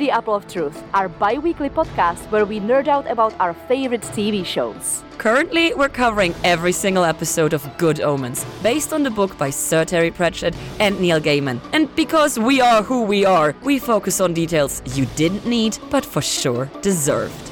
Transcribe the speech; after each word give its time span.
The 0.00 0.10
Apple 0.10 0.34
of 0.34 0.48
Truth, 0.48 0.82
our 0.94 1.10
bi 1.10 1.36
weekly 1.36 1.68
podcast 1.68 2.30
where 2.30 2.46
we 2.46 2.58
nerd 2.58 2.88
out 2.88 3.06
about 3.06 3.34
our 3.38 3.52
favorite 3.52 4.00
TV 4.00 4.44
shows. 4.46 5.04
Currently, 5.18 5.74
we're 5.74 5.90
covering 5.90 6.34
every 6.42 6.72
single 6.72 7.04
episode 7.04 7.52
of 7.52 7.68
Good 7.76 8.00
Omens, 8.00 8.46
based 8.62 8.94
on 8.94 9.02
the 9.02 9.10
book 9.10 9.36
by 9.36 9.50
Sir 9.50 9.84
Terry 9.84 10.10
Pratchett 10.10 10.54
and 10.78 10.98
Neil 10.98 11.20
Gaiman. 11.20 11.60
And 11.74 11.94
because 11.96 12.38
we 12.38 12.62
are 12.62 12.82
who 12.82 13.02
we 13.02 13.26
are, 13.26 13.54
we 13.62 13.78
focus 13.78 14.22
on 14.22 14.32
details 14.32 14.80
you 14.96 15.04
didn't 15.16 15.44
need, 15.44 15.76
but 15.90 16.06
for 16.06 16.22
sure 16.22 16.70
deserved. 16.80 17.50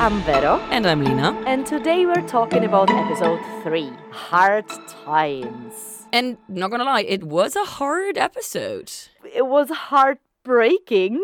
I'm 0.00 0.22
Vero, 0.22 0.56
And 0.70 0.86
I'm 0.86 1.04
Lina. 1.04 1.32
and 1.44 1.66
today 1.66 2.06
we're 2.06 2.26
talking 2.26 2.64
about 2.64 2.88
episode 2.90 3.40
3 3.62 3.92
Hard 4.10 4.64
Times. 5.04 5.99
And 6.12 6.38
not 6.48 6.70
gonna 6.70 6.84
lie, 6.84 7.02
it 7.02 7.24
was 7.24 7.54
a 7.56 7.64
hard 7.64 8.18
episode. 8.18 8.90
It 9.32 9.46
was 9.46 9.70
heartbreaking. 9.70 11.22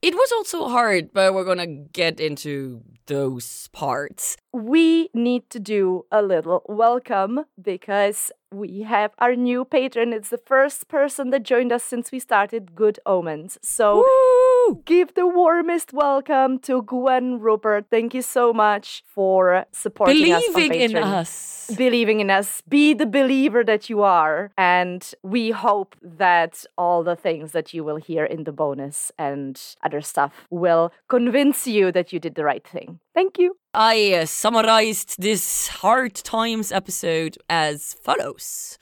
It 0.00 0.14
was 0.14 0.30
also 0.32 0.68
hard, 0.68 1.12
but 1.12 1.34
we're 1.34 1.44
gonna 1.44 1.66
get 1.66 2.20
into 2.20 2.82
those 3.06 3.68
parts. 3.72 4.36
We 4.52 5.08
need 5.12 5.50
to 5.50 5.58
do 5.58 6.04
a 6.12 6.22
little 6.22 6.62
welcome 6.68 7.44
because 7.60 8.30
we 8.50 8.82
have 8.82 9.12
our 9.18 9.36
new 9.36 9.64
patron. 9.64 10.12
It's 10.12 10.30
the 10.30 10.38
first 10.38 10.88
person 10.88 11.30
that 11.30 11.42
joined 11.42 11.72
us 11.72 11.84
since 11.84 12.10
we 12.10 12.18
started 12.18 12.74
Good 12.74 12.98
Omens. 13.04 13.58
So 13.62 14.04
Woo! 14.04 14.82
give 14.84 15.14
the 15.14 15.26
warmest 15.26 15.92
welcome 15.92 16.58
to 16.60 16.82
Gwen 16.82 17.40
Rupert. 17.40 17.86
Thank 17.90 18.14
you 18.14 18.22
so 18.22 18.52
much 18.52 19.04
for 19.06 19.66
supporting 19.72 20.32
us. 20.32 20.44
Believing 20.54 20.80
in 20.80 20.96
us. 20.96 21.70
Believing 21.76 22.20
in 22.20 22.30
us. 22.30 22.62
Be 22.68 22.94
the 22.94 23.06
believer 23.06 23.62
that 23.64 23.90
you 23.90 24.02
are. 24.02 24.50
And 24.56 25.10
we 25.22 25.50
hope 25.50 25.96
that 26.02 26.64
all 26.76 27.02
the 27.02 27.16
things 27.16 27.52
that 27.52 27.74
you 27.74 27.84
will 27.84 27.96
hear 27.96 28.24
in 28.24 28.44
the 28.44 28.52
bonus 28.52 29.12
and 29.18 29.60
other 29.82 30.00
stuff 30.00 30.32
will 30.50 30.92
convince 31.08 31.66
you 31.66 31.92
that 31.92 32.12
you 32.12 32.18
did 32.18 32.34
the 32.34 32.44
right 32.44 32.66
thing. 32.66 33.00
Thank 33.18 33.36
you. 33.40 33.56
I 33.74 34.14
uh, 34.14 34.26
summarized 34.26 35.20
this 35.20 35.66
Hard 35.66 36.14
Times 36.14 36.70
episode 36.70 37.36
as 37.50 37.94
follows. 37.94 38.78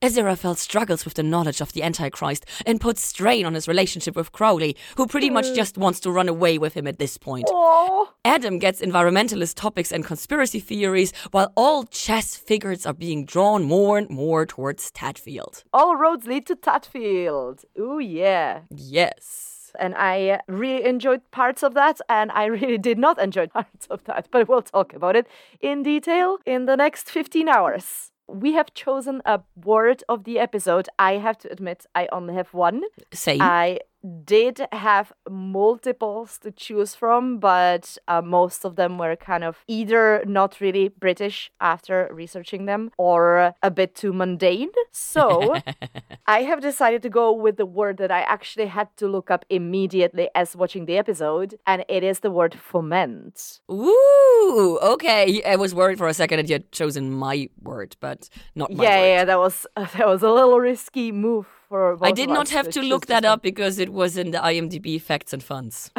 Aziraphale 0.00 0.56
struggles 0.56 1.04
with 1.04 1.12
the 1.12 1.22
knowledge 1.22 1.60
of 1.60 1.74
the 1.74 1.82
Antichrist 1.82 2.46
and 2.64 2.80
puts 2.80 3.02
strain 3.04 3.44
on 3.44 3.52
his 3.52 3.68
relationship 3.68 4.16
with 4.16 4.32
Crowley, 4.32 4.74
who 4.96 5.06
pretty 5.06 5.28
much 5.28 5.54
just 5.54 5.76
wants 5.76 6.00
to 6.00 6.10
run 6.10 6.30
away 6.30 6.56
with 6.56 6.72
him 6.72 6.86
at 6.86 6.98
this 6.98 7.18
point. 7.18 7.44
Oh. 7.50 8.10
Adam 8.24 8.58
gets 8.58 8.80
environmentalist 8.80 9.54
topics 9.54 9.92
and 9.92 10.02
conspiracy 10.02 10.60
theories, 10.60 11.12
while 11.32 11.52
all 11.54 11.84
chess 11.84 12.36
figures 12.36 12.86
are 12.86 12.94
being 12.94 13.26
drawn 13.26 13.64
more 13.64 13.98
and 13.98 14.08
more 14.08 14.46
towards 14.46 14.90
Tadfield. 14.92 15.62
All 15.74 15.96
roads 15.96 16.26
lead 16.26 16.46
to 16.46 16.56
Tadfield. 16.56 17.66
Ooh, 17.78 17.98
yeah. 17.98 18.60
Yes. 18.70 19.53
And 19.78 19.94
I 19.94 20.30
uh, 20.30 20.38
really 20.48 20.84
enjoyed 20.84 21.20
parts 21.30 21.62
of 21.62 21.74
that, 21.74 22.00
and 22.08 22.30
I 22.32 22.44
really 22.58 22.78
did 22.78 22.98
not 22.98 23.18
enjoy 23.18 23.46
parts 23.46 23.86
of 23.90 24.04
that, 24.04 24.28
but 24.30 24.48
we'll 24.48 24.62
talk 24.62 24.92
about 24.94 25.16
it 25.16 25.26
in 25.60 25.82
detail 25.82 26.38
in 26.46 26.66
the 26.66 26.76
next 26.76 27.10
15 27.10 27.48
hours. 27.48 28.10
We 28.26 28.54
have 28.54 28.72
chosen 28.72 29.20
a 29.26 29.40
word 29.64 30.02
of 30.08 30.24
the 30.24 30.38
episode. 30.38 30.88
I 30.98 31.14
have 31.18 31.36
to 31.38 31.52
admit, 31.52 31.84
I 31.94 32.08
only 32.10 32.34
have 32.34 32.54
one. 32.54 32.82
Same. 33.12 33.42
I 33.42 33.80
did 34.04 34.60
have 34.72 35.12
multiples 35.28 36.38
to 36.38 36.50
choose 36.50 36.94
from, 36.94 37.38
but 37.38 37.96
uh, 38.08 38.20
most 38.20 38.64
of 38.64 38.76
them 38.76 38.98
were 38.98 39.16
kind 39.16 39.44
of 39.44 39.64
either 39.66 40.22
not 40.26 40.60
really 40.60 40.88
British 40.88 41.50
after 41.60 42.08
researching 42.12 42.66
them 42.66 42.90
or 42.98 43.54
a 43.62 43.70
bit 43.70 43.94
too 43.94 44.12
mundane. 44.12 44.70
So 44.92 45.56
I 46.26 46.42
have 46.42 46.60
decided 46.60 47.02
to 47.02 47.08
go 47.08 47.32
with 47.32 47.56
the 47.56 47.66
word 47.66 47.96
that 47.98 48.10
I 48.10 48.22
actually 48.22 48.66
had 48.66 48.94
to 48.98 49.08
look 49.08 49.30
up 49.30 49.44
immediately 49.48 50.28
as 50.34 50.54
watching 50.54 50.86
the 50.86 50.98
episode, 50.98 51.56
and 51.66 51.84
it 51.88 52.02
is 52.02 52.20
the 52.20 52.30
word 52.30 52.54
foment. 52.54 53.60
Ooh, 53.70 54.78
okay. 54.82 55.42
I 55.44 55.56
was 55.56 55.74
worried 55.74 55.98
for 55.98 56.08
a 56.08 56.14
second 56.14 56.38
that 56.38 56.48
you 56.48 56.54
had 56.54 56.70
chosen 56.72 57.10
my 57.10 57.48
word, 57.62 57.96
but 58.00 58.28
not 58.54 58.72
my 58.72 58.84
yeah, 58.84 58.98
word. 58.98 59.06
yeah, 59.06 59.24
that 59.24 59.38
was 59.38 59.66
that 59.76 60.06
was 60.06 60.22
a 60.22 60.30
little 60.30 60.60
risky 60.60 61.12
move 61.12 61.46
for. 61.68 61.98
I 62.02 62.12
did 62.12 62.28
not 62.28 62.48
have 62.50 62.68
to 62.70 62.82
look 62.82 63.06
that 63.06 63.24
up 63.24 63.42
because 63.42 63.78
it 63.78 63.92
was 63.92 64.16
in 64.16 64.30
the 64.30 64.38
IMDb 64.38 65.00
facts 65.00 65.32
and 65.32 65.42
funds. 65.42 65.90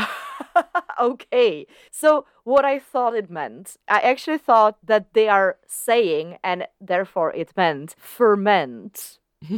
okay. 0.99 1.67
So, 1.91 2.25
what 2.43 2.65
I 2.65 2.79
thought 2.79 3.15
it 3.15 3.29
meant, 3.29 3.77
I 3.87 3.99
actually 4.01 4.37
thought 4.37 4.77
that 4.83 5.13
they 5.13 5.27
are 5.27 5.57
saying, 5.67 6.37
and 6.43 6.67
therefore 6.79 7.33
it 7.33 7.51
meant 7.55 7.95
ferment. 7.97 9.19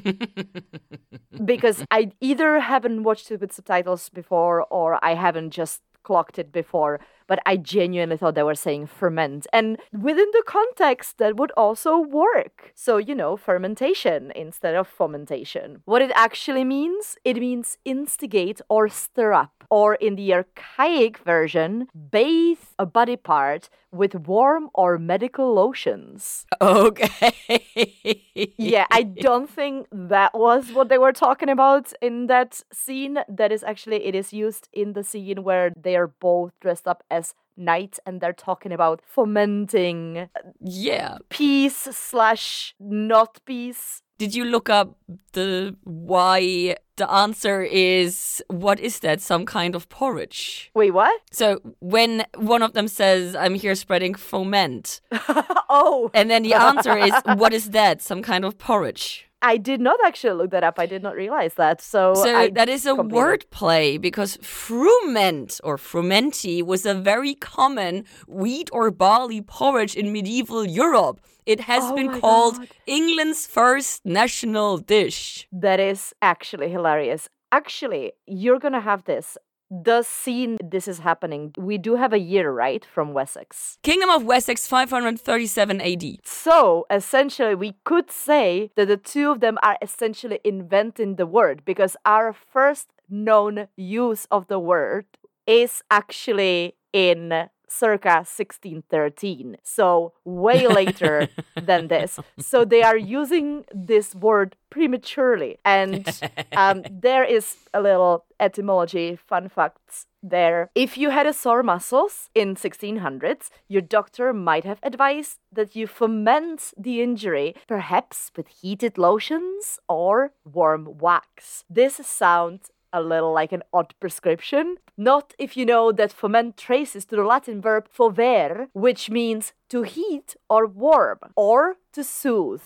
because 1.45 1.85
I 1.91 2.11
either 2.19 2.59
haven't 2.59 3.03
watched 3.03 3.31
it 3.31 3.39
with 3.39 3.53
subtitles 3.53 4.09
before 4.09 4.65
or 4.65 5.03
I 5.03 5.13
haven't 5.13 5.51
just 5.51 5.81
clocked 6.03 6.39
it 6.39 6.51
before, 6.51 6.99
but 7.27 7.39
I 7.45 7.57
genuinely 7.57 8.17
thought 8.17 8.35
they 8.35 8.43
were 8.43 8.55
saying 8.55 8.87
ferment. 8.87 9.47
And 9.53 9.77
within 9.91 10.27
the 10.33 10.43
context, 10.45 11.17
that 11.17 11.37
would 11.37 11.51
also 11.57 11.97
work. 11.99 12.71
So, 12.75 12.97
you 12.97 13.15
know, 13.15 13.37
fermentation 13.37 14.31
instead 14.35 14.75
of 14.75 14.87
fomentation. 14.87 15.81
What 15.85 16.01
it 16.01 16.11
actually 16.15 16.63
means, 16.63 17.17
it 17.23 17.37
means 17.37 17.77
instigate 17.85 18.61
or 18.69 18.89
stir 18.89 19.33
up, 19.33 19.63
or 19.69 19.95
in 19.95 20.15
the 20.15 20.33
archaic 20.33 21.17
version, 21.19 21.87
bathe 22.11 22.59
a 22.79 22.85
body 22.85 23.17
part 23.17 23.69
with 23.91 24.13
warm 24.13 24.69
or 24.73 24.97
medical 24.97 25.53
lotions. 25.53 26.45
Okay. 26.61 28.53
Yeah, 28.57 28.85
I 28.91 29.03
don't 29.03 29.49
think 29.49 29.87
that 29.91 30.37
was 30.37 30.71
what 30.71 30.89
they 30.89 30.97
were 30.97 31.13
talking 31.13 31.49
about 31.49 31.93
in 32.01 32.27
that 32.27 32.61
scene. 32.71 33.19
That 33.27 33.51
is 33.51 33.63
actually 33.63 34.05
it 34.05 34.13
is 34.13 34.33
used 34.33 34.67
in 34.73 34.93
the 34.93 35.03
scene 35.03 35.43
where 35.43 35.71
they 35.75 35.95
are 35.95 36.07
both 36.07 36.51
dressed 36.61 36.87
up 36.87 37.03
as 37.09 37.16
knights 37.55 37.99
and 38.05 38.21
they're 38.21 38.33
talking 38.33 38.71
about 38.71 39.01
fomenting 39.05 40.29
Yeah. 40.61 41.17
peace 41.29 41.87
slash 41.91 42.75
not 42.79 43.39
peace. 43.45 44.01
Did 44.19 44.33
you 44.33 44.45
look 44.45 44.67
up 44.69 44.95
the 45.33 45.75
why? 45.83 46.75
The 46.95 47.07
answer 47.11 47.61
is 47.61 48.43
what 48.47 48.79
is 48.79 48.99
that? 49.01 49.21
Some 49.21 49.45
kind 49.45 49.75
of 49.75 49.87
porridge. 49.89 50.71
Wait, 50.73 50.89
what? 50.91 51.21
So 51.31 51.59
when 51.79 52.25
one 52.35 52.63
of 52.63 52.73
them 52.73 52.87
says, 52.87 53.35
I'm 53.35 53.53
here 53.53 53.75
spreading 53.75 54.15
foment, 54.15 55.01
oh, 55.69 56.09
and 56.15 56.31
then 56.31 56.41
the 56.41 56.53
answer 56.69 56.97
is, 56.97 57.13
what 57.35 57.53
is 57.53 57.69
that? 57.71 58.01
Some 58.01 58.23
kind 58.23 58.43
of 58.43 58.57
porridge. 58.57 59.26
I 59.53 59.55
did 59.69 59.79
not 59.79 59.99
actually 60.05 60.35
look 60.39 60.51
that 60.51 60.65
up. 60.69 60.77
I 60.77 60.87
did 60.93 61.01
not 61.07 61.15
realize 61.15 61.53
that. 61.53 61.81
So, 61.81 62.01
So 62.25 62.29
I 62.41 62.49
that 62.59 62.69
is 62.75 62.85
a 62.85 62.95
wordplay 63.15 63.85
because 64.07 64.31
frument 64.41 65.51
or 65.63 65.77
frumenty 65.77 66.57
was 66.71 66.85
a 66.85 66.95
very 67.11 67.33
common 67.55 67.93
wheat 68.27 68.69
or 68.77 68.91
barley 68.91 69.41
porridge 69.41 69.95
in 69.95 70.11
medieval 70.11 70.63
Europe. 70.85 71.17
It 71.53 71.59
has 71.71 71.83
Oh 71.85 71.95
been 71.95 72.11
called 72.19 72.55
God. 72.57 72.67
England's 72.97 73.47
first 73.47 74.05
national 74.21 74.71
dish. 74.95 75.47
That 75.65 75.79
is 75.79 76.13
actually 76.21 76.69
hilarious. 76.77 77.29
Actually, 77.61 78.11
you're 78.41 78.59
gonna 78.59 78.85
have 78.91 79.01
this. 79.05 79.37
The 79.69 80.03
scene 80.03 80.57
this 80.63 80.87
is 80.87 80.99
happening, 80.99 81.53
we 81.57 81.77
do 81.77 81.95
have 81.95 82.13
a 82.13 82.19
year, 82.19 82.51
right, 82.51 82.85
from 82.85 83.13
Wessex. 83.13 83.77
Kingdom 83.83 84.09
of 84.09 84.23
Wessex 84.23 84.65
537 84.65 85.81
AD. 85.81 86.03
So 86.23 86.85
essentially, 86.89 87.53
we 87.53 87.75
could 87.83 88.09
say 88.09 88.71
that 88.75 88.87
the 88.87 88.95
two 88.95 89.29
of 89.29 89.41
them 89.41 89.57
are 89.61 89.77
essentially 89.81 90.39
inventing 90.45 91.15
the 91.15 91.25
word 91.25 91.63
because 91.65 91.97
our 92.05 92.31
first 92.31 92.87
known 93.09 93.67
use 93.75 94.25
of 94.31 94.47
the 94.47 94.59
word 94.59 95.05
is 95.45 95.83
actually 95.91 96.75
in 96.93 97.49
circa 97.67 98.25
1613. 98.25 99.57
So, 99.63 100.13
way 100.23 100.67
later 100.67 101.27
than 101.61 101.87
this. 101.93 102.19
So, 102.39 102.65
they 102.65 102.83
are 102.83 102.97
using 102.97 103.65
this 103.73 104.15
word 104.15 104.55
prematurely. 104.69 105.57
And 105.65 106.07
um, 106.55 106.83
there 106.91 107.23
is 107.23 107.57
a 107.73 107.81
little 107.81 108.25
etymology, 108.39 109.15
fun 109.15 109.49
facts 109.49 110.05
there. 110.21 110.69
If 110.75 110.97
you 110.97 111.09
had 111.09 111.25
a 111.25 111.33
sore 111.33 111.63
muscles 111.63 112.29
in 112.35 112.55
1600s, 112.55 113.49
your 113.67 113.81
doctor 113.81 114.33
might 114.33 114.63
have 114.63 114.79
advised 114.83 115.39
that 115.51 115.75
you 115.75 115.87
foment 115.87 116.73
the 116.77 117.01
injury, 117.01 117.55
perhaps 117.67 118.31
with 118.35 118.47
heated 118.47 118.97
lotions 118.97 119.79
or 119.87 120.33
warm 120.43 120.97
wax. 120.99 121.63
This 121.69 121.95
sounds 121.95 122.71
a 122.93 123.01
little 123.01 123.33
like 123.33 123.51
an 123.51 123.63
odd 123.73 123.93
prescription. 123.99 124.77
Not 124.97 125.33
if 125.37 125.55
you 125.55 125.65
know 125.65 125.91
that 125.91 126.11
foment 126.11 126.57
traces 126.57 127.05
to 127.05 127.15
the 127.15 127.23
Latin 127.23 127.61
verb 127.61 127.87
fovere, 127.95 128.67
which 128.73 129.09
means 129.09 129.53
to 129.69 129.83
heat 129.83 130.35
or 130.49 130.65
warm 130.65 131.19
or 131.35 131.75
to 131.93 132.03
soothe. 132.03 132.61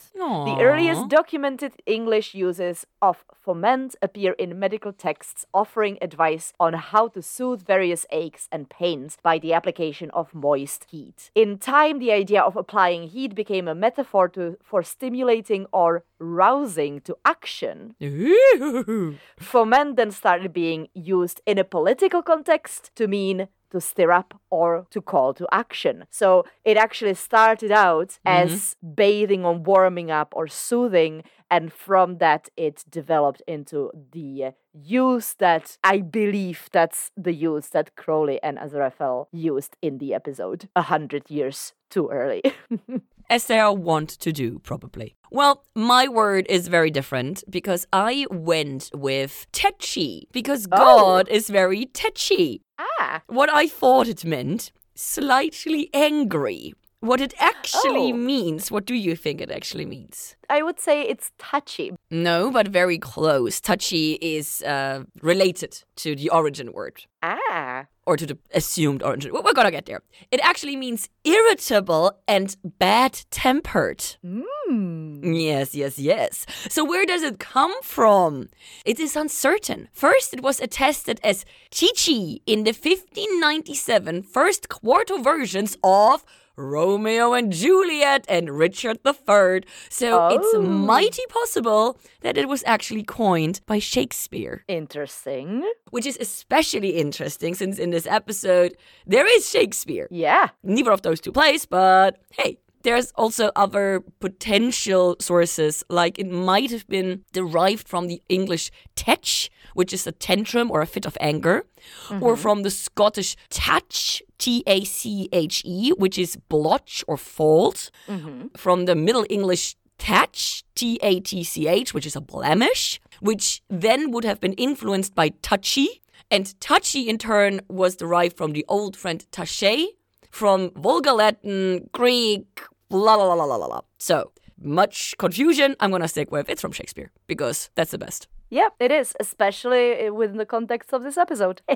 The 0.46 0.58
earliest 0.62 1.08
documented 1.10 1.74
English 1.86 2.34
uses 2.34 2.86
of 3.02 3.24
foment 3.34 3.96
appear 4.02 4.34
in 4.34 4.60
medical 4.60 4.92
texts 4.94 5.46
offering 5.54 5.98
advice 6.02 6.54
on 6.60 6.74
how 6.74 7.08
to 7.10 7.22
soothe 7.22 7.62
various 7.66 8.06
aches 8.12 8.48
and 8.52 8.70
pains 8.70 9.18
by 9.24 9.40
the 9.40 9.54
application 9.54 10.10
of 10.12 10.34
moist 10.34 10.86
heat. 10.90 11.32
In 11.34 11.58
time, 11.58 12.00
the 12.00 12.12
idea 12.12 12.42
of 12.42 12.56
applying 12.56 13.08
heat 13.08 13.34
became 13.34 13.68
a 13.68 13.76
metaphor 13.76 14.28
to, 14.30 14.58
for 14.62 14.84
stimulating 14.84 15.66
or 15.72 16.04
rousing 16.20 17.02
to 17.02 17.16
action. 17.26 17.96
Ooh. 18.04 19.18
Foment 19.40 19.96
then 19.96 20.12
started 20.12 20.52
being 20.54 20.90
used 20.94 21.42
in 21.46 21.58
a 21.58 21.64
political 21.64 22.22
context 22.22 22.92
to 22.96 23.08
mean 23.08 23.48
to 23.72 23.82
stir 23.82 24.12
up 24.12 24.40
or 24.50 24.86
to 24.92 25.02
call 25.02 25.34
to 25.34 25.48
action. 25.52 26.06
So 26.10 26.46
it 26.64 26.78
actually 26.78 27.16
started 27.16 27.72
out 27.72 28.20
as 28.26 28.76
bathing 28.96 29.46
or 29.46 29.56
warming 29.56 30.12
up 30.12 30.34
or 30.36 30.48
soothing, 30.48 31.24
and 31.50 31.72
from 31.74 32.18
that 32.18 32.50
it 32.56 32.86
developed 32.90 33.42
into 33.48 33.92
the 34.12 34.52
use 34.74 35.34
that 35.40 35.78
I 35.84 36.00
believe 36.00 36.70
that's 36.72 37.12
the 37.18 37.34
use 37.34 37.70
that 37.70 37.96
Crowley 37.96 38.42
and 38.42 38.58
Azrael 38.58 39.28
used 39.32 39.76
in 39.82 39.98
the 39.98 40.14
episode 40.14 40.70
a 40.76 40.84
hundred 40.84 41.30
years 41.30 41.74
too 41.90 42.10
early. 42.10 42.42
as 43.32 43.46
they 43.46 43.60
are 43.60 43.74
wont 43.74 44.10
to 44.10 44.34
do, 44.34 44.60
probably. 44.60 45.16
Well, 45.32 45.64
my 45.74 46.10
word 46.10 46.46
is 46.50 46.68
very 46.68 46.92
different 46.92 47.46
because 47.50 47.88
I 47.94 48.28
went 48.30 48.90
with 48.94 49.48
tetchy 49.54 50.28
because 50.34 50.68
God 50.68 51.30
is 51.30 51.50
very 51.50 51.86
tetchy. 51.86 52.62
ah, 52.78 52.86
What 53.28 53.50
I 53.64 53.68
thought 53.68 54.08
it 54.08 54.24
meant, 54.26 54.72
slightly 54.96 55.90
angry. 55.94 56.74
What 57.04 57.20
it 57.20 57.34
actually 57.40 58.12
Oh. 58.14 58.18
means, 58.18 58.70
what 58.72 58.86
do 58.86 58.94
you 58.94 59.16
think 59.16 59.42
it 59.42 59.50
actually 59.50 59.86
means? 59.86 60.36
I 60.52 60.62
would 60.62 60.80
say 60.80 61.02
it's 61.02 61.32
touchy. 61.40 61.92
No, 62.12 62.52
but 62.52 62.68
very 62.68 63.00
close. 63.00 63.60
Touchy 63.60 64.20
is 64.22 64.62
uh, 64.62 65.04
related 65.24 65.84
to 65.96 66.16
the 66.16 66.30
origin 66.30 66.72
word. 66.74 66.98
Ah, 67.24 67.86
or 68.06 68.18
to 68.18 68.26
the 68.28 68.38
assumed 68.54 69.02
origin. 69.02 69.32
We're 69.34 69.54
gonna 69.54 69.72
get 69.72 69.86
there. 69.88 70.02
It 70.32 70.40
actually 70.44 70.76
means 70.76 71.10
irritable 71.24 72.06
and 72.28 72.56
bad 72.80 73.14
tempered. 73.32 74.02
hmm. 74.24 75.01
Yes, 75.24 75.76
yes, 75.76 75.98
yes. 76.00 76.46
So 76.70 76.84
where 76.84 77.06
does 77.06 77.24
it 77.24 77.40
come 77.40 77.74
from? 77.84 78.50
It 78.86 79.00
is 79.00 79.16
uncertain. 79.16 79.88
First, 79.94 80.34
it 80.34 80.42
was 80.42 80.60
attested 80.60 81.20
as 81.24 81.46
Chichi 81.72 82.42
in 82.46 82.64
the 82.64 82.72
1597 82.74 84.24
first 84.24 84.70
quarto 84.70 85.18
versions 85.22 85.78
of 85.84 86.24
Romeo 86.58 87.34
and 87.34 87.52
Juliet 87.52 88.26
and 88.28 88.50
Richard 88.50 88.98
III. 89.06 89.64
So 89.90 90.28
it's 90.28 90.54
Oh. 90.54 90.62
mighty 90.62 91.24
possible 91.30 91.98
that 92.22 92.38
it 92.38 92.48
was 92.48 92.62
actually 92.68 93.04
coined 93.04 93.62
by 93.66 93.80
Shakespeare 93.80 94.64
Interesting. 94.68 95.64
which 95.92 96.06
is 96.06 96.18
especially 96.20 96.98
interesting 96.98 97.56
since 97.56 97.80
in 97.80 97.90
this 97.92 98.06
episode 98.06 98.76
there 99.08 99.26
is 99.26 99.50
Shakespeare. 99.50 100.08
Yeah. 100.12 100.50
Neither 100.62 100.92
of 100.92 101.02
those 101.02 101.22
two 101.22 101.32
plays, 101.32 101.66
but 101.66 102.18
hey, 102.32 102.58
there's 102.84 103.12
also 103.16 103.52
other 103.56 104.04
potential 104.20 105.16
sources, 105.20 105.84
like 105.90 106.20
it 106.20 106.30
might 106.30 106.72
have 106.72 106.88
been 106.88 107.24
derived 107.34 107.88
from 107.88 108.08
the 108.08 108.22
English 108.30 108.72
tetch, 108.96 109.50
which 109.74 109.94
is 109.94 110.08
a 110.08 110.12
tantrum 110.12 110.70
or 110.72 110.82
a 110.82 110.86
fit 110.86 111.06
of 111.06 111.18
anger, 111.20 111.66
or 112.10 112.34
mm-hmm. 112.34 112.42
from 112.42 112.64
the 112.64 112.70
Scottish 112.70 113.36
tatch, 113.50 114.22
T 114.38 114.64
A 114.68 114.84
C 114.84 115.30
H 115.32 115.62
E, 115.66 115.92
which 115.92 116.18
is 116.18 116.36
blotch 116.50 117.04
or 117.08 117.18
fault, 117.18 117.92
mm-hmm. 118.08 118.48
from 118.58 118.86
the 118.86 118.96
Middle 118.96 119.26
English 119.30 119.76
tatch, 119.98 120.64
T 120.76 121.00
A 121.02 121.20
T 121.20 121.44
C 121.44 121.68
H, 121.68 121.94
which 121.94 122.06
is 122.06 122.16
a 122.16 122.22
blemish, 122.22 123.00
which 123.20 123.62
then 123.70 124.12
would 124.12 124.24
have 124.24 124.40
been 124.40 124.54
influenced 124.54 125.16
by 125.16 125.30
touchy. 125.42 126.02
And 126.30 126.60
touchy, 126.62 127.10
in 127.10 127.18
turn, 127.18 127.60
was 127.68 127.98
derived 127.98 128.38
from 128.38 128.54
the 128.54 128.66
old 128.70 128.96
French 128.96 129.30
taché, 129.32 129.88
from 130.30 130.72
Vulgar 130.78 131.12
Latin, 131.12 131.90
Greek, 131.92 132.62
blah, 132.92 133.16
blah, 133.18 133.36
blah, 133.36 133.46
blah, 133.48 133.58
blah, 133.58 133.68
blah. 133.68 133.82
So, 133.98 134.32
much 134.62 135.16
confusion. 135.18 135.76
I'm 135.80 135.90
going 135.90 136.02
to 136.04 136.08
stick 136.08 136.32
with 136.32 136.50
it's 136.50 136.62
from 136.62 136.72
Shakespeare 136.72 137.10
because 137.28 137.70
that's 137.76 137.92
the 137.92 137.98
best. 137.98 138.28
Yep, 138.54 138.74
it 138.80 138.92
is, 138.92 139.16
especially 139.20 140.08
uh, 140.08 140.14
within 140.14 140.38
the 140.38 140.46
context 140.46 140.94
of 140.94 141.04
this 141.04 141.18
episode. 141.18 141.62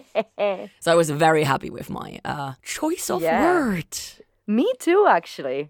So, 0.79 0.91
I 0.91 0.95
was 0.95 1.09
very 1.09 1.43
happy 1.43 1.69
with 1.69 1.89
my 1.89 2.19
uh, 2.25 2.53
choice 2.61 3.09
of 3.09 3.21
Yeah. 3.21 3.41
word. 3.43 3.97
Me 4.47 4.71
too, 4.79 5.07
actually. 5.09 5.69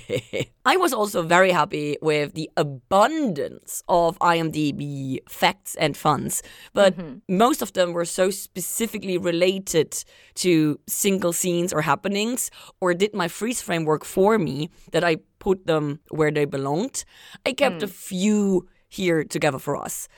I 0.64 0.76
was 0.76 0.92
also 0.92 1.22
very 1.22 1.50
happy 1.50 1.96
with 2.00 2.34
the 2.34 2.48
abundance 2.56 3.82
of 3.88 4.16
IMDb 4.20 5.18
facts 5.28 5.74
and 5.74 5.96
funds, 5.96 6.40
but 6.72 6.96
mm-hmm. 6.96 7.18
most 7.28 7.62
of 7.62 7.72
them 7.72 7.92
were 7.92 8.04
so 8.04 8.30
specifically 8.30 9.18
related 9.18 10.04
to 10.36 10.78
single 10.86 11.32
scenes 11.32 11.72
or 11.72 11.82
happenings, 11.82 12.50
or 12.80 12.94
did 12.94 13.12
my 13.12 13.26
freeze 13.26 13.60
framework 13.60 14.04
for 14.04 14.38
me 14.38 14.70
that 14.92 15.02
I 15.02 15.16
put 15.40 15.66
them 15.66 15.98
where 16.10 16.30
they 16.30 16.44
belonged. 16.44 17.04
I 17.44 17.52
kept 17.52 17.82
a 17.82 17.88
mm. 17.88 17.90
few 17.90 18.68
here 18.92 19.24
together 19.24 19.58
for 19.58 19.76
us. 19.76 20.08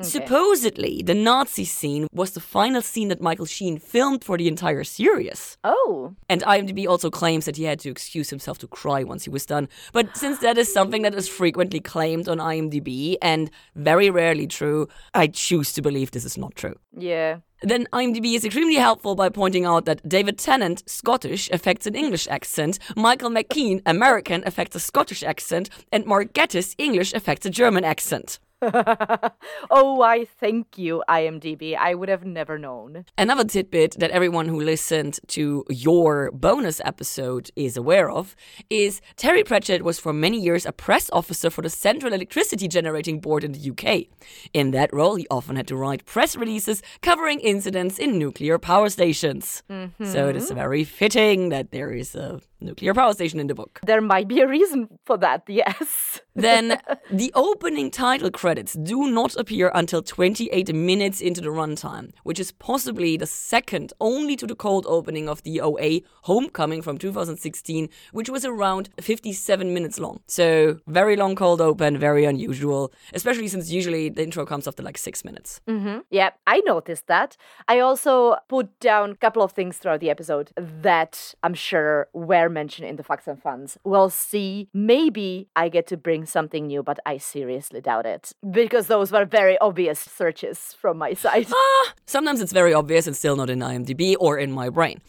Supposedly, 0.00 1.02
the 1.04 1.14
Nazi 1.14 1.64
scene 1.64 2.06
was 2.12 2.30
the 2.32 2.40
final 2.40 2.82
scene 2.82 3.08
that 3.08 3.20
Michael 3.20 3.46
Sheen 3.46 3.78
filmed 3.78 4.24
for 4.24 4.38
the 4.38 4.48
entire 4.48 4.84
series. 4.84 5.58
Oh, 5.64 6.14
And 6.28 6.42
IMDb 6.42 6.86
also 6.88 7.10
claims 7.10 7.44
that 7.44 7.56
he 7.56 7.64
had 7.64 7.78
to 7.80 7.90
excuse 7.90 8.30
himself 8.30 8.58
to 8.58 8.66
cry 8.66 9.04
once 9.04 9.24
he 9.24 9.30
was 9.30 9.46
done. 9.46 9.68
But 9.92 10.16
since 10.16 10.38
that 10.38 10.58
is 10.58 10.72
something 10.72 11.02
that 11.02 11.14
is 11.14 11.28
frequently 11.28 11.80
claimed 11.80 12.26
on 12.28 12.38
IMDb 12.38 13.16
and 13.20 13.50
very 13.76 14.10
rarely 14.10 14.46
true, 14.46 14.88
I 15.14 15.26
choose 15.26 15.72
to 15.74 15.82
believe 15.82 16.10
this 16.10 16.24
is 16.24 16.38
not 16.38 16.54
true. 16.54 16.76
yeah. 16.96 17.38
Then 17.62 17.86
IMDb 17.92 18.34
is 18.34 18.44
extremely 18.44 18.74
helpful 18.74 19.14
by 19.14 19.28
pointing 19.28 19.64
out 19.64 19.84
that 19.84 20.06
David 20.08 20.36
Tennant, 20.36 20.82
Scottish, 20.90 21.48
affects 21.50 21.86
an 21.86 21.94
English 21.94 22.26
accent, 22.26 22.80
Michael 22.96 23.30
McKean, 23.30 23.80
American, 23.86 24.42
affects 24.44 24.74
a 24.74 24.80
Scottish 24.80 25.22
accent, 25.22 25.70
and 25.92 26.04
Mark 26.04 26.32
Gatiss, 26.32 26.74
English, 26.78 27.12
affects 27.12 27.46
a 27.46 27.50
German 27.50 27.84
accent. 27.84 28.40
oh, 29.70 30.02
I 30.02 30.24
thank 30.24 30.78
you, 30.78 31.02
IMDb. 31.08 31.76
I 31.76 31.94
would 31.94 32.08
have 32.08 32.24
never 32.24 32.58
known. 32.58 33.04
Another 33.18 33.44
tidbit 33.44 33.96
that 33.98 34.10
everyone 34.10 34.46
who 34.46 34.60
listened 34.60 35.18
to 35.28 35.64
your 35.68 36.30
bonus 36.32 36.80
episode 36.84 37.50
is 37.56 37.76
aware 37.76 38.10
of 38.10 38.36
is 38.70 39.00
Terry 39.16 39.42
Pratchett 39.42 39.82
was 39.82 39.98
for 39.98 40.12
many 40.12 40.38
years 40.40 40.64
a 40.64 40.72
press 40.72 41.10
officer 41.12 41.50
for 41.50 41.62
the 41.62 41.70
Central 41.70 42.12
Electricity 42.12 42.68
Generating 42.68 43.20
Board 43.20 43.42
in 43.42 43.52
the 43.52 43.70
UK. 43.70 44.06
In 44.52 44.70
that 44.70 44.92
role, 44.92 45.16
he 45.16 45.26
often 45.30 45.56
had 45.56 45.66
to 45.68 45.76
write 45.76 46.04
press 46.04 46.36
releases 46.36 46.82
covering 47.00 47.40
incidents 47.40 47.98
in 47.98 48.18
nuclear 48.18 48.58
power 48.58 48.88
stations. 48.88 49.62
So 50.04 50.28
it 50.28 50.36
is 50.36 50.46
mm-hmm. 50.46 50.54
very 50.54 50.84
fitting 50.84 51.48
that 51.48 51.70
there 51.72 51.90
is 51.90 52.14
a 52.14 52.40
nuclear 52.62 52.94
power 52.94 53.12
station 53.12 53.40
in 53.40 53.46
the 53.46 53.54
book. 53.54 53.80
There 53.84 54.00
might 54.00 54.28
be 54.28 54.40
a 54.40 54.48
reason 54.48 54.88
for 55.04 55.18
that, 55.18 55.42
yes. 55.46 56.20
Then 56.34 56.78
the 57.10 57.30
opening 57.34 57.90
title 57.90 58.30
credits 58.30 58.72
do 58.74 59.10
not 59.10 59.36
appear 59.36 59.70
until 59.74 60.02
28 60.02 60.74
minutes 60.74 61.20
into 61.20 61.40
the 61.40 61.48
runtime, 61.48 62.12
which 62.22 62.40
is 62.40 62.52
possibly 62.52 63.16
the 63.16 63.26
second 63.26 63.92
only 64.00 64.36
to 64.36 64.46
the 64.46 64.54
cold 64.54 64.86
opening 64.88 65.28
of 65.28 65.42
the 65.42 65.60
OA 65.60 66.00
Homecoming 66.22 66.82
from 66.82 66.98
2016, 66.98 67.88
which 68.12 68.30
was 68.30 68.44
around 68.44 68.88
57 69.00 69.74
minutes 69.74 69.98
long. 69.98 70.20
So, 70.26 70.78
very 70.86 71.16
long 71.16 71.34
cold 71.36 71.60
open, 71.60 71.98
very 71.98 72.24
unusual, 72.24 72.92
especially 73.12 73.48
since 73.48 73.70
usually 73.70 74.08
the 74.08 74.22
intro 74.22 74.46
comes 74.46 74.66
after 74.66 74.82
like 74.82 74.98
six 74.98 75.24
minutes. 75.24 75.60
hmm 75.66 75.98
Yeah, 76.10 76.30
I 76.46 76.60
noticed 76.64 77.06
that. 77.08 77.36
I 77.68 77.80
also 77.80 78.36
put 78.48 78.78
down 78.80 79.10
a 79.10 79.16
couple 79.16 79.42
of 79.42 79.52
things 79.52 79.78
throughout 79.78 80.00
the 80.00 80.10
episode 80.10 80.50
that 80.56 81.34
I'm 81.42 81.54
sure 81.54 82.08
were 82.12 82.48
mentioned 82.52 82.88
in 82.88 82.96
the 82.96 83.02
Facts 83.02 83.26
and 83.26 83.40
Funds. 83.40 83.78
We'll 83.84 84.10
see. 84.10 84.68
Maybe 84.72 85.48
I 85.56 85.68
get 85.68 85.86
to 85.88 85.96
bring 85.96 86.26
something 86.26 86.66
new, 86.66 86.82
but 86.82 86.98
I 87.06 87.18
seriously 87.18 87.80
doubt 87.80 88.06
it. 88.06 88.32
Because 88.48 88.86
those 88.86 89.10
were 89.12 89.24
very 89.24 89.58
obvious 89.58 89.98
searches 89.98 90.74
from 90.80 90.98
my 90.98 91.14
side. 91.14 91.46
Ah, 91.64 91.92
sometimes 92.06 92.40
it's 92.40 92.52
very 92.52 92.74
obvious 92.74 93.06
and 93.06 93.16
still 93.16 93.36
not 93.36 93.48
in 93.50 93.60
IMDb 93.60 94.14
or 94.18 94.38
in 94.38 94.52
my 94.52 94.68
brain. 94.68 95.00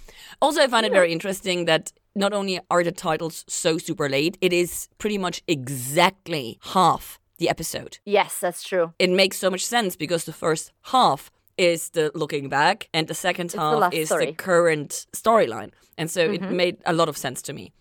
Also, 0.41 0.62
I 0.62 0.67
find 0.67 0.85
it 0.85 0.91
very 0.91 1.12
interesting 1.12 1.65
that 1.65 1.91
not 2.15 2.31
only 2.33 2.59
are 2.69 2.83
the 2.83 2.91
titles 2.91 3.43
so 3.47 3.77
super 3.77 4.07
late, 4.07 4.38
it 4.39 4.53
is 4.53 4.88
pretty 4.97 5.17
much 5.17 5.41
exactly 5.47 6.59
half 6.62 7.19
the 7.39 7.50
episode. 7.50 7.97
yes, 8.05 8.39
that's 8.39 8.63
true. 8.63 8.93
It 9.00 9.09
makes 9.09 9.38
so 9.38 9.50
much 9.50 9.65
sense 9.65 9.95
because 9.95 10.23
the 10.25 10.33
first 10.33 10.71
half 10.93 11.31
is 11.57 11.89
the 11.89 12.12
looking 12.15 12.50
back 12.50 12.89
and 12.93 13.07
the 13.07 13.13
second 13.13 13.51
the 13.51 13.60
half 13.60 13.79
last 13.79 13.93
is 13.93 14.10
the 14.10 14.15
story. 14.15 14.25
Mm-hmm. 14.27 14.36
current 14.36 15.05
storyline. 15.13 15.72
And 15.98 16.10
so 16.10 16.31
it 16.31 16.41
made 16.51 16.77
a 16.86 16.93
lot 16.93 17.07
of 17.10 17.17
sense 17.17 17.41
to 17.43 17.53
me. 17.53 17.72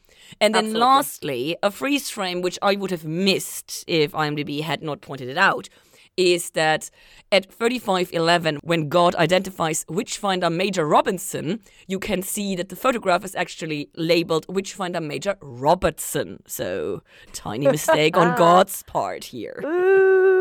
And 0.40 0.54
then 0.54 0.64
Absolutely. 0.64 0.80
lastly, 0.80 1.56
a 1.62 1.70
freeze 1.70 2.10
frame 2.10 2.42
which 2.42 2.58
I 2.62 2.76
would 2.76 2.90
have 2.90 3.04
missed 3.04 3.84
if 3.86 4.12
IMDb 4.12 4.62
had 4.62 4.82
not 4.82 5.00
pointed 5.00 5.28
it 5.28 5.38
out 5.38 5.68
is 6.16 6.50
that 6.50 6.90
at 7.30 7.50
3511, 7.50 8.58
when 8.62 8.88
God 8.88 9.14
identifies 9.14 9.86
Witchfinder 9.88 10.50
Major 10.50 10.86
Robinson, 10.86 11.60
you 11.86 11.98
can 11.98 12.22
see 12.22 12.54
that 12.56 12.68
the 12.68 12.76
photograph 12.76 13.24
is 13.24 13.34
actually 13.34 13.88
labeled 13.96 14.44
Witchfinder 14.48 15.00
Major 15.00 15.36
Robertson. 15.40 16.42
So, 16.46 17.02
tiny 17.32 17.66
mistake 17.66 18.16
on 18.16 18.36
God's 18.38 18.82
part 18.82 19.24
here. 19.24 19.58
Ooh, 19.64 20.31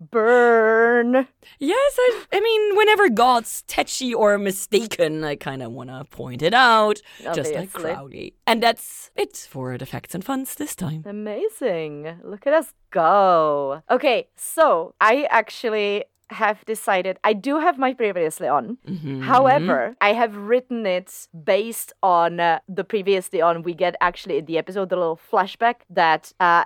burn. 0.00 1.26
Yes, 1.58 1.98
I, 1.98 2.24
I 2.32 2.40
mean, 2.40 2.76
whenever 2.76 3.08
God's 3.08 3.62
tetchy 3.62 4.12
or 4.14 4.38
mistaken, 4.38 5.24
I 5.24 5.36
kind 5.36 5.62
of 5.62 5.72
want 5.72 5.90
to 5.90 6.04
point 6.04 6.42
it 6.42 6.54
out, 6.54 7.00
just 7.18 7.54
like 7.54 7.68
Obviously. 7.74 7.92
Crowley. 7.92 8.34
And 8.46 8.62
that's 8.62 9.10
it 9.16 9.36
for 9.50 9.78
the 9.78 9.86
facts 9.86 10.14
and 10.14 10.24
funs 10.24 10.54
this 10.54 10.74
time. 10.74 11.04
Amazing. 11.06 12.20
Look 12.22 12.46
at 12.46 12.52
us 12.52 12.72
go. 12.90 13.82
Okay, 13.90 14.28
so 14.36 14.94
I 15.00 15.26
actually 15.30 16.04
have 16.30 16.64
decided 16.64 17.18
I 17.24 17.32
do 17.32 17.58
have 17.58 17.78
my 17.78 17.94
previously 17.94 18.48
on. 18.48 18.78
Mm-hmm. 18.88 19.22
However, 19.22 19.96
I 20.00 20.12
have 20.12 20.36
written 20.36 20.86
it 20.86 21.28
based 21.44 21.92
on 22.02 22.40
uh, 22.40 22.58
the 22.68 22.84
previously 22.84 23.40
on. 23.40 23.62
We 23.62 23.74
get 23.74 23.94
actually 24.00 24.38
in 24.38 24.46
the 24.46 24.58
episode 24.58 24.88
the 24.88 24.96
little 24.96 25.20
flashback 25.30 25.76
that 25.90 26.32
uh, 26.40 26.64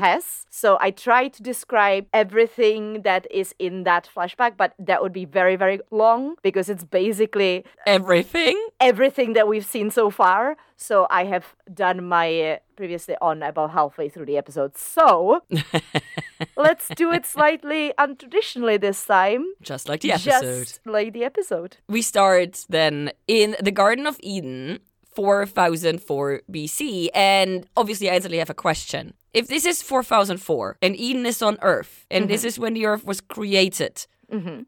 has. 0.00 0.46
So 0.50 0.78
I 0.80 0.90
try 0.90 1.28
to 1.28 1.42
describe 1.42 2.06
everything 2.12 3.02
that 3.02 3.26
is 3.30 3.54
in 3.58 3.84
that 3.84 4.08
flashback, 4.14 4.56
but 4.56 4.74
that 4.78 5.02
would 5.02 5.12
be 5.12 5.24
very, 5.24 5.56
very 5.56 5.80
long 5.90 6.36
because 6.42 6.68
it's 6.68 6.84
basically 6.84 7.64
Everything? 7.86 8.58
everything 8.80 9.32
that 9.32 9.48
we've 9.48 9.66
seen 9.66 9.90
so 9.90 10.10
far. 10.10 10.56
So 10.76 11.06
I 11.10 11.24
have 11.24 11.54
done 11.72 12.04
my 12.06 12.40
uh, 12.40 12.56
previously 12.76 13.16
on 13.20 13.42
about 13.42 13.70
halfway 13.70 14.08
through 14.08 14.26
the 14.26 14.36
episode. 14.36 14.76
So 14.76 15.42
let's 16.56 16.88
do 16.96 17.12
it 17.12 17.26
slightly 17.26 17.92
untraditionally 17.98 18.80
this 18.80 19.04
time. 19.04 19.44
Just 19.60 19.88
like 19.88 20.00
the 20.00 20.12
episode. 20.12 20.64
Just 20.64 20.80
like 20.86 21.12
the 21.12 21.24
episode. 21.24 21.76
we 21.88 22.02
start 22.02 22.64
then 22.68 23.10
in 23.28 23.56
the 23.60 23.70
Garden 23.70 24.06
of 24.06 24.18
Eden, 24.22 24.80
4004 25.14 26.42
BC. 26.50 27.08
And 27.14 27.66
obviously, 27.76 28.10
I 28.10 28.14
instantly 28.14 28.38
have 28.38 28.50
a 28.50 28.54
question. 28.54 29.14
If 29.34 29.48
this 29.48 29.64
is 29.64 29.82
4004 29.82 30.76
and 30.82 30.96
Eden 30.96 31.24
is 31.26 31.40
on 31.42 31.58
Earth, 31.62 32.06
and 32.10 32.28
this 32.28 32.44
is 32.44 32.58
when 32.58 32.74
the 32.74 32.86
Earth 32.86 33.04
was 33.04 33.20
created, 33.20 34.06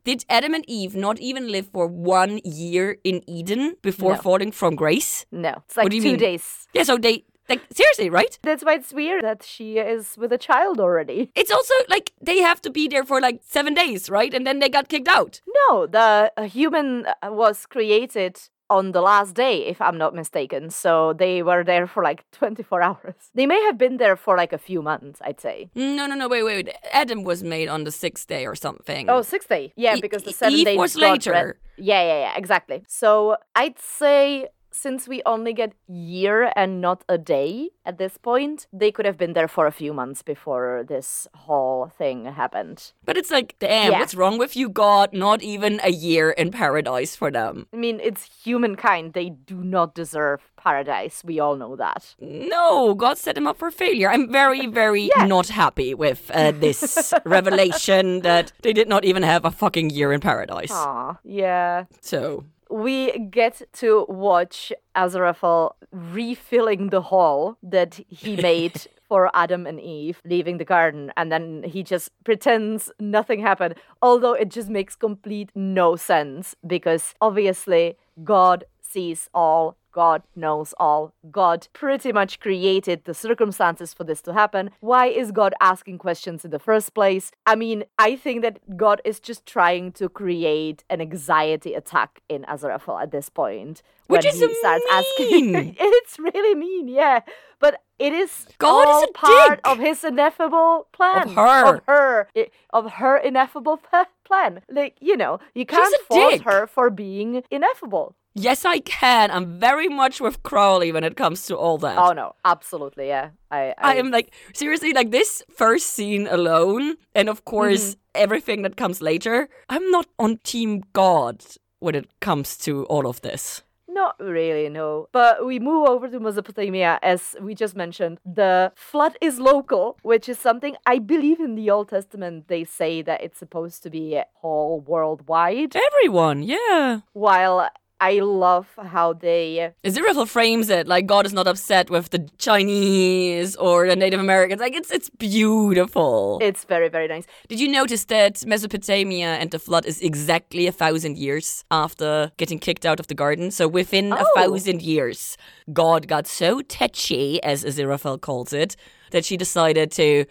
did 0.04 0.24
Adam 0.28 0.54
and 0.54 0.64
Eve 0.68 0.94
not 0.94 1.18
even 1.20 1.48
live 1.50 1.68
for 1.72 1.86
one 1.86 2.40
year 2.44 2.98
in 3.04 3.22
Eden 3.28 3.76
before 3.82 4.14
No. 4.14 4.20
falling 4.22 4.52
from 4.52 4.76
grace? 4.76 5.26
No, 5.32 5.54
it's 5.66 5.76
like 5.76 5.84
What 5.84 5.90
do 5.90 5.96
you 5.96 6.02
two 6.02 6.08
mean? 6.10 6.18
days. 6.18 6.68
Yeah, 6.74 6.82
so 6.84 6.96
they, 6.98 7.24
like, 7.48 7.60
seriously, 7.72 8.10
right? 8.10 8.38
That's 8.42 8.64
why 8.64 8.74
it's 8.74 8.92
weird 8.92 9.22
that 9.22 9.42
she 9.42 9.78
is 9.78 10.16
with 10.16 10.32
a 10.32 10.38
child 10.38 10.80
already. 10.80 11.30
It's 11.34 11.50
also 11.50 11.74
like 11.88 12.12
they 12.20 12.38
have 12.38 12.60
to 12.62 12.70
be 12.70 12.88
there 12.88 13.04
for 13.04 13.20
like 13.20 13.40
seven 13.42 13.74
days, 13.74 14.08
right? 14.10 14.32
And 14.34 14.46
then 14.46 14.58
they 14.60 14.68
got 14.68 14.88
kicked 14.88 15.08
out. 15.08 15.40
No, 15.68 15.86
the 15.86 16.32
human 16.46 17.06
uh, 17.06 17.30
was 17.32 17.66
created 17.66 18.38
on 18.70 18.92
the 18.92 19.00
last 19.00 19.34
day, 19.34 19.66
if 19.66 19.80
I'm 19.80 19.98
not 19.98 20.14
mistaken. 20.14 20.70
So 20.70 21.12
they 21.12 21.42
were 21.42 21.64
there 21.64 21.86
for 21.86 22.02
like 22.02 22.24
24 22.32 22.82
hours. 22.88 23.14
They 23.34 23.46
may 23.46 23.60
have 23.64 23.78
been 23.78 23.96
there 23.98 24.16
for 24.16 24.36
like 24.36 24.52
a 24.52 24.58
few 24.58 24.82
months, 24.82 25.20
I'd 25.24 25.40
say. 25.40 25.70
No, 25.74 26.06
no, 26.06 26.14
no, 26.14 26.28
wait, 26.28 26.42
wait, 26.42 26.66
wait. 26.66 26.76
Adam 26.92 27.24
was 27.24 27.42
made 27.42 27.68
on 27.68 27.84
the 27.84 27.90
sixth 27.92 28.26
day 28.26 28.46
or 28.46 28.54
something. 28.54 29.08
Oh, 29.10 29.22
sixth 29.22 29.48
day. 29.48 29.72
Yeah, 29.76 29.96
because 30.00 30.22
the 30.24 30.32
seventh 30.32 30.58
Eve 30.58 30.66
day 30.66 30.76
was 30.76 30.94
got 30.96 31.02
red- 31.02 31.10
later. 31.12 31.58
Yeah, 31.76 32.02
yeah, 32.02 32.18
yeah, 32.20 32.36
exactly. 32.36 32.84
So 32.88 33.36
I'd 33.54 33.78
say 33.78 34.48
since 34.74 35.06
we 35.06 35.22
only 35.24 35.52
get 35.52 35.72
year 35.86 36.52
and 36.56 36.80
not 36.80 37.04
a 37.08 37.16
day 37.16 37.70
at 37.86 37.96
this 37.96 38.18
point, 38.18 38.66
they 38.72 38.90
could 38.90 39.06
have 39.06 39.16
been 39.16 39.32
there 39.32 39.46
for 39.46 39.66
a 39.66 39.72
few 39.72 39.92
months 39.94 40.22
before 40.22 40.84
this 40.88 41.28
whole 41.34 41.92
thing 41.96 42.24
happened. 42.24 42.92
But 43.04 43.16
it's 43.16 43.30
like, 43.30 43.54
damn, 43.60 43.92
Yeah. 43.92 44.00
what's 44.00 44.14
wrong 44.16 44.36
with 44.36 44.56
you, 44.56 44.68
God? 44.68 45.12
Not 45.12 45.42
even 45.42 45.80
a 45.84 45.90
year 45.90 46.30
in 46.32 46.50
paradise 46.50 47.14
for 47.14 47.30
them. 47.30 47.66
I 47.72 47.76
mean, 47.76 48.00
it's 48.02 48.24
humankind. 48.44 49.12
They 49.12 49.30
do 49.30 49.62
not 49.62 49.94
deserve 49.94 50.40
paradise. 50.56 51.22
We 51.24 51.38
all 51.38 51.56
know 51.56 51.76
that. 51.76 52.14
No, 52.20 52.94
God 52.94 53.16
set 53.16 53.36
them 53.36 53.46
up 53.46 53.58
for 53.58 53.70
failure. 53.70 54.10
I'm 54.10 54.30
very, 54.32 54.66
very 54.82 55.08
not 55.18 55.48
happy 55.48 55.94
with 55.94 56.30
uh, 56.34 56.50
this 56.50 57.14
revelation 57.24 58.20
that 58.22 58.52
they 58.62 58.72
did 58.72 58.88
not 58.88 59.04
even 59.04 59.22
have 59.22 59.44
a 59.44 59.50
fucking 59.52 59.90
year 59.90 60.12
in 60.12 60.20
paradise. 60.20 60.72
Aw, 60.72 61.16
yeah. 61.22 61.84
So, 62.00 62.44
we 62.70 63.18
get 63.18 63.62
to 63.74 64.06
watch 64.08 64.72
Azrael 64.94 65.76
refilling 65.92 66.90
the 66.90 67.02
hall 67.02 67.56
that 67.62 68.00
he 68.08 68.36
made 68.50 68.86
for 69.08 69.30
Adam 69.34 69.66
and 69.66 69.80
Eve 69.80 70.20
leaving 70.24 70.58
the 70.58 70.64
garden, 70.64 71.12
and 71.16 71.30
then 71.30 71.62
he 71.62 71.82
just 71.82 72.10
pretends 72.24 72.90
nothing 72.98 73.40
happened, 73.40 73.74
although 74.00 74.32
it 74.32 74.50
just 74.50 74.68
makes 74.68 74.96
complete 74.96 75.50
no 75.54 75.94
sense 75.94 76.56
because 76.66 77.14
obviously 77.20 77.96
God 78.22 78.64
sees 78.80 79.28
all. 79.34 79.76
God 79.94 80.22
knows 80.34 80.74
all. 80.78 81.14
God 81.30 81.68
pretty 81.72 82.10
much 82.12 82.40
created 82.40 83.04
the 83.04 83.14
circumstances 83.14 83.94
for 83.94 84.02
this 84.02 84.20
to 84.22 84.32
happen. 84.32 84.70
Why 84.80 85.06
is 85.06 85.30
God 85.30 85.54
asking 85.60 85.98
questions 85.98 86.44
in 86.44 86.50
the 86.50 86.58
first 86.58 86.94
place? 86.94 87.30
I 87.46 87.54
mean, 87.54 87.84
I 87.96 88.16
think 88.16 88.42
that 88.42 88.76
God 88.76 89.00
is 89.04 89.20
just 89.20 89.46
trying 89.46 89.92
to 89.92 90.08
create 90.08 90.82
an 90.90 91.00
anxiety 91.00 91.74
attack 91.74 92.20
in 92.28 92.44
Azrael 92.48 92.98
at 93.00 93.12
this 93.12 93.28
point. 93.28 93.82
Which 94.08 94.24
when 94.24 94.34
is 94.34 94.40
he 94.40 94.54
starts 94.56 94.84
asking. 94.90 95.52
mean. 95.52 95.76
it's 95.80 96.18
really 96.18 96.54
mean, 96.56 96.88
yeah. 96.88 97.20
But 97.60 97.80
it 97.98 98.12
is 98.12 98.46
God 98.58 98.82
is 98.82 98.88
all 98.88 99.04
a 99.04 99.12
part 99.12 99.50
dick. 99.50 99.60
of 99.64 99.78
his 99.78 100.02
ineffable 100.02 100.88
plan. 100.92 101.28
Of 101.28 101.34
her. 101.36 101.76
Of 101.76 101.82
her. 101.86 102.28
Of 102.70 102.92
her 102.94 103.16
ineffable 103.16 103.80
plan. 104.24 104.60
Like, 104.68 104.96
you 105.00 105.16
know, 105.16 105.38
you 105.54 105.64
can't 105.64 105.94
fault 106.08 106.32
dick. 106.32 106.42
her 106.42 106.66
for 106.66 106.90
being 106.90 107.42
ineffable. 107.50 108.16
Yes, 108.34 108.64
I 108.64 108.80
can. 108.80 109.30
I'm 109.30 109.58
very 109.60 109.88
much 109.88 110.20
with 110.20 110.42
Crowley 110.42 110.92
when 110.92 111.04
it 111.04 111.16
comes 111.16 111.46
to 111.46 111.56
all 111.56 111.78
that. 111.78 111.96
Oh 111.98 112.12
no, 112.12 112.34
absolutely, 112.44 113.08
yeah. 113.08 113.30
I, 113.50 113.74
I, 113.78 113.92
I 113.92 113.94
am 113.96 114.10
like 114.10 114.32
seriously 114.54 114.92
like 114.92 115.10
this 115.10 115.42
first 115.56 115.86
scene 115.90 116.26
alone, 116.28 116.96
and 117.14 117.28
of 117.28 117.44
course 117.44 117.84
Mm-hmm. 117.94 118.22
everything 118.22 118.62
that 118.62 118.76
comes 118.76 119.00
later. 119.00 119.48
I'm 119.68 119.90
not 119.90 120.06
on 120.18 120.38
Team 120.44 120.82
God 120.92 121.44
when 121.80 121.94
it 121.94 122.08
comes 122.20 122.56
to 122.58 122.84
all 122.86 123.06
of 123.06 123.20
this. 123.20 123.62
Not 123.88 124.16
really, 124.18 124.68
no. 124.68 125.06
But 125.12 125.46
we 125.46 125.60
move 125.60 125.88
over 125.88 126.08
to 126.08 126.18
Mesopotamia, 126.18 126.98
as 127.00 127.36
we 127.40 127.54
just 127.54 127.76
mentioned. 127.76 128.18
The 128.26 128.72
flood 128.74 129.16
is 129.20 129.38
local, 129.38 129.96
which 130.02 130.28
is 130.28 130.36
something 130.38 130.74
I 130.84 130.98
believe 130.98 131.38
in 131.38 131.54
the 131.54 131.70
Old 131.70 131.90
Testament 131.90 132.48
they 132.48 132.64
say 132.64 133.02
that 133.02 133.22
it's 133.22 133.38
supposed 133.38 133.82
to 133.84 133.90
be 133.90 134.20
all 134.42 134.80
worldwide. 134.80 135.76
Everyone, 135.76 136.42
yeah. 136.42 137.00
While 137.12 137.68
I 138.10 138.20
love 138.20 138.66
how 138.96 139.08
they 139.26 139.46
uh, 139.64 139.70
Aziraphale 139.88 140.28
frames 140.36 140.68
it 140.78 140.84
like 140.94 141.04
God 141.14 141.24
is 141.26 141.32
not 141.38 141.46
upset 141.52 141.86
with 141.94 142.06
the 142.14 142.20
Chinese 142.46 143.56
or 143.56 143.86
the 143.86 143.96
Native 144.04 144.20
Americans. 144.20 144.60
Like 144.60 144.74
it's 144.80 144.90
it's 144.98 145.10
beautiful. 145.28 146.38
it's 146.48 146.64
very, 146.64 146.88
very 146.96 147.08
nice. 147.14 147.26
Did 147.50 147.58
you 147.60 147.68
notice 147.80 148.04
that 148.06 148.34
Mesopotamia 148.46 149.30
and 149.40 149.50
the 149.50 149.58
flood 149.58 149.84
is 149.86 150.00
exactly 150.10 150.66
a 150.66 150.72
thousand 150.72 151.14
years 151.26 151.64
after 151.70 152.30
getting 152.36 152.58
kicked 152.58 152.84
out 152.90 152.98
of 153.00 153.06
the 153.06 153.14
garden? 153.14 153.50
So 153.50 153.64
within 153.68 154.12
a 154.12 154.24
Oh. 154.24 154.32
thousand 154.40 154.78
years, 154.82 155.36
God 155.72 156.00
got 156.14 156.26
so 156.26 156.60
tetchy, 156.78 157.42
as 157.42 157.64
Aziraphale 157.64 158.20
calls 158.20 158.52
it, 158.52 158.76
that 159.12 159.24
she 159.24 159.36
decided 159.36 159.90
to 159.92 160.24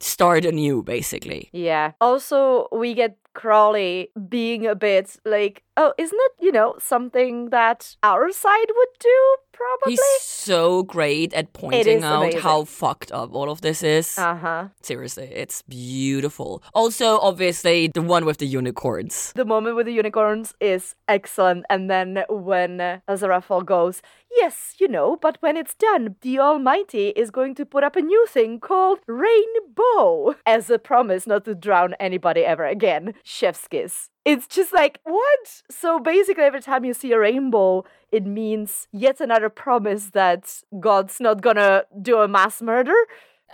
start 0.00 0.44
anew, 0.44 0.82
basically. 0.82 1.48
Yeah. 1.52 1.92
Also, 2.00 2.68
we 2.72 2.94
get 2.94 3.16
Crawley 3.34 4.10
being 4.28 4.66
a 4.66 4.74
bit 4.74 5.16
like, 5.24 5.62
oh, 5.76 5.92
isn't 5.98 6.18
it, 6.18 6.32
you 6.40 6.52
know, 6.52 6.74
something 6.78 7.50
that 7.50 7.96
our 8.02 8.30
side 8.32 8.66
would 8.74 8.88
do? 9.00 9.36
Probably. 9.52 9.92
He's 9.92 10.20
so 10.20 10.82
great 10.82 11.32
at 11.32 11.52
pointing 11.52 12.02
out 12.02 12.22
amazing. 12.22 12.40
how 12.40 12.64
fucked 12.64 13.12
up 13.12 13.32
all 13.34 13.50
of 13.50 13.60
this 13.60 13.82
is. 13.82 14.18
Uh 14.18 14.34
huh. 14.34 14.68
Seriously, 14.82 15.30
it's 15.32 15.62
beautiful. 15.62 16.62
Also, 16.74 17.18
obviously, 17.20 17.88
the 17.94 18.02
one 18.02 18.24
with 18.24 18.38
the 18.38 18.46
unicorns. 18.46 19.32
The 19.36 19.44
moment 19.44 19.76
with 19.76 19.86
the 19.86 19.92
unicorns 19.92 20.54
is 20.60 20.96
excellent. 21.06 21.66
And 21.70 21.88
then 21.88 22.24
when 22.28 22.78
Aziraphale 23.08 23.64
goes, 23.64 24.02
Yes, 24.36 24.74
you 24.80 24.88
know, 24.88 25.16
but 25.20 25.38
when 25.40 25.56
it's 25.56 25.74
done, 25.74 26.16
the 26.22 26.40
Almighty 26.40 27.08
is 27.10 27.30
going 27.30 27.54
to 27.54 27.64
put 27.64 27.84
up 27.84 27.94
a 27.94 28.02
new 28.02 28.26
thing 28.26 28.58
called 28.58 28.98
Rainbow 29.06 30.34
as 30.44 30.68
a 30.70 30.78
promise 30.78 31.26
not 31.26 31.44
to 31.44 31.54
drown 31.54 31.94
anybody 32.00 32.44
ever 32.44 32.66
again. 32.66 33.14
Chef's 33.22 33.68
kiss. 33.68 34.10
It's 34.24 34.46
just 34.46 34.72
like, 34.72 35.00
what? 35.04 35.62
So 35.70 35.98
basically, 35.98 36.44
every 36.44 36.62
time 36.62 36.84
you 36.84 36.94
see 36.94 37.12
a 37.12 37.18
rainbow, 37.18 37.84
it 38.10 38.24
means 38.24 38.88
yet 38.90 39.20
another 39.20 39.50
promise 39.50 40.10
that 40.10 40.62
God's 40.80 41.20
not 41.20 41.42
gonna 41.42 41.84
do 42.00 42.18
a 42.18 42.28
mass 42.28 42.62
murder. 42.62 42.94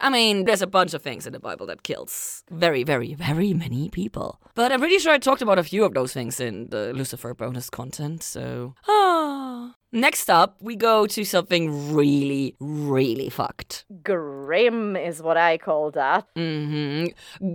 I 0.01 0.09
mean, 0.09 0.45
there's 0.45 0.63
a 0.63 0.67
bunch 0.67 0.95
of 0.95 1.03
things 1.03 1.27
in 1.27 1.33
the 1.33 1.41
Bible 1.41 1.67
that 1.67 1.83
kills 1.83 2.45
very, 2.51 2.85
very, 2.85 3.15
very 3.15 3.53
many 3.53 3.91
people. 3.91 4.41
But 4.55 4.71
I'm 4.73 4.81
pretty 4.81 4.99
sure 4.99 5.13
I 5.13 5.19
talked 5.19 5.43
about 5.43 5.59
a 5.59 5.65
few 5.65 5.85
of 5.85 5.93
those 5.93 6.13
things 6.13 6.41
in 6.41 6.69
the 6.71 6.93
Lucifer 6.95 7.35
bonus 7.35 7.69
content, 7.69 8.23
so. 8.23 8.75
Ah. 8.89 9.75
Next 9.93 10.31
up, 10.31 10.57
we 10.61 10.77
go 10.77 11.07
to 11.07 11.25
something 11.25 11.93
really, 11.93 12.55
really 12.61 13.29
fucked. 13.29 13.85
Grim 14.05 14.95
is 14.95 15.21
what 15.21 15.37
I 15.37 15.59
call 15.59 15.91
that. 15.93 16.27
hmm 16.37 17.07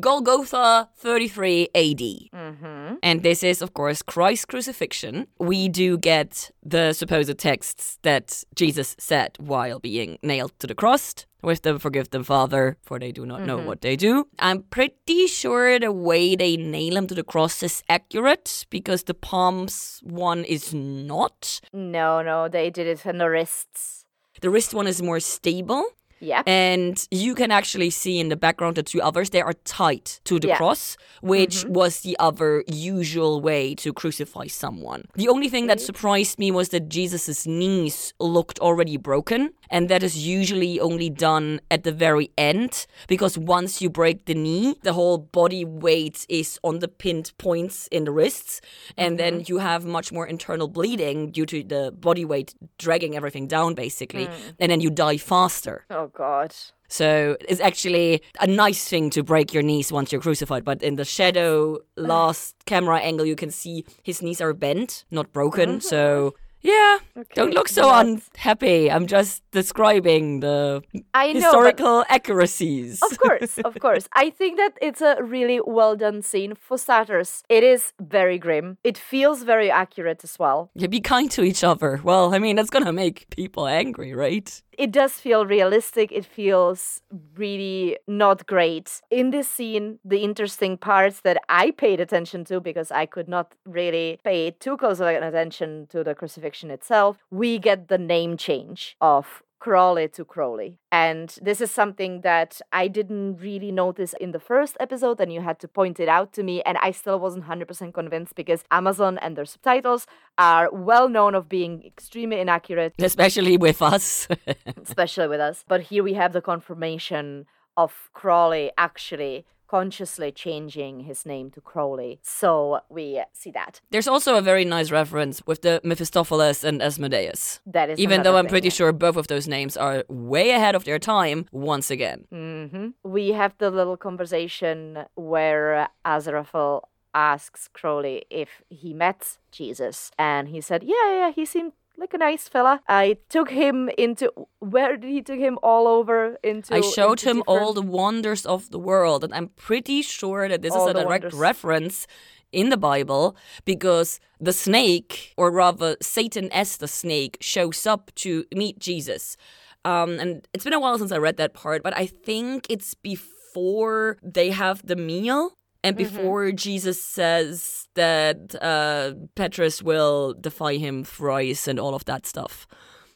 Golgotha 0.01 0.89
33 0.97 1.69
AD. 1.73 1.99
Mm-hmm. 1.99 2.95
And 3.01 3.23
this 3.23 3.41
is, 3.41 3.61
of 3.61 3.73
course, 3.73 4.01
Christ's 4.01 4.45
crucifixion. 4.45 5.27
We 5.39 5.69
do 5.69 5.97
get 5.97 6.51
the 6.61 6.91
supposed 6.91 7.37
texts 7.37 7.99
that 8.01 8.43
Jesus 8.53 8.95
said 8.99 9.37
while 9.39 9.79
being 9.79 10.17
nailed 10.21 10.51
to 10.59 10.67
the 10.67 10.75
cross. 10.75 11.25
With 11.45 11.61
them, 11.61 11.77
forgive 11.77 12.09
them, 12.09 12.23
Father, 12.23 12.77
for 12.81 12.97
they 12.97 13.11
do 13.11 13.23
not 13.23 13.43
know 13.43 13.57
mm-hmm. 13.57 13.67
what 13.67 13.81
they 13.81 13.95
do. 13.95 14.27
I'm 14.39 14.63
pretty 14.63 15.27
sure 15.27 15.77
the 15.77 15.91
way 15.91 16.35
they 16.35 16.57
nail 16.57 16.97
him 16.97 17.05
to 17.05 17.13
the 17.13 17.23
cross 17.23 17.61
is 17.61 17.83
accurate 17.87 18.65
because 18.71 19.03
the 19.03 19.13
palms 19.13 20.01
one 20.01 20.43
is 20.43 20.73
not. 20.73 21.61
No, 21.71 22.23
no, 22.23 22.47
they 22.47 22.71
did 22.71 22.87
it 22.87 23.05
on 23.05 23.19
the 23.19 23.29
wrists. 23.29 24.05
The 24.41 24.49
wrist 24.49 24.73
one 24.73 24.87
is 24.87 25.03
more 25.03 25.19
stable. 25.19 25.85
Yep. 26.19 26.47
And 26.47 27.07
you 27.11 27.35
can 27.35 27.51
actually 27.51 27.89
see 27.89 28.19
in 28.19 28.29
the 28.29 28.35
background 28.35 28.75
the 28.75 28.83
two 28.83 29.01
others, 29.01 29.29
they 29.29 29.41
are 29.41 29.53
tied 29.65 30.05
to 30.25 30.39
the 30.39 30.49
Yeah. 30.49 30.57
cross, 30.57 30.97
which 31.21 31.57
mm-hmm. 31.57 31.73
was 31.73 32.01
the 32.01 32.15
other 32.19 32.63
usual 32.67 33.41
way 33.41 33.75
to 33.75 33.93
crucify 33.93 34.47
someone. 34.47 35.03
The 35.15 35.29
only 35.29 35.49
thing 35.49 35.67
that 35.67 35.81
surprised 35.81 36.39
me 36.39 36.51
was 36.51 36.69
that 36.69 36.89
Jesus' 36.89 37.45
knees 37.45 38.13
looked 38.19 38.59
already 38.59 38.97
broken. 38.97 39.51
And 39.69 39.89
that 39.89 40.03
is 40.03 40.27
usually 40.27 40.79
only 40.79 41.09
done 41.09 41.59
at 41.71 41.83
the 41.83 41.91
very 41.91 42.31
end 42.37 42.85
because 43.07 43.37
once 43.37 43.81
you 43.81 43.89
break 43.89 44.25
the 44.25 44.35
knee, 44.35 44.75
the 44.83 44.93
whole 44.93 45.17
body 45.17 45.65
weight 45.65 46.25
is 46.29 46.59
on 46.63 46.79
the 46.79 46.87
pinned 46.87 47.33
points 47.37 47.87
in 47.87 48.05
the 48.05 48.11
wrists. 48.11 48.61
And 48.97 49.19
then 49.19 49.39
mm-hmm. 49.39 49.51
you 49.53 49.57
have 49.59 49.85
much 49.85 50.11
more 50.11 50.27
internal 50.27 50.67
bleeding 50.67 51.31
due 51.31 51.45
to 51.47 51.63
the 51.63 51.91
body 51.91 52.25
weight 52.25 52.53
dragging 52.77 53.15
everything 53.15 53.47
down, 53.47 53.73
basically. 53.73 54.27
Mm. 54.27 54.53
And 54.59 54.71
then 54.71 54.81
you 54.81 54.89
die 54.89 55.17
faster. 55.17 55.85
Oh 55.89 56.04
Oh, 56.05 56.11
God. 56.13 56.55
So 56.87 57.35
it's 57.49 57.59
actually 57.61 58.21
a 58.39 58.45
nice 58.45 58.87
thing 58.87 59.09
to 59.11 59.23
break 59.23 59.53
your 59.53 59.63
knees 59.63 59.91
once 59.91 60.11
you're 60.11 60.21
crucified. 60.21 60.63
But 60.63 60.83
in 60.83 60.97
the 60.97 61.05
shadow 61.05 61.79
last 61.97 62.55
camera 62.65 62.99
angle, 62.99 63.25
you 63.25 63.35
can 63.35 63.49
see 63.51 63.85
his 64.03 64.21
knees 64.21 64.39
are 64.39 64.53
bent, 64.53 65.05
not 65.09 65.33
broken. 65.33 65.75
Oh, 65.77 65.79
so 65.79 66.35
yeah, 66.61 66.97
don't 67.35 67.53
look 67.53 67.67
so 67.67 67.83
that's- 67.83 68.29
unhappy. 68.35 68.89
I'm 68.89 69.05
just 69.05 69.43
describing 69.51 70.39
the 70.39 70.81
know, 70.93 71.33
historical 71.33 72.03
accuracies. 72.09 73.01
Of 73.03 73.19
course, 73.19 73.57
of 73.65 73.79
course. 73.79 74.07
I 74.13 74.31
think 74.31 74.57
that 74.57 74.73
it's 74.81 75.01
a 75.01 75.17
really 75.21 75.59
well 75.63 75.95
done 75.95 76.23
scene. 76.23 76.55
For 76.55 76.77
starters, 76.79 77.43
it 77.49 77.63
is 77.63 77.93
very 77.99 78.39
grim. 78.39 78.77
It 78.83 78.97
feels 78.97 79.43
very 79.43 79.69
accurate 79.69 80.23
as 80.23 80.39
well. 80.39 80.71
Yeah, 80.73 80.87
be 80.87 81.01
kind 81.01 81.29
to 81.31 81.43
each 81.43 81.63
other. 81.63 81.99
Well, 82.03 82.33
I 82.33 82.39
mean, 82.39 82.55
that's 82.55 82.71
gonna 82.71 82.93
make 82.93 83.27
people 83.29 83.67
angry, 83.67 84.15
right? 84.15 84.61
It 84.77 84.91
does 84.91 85.13
feel 85.13 85.45
realistic. 85.45 86.11
It 86.11 86.25
feels 86.25 87.01
really 87.35 87.97
not 88.07 88.45
great. 88.45 89.01
In 89.09 89.31
this 89.31 89.47
scene, 89.47 89.99
the 90.03 90.19
interesting 90.19 90.77
parts 90.77 91.21
that 91.21 91.37
I 91.49 91.71
paid 91.71 91.99
attention 91.99 92.43
to, 92.45 92.59
because 92.59 92.91
I 92.91 93.05
could 93.05 93.27
not 93.27 93.53
really 93.65 94.19
pay 94.23 94.51
too 94.51 94.77
close 94.77 94.99
of 94.99 95.07
an 95.07 95.23
attention 95.23 95.87
to 95.91 96.03
the 96.03 96.15
crucifixion 96.15 96.71
itself, 96.71 97.17
we 97.31 97.57
get 97.59 97.87
the 97.87 97.97
name 97.97 98.37
change 98.37 98.97
of 98.99 99.43
Crawley 99.65 100.07
to 100.09 100.23
Crowley. 100.23 100.77
And 100.91 101.35
this 101.41 101.59
is 101.59 101.71
something 101.71 102.21
that 102.21 102.61
I 102.71 102.87
didn't 102.87 103.37
really 103.37 103.71
notice 103.71 104.13
in 104.21 104.31
the 104.31 104.39
first 104.39 104.77
episode, 104.79 105.19
and 105.19 105.33
you 105.33 105.41
had 105.41 105.57
to 105.61 105.67
point 105.67 105.99
it 105.99 106.07
out 106.07 106.33
to 106.33 106.43
me. 106.43 106.61
And 106.67 106.77
I 106.83 106.91
still 106.91 107.19
wasn't 107.19 107.45
100% 107.45 107.91
convinced 107.91 108.35
because 108.35 108.63
Amazon 108.69 109.17
and 109.17 109.35
their 109.35 109.45
subtitles 109.45 110.05
are 110.37 110.69
well 110.71 111.09
known 111.09 111.33
of 111.33 111.49
being 111.49 111.83
extremely 111.83 112.39
inaccurate 112.39 112.93
Especially 112.99 113.57
with 113.57 113.81
us. 113.81 114.27
especially 114.83 115.29
with 115.29 115.39
us. 115.39 115.65
But 115.67 115.81
here 115.89 116.03
we 116.03 116.13
have 116.13 116.33
the 116.33 116.41
confirmation 116.41 117.47
of 117.75 118.11
Crawley 118.13 118.71
actually 118.77 119.47
consciously 119.67 120.31
changing 120.31 121.01
his 121.01 121.25
name 121.25 121.51
to 121.51 121.61
Crowley. 121.61 122.19
So 122.21 122.79
we 122.89 123.21
see 123.33 123.51
that. 123.51 123.81
There's 123.91 124.07
also 124.07 124.35
a 124.35 124.41
very 124.41 124.65
nice 124.65 124.91
reference 124.91 125.41
with 125.45 125.61
the 125.61 125.81
Mephistopheles 125.83 126.63
and 126.63 126.81
Asmodeus. 126.81 127.59
That 127.65 127.89
is 127.89 127.99
Even 127.99 128.23
though 128.23 128.37
I'm 128.37 128.45
thing, 128.45 128.51
pretty 128.51 128.67
yeah. 128.67 128.73
sure 128.73 128.91
both 128.91 129.17
of 129.17 129.27
those 129.27 129.47
names 129.47 129.77
are 129.77 130.03
way 130.07 130.51
ahead 130.51 130.75
of 130.75 130.83
their 130.85 130.99
time 130.99 131.45
once 131.51 131.89
again. 131.91 132.25
Mhm. 132.31 132.93
We 133.03 133.33
have 133.33 133.53
the 133.57 133.69
little 133.71 133.97
conversation 133.97 135.05
where 135.15 135.89
Azraphel 136.05 136.81
asks 137.13 137.69
Crowley 137.69 138.25
if 138.29 138.61
he 138.69 138.93
met 138.93 139.37
Jesus, 139.51 140.11
and 140.19 140.49
he 140.49 140.59
said, 140.61 140.83
"Yeah, 140.83 141.11
yeah, 141.19 141.31
he 141.31 141.45
seemed." 141.45 141.71
Like 141.97 142.13
a 142.13 142.17
nice 142.17 142.47
fella. 142.47 142.81
I 142.87 143.17
took 143.29 143.49
him 143.49 143.89
into 143.97 144.31
where 144.59 144.97
did 144.97 145.09
he 145.09 145.21
took 145.21 145.39
him 145.39 145.57
all 145.63 145.87
over 145.87 146.37
into 146.43 146.75
I 146.75 146.81
showed 146.81 147.23
into 147.23 147.29
him 147.29 147.43
all 147.47 147.73
the 147.73 147.81
wonders 147.81 148.45
of 148.45 148.69
the 148.69 148.79
world, 148.79 149.23
and 149.23 149.33
I'm 149.33 149.49
pretty 149.49 150.01
sure 150.01 150.47
that 150.49 150.61
this 150.61 150.73
All 150.73 150.87
is 150.87 150.91
a 150.91 150.93
direct 150.93 151.23
wonders. 151.23 151.33
reference 151.33 152.07
in 152.51 152.69
the 152.69 152.77
Bible 152.77 153.35
because 153.65 154.19
the 154.39 154.53
snake, 154.53 155.33
or 155.37 155.51
rather 155.51 155.95
Satan 156.01 156.51
as 156.51 156.77
the 156.77 156.87
snake, 156.87 157.37
shows 157.41 157.85
up 157.85 158.11
to 158.15 158.45
meet 158.53 158.79
Jesus. 158.79 159.37
Um, 159.83 160.19
and 160.19 160.47
it's 160.53 160.63
been 160.63 160.73
a 160.73 160.79
while 160.79 160.97
since 160.97 161.11
I 161.11 161.17
read 161.17 161.37
that 161.37 161.53
part, 161.53 161.83
but 161.83 161.95
I 161.95 162.07
think 162.07 162.65
it's 162.69 162.93
before 162.95 164.17
they 164.23 164.49
have 164.51 164.85
the 164.85 164.95
meal. 164.95 165.53
And 165.85 165.95
Mm-hmm. 165.97 166.15
before 166.17 166.51
Jesus 166.51 166.99
says 167.01 167.87
that 167.93 168.55
uh, 168.61 169.13
Petrus 169.35 169.81
will 169.83 170.33
defy 170.33 170.77
him 170.77 171.03
thrice 171.03 171.67
and 171.69 171.79
all 171.79 171.93
of 171.95 172.03
that 172.05 172.25
stuff. 172.25 172.67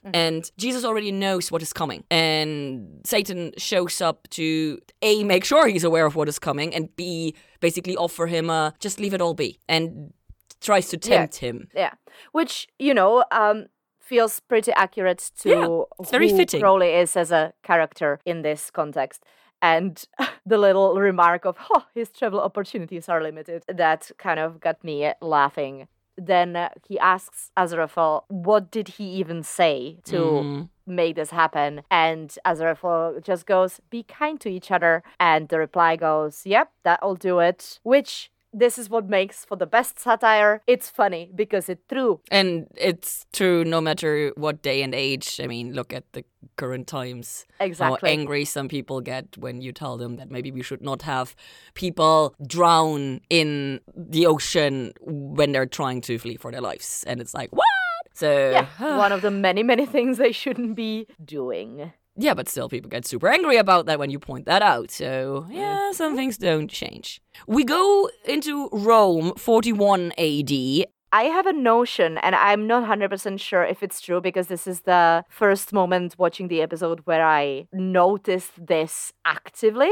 Mm-hmm. 0.06 0.12
And 0.16 0.52
Jesus 0.58 0.86
already 0.86 1.12
knows 1.12 1.52
what 1.52 1.62
is 1.62 1.74
coming. 1.74 2.04
And 2.10 3.02
Satan 3.06 3.52
shows 3.58 4.02
up 4.02 4.28
to 4.30 4.80
A, 5.02 5.24
make 5.24 5.44
sure 5.44 5.68
he's 5.68 5.84
aware 5.84 6.06
of 6.06 6.16
what 6.16 6.30
is 6.30 6.40
coming, 6.40 6.74
and 6.76 6.96
B, 6.96 7.34
basically 7.60 7.98
offer 7.98 8.28
him 8.28 8.50
a 8.50 8.74
just 8.80 9.00
leave 9.00 9.14
it 9.14 9.22
all 9.22 9.34
be 9.34 9.60
and 9.68 10.14
tries 10.62 10.88
to 10.90 10.98
Yeah. 10.98 11.18
tempt 11.18 11.36
him. 11.38 11.68
Yeah, 11.76 11.94
which 12.32 12.68
you 12.80 12.94
know 12.94 13.24
um, 13.32 13.66
feels 14.00 14.40
pretty 14.40 14.72
accurate 14.74 15.32
to 15.42 15.50
Yeah, 15.50 15.82
it's 16.00 16.12
very 16.12 16.30
who 16.30 16.38
fitting. 16.38 16.62
Crowley 16.62 16.94
is 17.02 17.18
as 17.18 17.32
a 17.32 17.52
character 17.64 18.20
in 18.26 18.42
this 18.42 18.72
context. 18.72 19.24
And 19.62 20.04
the 20.45 20.58
little 20.58 20.95
remark 21.00 21.45
of, 21.45 21.58
"Oh, 21.72 21.86
his 21.93 22.10
travel 22.12 22.39
opportunities 22.41 23.10
are 23.10 23.22
limited," 23.22 23.63
that 23.67 24.12
kind 24.17 24.39
of 24.39 24.60
got 24.60 24.84
me 24.84 25.12
laughing. 25.22 25.88
Then 26.17 26.56
uh, 26.56 26.69
he 26.88 27.00
asks 27.00 27.52
Azraphel, 27.58 28.26
"What 28.28 28.72
did 28.72 28.88
he 28.98 29.06
even 29.22 29.43
say 29.43 30.00
to 30.06 30.17
Mhm. 30.17 30.69
make 30.86 31.15
this 31.15 31.32
happen?" 31.32 31.84
And 31.91 32.36
Azraphel 32.45 33.19
just 33.22 33.45
goes, 33.45 33.80
"Be 33.89 34.04
kind 34.04 34.39
to 34.41 34.50
each 34.50 34.72
other." 34.72 35.04
And 35.19 35.48
the 35.50 35.60
reply 35.60 35.95
goes, 35.95 36.45
"Yep, 36.45 36.72
that'll 36.84 37.15
do 37.15 37.39
it." 37.39 37.80
Which 37.84 38.32
this 38.54 38.78
is 38.78 38.90
what 38.90 39.08
makes 39.08 39.46
for 39.46 39.56
the 39.56 39.66
best 39.66 40.00
satire. 40.00 40.62
It's 40.68 40.90
funny 40.90 41.32
because 41.34 41.70
it's 41.70 41.86
true. 41.88 42.20
And 42.32 42.68
it's 42.76 43.26
true 43.32 43.64
no 43.64 43.82
matter 43.82 44.32
what 44.36 44.62
day 44.62 44.82
and 44.82 44.96
age. 44.96 45.40
I 45.42 45.48
mean, 45.48 45.74
look 45.74 45.94
at 45.94 46.12
the 46.14 46.24
current 46.56 46.88
times. 46.88 47.46
Exactly. 47.60 48.10
How 48.10 48.14
angry 48.14 48.46
some 48.46 48.68
people 48.68 49.02
get 49.02 49.38
when 49.38 49.62
you 49.62 49.72
tell 49.72 49.98
them 49.98 50.18
that 50.18 50.32
maybe 50.32 50.52
we 50.52 50.64
should 50.64 50.82
not 50.82 51.04
have 51.04 51.36
people 51.74 52.36
drown 52.46 53.22
in 53.30 53.82
the 53.96 54.26
ocean 54.26 54.94
when 55.02 55.52
they're 55.52 55.66
trying 55.66 56.02
to 56.02 56.18
flee 56.18 56.38
for 56.38 56.52
their 56.52 56.62
lives. 56.62 57.04
And 57.08 57.22
it's 57.22 57.34
like, 57.34 57.52
what? 57.52 57.66
So, 58.14 58.52
Yeah, 58.52 58.68
one 58.98 59.12
of 59.12 59.22
the 59.22 59.32
many, 59.32 59.64
many 59.64 59.86
things 59.86 60.18
they 60.18 60.32
shouldn't 60.32 60.76
be 60.76 61.08
doing. 61.24 61.94
Yeah, 62.22 62.34
but 62.34 62.50
still, 62.50 62.68
people 62.68 62.90
get 62.90 63.06
super 63.06 63.30
angry 63.30 63.56
about 63.58 63.86
that 63.86 63.98
when 63.98 64.10
you 64.10 64.20
point 64.20 64.46
that 64.46 64.62
out. 64.62 64.92
So, 64.92 65.46
yeah, 65.50 65.92
some 65.94 66.16
things 66.18 66.38
don't 66.38 66.70
change. 66.70 67.22
We 67.48 67.64
go 67.64 68.10
into 68.26 68.68
Rome, 68.74 69.32
41 69.38 70.12
AD. 70.18 70.86
I 71.12 71.24
have 71.24 71.48
a 71.48 71.54
notion, 71.54 72.18
and 72.20 72.36
I'm 72.36 72.68
not 72.68 72.84
100% 72.84 73.40
sure 73.40 73.64
if 73.64 73.82
it's 73.82 74.02
true 74.02 74.22
because 74.22 74.48
this 74.48 74.68
is 74.68 74.82
the 74.82 75.24
first 75.30 75.72
moment 75.74 76.16
watching 76.20 76.50
the 76.50 76.62
episode 76.62 77.00
where 77.06 77.26
I 77.26 77.68
noticed 77.72 78.52
this 78.68 79.12
actively. 79.26 79.92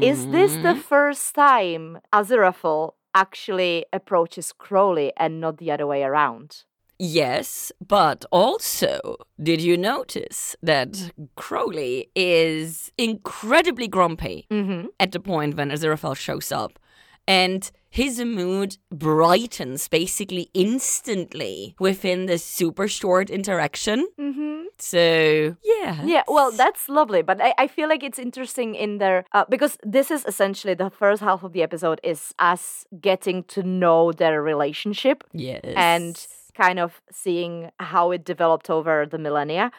Is 0.00 0.26
this 0.26 0.52
the 0.62 0.74
Mhm. 0.74 0.82
first 0.82 1.34
time 1.34 1.98
Aziraphale 2.12 2.94
actually 3.14 3.84
approaches 3.92 4.52
Crowley 4.52 5.12
and 5.16 5.40
not 5.40 5.58
the 5.58 5.70
other 5.70 5.86
way 5.86 6.02
around? 6.02 6.64
Yes, 6.98 7.70
but 7.86 8.24
also, 8.32 9.16
did 9.42 9.60
you 9.60 9.76
notice 9.76 10.56
that 10.62 11.12
Crowley 11.36 12.10
is 12.16 12.90
incredibly 12.98 13.86
grumpy 13.88 14.46
Mm-hmm. 14.50 14.88
at 14.98 15.12
the 15.12 15.20
point 15.20 15.56
when 15.56 15.70
Aziraphale 15.70 16.16
shows 16.16 16.50
up? 16.52 16.78
And 17.26 17.70
his 17.90 18.18
mood 18.20 18.78
brightens 18.90 19.86
basically 19.88 20.48
instantly 20.54 21.74
within 21.78 22.26
this 22.26 22.42
super 22.44 22.88
short 22.88 23.30
interaction. 23.30 24.08
Mm-hmm. 24.18 24.62
So, 24.78 25.56
yeah. 25.62 26.02
Yeah, 26.04 26.22
well, 26.28 26.50
that's 26.52 26.88
lovely, 26.88 27.22
but 27.22 27.40
I, 27.40 27.52
I 27.58 27.66
feel 27.66 27.88
like 27.88 28.02
it's 28.02 28.18
interesting 28.18 28.74
in 28.74 28.98
there 28.98 29.24
uh, 29.32 29.44
because 29.48 29.76
this 29.82 30.10
is 30.10 30.24
essentially 30.24 30.74
the 30.74 30.90
first 30.90 31.20
half 31.22 31.42
of 31.42 31.52
the 31.52 31.62
episode 31.62 32.00
is 32.02 32.32
us 32.38 32.84
getting 33.00 33.42
to 33.44 33.62
know 33.62 34.12
their 34.12 34.42
relationship 34.42 35.24
Yes. 35.32 35.60
and 35.76 36.26
kind 36.64 36.78
of 36.78 37.00
seeing 37.10 37.70
how 37.92 38.10
it 38.16 38.22
developed 38.24 38.68
over 38.76 39.06
the 39.06 39.18
millennia. 39.26 39.66
it 39.66 39.72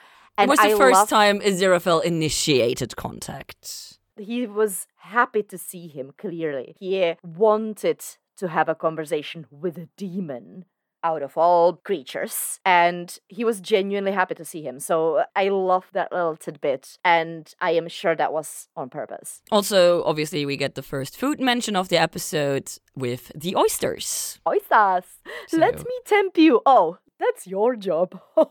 And 0.43 0.49
was 0.49 0.59
the 0.59 0.73
I 0.75 0.77
first 0.83 0.99
love- 0.99 1.09
time 1.19 1.37
Aziraphale 1.49 2.03
initiated 2.13 2.91
contact. 2.95 3.97
he 4.31 4.39
was 4.47 4.73
happy 5.17 5.43
to 5.51 5.57
see 5.57 5.85
him 5.97 6.07
clearly. 6.23 6.69
He 6.79 7.13
wanted 7.23 7.99
to 8.41 8.45
have 8.47 8.67
a 8.69 8.75
conversation 8.85 9.39
with 9.63 9.75
a 9.77 9.87
demon 9.97 10.65
out 11.03 11.21
of 11.21 11.37
all 11.37 11.73
creatures 11.73 12.59
and 12.65 13.19
he 13.27 13.43
was 13.43 13.61
genuinely 13.61 14.11
happy 14.11 14.35
to 14.35 14.45
see 14.45 14.61
him. 14.61 14.79
So 14.79 15.23
i 15.35 15.49
love 15.49 15.85
that 15.93 16.11
little 16.11 16.35
tidbit 16.35 16.97
and 17.03 17.53
i 17.61 17.71
am 17.71 17.87
sure 17.87 18.15
that 18.15 18.33
was 18.33 18.67
on 18.75 18.89
purpose. 18.89 19.41
Also, 19.51 20.03
obviously, 20.03 20.45
we 20.45 20.57
get 20.57 20.75
the 20.75 20.83
first 20.83 21.17
food 21.17 21.39
mention 21.39 21.75
of 21.75 21.89
the 21.89 21.97
episode 21.97 22.71
with 22.95 23.31
the 23.35 23.55
oysters. 23.55 24.39
oysters! 24.47 25.05
Let 25.53 25.77
me 25.77 25.99
tempt 26.05 26.37
you. 26.37 26.61
Oh 26.65 26.97
that's 27.19 27.45
your 27.45 27.75
job 27.75 28.19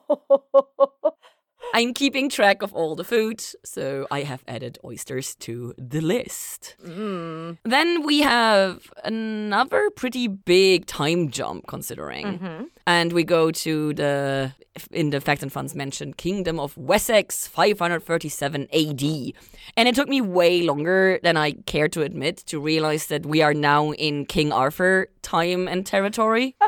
I'm 1.75 1.93
keeping 1.95 2.29
track 2.29 2.63
of 2.63 2.73
all 2.73 2.97
the 2.97 3.05
food, 3.05 3.43
so 3.65 4.07
I 4.11 4.23
have 4.23 4.43
added 4.49 4.79
oysters 4.85 5.35
to 5.37 5.75
the 5.79 6.01
list. 6.01 6.77
mm. 6.85 7.57
Then 7.65 8.03
we 8.05 8.21
have 8.21 8.91
another 9.05 9.91
pretty 9.91 10.29
big 10.29 10.87
time 10.87 11.31
jump, 11.31 11.67
considering. 11.67 12.39
Mhm. 12.39 12.67
And 12.87 13.13
we 13.13 13.25
go 13.25 13.51
to 13.51 13.93
the, 13.95 14.53
in 14.91 15.11
the 15.11 15.21
Facts 15.21 15.43
and 15.43 15.53
Funds 15.53 15.75
mentioned, 15.75 16.17
Kingdom 16.17 16.59
of 16.59 16.77
Wessex, 16.77 17.47
537 17.47 18.69
AD. 18.73 19.35
And 19.77 19.89
it 19.89 19.95
took 19.95 20.09
me 20.09 20.21
way 20.21 20.63
longer 20.63 21.19
than 21.23 21.37
I 21.37 21.53
care 21.67 21.89
to 21.89 22.03
admit 22.03 22.39
to 22.47 22.59
realize 22.61 23.07
that 23.07 23.27
we 23.27 23.43
are 23.43 23.55
now 23.55 23.93
in 23.93 24.25
King 24.27 24.53
Arthur 24.53 25.09
time 25.23 25.69
and 25.69 25.85
territory. 25.85 26.57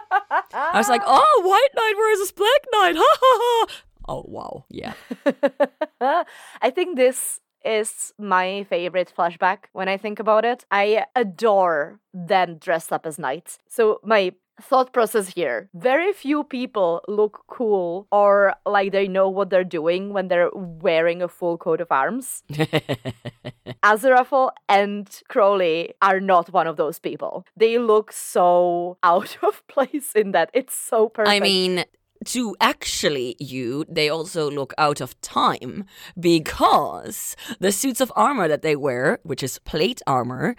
I 0.52 0.72
was 0.76 0.88
like, 0.88 1.02
oh, 1.06 1.42
White 1.44 1.74
Knight 1.74 1.94
versus 1.96 2.32
Black 2.32 2.62
Knight. 2.72 2.96
Ha 2.96 3.16
ha 3.22 3.38
ha. 3.40 3.66
Oh, 4.10 4.24
wow. 4.26 4.64
Yeah. 4.68 4.94
I 6.00 6.70
think 6.70 6.96
this 6.96 7.40
is 7.64 8.12
my 8.18 8.64
favorite 8.64 9.12
flashback 9.16 9.70
when 9.72 9.88
I 9.88 9.96
think 9.96 10.18
about 10.18 10.44
it. 10.44 10.64
I 10.70 11.04
adore 11.14 12.00
them 12.12 12.56
dressed 12.58 12.92
up 12.92 13.06
as 13.06 13.20
knights. 13.20 13.58
So 13.68 14.00
my 14.02 14.32
thought 14.60 14.92
process 14.92 15.28
here 15.28 15.70
very 15.74 16.12
few 16.12 16.44
people 16.44 17.00
look 17.08 17.44
cool 17.48 18.06
or 18.12 18.52
like 18.66 18.92
they 18.92 19.08
know 19.08 19.26
what 19.26 19.48
they're 19.48 19.64
doing 19.64 20.12
when 20.12 20.28
they're 20.28 20.50
wearing 20.52 21.22
a 21.22 21.28
full 21.28 21.56
coat 21.56 21.80
of 21.80 21.90
arms. 21.90 22.42
Aziraphale 23.82 24.50
and 24.68 25.08
Crowley 25.28 25.94
are 26.02 26.20
not 26.20 26.52
one 26.52 26.66
of 26.66 26.76
those 26.76 26.98
people. 26.98 27.46
They 27.56 27.78
look 27.78 28.12
so 28.12 28.98
out 29.02 29.38
of 29.42 29.66
place 29.68 30.12
in 30.14 30.32
that. 30.32 30.50
It's 30.52 30.74
so 30.74 31.08
perfect. 31.08 31.30
I 31.34 31.40
mean, 31.40 31.84
to 32.26 32.54
actually 32.60 33.36
you, 33.38 33.84
they 33.88 34.08
also 34.08 34.50
look 34.50 34.72
out 34.78 35.00
of 35.00 35.18
time 35.20 35.84
because 36.18 37.36
the 37.60 37.72
suits 37.72 38.00
of 38.00 38.12
armor 38.16 38.48
that 38.48 38.62
they 38.62 38.76
wear, 38.76 39.18
which 39.22 39.42
is 39.42 39.58
plate 39.60 40.00
armor, 40.06 40.54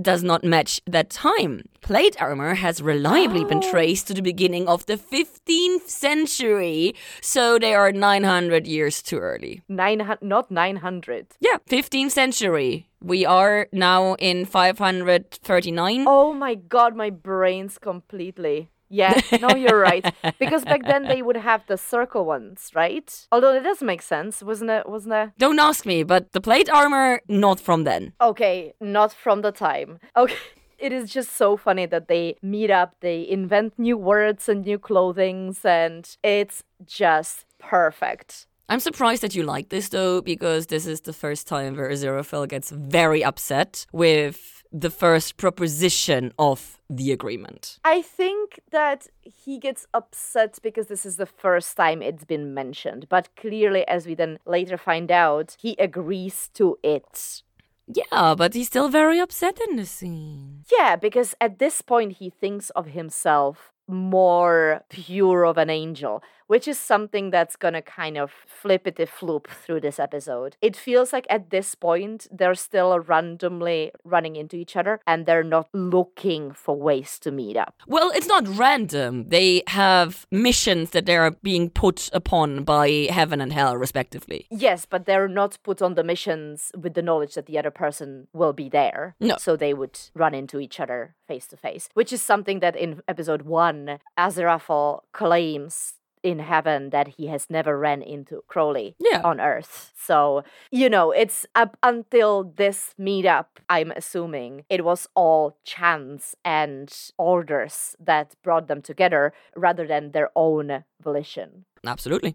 does 0.00 0.22
not 0.22 0.44
match 0.44 0.80
that 0.86 1.10
time. 1.10 1.64
Plate 1.80 2.16
armor 2.22 2.54
has 2.54 2.80
reliably 2.80 3.44
been 3.44 3.62
Oh. 3.64 3.70
traced 3.70 4.06
to 4.06 4.14
the 4.14 4.22
beginning 4.22 4.68
of 4.68 4.86
the 4.86 4.96
15th 4.96 5.88
century, 5.88 6.94
so 7.20 7.58
they 7.58 7.74
are 7.74 7.90
900 7.90 8.64
years 8.66 9.02
too 9.02 9.18
early. 9.18 9.62
nine 9.68 9.98
not 10.22 10.50
900. 10.52 11.26
Yeah, 11.40 11.58
15th 11.66 12.12
century. 12.12 12.86
We 13.02 13.26
are 13.26 13.66
now 13.72 14.14
in 14.20 14.44
539. 14.46 16.04
Oh 16.06 16.32
my 16.32 16.54
god, 16.54 16.94
my 16.94 17.10
brain's 17.10 17.78
completely. 17.78 18.68
Yeah, 18.88 19.20
no, 19.40 19.54
you're 19.54 19.78
right. 19.78 20.14
Because 20.38 20.64
back 20.64 20.84
then 20.86 21.04
they 21.04 21.22
would 21.22 21.36
have 21.36 21.62
the 21.66 21.76
circle 21.76 22.24
ones, 22.24 22.70
right? 22.74 23.26
Although 23.30 23.54
it 23.54 23.62
does 23.62 23.82
make 23.82 24.02
sense, 24.02 24.42
wasn't 24.42 24.70
it? 24.70 24.88
Wasn't 24.88 25.14
it? 25.14 25.30
Don't 25.38 25.58
ask 25.58 25.84
me, 25.86 26.02
but 26.02 26.32
the 26.32 26.40
plate 26.40 26.70
armor, 26.70 27.20
not 27.28 27.60
from 27.60 27.84
then. 27.84 28.12
Okay, 28.20 28.74
not 28.80 29.12
from 29.12 29.42
the 29.42 29.52
time. 29.52 29.98
Okay. 30.16 30.34
It 30.78 30.92
is 30.92 31.10
just 31.10 31.36
so 31.36 31.56
funny 31.56 31.86
that 31.86 32.06
they 32.06 32.36
meet 32.40 32.70
up, 32.70 32.94
they 33.00 33.28
invent 33.28 33.76
new 33.78 33.96
words 33.96 34.48
and 34.48 34.64
new 34.64 34.78
clothings, 34.78 35.64
and 35.64 36.08
it's 36.22 36.62
just 36.86 37.46
perfect. 37.58 38.46
I'm 38.68 38.80
surprised 38.80 39.22
that 39.22 39.34
you 39.34 39.42
like 39.42 39.70
this 39.70 39.88
though, 39.88 40.20
because 40.20 40.66
this 40.66 40.86
is 40.86 41.00
the 41.00 41.12
first 41.12 41.48
time 41.48 41.74
where 41.74 41.90
Aziraphale 41.90 42.46
gets 42.46 42.70
very 42.70 43.24
upset 43.24 43.86
with 43.92 44.57
the 44.72 44.90
first 44.90 45.36
proposition 45.36 46.32
of 46.38 46.78
the 46.90 47.12
agreement. 47.12 47.78
I 47.84 48.02
think 48.02 48.60
that 48.70 49.08
he 49.22 49.58
gets 49.58 49.86
upset 49.94 50.58
because 50.62 50.86
this 50.86 51.06
is 51.06 51.16
the 51.16 51.26
first 51.26 51.76
time 51.76 52.02
it's 52.02 52.24
been 52.24 52.54
mentioned, 52.54 53.06
but 53.08 53.34
clearly, 53.36 53.86
as 53.86 54.06
we 54.06 54.14
then 54.14 54.38
later 54.46 54.76
find 54.76 55.10
out, 55.10 55.56
he 55.60 55.74
agrees 55.78 56.48
to 56.54 56.78
it. 56.82 57.42
Yeah, 57.86 58.34
but 58.34 58.54
he's 58.54 58.66
still 58.66 58.88
very 58.88 59.18
upset 59.18 59.58
in 59.68 59.76
the 59.76 59.86
scene. 59.86 60.64
Yeah, 60.70 60.96
because 60.96 61.34
at 61.40 61.58
this 61.58 61.80
point 61.80 62.18
he 62.18 62.28
thinks 62.28 62.70
of 62.70 62.88
himself 62.88 63.72
more 63.86 64.82
pure 64.90 65.44
of 65.44 65.56
an 65.56 65.70
angel, 65.70 66.22
which 66.48 66.66
is 66.66 66.78
something 66.78 67.30
that's 67.30 67.56
gonna 67.56 67.82
kind 67.82 68.18
of 68.18 68.32
flippity 68.46 69.06
floop 69.06 69.46
through 69.46 69.80
this 69.80 70.00
episode. 70.00 70.56
It 70.60 70.76
feels 70.76 71.12
like 71.12 71.26
at 71.30 71.50
this 71.50 71.74
point 71.74 72.26
they're 72.30 72.54
still 72.56 72.98
randomly 72.98 73.92
running 74.04 74.34
into 74.34 74.56
each 74.56 74.74
other 74.76 75.00
and 75.06 75.24
they're 75.24 75.44
not 75.44 75.68
looking 75.72 76.50
for 76.52 76.76
ways 76.76 77.18
to 77.20 77.30
meet 77.30 77.56
up. 77.56 77.74
Well, 77.86 78.10
it's 78.14 78.26
not 78.26 78.48
random. 78.48 79.28
They 79.28 79.62
have 79.68 80.26
missions 80.30 80.90
that 80.90 81.06
they 81.06 81.16
are 81.16 81.30
being 81.30 81.70
put 81.70 82.10
upon 82.12 82.64
by 82.64 83.08
heaven 83.10 83.40
and 83.40 83.52
hell, 83.52 83.76
respectively. 83.76 84.46
Yes, 84.50 84.86
but 84.86 85.06
they're 85.06 85.28
not 85.28 85.58
put 85.62 85.80
on 85.80 85.94
the 85.94 86.04
missions 86.04 86.72
with 86.76 86.94
the 86.94 87.02
knowledge 87.02 87.34
that 87.34 87.46
the 87.46 87.58
other 87.58 87.70
person 87.70 88.26
will 88.32 88.52
be 88.52 88.68
there. 88.68 89.14
No. 89.20 89.36
So 89.38 89.56
they 89.56 89.74
would 89.74 89.98
run 90.14 90.34
into 90.34 90.58
each 90.58 90.80
other 90.80 91.14
face 91.26 91.46
to 91.48 91.56
face, 91.56 91.88
which 91.94 92.12
is 92.12 92.22
something 92.22 92.60
that 92.60 92.74
in 92.74 93.02
episode 93.06 93.42
one, 93.42 93.98
Aziraphale 94.18 95.00
claims 95.12 95.94
in 96.22 96.38
heaven 96.40 96.90
that 96.90 97.08
he 97.18 97.26
has 97.28 97.48
never 97.50 97.78
ran 97.78 98.02
into 98.02 98.42
Crowley 98.48 98.96
Yeah. 98.98 99.20
on 99.24 99.40
Earth. 99.40 99.92
So, 99.96 100.42
you 100.70 100.88
know, 100.88 101.10
it's 101.10 101.44
up 101.54 101.76
until 101.82 102.44
this 102.44 102.94
meetup, 102.98 103.46
I'm 103.68 103.90
assuming 103.92 104.64
it 104.70 104.84
was 104.84 105.08
all 105.14 105.56
chance 105.64 106.34
and 106.44 106.92
orders 107.18 107.94
that 108.00 108.34
brought 108.42 108.68
them 108.68 108.82
together 108.82 109.32
rather 109.54 109.86
than 109.86 110.12
their 110.12 110.30
own 110.34 110.84
volition. 111.02 111.64
Absolutely. 111.86 112.34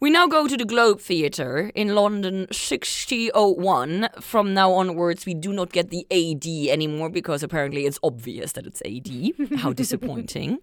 We 0.00 0.10
now 0.10 0.26
go 0.26 0.46
to 0.46 0.56
the 0.56 0.64
Globe 0.64 1.00
Theatre 1.00 1.70
in 1.74 1.94
London 1.94 2.46
6001. 2.52 4.08
From 4.20 4.54
now 4.54 4.72
onwards, 4.72 5.26
we 5.26 5.34
do 5.34 5.52
not 5.52 5.72
get 5.72 5.90
the 5.90 6.06
AD 6.10 6.72
anymore 6.72 7.10
because 7.10 7.42
apparently 7.42 7.86
it's 7.86 7.98
obvious 8.02 8.52
that 8.52 8.66
it's 8.66 8.82
AD. 8.82 9.58
How 9.60 9.72
disappointing. 9.72 10.58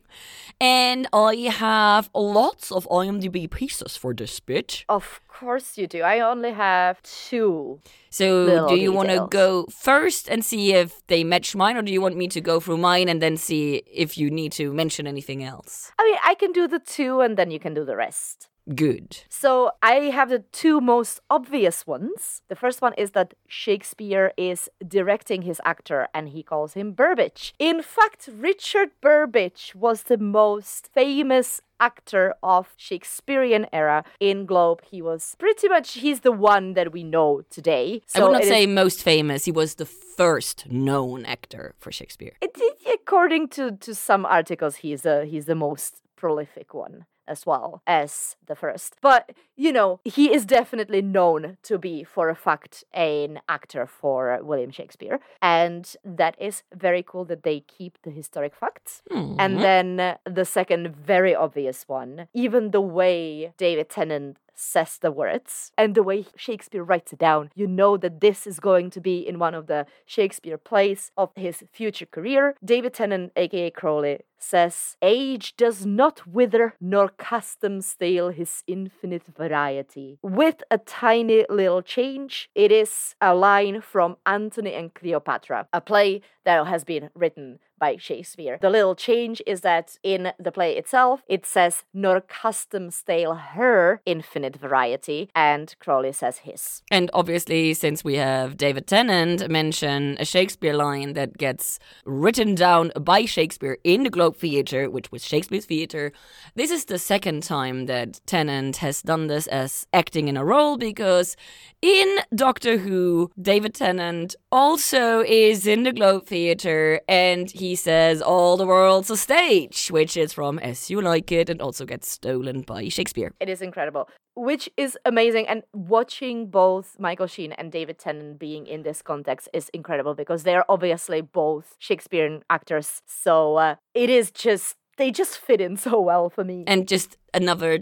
And 0.60 1.08
I 1.12 1.36
have 1.52 2.10
lots 2.14 2.72
of 2.72 2.88
IMDb 2.90 3.50
pieces 3.50 3.98
for 3.98 4.14
this 4.14 4.40
bit. 4.40 4.86
Of 4.88 5.22
course 5.28 5.78
you 5.78 5.88
do. 5.88 6.02
I 6.04 6.20
only 6.20 6.52
have 6.52 7.02
two. 7.02 7.80
So, 8.12 8.68
do 8.68 8.76
you 8.76 8.92
want 8.92 9.10
to 9.10 9.26
go 9.30 9.66
first 9.72 10.28
and 10.30 10.44
see 10.44 10.74
if 10.74 11.02
they 11.08 11.24
match 11.24 11.56
mine, 11.56 11.78
or 11.78 11.82
do 11.82 11.94
you 11.94 12.02
want 12.02 12.18
me 12.18 12.28
to 12.28 12.42
go 12.42 12.60
through 12.60 12.78
mine 12.78 13.08
and 13.08 13.22
then 13.22 13.38
see 13.38 13.84
if 13.88 14.18
you 14.18 14.30
need 14.30 14.52
to 14.54 14.74
mention 14.74 15.08
anything 15.08 15.44
else? 15.44 15.94
I 15.98 16.04
mean, 16.04 16.18
I 16.24 16.36
can 16.36 16.52
do 16.52 16.68
the 16.68 16.80
two 16.80 17.22
and 17.22 17.38
then 17.42 17.50
you 17.50 17.60
can 17.60 17.74
do 17.74 17.84
the 17.84 17.96
rest. 17.96 18.50
Good. 18.76 19.24
So 19.28 19.72
I 19.82 19.96
have 20.18 20.30
the 20.30 20.44
two 20.52 20.80
most 20.80 21.20
obvious 21.32 21.88
ones. 21.88 22.44
The 22.48 22.56
first 22.56 22.80
one 22.80 22.94
is 22.96 23.12
that 23.12 23.34
Shakespeare 23.48 24.32
is 24.38 24.70
directing 24.88 25.42
his 25.42 25.60
actor 25.66 26.08
and 26.14 26.30
he 26.30 26.44
calls 26.44 26.76
him 26.76 26.92
Burbage. 26.92 27.56
In 27.58 27.82
fact, 27.82 28.30
Richard 28.32 28.90
Burbage 29.02 29.74
was 29.74 30.04
the 30.04 30.20
most 30.20 30.90
famous 30.94 31.60
actor 31.80 32.36
of 32.44 32.76
Shakespearean 32.78 33.66
era 33.74 34.04
in 34.20 34.46
Globe. 34.46 34.82
He 34.92 35.02
was 35.02 35.36
pretty 35.40 35.68
much 35.68 35.94
he's 35.94 36.20
the 36.20 36.32
one 36.32 36.74
that 36.76 36.92
we 36.92 37.04
know 37.04 37.42
today. 37.50 38.04
I 38.14 38.22
would 38.22 38.34
not 38.34 38.42
it 38.42 38.44
is- 38.44 38.50
say 38.50 38.68
most 38.68 39.02
famous. 39.02 39.46
He 39.46 39.52
was 39.52 39.76
the 39.76 39.88
first 39.88 40.70
known 40.70 41.26
actor 41.26 41.74
for 41.80 41.92
Shakespeare. 41.92 42.36
It, 42.40 42.52
it- 42.56 43.00
according 43.02 43.48
to, 43.56 43.72
to 43.72 43.96
some 43.96 44.24
articles, 44.28 44.76
he's 44.84 45.02
the 45.02 45.26
he's 45.26 45.48
the 45.48 45.56
most 45.56 45.96
prolific 46.16 46.76
one 46.76 47.06
as 47.28 47.46
well 47.46 47.82
as 47.88 48.36
the 48.46 48.56
first. 48.56 48.96
But 49.02 49.32
you 49.56 49.72
know, 49.72 50.00
he 50.04 50.34
is 50.34 50.46
definitely 50.46 51.02
known 51.02 51.58
to 51.64 51.78
be, 51.78 52.04
for 52.04 52.30
a 52.30 52.36
fact, 52.36 52.84
an 52.94 53.42
actor 53.48 53.86
for 53.86 54.40
William 54.42 54.72
Shakespeare, 54.72 55.20
and 55.42 55.96
that 56.04 56.36
is 56.40 56.64
very 56.74 57.04
cool 57.04 57.26
that 57.26 57.44
they 57.44 57.60
keep 57.60 57.98
the 58.04 58.12
historic 58.12 58.56
facts. 58.56 59.04
Hmm. 59.12 59.36
And 59.38 59.60
then 59.60 60.18
the 60.26 60.46
second 60.46 60.96
very 60.96 61.36
obvious 61.36 61.88
one, 61.88 62.28
even 62.34 62.72
the 62.72 62.82
way 62.82 63.54
David 63.58 63.90
Tennant 63.90 64.38
says 64.62 64.98
the 65.02 65.12
words 65.12 65.72
and 65.78 65.96
the 65.96 66.04
way 66.04 66.26
Shakespeare 66.36 66.84
writes 66.84 67.14
it 67.14 67.20
down, 67.20 67.50
you 67.56 67.68
know 67.68 67.98
that 67.98 68.22
this 68.22 68.46
is 68.46 68.60
going 68.60 68.90
to 68.92 69.02
be 69.02 69.20
in 69.20 69.40
one 69.40 69.56
of 69.56 69.68
the 69.68 69.86
Shakespeare 70.06 70.58
plays 70.58 71.12
of 71.18 71.32
his 71.36 71.64
future 71.72 72.06
career. 72.06 72.56
David 72.64 72.94
Tennant, 72.94 73.32
aka 73.36 73.72
Crowley, 73.72 74.20
says, 74.38 74.98
Age 75.02 75.56
does 75.56 75.86
not 75.86 76.28
wither, 76.28 76.76
nor 76.82 77.10
custom 77.10 77.82
stale 77.82 78.30
his 78.30 78.64
infinite 78.68 79.24
variety. 79.38 80.20
With 80.22 80.64
a 80.72 80.78
tiny 80.78 81.46
little 81.50 81.82
change, 81.82 82.50
it 82.56 82.72
is 82.72 83.16
a 83.22 83.36
line 83.36 83.82
from 83.82 84.18
Antony 84.26 84.74
and 84.74 84.94
Cleopatra, 84.94 85.68
a 85.72 85.82
play 85.82 86.22
that 86.44 86.66
has 86.68 86.84
been 86.84 87.10
written 87.14 87.60
by 87.82 87.98
Shakespeare. 87.98 88.60
The 88.62 88.70
little 88.70 88.96
change 88.96 89.42
is 89.48 89.62
that 89.62 89.98
in 90.04 90.32
the 90.40 90.52
play 90.52 90.78
itself, 90.78 91.24
it 91.28 91.46
says, 91.46 91.84
nor 91.94 92.22
custom 92.22 92.92
stale 92.92 93.34
her 93.34 94.02
infinite 94.06 94.56
variety, 94.56 95.30
and 95.36 95.76
Crowley 95.80 96.14
says 96.14 96.38
his. 96.50 96.84
And 96.92 97.10
obviously, 97.14 97.74
since 97.74 98.04
we 98.04 98.16
have 98.16 98.56
David 98.56 98.86
Tennant 98.86 99.50
mention 99.50 100.16
a 100.20 100.26
Shakespeare 100.26 100.76
line 100.76 101.14
that 101.14 101.38
gets 101.38 101.80
written 102.06 102.54
down 102.54 102.92
by 103.02 103.26
Shakespeare 103.26 103.78
in 103.84 104.04
the 104.04 104.12
Globe 104.12 104.38
Theatre, 104.38 104.88
which 104.90 105.12
was 105.12 105.26
Shakespeare's 105.26 105.66
theatre, 105.66 106.12
this 106.56 106.70
is 106.70 106.86
the 106.86 107.00
second 107.00 107.42
time 107.42 107.88
that 107.88 108.22
Tennant 108.28 108.78
has 108.78 109.02
done 109.02 109.26
this 109.26 109.48
as 109.48 109.88
acting 109.92 110.28
in 110.28 110.38
a 110.38 110.46
role 110.46 110.78
because 110.78 111.36
in 111.82 112.20
Doctor 112.36 112.78
Who, 112.78 113.32
David 113.42 113.74
Tennant 113.74 114.36
also 114.52 115.22
is 115.22 115.66
in 115.66 115.82
the 115.82 115.92
Globe 115.92 116.28
Theatre 116.28 117.02
and 117.08 117.50
he 117.50 117.71
says 117.76 118.22
all 118.22 118.58
the 118.58 118.66
world's 118.66 119.10
a 119.10 119.18
stage, 119.18 119.90
which 119.90 120.18
is 120.18 120.34
from 120.34 120.60
As 120.60 120.90
You 120.90 121.02
Like 121.02 121.32
It 121.32 121.50
and 121.50 121.62
also 121.62 121.86
gets 121.86 122.10
stolen 122.10 122.62
by 122.62 122.90
Shakespeare. 122.90 123.34
It 123.40 123.50
is 123.50 123.62
incredible, 123.62 124.10
which 124.36 124.70
is 124.78 124.98
amazing. 125.06 125.48
And 125.48 125.64
watching 125.74 126.48
both 126.48 127.00
Michael 127.00 127.28
Sheen 127.28 127.52
and 127.54 127.72
David 127.72 128.00
Tennant 128.00 128.40
being 128.40 128.68
in 128.68 128.84
this 128.84 129.02
context 129.02 129.50
is 129.54 129.70
incredible 129.74 130.14
because 130.14 130.44
they're 130.44 130.70
obviously 130.70 131.22
both 131.22 131.76
Shakespearean 131.80 132.44
actors. 132.50 133.02
So 133.06 133.58
uh, 133.58 133.76
it 133.94 134.10
is 134.10 134.32
just, 134.32 134.76
they 134.98 135.12
just 135.12 135.38
fit 135.38 135.62
in 135.62 135.78
so 135.78 136.00
well 136.00 136.30
for 136.30 136.44
me. 136.44 136.64
And 136.68 136.88
just 136.88 137.18
another 137.34 137.80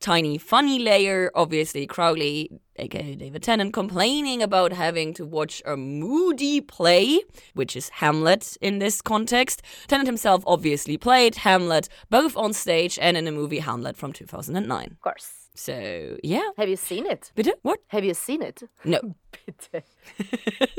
tiny 0.00 0.38
funny 0.38 0.78
layer, 0.78 1.30
obviously 1.34 1.86
Crowley, 1.86 2.50
aka 2.76 3.14
David 3.14 3.42
Tennant, 3.42 3.72
complaining 3.72 4.42
about 4.42 4.72
having 4.72 5.14
to 5.14 5.24
watch 5.24 5.62
a 5.64 5.76
moody 5.76 6.60
play, 6.60 7.20
which 7.54 7.76
is 7.76 7.88
Hamlet 7.90 8.56
in 8.60 8.78
this 8.78 9.00
context. 9.02 9.62
Tennant 9.86 10.08
himself 10.08 10.42
obviously 10.46 10.96
played 10.96 11.36
Hamlet 11.36 11.88
both 12.08 12.36
on 12.36 12.52
stage 12.52 12.98
and 13.00 13.16
in 13.16 13.24
the 13.24 13.32
movie 13.32 13.60
Hamlet 13.60 13.96
from 13.96 14.12
2009. 14.12 14.88
of 14.90 15.00
course. 15.00 15.40
So, 15.54 16.16
yeah. 16.22 16.48
Have 16.56 16.68
you 16.68 16.76
seen 16.76 17.06
it? 17.06 17.32
Bitte? 17.34 17.54
What? 17.62 17.80
Have 17.88 18.04
you 18.04 18.14
seen 18.14 18.40
it? 18.40 18.62
No. 18.84 19.00
Bitte. 19.46 19.84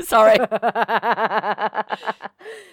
Sorry. 0.00 0.36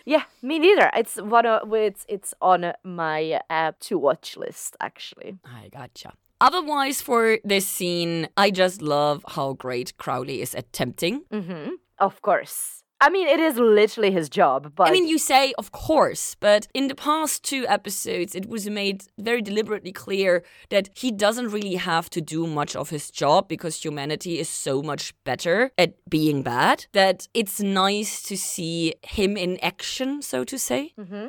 yeah, 0.06 0.24
me 0.42 0.60
neither. 0.60 0.90
It's 0.96 1.22
one 1.22 1.46
of 1.46 1.72
it's 1.74 2.06
it's 2.10 2.34
on 2.42 2.74
my 2.84 3.42
uh, 3.50 3.74
to 3.82 4.00
watch 4.00 4.38
list 4.38 4.76
actually. 4.80 5.38
I 5.46 5.70
gotcha. 5.70 6.14
Otherwise, 6.42 7.02
for 7.02 7.40
this 7.44 7.68
scene, 7.68 8.28
I 8.38 8.52
just 8.52 8.82
love 8.82 9.26
how 9.28 9.54
great 9.54 9.98
Crowley 9.98 10.42
is 10.42 10.56
attempting. 10.56 11.24
Mm-hmm. 11.32 11.74
Of 12.00 12.22
course. 12.22 12.84
I 13.02 13.10
mean, 13.10 13.28
it 13.28 13.40
is 13.40 13.56
literally 13.56 14.12
his 14.12 14.28
job, 14.28 14.74
but 14.76 14.90
I 14.90 14.92
mean, 14.92 15.08
you 15.08 15.18
say, 15.18 15.54
of 15.58 15.72
course, 15.72 16.36
but 16.36 16.68
in 16.74 16.90
the 16.90 16.96
past 16.96 17.44
two 17.44 17.66
episodes, 17.68 18.36
it 18.36 18.50
was 18.50 18.70
made 18.70 19.06
very 19.18 19.42
deliberately 19.42 19.94
clear 19.94 20.44
that 20.70 20.90
he 20.94 21.10
doesn't 21.10 21.48
really 21.48 21.76
have 21.76 22.10
to 22.10 22.20
do 22.20 22.46
much 22.46 22.76
of 22.76 22.90
his 22.90 23.10
job 23.10 23.48
because 23.48 23.82
humanity 23.82 24.38
is 24.38 24.50
so 24.50 24.82
much 24.82 25.14
better 25.24 25.72
at 25.78 25.94
being 26.10 26.44
bad 26.44 26.88
that 26.92 27.30
it's 27.34 27.62
nice 27.62 28.22
to 28.24 28.36
see 28.36 28.96
him 29.02 29.38
in 29.38 29.58
action, 29.62 30.22
so 30.22 30.44
to 30.44 30.60
say. 30.60 30.92
mm-hmm. 31.00 31.28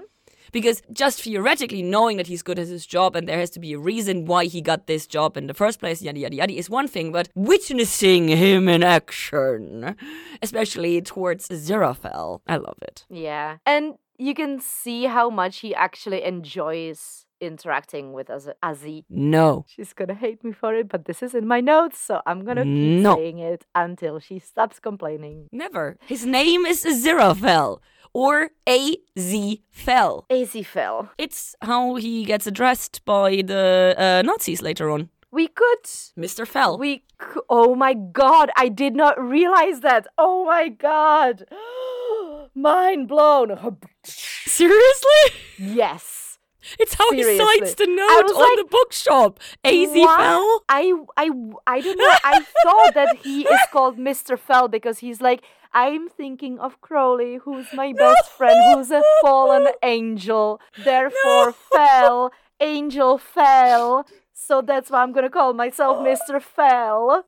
Because 0.52 0.82
just 0.92 1.22
theoretically 1.22 1.82
knowing 1.82 2.16
that 2.16 2.26
he's 2.26 2.42
good 2.42 2.58
at 2.58 2.68
his 2.68 2.86
job 2.86 3.16
and 3.16 3.28
there 3.28 3.38
has 3.38 3.50
to 3.50 3.60
be 3.60 3.72
a 3.72 3.78
reason 3.78 4.24
why 4.26 4.44
he 4.46 4.60
got 4.60 4.86
this 4.86 5.06
job 5.06 5.36
in 5.36 5.46
the 5.46 5.54
first 5.54 5.80
place, 5.80 6.02
yada 6.02 6.18
yada 6.18 6.36
yada, 6.36 6.52
is 6.52 6.68
one 6.70 6.88
thing, 6.88 7.12
but 7.12 7.28
witnessing 7.34 8.28
him 8.28 8.68
in 8.68 8.82
action, 8.82 9.96
especially 10.42 11.00
towards 11.02 11.48
Zeraphel, 11.48 12.40
I 12.46 12.56
love 12.56 12.78
it. 12.82 13.04
yeah, 13.08 13.58
and 13.66 13.94
you 14.18 14.34
can 14.34 14.60
see 14.60 15.04
how 15.06 15.30
much 15.30 15.58
he 15.60 15.74
actually 15.74 16.22
enjoys 16.24 17.24
interacting 17.40 18.12
with 18.12 18.28
Az- 18.28 18.50
Azzy. 18.62 19.04
No. 19.08 19.64
She's 19.66 19.94
gonna 19.94 20.14
hate 20.14 20.44
me 20.44 20.52
for 20.52 20.74
it, 20.74 20.88
but 20.90 21.06
this 21.06 21.22
is 21.22 21.34
in 21.34 21.46
my 21.46 21.60
notes, 21.60 21.98
so 21.98 22.20
I'm 22.26 22.44
gonna 22.44 22.64
keep 22.64 23.00
No. 23.02 23.16
saying 23.16 23.38
it 23.38 23.64
until 23.74 24.18
she 24.20 24.38
stops 24.38 24.78
complaining. 24.78 25.48
Never. 25.50 25.96
His 26.06 26.26
name 26.26 26.66
is 26.66 26.84
Zeraphel 26.84 27.78
or 28.12 28.50
A.Z. 28.68 29.62
Fell. 29.70 30.26
Azzy 30.30 30.64
fell. 30.64 31.10
It's 31.18 31.54
how 31.62 31.94
he 31.96 32.24
gets 32.24 32.46
addressed 32.46 33.04
by 33.04 33.42
the 33.42 33.94
uh, 33.96 34.22
Nazis 34.24 34.62
later 34.62 34.90
on. 34.90 35.10
We 35.32 35.46
could. 35.46 35.84
Mr. 36.18 36.46
Fell. 36.46 36.76
We. 36.78 37.04
c- 37.20 37.40
Oh 37.48 37.74
my 37.76 37.94
god! 37.94 38.50
I 38.56 38.68
did 38.68 38.94
not 38.96 39.20
realize 39.20 39.80
that. 39.80 40.06
Oh 40.18 40.44
my 40.44 40.68
god! 40.68 41.44
Mind 42.54 43.06
blown. 43.08 43.78
Seriously? 44.04 45.24
yes. 45.58 46.38
It's 46.78 46.94
how 46.94 47.10
he 47.12 47.22
Seriously. 47.22 47.58
cites 47.60 47.74
the 47.74 47.86
note 47.86 48.30
on 48.34 48.34
like, 48.34 48.56
the 48.58 48.66
bookshop. 48.70 49.40
A.Z. 49.64 49.98
What? 49.98 50.18
Fell? 50.20 50.62
I 50.68 50.92
I 51.16 51.30
I 51.66 51.80
don't 51.80 51.96
know. 51.98 52.12
I 52.24 52.44
thought 52.62 52.94
that 52.94 53.16
he 53.22 53.46
is 53.46 53.60
called 53.72 53.96
Mr. 53.98 54.38
Fell 54.38 54.68
because 54.68 54.98
he's 54.98 55.20
like 55.22 55.42
I'm 55.72 56.08
thinking 56.08 56.58
of 56.58 56.80
Crowley, 56.80 57.36
who's 57.36 57.66
my 57.72 57.92
best 57.96 58.30
friend, 58.30 58.58
who's 58.74 58.90
a 58.90 59.02
fallen 59.22 59.68
angel. 59.82 60.60
Therefore, 60.84 61.52
fell 61.52 62.32
angel 62.60 63.18
fell. 63.18 64.06
So 64.32 64.62
that's 64.62 64.90
why 64.90 65.02
I'm 65.02 65.12
gonna 65.12 65.30
call 65.30 65.52
myself 65.52 65.98
oh. 66.00 66.04
Mr. 66.04 66.42
Fell. 66.42 67.24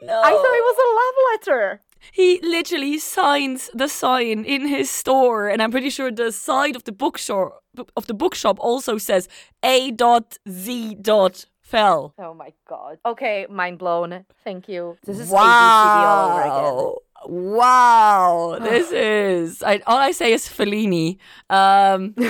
No. 0.00 0.20
I 0.20 0.30
thought 0.30 0.58
it 0.60 0.68
was 0.70 0.78
a 0.78 0.90
love 1.00 1.16
letter. 1.32 1.80
He 2.10 2.40
literally 2.42 2.98
signs 2.98 3.70
the 3.72 3.88
sign 3.88 4.44
in 4.44 4.66
his 4.66 4.90
store, 4.90 5.48
and 5.48 5.62
I'm 5.62 5.70
pretty 5.70 5.90
sure 5.90 6.10
the 6.10 6.32
side 6.32 6.74
of 6.74 6.82
the 6.84 6.92
bookshop 6.92 7.62
of 7.96 8.06
the 8.06 8.14
bookshop 8.14 8.58
also 8.58 8.98
says 8.98 9.28
A. 9.62 9.92
Dot 9.92 10.38
Z. 10.48 10.96
Dot 11.00 11.46
Fell. 11.60 12.14
Oh 12.18 12.34
my 12.34 12.52
god. 12.68 12.98
Okay, 13.06 13.46
mind 13.48 13.78
blown. 13.78 14.24
Thank 14.44 14.68
you. 14.68 14.98
This 15.04 15.18
is 15.20 15.30
ABCD 15.30 15.38
all 15.38 16.30
over 16.30 16.42
again. 16.42 16.94
Wow. 17.26 18.58
This 18.72 18.90
is 18.92 19.62
I, 19.62 19.80
all 19.86 19.98
I 19.98 20.12
say 20.12 20.32
is 20.32 20.48
Fellini. 20.48 21.18
Um 21.50 22.14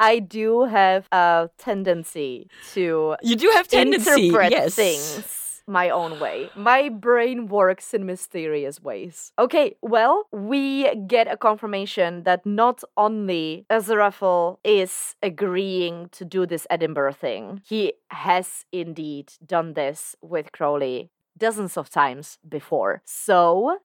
I 0.00 0.18
do 0.18 0.64
have 0.64 1.06
a 1.12 1.50
tendency 1.58 2.48
to 2.72 3.16
you 3.22 3.36
do 3.36 3.50
have 3.54 3.68
tendency. 3.68 4.28
interpret 4.28 4.50
yes. 4.50 4.74
things 4.74 5.40
my 5.70 5.88
own 5.88 6.18
way. 6.20 6.50
My 6.54 6.88
brain 6.88 7.46
works 7.46 7.94
in 7.94 8.04
mysterious 8.04 8.82
ways. 8.82 9.32
Okay, 9.38 9.76
well, 9.80 10.24
we 10.32 10.92
get 11.06 11.32
a 11.32 11.36
confirmation 11.36 12.24
that 12.24 12.44
not 12.44 12.82
only 12.96 13.64
Aziraphale 13.70 14.58
is 14.64 15.14
agreeing 15.22 16.08
to 16.10 16.24
do 16.24 16.44
this 16.44 16.66
Edinburgh 16.68 17.14
thing, 17.14 17.62
he 17.64 17.94
has 18.08 18.64
indeed 18.72 19.32
done 19.46 19.74
this 19.74 20.16
with 20.20 20.52
Crowley 20.52 21.10
dozens 21.40 21.76
of 21.76 21.90
times 21.90 22.38
before. 22.48 23.02
So 23.04 23.78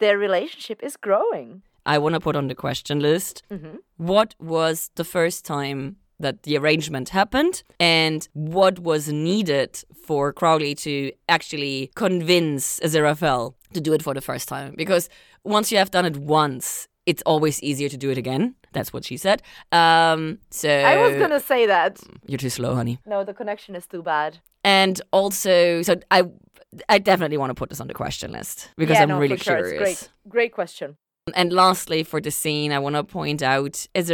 their 0.00 0.18
relationship 0.18 0.80
is 0.82 0.96
growing. 0.96 1.62
I 1.86 1.96
want 1.98 2.14
to 2.14 2.20
put 2.20 2.36
on 2.36 2.48
the 2.48 2.54
question 2.54 3.00
list. 3.00 3.42
Mhm. 3.50 3.78
What 3.96 4.34
was 4.38 4.90
the 4.96 5.04
first 5.04 5.46
time 5.46 5.96
that 6.20 6.42
the 6.42 6.56
arrangement 6.58 7.08
happened 7.10 7.62
and 7.80 8.28
what 8.34 8.78
was 8.80 9.08
needed 9.08 9.70
for 10.06 10.32
Crowley 10.32 10.74
to 10.74 11.12
actually 11.28 11.90
convince 11.94 12.80
Aziraphale 12.80 13.54
to 13.72 13.80
do 13.80 13.92
it 13.94 14.02
for 14.02 14.14
the 14.14 14.20
first 14.20 14.48
time? 14.48 14.74
Because 14.76 15.08
once 15.44 15.72
you 15.72 15.78
have 15.78 15.90
done 15.90 16.04
it 16.04 16.16
once, 16.16 16.88
it's 17.06 17.22
always 17.24 17.62
easier 17.62 17.88
to 17.88 17.96
do 17.96 18.10
it 18.10 18.18
again. 18.18 18.54
That's 18.72 18.92
what 18.92 19.04
she 19.04 19.16
said. 19.16 19.40
Um, 19.72 20.38
so 20.50 20.68
I 20.68 20.96
was 21.04 21.14
gonna 21.16 21.40
say 21.40 21.66
that. 21.66 21.92
you're 22.26 22.38
too 22.46 22.50
slow, 22.50 22.74
honey. 22.74 22.98
No, 23.06 23.24
the 23.24 23.32
connection 23.32 23.74
is 23.76 23.86
too 23.86 24.02
bad. 24.02 24.38
And 24.64 25.00
also, 25.12 25.82
so 25.82 25.94
I, 26.10 26.24
I 26.88 26.98
definitely 26.98 27.38
want 27.38 27.50
to 27.50 27.54
put 27.54 27.70
this 27.70 27.80
on 27.80 27.88
the 27.88 27.94
question 27.94 28.32
list 28.32 28.70
because 28.76 28.96
yeah, 28.96 29.02
I'm 29.02 29.08
no, 29.08 29.18
really 29.18 29.36
sure. 29.36 29.56
curious. 29.56 30.02
It's 30.02 30.02
great. 30.02 30.12
Great 30.28 30.52
question. 30.52 30.96
And 31.34 31.52
lastly, 31.52 32.02
for 32.02 32.20
the 32.20 32.30
scene, 32.30 32.72
I 32.72 32.78
want 32.78 32.96
to 32.96 33.04
point 33.04 33.42
out 33.42 33.86
is 33.94 34.10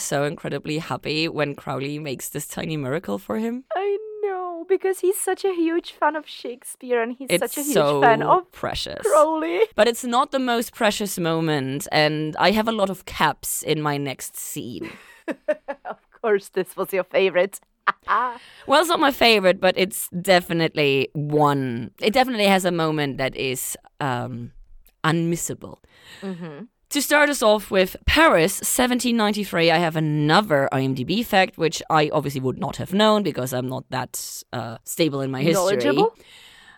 so 0.00 0.24
incredibly 0.24 0.78
happy 0.78 1.28
when 1.28 1.54
Crowley 1.54 1.98
makes 1.98 2.28
this 2.28 2.46
tiny 2.46 2.76
miracle 2.76 3.18
for 3.18 3.38
him. 3.38 3.64
I 3.74 3.98
know 4.22 4.64
because 4.68 5.00
he's 5.00 5.18
such 5.18 5.44
a 5.44 5.52
huge 5.54 5.92
fan 5.92 6.16
of 6.16 6.28
Shakespeare 6.28 7.02
and 7.02 7.16
he's 7.16 7.28
It's 7.30 7.40
such 7.40 7.58
a 7.58 7.62
huge 7.62 7.74
so 7.74 8.00
fan 8.00 8.22
of 8.22 8.50
precious. 8.52 9.02
Crowley. 9.02 9.62
But 9.74 9.88
it's 9.88 10.04
not 10.04 10.30
the 10.30 10.38
most 10.38 10.74
precious 10.74 11.18
moment, 11.18 11.88
and 11.90 12.36
I 12.36 12.52
have 12.52 12.68
a 12.68 12.72
lot 12.72 12.90
of 12.90 13.04
caps 13.04 13.62
in 13.62 13.82
my 13.82 13.96
next 13.96 14.36
scene. 14.36 14.90
of 15.28 15.98
course, 16.20 16.48
this 16.48 16.76
was 16.76 16.92
your 16.92 17.04
favorite. 17.04 17.60
Well, 18.66 18.80
it's 18.80 18.88
not 18.88 19.00
my 19.00 19.10
favorite, 19.12 19.60
but 19.60 19.74
it's 19.76 20.08
definitely 20.10 21.08
one. 21.14 21.90
It 22.00 22.12
definitely 22.12 22.46
has 22.46 22.64
a 22.64 22.70
moment 22.70 23.18
that 23.18 23.36
is 23.36 23.76
um, 24.00 24.52
unmissable. 25.02 25.78
To 26.90 27.02
start 27.02 27.28
us 27.28 27.42
off 27.42 27.70
with 27.70 27.96
Paris, 28.06 28.54
1793, 28.60 29.70
I 29.70 29.78
have 29.78 29.96
another 29.96 30.68
IMDb 30.72 31.24
fact, 31.26 31.58
which 31.58 31.82
I 31.90 32.08
obviously 32.12 32.40
would 32.40 32.58
not 32.58 32.76
have 32.76 32.92
known 32.94 33.22
because 33.22 33.52
I'm 33.52 33.68
not 33.68 33.84
that 33.90 34.42
uh, 34.52 34.78
stable 34.84 35.20
in 35.20 35.30
my 35.30 35.42
history. 35.42 35.54
Knowledgeable? 35.54 36.16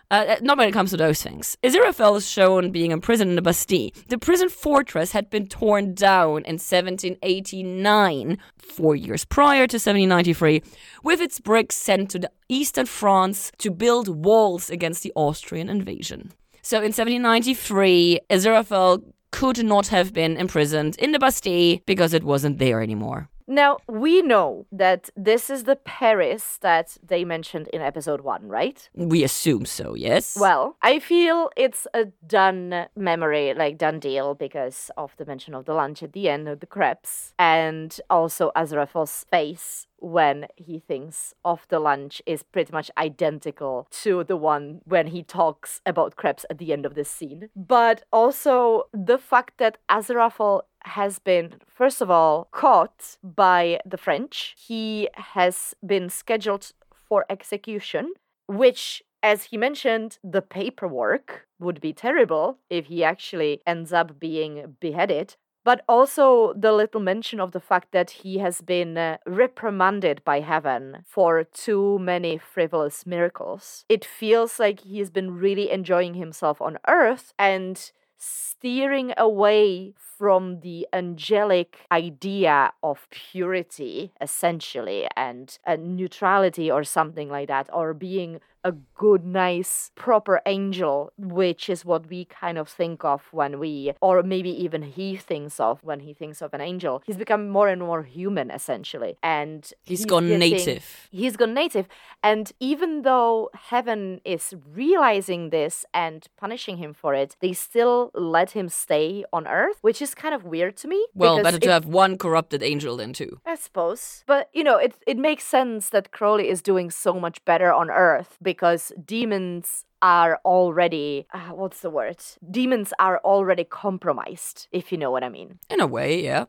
Uh, 0.09 0.37
not 0.41 0.57
when 0.57 0.69
it 0.69 0.71
comes 0.71 0.91
to 0.91 0.97
those 0.97 1.21
things. 1.21 1.57
Aziraphale 1.63 2.15
is 2.15 2.29
shown 2.29 2.71
being 2.71 2.91
imprisoned 2.91 3.29
in 3.29 3.35
the 3.35 3.41
Bastille. 3.41 3.89
The 4.07 4.17
prison 4.17 4.47
fortress 4.47 5.11
had 5.11 5.29
been 5.29 5.47
torn 5.47 5.93
down 5.95 6.45
in 6.45 6.55
1789, 6.55 8.37
four 8.57 8.95
years 8.95 9.25
prior 9.25 9.67
to 9.67 9.75
1793, 9.75 10.61
with 11.03 11.19
its 11.19 11.41
bricks 11.41 11.75
sent 11.75 12.09
to 12.11 12.19
the 12.19 12.31
eastern 12.47 12.85
France 12.85 13.51
to 13.57 13.69
build 13.69 14.07
walls 14.07 14.69
against 14.69 15.03
the 15.03 15.11
Austrian 15.15 15.67
invasion. 15.67 16.31
So 16.61 16.77
in 16.77 16.93
1793, 16.93 18.21
Aziraphale 18.29 19.03
could 19.31 19.63
not 19.63 19.87
have 19.87 20.13
been 20.13 20.37
imprisoned 20.37 20.95
in 20.99 21.11
the 21.11 21.19
Bastille 21.19 21.79
because 21.85 22.13
it 22.13 22.23
wasn't 22.23 22.59
there 22.59 22.81
anymore. 22.81 23.29
Now, 23.49 23.77
we 23.87 24.21
know 24.21 24.65
that 24.73 25.09
this 25.15 25.49
is 25.49 25.63
the 25.63 25.77
Paris 25.77 26.57
that 26.61 26.97
they 27.01 27.23
mentioned 27.23 27.69
in 27.69 27.81
episode 27.81 28.19
one, 28.21 28.49
right? 28.49 28.89
We 28.93 29.23
assume 29.23 29.65
so, 29.65 29.95
yes? 29.95 30.37
Well, 30.37 30.75
I 30.81 30.99
feel 30.99 31.49
it's 31.55 31.87
a 31.93 32.05
done 32.27 32.87
memory, 32.97 33.53
like 33.53 33.77
done 33.77 33.99
deal, 33.99 34.35
because 34.35 34.91
of 34.97 35.15
the 35.15 35.25
mention 35.25 35.53
of 35.53 35.63
the 35.63 35.73
lunch 35.73 36.03
at 36.03 36.11
the 36.11 36.27
end 36.27 36.49
of 36.49 36.59
the 36.59 36.65
crepes, 36.65 37.33
and 37.39 37.97
also 38.09 38.51
Aziraphale's 38.53 39.25
face 39.31 39.87
when 39.99 40.45
he 40.55 40.79
thinks 40.79 41.33
of 41.43 41.65
the 41.69 41.79
lunch 41.79 42.21
is 42.25 42.43
pretty 42.43 42.71
much 42.71 42.91
identical 42.97 43.87
to 43.89 44.23
the 44.23 44.37
one 44.37 44.81
when 44.85 45.07
he 45.07 45.23
talks 45.23 45.81
about 45.85 46.15
crepes 46.15 46.45
at 46.49 46.57
the 46.57 46.71
end 46.71 46.85
of 46.85 46.95
this 46.95 47.09
scene. 47.09 47.49
But 47.55 48.03
also 48.11 48.83
the 48.93 49.17
fact 49.17 49.57
that 49.57 49.77
Aziraphale 49.89 50.61
has 50.87 51.19
been, 51.19 51.55
first 51.67 52.01
of 52.01 52.09
all, 52.09 52.47
caught 52.51 53.17
by 53.23 53.79
the 53.85 53.97
French. 53.97 54.55
He 54.57 55.09
has 55.13 55.75
been 55.85 56.09
scheduled 56.09 56.71
for 56.93 57.25
execution, 57.29 58.13
which 58.47 59.03
as 59.23 59.45
he 59.45 59.57
mentioned, 59.57 60.19
the 60.23 60.41
paperwork 60.41 61.47
would 61.59 61.81
be 61.81 61.93
terrible 61.93 62.59
if 62.69 62.85
he 62.85 63.03
actually 63.03 63.61
ends 63.65 63.91
up 63.91 64.19
being 64.19 64.77
beheaded. 64.79 65.35
But 65.65 65.83
also 65.89 66.53
the 66.53 66.71
little 66.71 67.01
mention 67.01 67.41
of 67.41 67.51
the 67.51 67.59
fact 67.59 67.91
that 67.91 68.09
he 68.21 68.37
has 68.37 68.61
been 68.61 68.97
uh, 68.97 69.17
reprimanded 69.25 70.23
by 70.23 70.39
heaven 70.39 70.99
for 71.05 71.43
too 71.43 71.99
many 71.99 72.37
frivolous 72.37 73.05
miracles. 73.05 73.83
It 73.89 74.05
feels 74.05 74.59
like 74.59 74.79
he's 74.79 75.09
been 75.09 75.31
really 75.31 75.69
enjoying 75.69 76.13
himself 76.13 76.61
on 76.61 76.77
earth 76.87 77.33
and 77.37 77.91
steering 78.17 79.13
away 79.17 79.93
from 79.97 80.61
the 80.61 80.87
angelic 80.91 81.85
idea 81.91 82.71
of 82.81 83.07
purity, 83.11 84.11
essentially, 84.19 85.07
and, 85.15 85.57
and 85.65 85.95
neutrality 85.95 86.71
or 86.71 86.83
something 86.83 87.29
like 87.29 87.47
that, 87.47 87.69
or 87.71 87.93
being 87.93 88.39
a 88.67 88.73
good, 89.05 89.23
nice, 89.25 89.91
proper 89.95 90.35
angel, 90.45 90.95
which 91.17 91.63
is 91.73 91.79
what 91.91 92.03
we 92.13 92.19
kind 92.25 92.57
of 92.57 92.67
think 92.81 93.03
of 93.13 93.19
when 93.31 93.51
we, 93.63 93.93
or 94.07 94.15
maybe 94.33 94.49
even 94.65 94.81
he 94.97 95.07
thinks 95.29 95.55
of 95.67 95.73
when 95.89 95.99
he 96.07 96.11
thinks 96.21 96.39
of 96.45 96.49
an 96.53 96.61
angel. 96.71 96.93
He's 97.05 97.17
become 97.25 97.43
more 97.57 97.67
and 97.73 97.81
more 97.89 98.03
human, 98.03 98.47
essentially. 98.59 99.13
And 99.39 99.61
He's 99.91 100.05
gone 100.05 100.27
getting- 100.27 100.39
native. 100.57 100.85
He's 101.21 101.35
gone 101.41 101.53
native. 101.63 101.85
And 102.29 102.45
even 102.71 102.89
though 103.07 103.49
heaven 103.71 104.01
is 104.25 104.43
realizing 104.81 105.41
this 105.57 105.85
and 105.93 106.19
punishing 106.43 106.77
him 106.83 106.93
for 107.01 107.11
it, 107.23 107.29
they 107.43 107.53
still 107.53 108.11
let 108.13 108.49
him 108.57 108.67
stay 108.85 109.23
on 109.37 109.43
earth, 109.47 109.77
which 109.87 110.01
is 110.01 110.11
kind 110.23 110.33
of 110.37 110.41
weird 110.53 110.73
to 110.81 110.87
me. 110.93 110.99
Well, 111.13 111.41
better 111.43 111.59
to 111.59 111.69
it- 111.69 111.77
have 111.77 111.85
one 111.85 112.17
corrupted 112.17 112.61
angel 112.71 112.93
than 113.01 113.13
two. 113.13 113.31
I 113.45 113.55
suppose. 113.55 114.23
But, 114.33 114.43
you 114.57 114.63
know, 114.67 114.77
it, 114.85 114.93
it 115.11 115.17
makes 115.29 115.43
sense 115.57 115.89
that 115.95 116.11
Crowley 116.11 116.47
is 116.53 116.61
doing 116.61 116.89
so 117.05 117.11
much 117.25 117.37
better 117.45 117.69
on 117.81 117.87
Earth 118.07 118.31
because 118.41 118.56
demons 119.05 119.85
are 120.01 120.39
already, 120.45 121.27
uh, 121.33 121.49
what's 121.49 121.81
the 121.81 121.89
word? 121.89 122.17
Demons 122.49 122.93
are 122.99 123.19
already 123.23 123.63
compromised, 123.63 124.67
if 124.71 124.91
you 124.91 124.97
know 124.97 125.11
what 125.11 125.23
I 125.23 125.29
mean. 125.29 125.59
In 125.69 125.81
a 125.81 125.87
way, 125.87 126.23
yeah. 126.23 126.45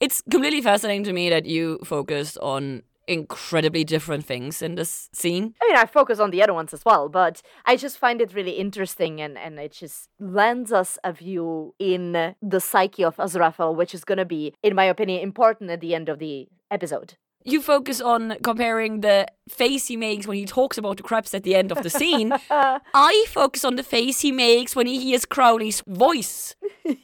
It's 0.00 0.22
completely 0.30 0.60
fascinating 0.60 1.04
to 1.04 1.12
me 1.12 1.30
that 1.30 1.46
you 1.46 1.78
focused 1.84 2.38
on 2.38 2.82
incredibly 3.06 3.84
different 3.84 4.24
things 4.24 4.62
in 4.62 4.76
this 4.76 5.10
scene. 5.12 5.54
I 5.62 5.66
mean, 5.68 5.76
I 5.76 5.86
focus 5.86 6.18
on 6.20 6.30
the 6.30 6.42
other 6.42 6.54
ones 6.54 6.72
as 6.72 6.84
well, 6.84 7.08
but 7.08 7.42
I 7.66 7.76
just 7.76 7.98
find 7.98 8.20
it 8.20 8.34
really 8.34 8.52
interesting 8.52 9.20
and, 9.20 9.36
and 9.36 9.58
it 9.58 9.72
just 9.72 10.08
lends 10.18 10.72
us 10.72 10.98
a 11.04 11.12
view 11.12 11.74
in 11.78 12.34
the 12.40 12.60
psyche 12.60 13.04
of 13.04 13.16
Aziraphale, 13.16 13.74
which 13.74 13.94
is 13.94 14.04
going 14.04 14.18
to 14.18 14.24
be, 14.24 14.54
in 14.62 14.74
my 14.74 14.84
opinion, 14.84 15.20
important 15.20 15.70
at 15.70 15.80
the 15.80 15.94
end 15.94 16.08
of 16.08 16.18
the 16.18 16.48
episode. 16.70 17.16
You 17.46 17.60
focus 17.60 18.00
on 18.00 18.36
comparing 18.42 19.02
the 19.02 19.26
face 19.48 19.88
he 19.88 19.96
makes 19.98 20.26
when 20.26 20.38
he 20.38 20.46
talks 20.46 20.78
about 20.78 20.96
the 20.96 21.02
crabs 21.02 21.34
at 21.34 21.42
the 21.42 21.54
end 21.54 21.70
of 21.70 21.82
the 21.82 21.90
scene. 21.90 22.32
I 22.50 23.26
focus 23.28 23.64
on 23.64 23.76
the 23.76 23.82
face 23.82 24.20
he 24.20 24.32
makes 24.32 24.74
when 24.74 24.86
he 24.86 24.98
hears 24.98 25.26
Crowley's 25.26 25.82
voice. 25.86 26.54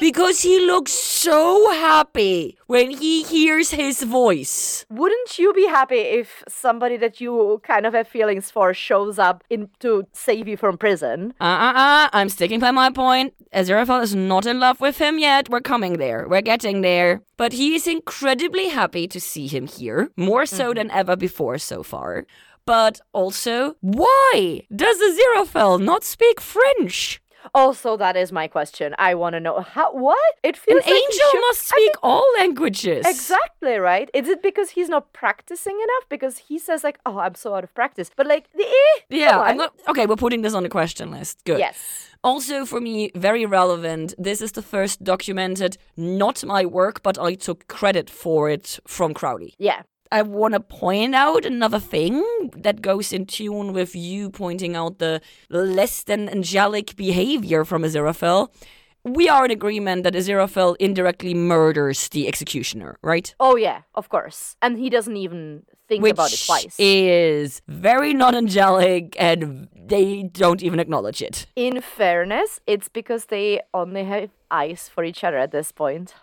because 0.00 0.42
he 0.42 0.60
looks 0.66 0.92
so 0.92 1.70
happy 1.72 2.56
when 2.66 2.90
he 2.90 3.22
hears 3.22 3.70
his 3.70 4.02
voice. 4.02 4.84
Wouldn't 4.90 5.38
you 5.38 5.52
be 5.52 5.66
happy 5.66 5.98
if 5.98 6.44
somebody 6.48 6.96
that 6.98 7.20
you 7.20 7.60
kind 7.64 7.86
of 7.86 7.94
have 7.94 8.08
feelings 8.08 8.50
for 8.50 8.72
shows 8.74 9.18
up 9.18 9.44
in 9.50 9.68
to 9.80 10.06
save 10.12 10.48
you 10.48 10.56
from 10.56 10.78
prison? 10.78 11.34
Uh 11.40 11.44
uh 11.44 11.72
uh, 11.74 12.08
I'm 12.12 12.28
sticking 12.28 12.60
by 12.60 12.70
my 12.70 12.90
point. 12.90 13.34
Aziraphale 13.52 14.02
is 14.02 14.14
not 14.14 14.46
in 14.46 14.60
love 14.60 14.80
with 14.80 14.98
him 14.98 15.18
yet. 15.18 15.48
We're 15.48 15.60
coming 15.60 15.94
there. 15.98 16.26
We're 16.28 16.42
getting 16.42 16.80
there. 16.80 17.22
But 17.36 17.52
he 17.52 17.74
is 17.74 17.86
incredibly 17.86 18.68
happy 18.68 19.08
to 19.08 19.20
see 19.20 19.46
him 19.48 19.66
here, 19.76 20.10
more 20.16 20.46
so 20.46 20.66
mm-hmm. 20.66 20.78
than 20.78 20.90
ever 20.90 21.16
before 21.16 21.58
so 21.58 21.82
far. 21.82 22.26
But 22.66 23.00
also, 23.12 23.76
why 23.80 24.62
does 24.74 24.96
Aziraphale 24.98 25.80
not 25.82 26.02
speak 26.04 26.40
French? 26.40 27.20
Also, 27.54 27.96
that 27.96 28.16
is 28.16 28.32
my 28.32 28.46
question. 28.48 28.94
I 28.98 29.14
want 29.14 29.34
to 29.34 29.40
know 29.40 29.60
how. 29.60 29.92
What 29.92 30.18
it 30.42 30.56
An 30.56 30.60
feels 30.62 30.84
like 30.86 30.94
angel 30.94 31.28
should- 31.30 31.40
must 31.40 31.66
speak 31.68 31.90
all 32.02 32.24
languages. 32.38 33.04
Exactly 33.06 33.76
right. 33.78 34.08
Is 34.14 34.28
it 34.28 34.42
because 34.42 34.70
he's 34.70 34.88
not 34.88 35.12
practicing 35.12 35.74
enough? 35.74 36.08
Because 36.08 36.38
he 36.48 36.58
says 36.58 36.82
like, 36.84 36.98
"Oh, 37.06 37.18
I'm 37.18 37.34
so 37.34 37.54
out 37.54 37.64
of 37.64 37.74
practice," 37.74 38.10
but 38.16 38.26
like, 38.26 38.50
the 38.52 38.64
eh, 38.64 39.00
Yeah, 39.08 39.38
I'm 39.40 39.56
not. 39.56 39.74
Okay, 39.88 40.06
we're 40.06 40.16
putting 40.16 40.42
this 40.42 40.54
on 40.54 40.62
the 40.62 40.68
question 40.68 41.10
list. 41.10 41.44
Good. 41.44 41.58
Yes. 41.58 42.10
Also, 42.22 42.64
for 42.64 42.80
me, 42.80 43.10
very 43.14 43.44
relevant. 43.44 44.14
This 44.16 44.40
is 44.40 44.52
the 44.52 44.62
first 44.62 45.04
documented, 45.04 45.76
not 45.96 46.42
my 46.44 46.64
work, 46.64 47.02
but 47.02 47.18
I 47.18 47.34
took 47.34 47.68
credit 47.68 48.08
for 48.08 48.48
it 48.48 48.78
from 48.86 49.12
Crowley. 49.12 49.54
Yeah. 49.58 49.82
I 50.14 50.22
want 50.22 50.54
to 50.54 50.60
point 50.60 51.16
out 51.16 51.44
another 51.44 51.80
thing 51.80 52.22
that 52.56 52.80
goes 52.80 53.12
in 53.12 53.26
tune 53.26 53.72
with 53.72 53.96
you 53.96 54.30
pointing 54.30 54.76
out 54.76 55.00
the 55.00 55.20
less 55.50 56.04
than 56.04 56.28
angelic 56.28 56.94
behavior 56.94 57.64
from 57.64 57.82
Aziraphale. 57.82 58.50
We 59.02 59.28
are 59.28 59.44
in 59.44 59.50
agreement 59.50 60.04
that 60.04 60.14
Aziraphale 60.14 60.76
indirectly 60.78 61.34
murders 61.34 62.08
the 62.10 62.28
executioner, 62.28 62.96
right? 63.02 63.34
Oh 63.40 63.56
yeah, 63.56 63.80
of 63.96 64.08
course. 64.08 64.54
And 64.62 64.78
he 64.78 64.88
doesn't 64.88 65.16
even 65.16 65.64
think 65.88 66.04
Which 66.04 66.12
about 66.12 66.32
it 66.32 66.42
twice. 66.46 66.76
is 66.78 67.60
very 67.66 68.14
not 68.14 68.36
angelic, 68.36 69.16
and 69.18 69.66
they 69.74 70.22
don't 70.22 70.62
even 70.62 70.78
acknowledge 70.78 71.22
it. 71.22 71.46
In 71.56 71.80
fairness, 71.80 72.60
it's 72.68 72.88
because 72.88 73.26
they 73.26 73.60
only 73.74 74.04
have 74.04 74.30
eyes 74.48 74.88
for 74.88 75.02
each 75.02 75.24
other 75.24 75.38
at 75.38 75.50
this 75.50 75.72
point. 75.72 76.14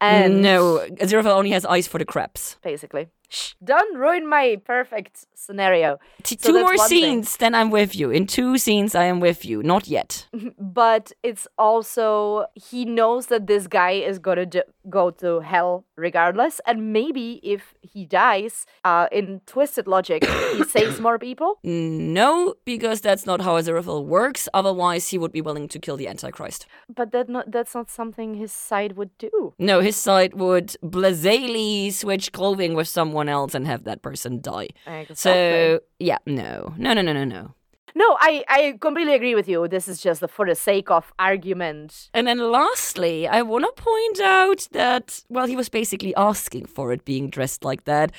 And 0.00 0.42
no, 0.42 0.78
Aziraphale 1.00 1.36
only 1.36 1.50
has 1.50 1.64
eyes 1.64 1.88
for 1.88 1.98
the 1.98 2.04
crabs. 2.04 2.56
basically. 2.62 3.08
Shh, 3.28 3.52
don't 3.62 3.96
ruin 3.96 4.26
my 4.28 4.60
perfect 4.64 5.26
scenario. 5.34 5.98
T- 6.22 6.36
So 6.40 6.48
two 6.52 6.58
more 6.60 6.76
one 6.76 6.88
thing. 6.88 7.02
scenes, 7.02 7.36
then 7.36 7.54
I'm 7.54 7.70
with 7.70 7.94
you. 7.94 8.10
In 8.10 8.26
two 8.26 8.56
scenes, 8.58 8.94
I 8.94 9.04
am 9.04 9.20
with 9.20 9.44
you. 9.44 9.62
Not 9.62 9.86
yet. 9.88 10.26
But 10.58 11.12
it's 11.22 11.46
also 11.58 12.46
he 12.54 12.84
knows 12.84 13.26
that 13.26 13.46
this 13.46 13.66
guy 13.66 13.92
is 14.10 14.18
gonna 14.18 14.46
d- 14.46 14.62
go 14.88 15.10
to 15.22 15.40
hell 15.40 15.84
regardless, 15.96 16.60
and 16.66 16.92
maybe 16.92 17.40
if 17.42 17.74
he 17.82 18.04
dies, 18.06 18.64
uh, 18.84 19.06
in 19.10 19.40
twisted 19.46 19.86
logic, 19.86 20.24
he 20.56 20.62
saves 20.76 21.00
more 21.00 21.18
people. 21.18 21.58
No, 21.62 22.54
because 22.64 23.00
that's 23.00 23.26
not 23.26 23.40
how 23.42 23.56
Aziraphale 23.60 24.04
works. 24.04 24.48
Otherwise, 24.54 25.08
he 25.08 25.18
would 25.18 25.32
be 25.32 25.40
willing 25.42 25.68
to 25.68 25.78
kill 25.78 25.96
the 25.96 26.06
Antichrist. 26.08 26.66
But 26.88 27.10
that 27.12 27.28
not 27.28 27.50
that's 27.50 27.74
not 27.74 27.90
something 27.90 28.34
his 28.34 28.52
side 28.52 28.92
would 28.96 29.10
do. 29.18 29.52
No, 29.58 29.80
his 29.80 29.96
side 29.96 30.34
would 30.34 30.76
blasely 30.82 31.90
switch 31.90 32.30
clothing 32.32 32.74
with 32.74 32.88
someone 32.88 33.17
else 33.26 33.54
and 33.54 33.66
have 33.66 33.84
that 33.84 34.02
person 34.02 34.42
die. 34.42 34.68
Exactly. 34.86 35.14
So, 35.16 35.80
yeah, 35.98 36.18
no. 36.26 36.74
No, 36.76 36.92
no, 36.92 37.00
no, 37.00 37.14
no, 37.14 37.24
no. 37.24 37.54
No, 37.94 38.16
I, 38.20 38.44
I 38.48 38.78
completely 38.80 39.14
agree 39.14 39.34
with 39.34 39.48
you. 39.48 39.66
This 39.66 39.88
is 39.88 40.00
just 40.00 40.22
for 40.28 40.46
the 40.46 40.54
sake 40.54 40.90
of 40.90 41.12
argument. 41.18 42.10
And 42.14 42.28
then 42.28 42.38
lastly, 42.38 43.26
I 43.26 43.42
want 43.42 43.64
to 43.64 43.82
point 43.82 44.20
out 44.20 44.68
that, 44.70 45.24
well, 45.28 45.46
he 45.46 45.56
was 45.56 45.68
basically 45.68 46.14
asking 46.14 46.66
for 46.66 46.92
it 46.92 47.04
being 47.04 47.28
dressed 47.28 47.64
like 47.64 47.84
that. 47.86 48.12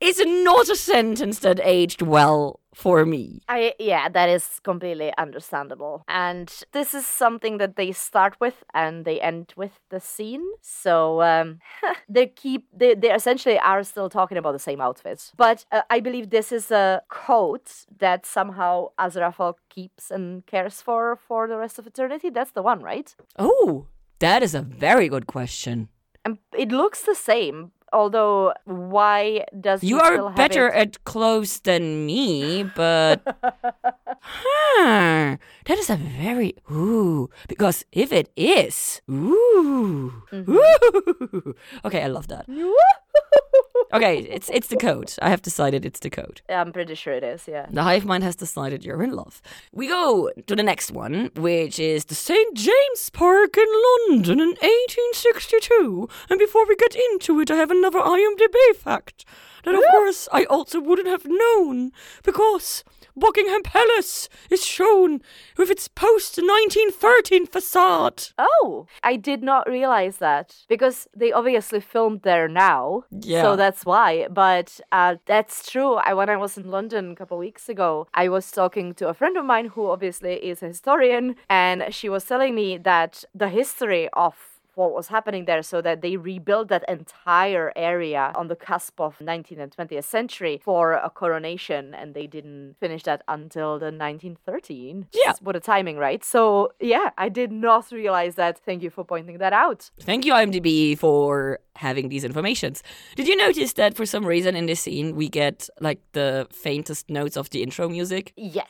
It's 0.00 0.20
not 0.24 0.68
a 0.68 0.74
sentence 0.74 1.40
that 1.40 1.60
aged 1.62 2.02
well 2.02 2.58
for 2.74 3.04
me. 3.04 3.42
I 3.48 3.74
yeah, 3.78 4.08
that 4.08 4.28
is 4.28 4.60
completely 4.62 5.12
understandable. 5.18 6.04
And 6.08 6.52
this 6.72 6.94
is 6.94 7.06
something 7.06 7.58
that 7.58 7.76
they 7.76 7.92
start 7.92 8.36
with 8.40 8.62
and 8.74 9.04
they 9.04 9.20
end 9.20 9.52
with 9.56 9.80
the 9.90 10.00
scene. 10.00 10.44
So 10.60 11.22
um, 11.22 11.58
they 12.08 12.26
keep 12.26 12.66
they, 12.72 12.94
they 12.94 13.12
essentially 13.12 13.58
are 13.58 13.82
still 13.82 14.08
talking 14.08 14.38
about 14.38 14.52
the 14.52 14.58
same 14.58 14.80
outfits. 14.80 15.32
But 15.36 15.64
uh, 15.72 15.82
I 15.90 16.00
believe 16.00 16.30
this 16.30 16.52
is 16.52 16.70
a 16.70 17.02
coat 17.08 17.86
that 17.98 18.26
somehow 18.26 18.88
Aziraphale 18.98 19.54
keeps 19.68 20.10
and 20.10 20.46
cares 20.46 20.80
for 20.80 21.16
for 21.16 21.48
the 21.48 21.56
rest 21.56 21.78
of 21.78 21.86
eternity. 21.86 22.30
That's 22.30 22.52
the 22.52 22.62
one, 22.62 22.82
right? 22.82 23.14
Oh, 23.38 23.86
that 24.20 24.42
is 24.42 24.54
a 24.54 24.62
very 24.62 25.08
good 25.08 25.26
question. 25.26 25.88
And 26.24 26.38
it 26.56 26.70
looks 26.70 27.02
the 27.02 27.14
same, 27.14 27.72
although 27.92 28.52
why 28.64 29.44
does 29.60 29.82
you 29.82 29.98
are 30.00 30.30
better 30.32 30.70
at 30.70 31.02
clothes 31.04 31.60
than 31.60 32.06
me, 32.06 32.62
but 32.74 33.20
huh, 34.20 35.36
that 35.66 35.78
is 35.78 35.90
a 35.90 35.96
very 35.96 36.54
ooh. 36.70 37.28
Because 37.48 37.84
if 37.92 38.12
it 38.12 38.30
is 38.36 39.00
ooh, 39.10 40.12
Mm-hmm. 40.32 40.52
ooh. 40.54 41.54
okay, 41.84 42.02
I 42.02 42.08
love 42.08 42.28
that. 42.28 42.46
Okay, 43.92 44.18
it's 44.18 44.48
it's 44.50 44.68
the 44.68 44.76
code. 44.76 45.12
I 45.20 45.30
have 45.30 45.42
decided 45.42 45.84
it's 45.84 46.00
the 46.00 46.10
code. 46.10 46.42
I'm 46.48 46.72
pretty 46.72 46.94
sure 46.94 47.12
it 47.12 47.24
is. 47.24 47.48
Yeah. 47.48 47.66
The 47.70 47.82
hive 47.82 48.04
mind 48.04 48.22
has 48.24 48.36
decided 48.36 48.84
you're 48.84 49.02
in 49.02 49.12
love. 49.12 49.42
We 49.72 49.88
go 49.88 50.30
to 50.46 50.56
the 50.56 50.62
next 50.62 50.92
one, 50.92 51.30
which 51.34 51.78
is 51.78 52.04
the 52.04 52.14
St. 52.14 52.54
James 52.56 53.10
Park 53.12 53.56
in 53.56 53.68
London 54.08 54.40
in 54.40 54.48
1862. 54.60 56.08
And 56.28 56.38
before 56.38 56.66
we 56.66 56.76
get 56.76 56.94
into 56.94 57.40
it, 57.40 57.50
I 57.50 57.56
have 57.56 57.70
another 57.70 58.00
IMDb 58.00 58.76
fact 58.76 59.24
that, 59.64 59.74
of 59.74 59.82
course, 59.90 60.28
I 60.32 60.44
also 60.44 60.80
wouldn't 60.80 61.08
have 61.08 61.24
known 61.26 61.90
because 62.22 62.84
Buckingham 63.16 63.62
Palace 63.62 64.28
is 64.50 64.64
shown 64.64 65.20
with 65.56 65.70
its 65.70 65.88
post 65.88 66.38
1913 66.38 67.46
facade. 67.46 68.28
Oh, 68.38 68.86
I 69.02 69.16
did 69.16 69.42
not 69.42 69.68
realize 69.68 70.18
that 70.18 70.56
because 70.68 71.08
they 71.16 71.32
obviously 71.32 71.80
filmed 71.80 72.22
there 72.22 72.48
now. 72.48 73.04
Yeah. 73.10 73.42
So 73.42 73.56
that's 73.56 73.84
why. 73.84 74.28
But 74.28 74.80
uh, 74.92 75.16
that's 75.26 75.70
true. 75.70 75.94
I 75.94 76.14
when 76.14 76.30
I 76.30 76.36
was 76.36 76.56
in 76.56 76.70
London 76.70 77.12
a 77.12 77.14
couple 77.14 77.38
weeks 77.38 77.68
ago, 77.68 78.06
I 78.14 78.28
was 78.28 78.50
talking 78.50 78.94
to 78.94 79.08
a 79.08 79.14
friend 79.14 79.36
of 79.36 79.44
mine 79.44 79.66
who 79.66 79.88
obviously 79.90 80.34
is 80.34 80.62
a 80.62 80.68
historian, 80.68 81.36
and 81.48 81.94
she 81.94 82.08
was 82.08 82.24
telling 82.24 82.54
me 82.54 82.78
that 82.78 83.24
the 83.34 83.48
history 83.48 84.08
of 84.12 84.34
what 84.74 84.92
was 84.92 85.08
happening 85.08 85.44
there 85.44 85.62
so 85.62 85.80
that 85.82 86.00
they 86.02 86.16
rebuilt 86.16 86.68
that 86.68 86.84
entire 86.88 87.72
area 87.76 88.32
on 88.34 88.48
the 88.48 88.56
cusp 88.56 89.00
of 89.00 89.18
19th 89.18 89.58
and 89.60 89.76
20th 89.76 90.04
century 90.04 90.60
for 90.64 90.92
a 90.92 91.10
coronation 91.10 91.94
and 91.94 92.14
they 92.14 92.26
didn't 92.26 92.76
finish 92.80 93.02
that 93.04 93.22
until 93.28 93.78
the 93.78 93.90
1913 93.90 95.06
Yeah. 95.12 95.32
what 95.40 95.56
a 95.56 95.60
timing 95.60 95.96
right 95.96 96.24
so 96.24 96.72
yeah 96.80 97.10
i 97.18 97.28
did 97.28 97.52
not 97.52 97.90
realize 97.92 98.34
that 98.36 98.58
thank 98.58 98.82
you 98.82 98.90
for 98.90 99.04
pointing 99.04 99.38
that 99.38 99.52
out 99.52 99.90
Thank 100.00 100.24
you, 100.24 100.32
IMDb, 100.32 100.98
for 100.98 101.58
having 101.76 102.08
these 102.08 102.24
informations. 102.24 102.82
Did 103.16 103.26
you 103.28 103.36
notice 103.36 103.72
that 103.74 103.94
for 103.96 104.04
some 104.06 104.24
reason 104.26 104.56
in 104.56 104.66
this 104.66 104.80
scene 104.80 105.14
we 105.14 105.28
get 105.28 105.68
like 105.80 106.00
the 106.12 106.46
faintest 106.50 107.08
notes 107.10 107.36
of 107.36 107.50
the 107.50 107.62
intro 107.62 107.88
music? 107.88 108.32
yes 108.36 108.68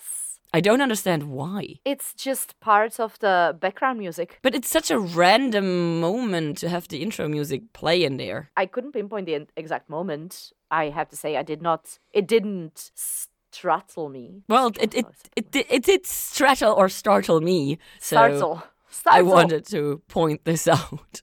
I 0.53 0.61
don't 0.61 0.81
understand 0.83 1.23
why. 1.25 1.63
it's 1.85 2.13
just 2.15 2.59
part 2.61 2.99
of 3.01 3.19
the 3.21 3.57
background 3.61 3.99
music 3.99 4.39
But 4.43 4.55
it's 4.55 4.69
such 4.69 4.91
a 4.91 4.99
random 4.99 6.01
moment 6.01 6.59
to 6.59 6.69
have 6.69 6.89
the 6.89 7.03
intro 7.03 7.29
music 7.29 7.63
play 7.73 8.03
in 8.05 8.17
there. 8.17 8.51
i 8.57 8.67
couldn't 8.67 8.93
pinpoint 8.93 9.27
the 9.27 9.47
exact 9.57 9.89
moment 9.89 10.53
i 10.71 10.85
have 10.91 11.09
to 11.09 11.17
say 11.17 11.37
i 11.37 11.43
did 11.43 11.63
not 11.63 11.99
it 12.13 12.27
didn't 12.27 12.91
startle 12.95 14.09
me 14.09 14.43
Well, 14.49 14.69
it 14.81 14.95
it 14.95 15.07
it 15.37 15.47
it, 15.57 15.67
it 15.77 15.83
did 15.85 16.07
straddle 16.07 16.73
or 16.81 16.89
startle 16.89 17.41
me, 17.41 17.79
so 17.99 18.17
startle 18.17 18.63
I 19.07 19.23
wanted 19.23 19.65
to 19.67 20.03
point 20.09 20.45
this 20.45 20.67
out. 20.79 21.23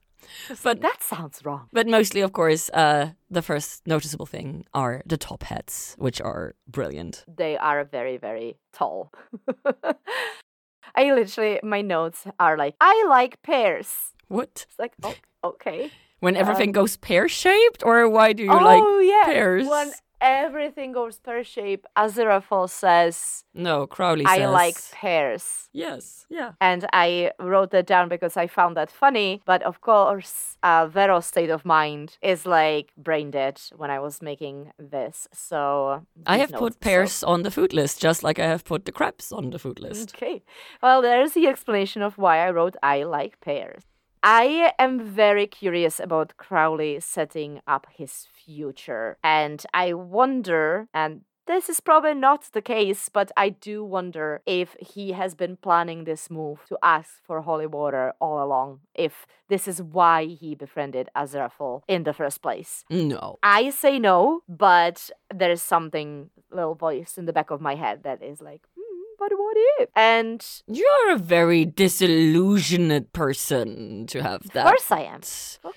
But 0.64 0.82
that 0.82 1.02
sounds 1.04 1.42
wrong 1.46 1.68
but 1.74 1.88
mostly, 1.88 2.22
of 2.22 2.32
course, 2.34 2.70
uh, 2.74 3.12
the 3.30 3.42
first 3.42 3.86
noticeable 3.88 4.26
thing 4.26 4.66
are 4.74 5.02
the 5.06 5.18
top 5.18 5.44
hats, 5.44 5.96
which 5.98 6.22
are 6.22 6.56
brilliant. 6.68 7.26
they 7.28 7.58
are 7.58 7.84
very 7.84 8.18
very 8.18 8.58
tall 8.74 9.12
i 10.96 11.12
literally 11.14 11.60
my 11.64 11.82
notes 11.82 12.26
are 12.40 12.58
like 12.58 12.76
i 12.82 13.06
like 13.10 13.42
pears 13.44 14.14
What? 14.28 14.66
it's 14.68 14.80
like 14.80 14.94
oh 15.04 15.16
okay 15.44 15.92
When 16.20 16.36
everything 16.36 16.72
goes 16.74 16.98
pear 16.98 17.28
shaped, 17.30 17.84
or 17.86 18.10
why 18.10 18.34
do 18.34 18.44
you 18.44 18.52
oh 18.52 18.58
like 18.72 18.84
yeah 19.06 19.26
pears? 19.34 19.68
when 19.70 19.92
everything 20.22 20.92
goes 20.92 21.20
pear 21.20 21.44
shape 21.44 21.86
aziraphale 21.98 22.70
says 22.70 23.44
No, 23.54 23.86
Crowley 23.88 24.26
i 24.26 24.38
says. 24.40 24.52
like 24.52 24.78
pears 24.92 25.70
Yes, 25.74 26.26
yeah. 26.30 26.54
and 26.60 26.88
I 26.92 27.32
wrote 27.40 27.70
that 27.72 27.86
down 27.86 28.10
because 28.10 28.36
I 28.36 28.48
found 28.48 28.76
that 28.78 28.90
funny. 28.90 29.44
But 29.46 29.62
of 29.62 29.80
course, 29.82 30.58
uh, 30.64 30.88
Vero's 30.88 31.28
state 31.28 31.52
of 31.52 31.66
mind 31.66 32.18
is 32.24 32.48
like 32.48 32.92
brain 32.98 33.30
dead 33.30 33.62
when 33.76 33.92
I 33.92 34.00
was 34.00 34.20
making 34.20 34.72
this. 34.80 35.28
So 35.34 36.02
I 36.26 36.38
have 36.40 36.50
notes, 36.52 36.60
put 36.60 36.74
so- 36.74 36.80
pears 36.80 37.24
on 37.24 37.44
the 37.44 37.52
food 37.52 37.74
list, 37.74 38.02
just 38.02 38.24
like 38.24 38.40
I 38.40 38.48
have 38.48 38.66
put 38.66 38.86
the 38.86 38.92
crabs 38.92 39.32
on 39.32 39.52
the 39.52 39.60
food 39.60 39.80
list. 39.80 40.16
Okay. 40.16 40.42
Well, 40.82 41.04
there's 41.04 41.34
the 41.34 41.46
explanation 41.48 42.02
of 42.02 42.18
why 42.18 42.40
I 42.48 42.50
wrote 42.50 42.76
I 42.82 43.04
like 43.04 43.40
pears. 43.40 43.84
I 44.24 44.74
am 44.80 45.00
very 45.00 45.46
curious 45.46 46.00
about 46.00 46.38
Crowley 46.38 47.00
setting 47.00 47.62
up 47.68 47.86
his 47.96 48.26
future. 48.48 49.18
And 49.24 49.64
I 49.74 49.94
wonder, 49.94 50.88
and 50.94 51.22
this 51.46 51.70
is 51.70 51.80
probably 51.80 52.14
not 52.14 52.42
the 52.52 52.62
case, 52.62 53.10
but 53.10 53.32
I 53.38 53.50
do 53.50 53.84
wonder 53.84 54.42
if 54.46 54.76
he 54.80 55.12
has 55.14 55.34
been 55.36 55.56
planning 55.58 56.04
this 56.04 56.30
move 56.30 56.60
to 56.68 56.78
ask 56.84 57.10
for 57.26 57.42
holy 57.42 57.68
water 57.68 58.14
all 58.20 58.44
along, 58.44 58.80
if 58.94 59.26
this 59.48 59.68
is 59.68 59.82
why 59.82 60.26
he 60.26 60.56
befriended 60.56 61.08
Aziraphale 61.16 61.84
in 61.88 62.04
the 62.04 62.14
first 62.14 62.42
place. 62.42 62.84
No. 62.90 63.40
I 63.44 63.70
say 63.70 63.98
no, 64.00 64.42
but 64.50 65.10
there's 65.34 65.62
something, 65.62 66.30
little 66.52 66.76
voice 66.76 67.18
in 67.18 67.26
the 67.26 67.34
back 67.34 67.50
of 67.50 67.62
my 67.62 67.76
head 67.76 68.04
that 68.04 68.22
is 68.22 68.42
like, 68.42 68.64
hmm, 68.76 69.04
but 69.18 69.32
what 69.38 69.56
if? 69.80 69.90
And 69.96 70.46
You're 70.68 71.12
a 71.14 71.18
very 71.18 71.64
disillusioned 71.64 73.14
person 73.14 74.06
to 74.08 74.22
have 74.22 74.42
that. 74.52 74.66
of 74.66 74.72
course 74.72 74.92
I 74.92 75.02
am. 75.04 75.22
Of. 75.64 75.74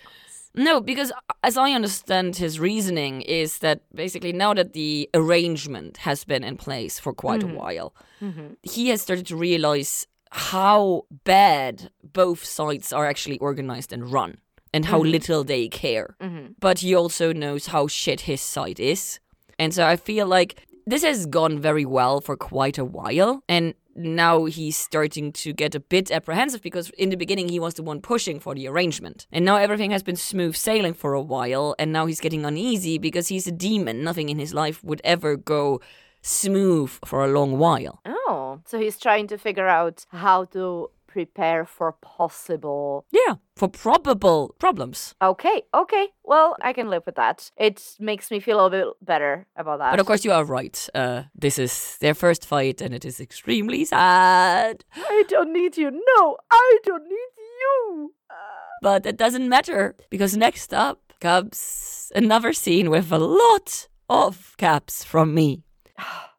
No, 0.55 0.81
because 0.81 1.13
as 1.45 1.57
I 1.57 1.73
understand 1.73 2.37
his 2.37 2.59
reasoning 2.59 3.23
is 3.23 3.59
that 3.59 3.83
basically 3.95 4.33
now 4.33 4.53
that 4.55 4.73
the 4.73 5.09
arrangement 5.15 5.99
has 5.99 6.25
been 6.25 6.43
in 6.45 6.57
place 6.57 6.99
for 6.99 7.13
quite 7.13 7.43
a 7.43 7.47
while, 7.47 7.95
Mhm. 8.21 8.57
he 8.63 8.89
has 8.89 9.01
started 9.03 9.27
to 9.29 9.37
realize 9.37 10.07
how 10.33 11.03
bad 11.25 11.91
both 12.03 12.45
sides 12.45 12.93
are 12.93 13.07
actually 13.07 13.39
organized 13.39 13.93
and 13.93 14.13
run 14.13 14.39
and 14.73 14.87
how 14.87 14.99
little 15.01 15.45
they 15.45 15.69
care. 15.69 16.17
Mhm. 16.21 16.55
But 16.61 16.81
he 16.81 16.95
also 16.95 17.33
knows 17.33 17.67
how 17.67 17.87
shit 17.89 18.23
his 18.23 18.41
side 18.41 18.79
is. 18.81 19.19
And 19.59 19.75
so 19.75 19.87
I 19.87 19.97
feel 19.97 20.27
like 20.27 20.67
this 20.87 21.03
has 21.05 21.27
gone 21.27 21.59
very 21.61 21.85
well 21.85 22.21
for 22.21 22.37
quite 22.37 22.79
a 22.79 22.85
while. 22.85 23.43
And 23.49 23.75
now 23.95 24.45
he's 24.45 24.76
starting 24.76 25.32
to 25.32 25.53
get 25.53 25.74
a 25.74 25.80
bit 25.80 26.11
apprehensive 26.11 26.62
because 26.62 26.91
in 26.91 27.11
the 27.11 27.16
beginning 27.16 27.49
he 27.49 27.61
was 27.61 27.74
the 27.74 27.82
one 27.82 28.01
pushing 28.01 28.41
for 28.41 28.55
the 28.55 28.68
arrangement. 28.68 29.26
And 29.32 29.45
now 29.45 29.57
everything 29.57 29.91
has 29.91 30.03
been 30.03 30.16
smooth 30.16 30.57
sailing 30.57 30.95
for 30.95 31.14
a 31.14 31.22
while. 31.22 31.74
And 31.78 31.93
now 31.93 32.07
he's 32.07 32.20
getting 32.20 32.45
uneasy 32.45 32.99
because 32.99 33.28
he's 33.28 33.47
a 33.47 33.53
demon. 33.53 34.03
Nothing 34.03 34.28
in 34.28 34.38
his 34.38 34.55
life 34.55 34.82
would 34.84 35.01
ever 35.05 35.36
go 35.36 35.80
smooth 36.22 36.91
for 37.05 37.24
a 37.24 37.28
long 37.28 37.59
while. 37.59 38.01
Oh, 38.05 38.61
so 38.66 38.78
he's 38.78 38.99
trying 38.99 39.26
to 39.28 39.38
figure 39.38 39.68
out 39.68 40.07
how 40.11 40.45
to 40.47 40.91
prepare 41.11 41.65
for 41.67 41.93
possible. 41.93 43.05
Yeah, 43.11 43.35
for 43.57 43.69
probable 43.69 44.55
problems. 44.59 45.15
Okay, 45.21 45.63
okay. 45.75 46.09
Well, 46.25 46.57
I 46.63 46.73
can 46.73 46.89
live 46.89 47.03
with 47.07 47.17
that. 47.17 47.51
It 47.57 47.97
makes 47.99 48.31
me 48.31 48.41
feel 48.41 48.65
a 48.65 48.71
bit 48.71 48.87
better 49.03 49.47
about 49.57 49.79
that. 49.81 49.91
But 49.91 50.01
of 50.01 50.07
course, 50.07 50.25
you 50.25 50.33
are 50.33 50.45
right. 50.45 50.89
Uh, 50.95 51.25
this 51.35 51.59
is 51.59 51.99
their 52.01 52.15
first 52.15 52.47
fight, 52.47 52.81
and 52.81 52.95
it 52.95 53.05
is 53.05 53.21
extremely 53.21 53.85
sad. 53.85 54.85
I 54.95 55.25
don't 55.29 55.53
need 55.53 55.77
you. 55.77 55.91
No, 55.91 56.37
I 56.51 56.79
don't 56.85 57.05
need 57.05 57.35
you. 57.61 58.13
Uh, 58.31 58.35
But 58.83 59.07
it 59.07 59.17
doesn't 59.17 59.49
matter 59.49 59.97
because 60.11 60.37
next 60.37 60.73
up 60.73 60.99
comes 61.21 62.13
another 62.15 62.53
scene 62.53 62.89
with 62.91 63.13
a 63.13 63.19
lot 63.19 63.89
of 64.09 64.55
caps 64.57 65.05
from 65.05 65.35
me. 65.35 65.65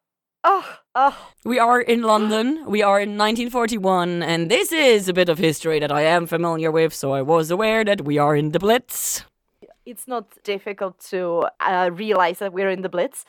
oh, 0.44 0.78
oh. 0.94 1.28
We 1.44 1.58
are 1.58 1.80
in 1.80 2.02
London. 2.02 2.64
We 2.66 2.82
are 2.82 3.00
in 3.00 3.16
1941, 3.18 4.22
and 4.22 4.50
this 4.50 4.72
is 4.72 5.08
a 5.08 5.12
bit 5.12 5.28
of 5.28 5.38
history 5.38 5.78
that 5.80 5.92
I 5.92 6.02
am 6.02 6.26
familiar 6.26 6.70
with, 6.70 6.92
so 6.94 7.12
I 7.12 7.22
was 7.22 7.50
aware 7.50 7.84
that 7.84 8.02
we 8.04 8.18
are 8.18 8.36
in 8.36 8.50
the 8.52 8.58
Blitz. 8.58 9.24
It's 9.84 10.06
not 10.06 10.42
difficult 10.44 11.00
to 11.10 11.46
uh, 11.60 11.90
realize 11.92 12.38
that 12.38 12.52
we're 12.52 12.70
in 12.70 12.82
the 12.82 12.88
Blitz. 12.88 13.24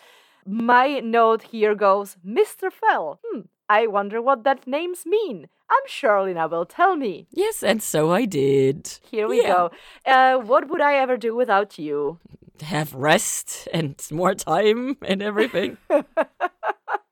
My 0.45 0.99
note 0.99 1.43
here 1.43 1.73
goes, 1.75 2.17
Mr. 2.25 2.71
Fell. 2.71 3.19
Hmm, 3.25 3.41
I 3.69 3.87
wonder 3.87 4.21
what 4.21 4.43
that 4.43 4.67
names 4.67 5.05
mean. 5.05 5.47
I'm 5.69 5.87
sure 5.87 6.21
Lina 6.23 6.47
will 6.47 6.65
tell 6.65 6.95
me. 6.95 7.25
Yes, 7.31 7.63
and 7.63 7.81
so 7.81 8.11
I 8.11 8.25
did. 8.25 8.99
Here 9.09 9.27
we 9.27 9.41
Yeah. 9.41 9.53
go. 9.53 9.71
Uh, 10.05 10.37
what 10.37 10.67
would 10.69 10.81
I 10.81 10.95
ever 10.95 11.17
do 11.17 11.33
without 11.35 11.79
you? 11.79 12.19
Have 12.61 12.93
rest 12.93 13.67
and 13.73 13.95
more 14.11 14.35
time 14.35 14.97
and 15.01 15.23
everything. 15.23 15.77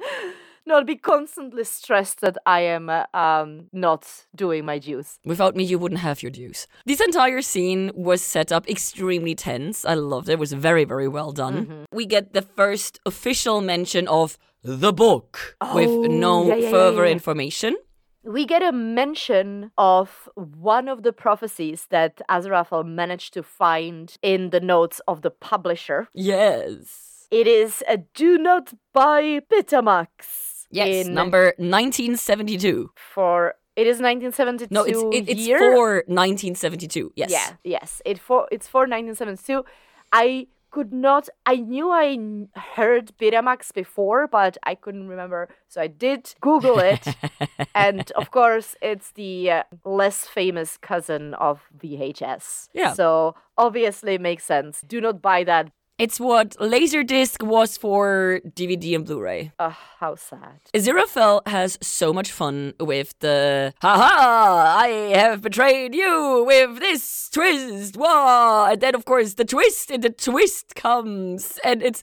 Not 0.66 0.86
be 0.86 0.94
constantly 0.96 1.64
stressed 1.64 2.20
that 2.20 2.36
I 2.46 2.60
am 2.60 2.90
uh, 2.90 3.04
um, 3.14 3.68
not 3.72 4.26
doing 4.36 4.64
my 4.66 4.78
dues. 4.78 5.18
Without 5.24 5.56
me, 5.56 5.64
you 5.64 5.78
wouldn't 5.78 6.00
have 6.02 6.22
your 6.22 6.30
dues. 6.30 6.68
This 6.84 7.00
entire 7.00 7.40
scene 7.42 7.90
was 7.94 8.22
set 8.22 8.52
up 8.52 8.68
extremely 8.68 9.34
tense. 9.34 9.84
I 9.86 9.94
loved 9.94 10.28
it. 10.28 10.32
It 10.32 10.38
was 10.38 10.52
very, 10.52 10.84
very 10.84 11.08
well 11.08 11.32
done. 11.32 11.66
Mm-hmm. 11.66 11.84
We 11.92 12.04
get 12.06 12.34
the 12.34 12.42
first 12.42 13.00
official 13.06 13.62
mention 13.62 14.06
of 14.06 14.38
the 14.62 14.92
book 14.92 15.56
with 15.74 15.88
Oh, 15.88 16.02
no 16.02 16.46
yeah, 16.46 16.54
yeah, 16.54 16.64
yeah, 16.64 16.70
further 16.70 17.04
yeah. 17.06 17.12
information. 17.12 17.76
We 18.22 18.44
get 18.44 18.62
a 18.62 18.70
mention 18.70 19.70
of 19.78 20.28
one 20.34 20.88
of 20.88 21.02
the 21.02 21.12
prophecies 21.12 21.86
that 21.88 22.20
Aziraphale 22.28 22.84
managed 22.86 23.32
to 23.32 23.42
find 23.42 24.14
in 24.22 24.50
the 24.50 24.60
notes 24.60 25.00
of 25.08 25.22
the 25.22 25.30
publisher. 25.30 26.08
Yes. 26.12 27.09
It 27.30 27.46
is 27.46 27.82
a 27.88 27.98
do 27.98 28.38
not 28.38 28.72
buy 28.92 29.40
Betamax. 29.52 30.66
Yes, 30.70 31.06
in- 31.06 31.14
number 31.14 31.54
1972. 31.58 32.90
for 33.14 33.54
it 33.76 33.86
is 33.86 34.00
1972 34.00 34.74
No, 34.74 34.82
it's 34.84 35.00
it, 35.16 35.30
it's 35.32 35.46
year. 35.46 35.58
for 35.58 36.04
1972. 36.06 37.12
Yes. 37.16 37.30
Yeah, 37.30 37.52
yes. 37.64 38.02
It 38.04 38.18
for 38.18 38.46
it's 38.50 38.68
for 38.68 38.80
1972. 38.80 39.64
I 40.12 40.48
could 40.70 40.92
not. 40.92 41.28
I 41.46 41.56
knew 41.56 41.90
I 41.90 42.18
heard 42.76 43.12
Betamax 43.20 43.72
before, 43.72 44.26
but 44.28 44.56
I 44.62 44.74
couldn't 44.74 45.08
remember. 45.08 45.48
So 45.68 45.80
I 45.80 45.86
did 45.88 46.34
Google 46.40 46.78
it, 46.78 47.06
and 47.74 48.10
of 48.12 48.30
course, 48.30 48.76
it's 48.80 49.12
the 49.12 49.50
uh, 49.50 49.62
less 49.84 50.26
famous 50.26 50.76
cousin 50.76 51.34
of 51.34 51.62
VHS. 51.76 52.68
Yeah. 52.72 52.92
So 52.92 53.34
obviously, 53.58 54.14
it 54.14 54.20
makes 54.20 54.44
sense. 54.44 54.82
Do 54.86 55.00
not 55.00 55.20
buy 55.22 55.44
that. 55.44 55.72
It's 56.00 56.18
what 56.18 56.56
Laserdisc 56.56 57.42
was 57.42 57.76
for 57.76 58.40
DVD 58.46 58.94
and 58.94 59.04
Blu-ray. 59.04 59.52
Ugh, 59.58 59.74
how 59.98 60.14
sad. 60.14 60.60
Aziraphale 60.72 61.46
has 61.46 61.76
so 61.82 62.14
much 62.14 62.32
fun 62.32 62.72
with 62.80 63.18
the 63.18 63.74
haha, 63.82 64.78
I 64.78 64.88
have 65.14 65.42
betrayed 65.42 65.94
you 65.94 66.42
with 66.46 66.80
this 66.80 67.28
twist. 67.28 67.98
Wah! 67.98 68.70
And 68.70 68.80
then, 68.80 68.94
of 68.94 69.04
course, 69.04 69.34
the 69.34 69.44
twist 69.44 69.90
and 69.90 70.02
the 70.02 70.08
twist 70.08 70.74
comes. 70.74 71.58
And 71.62 71.82
it's 71.82 72.02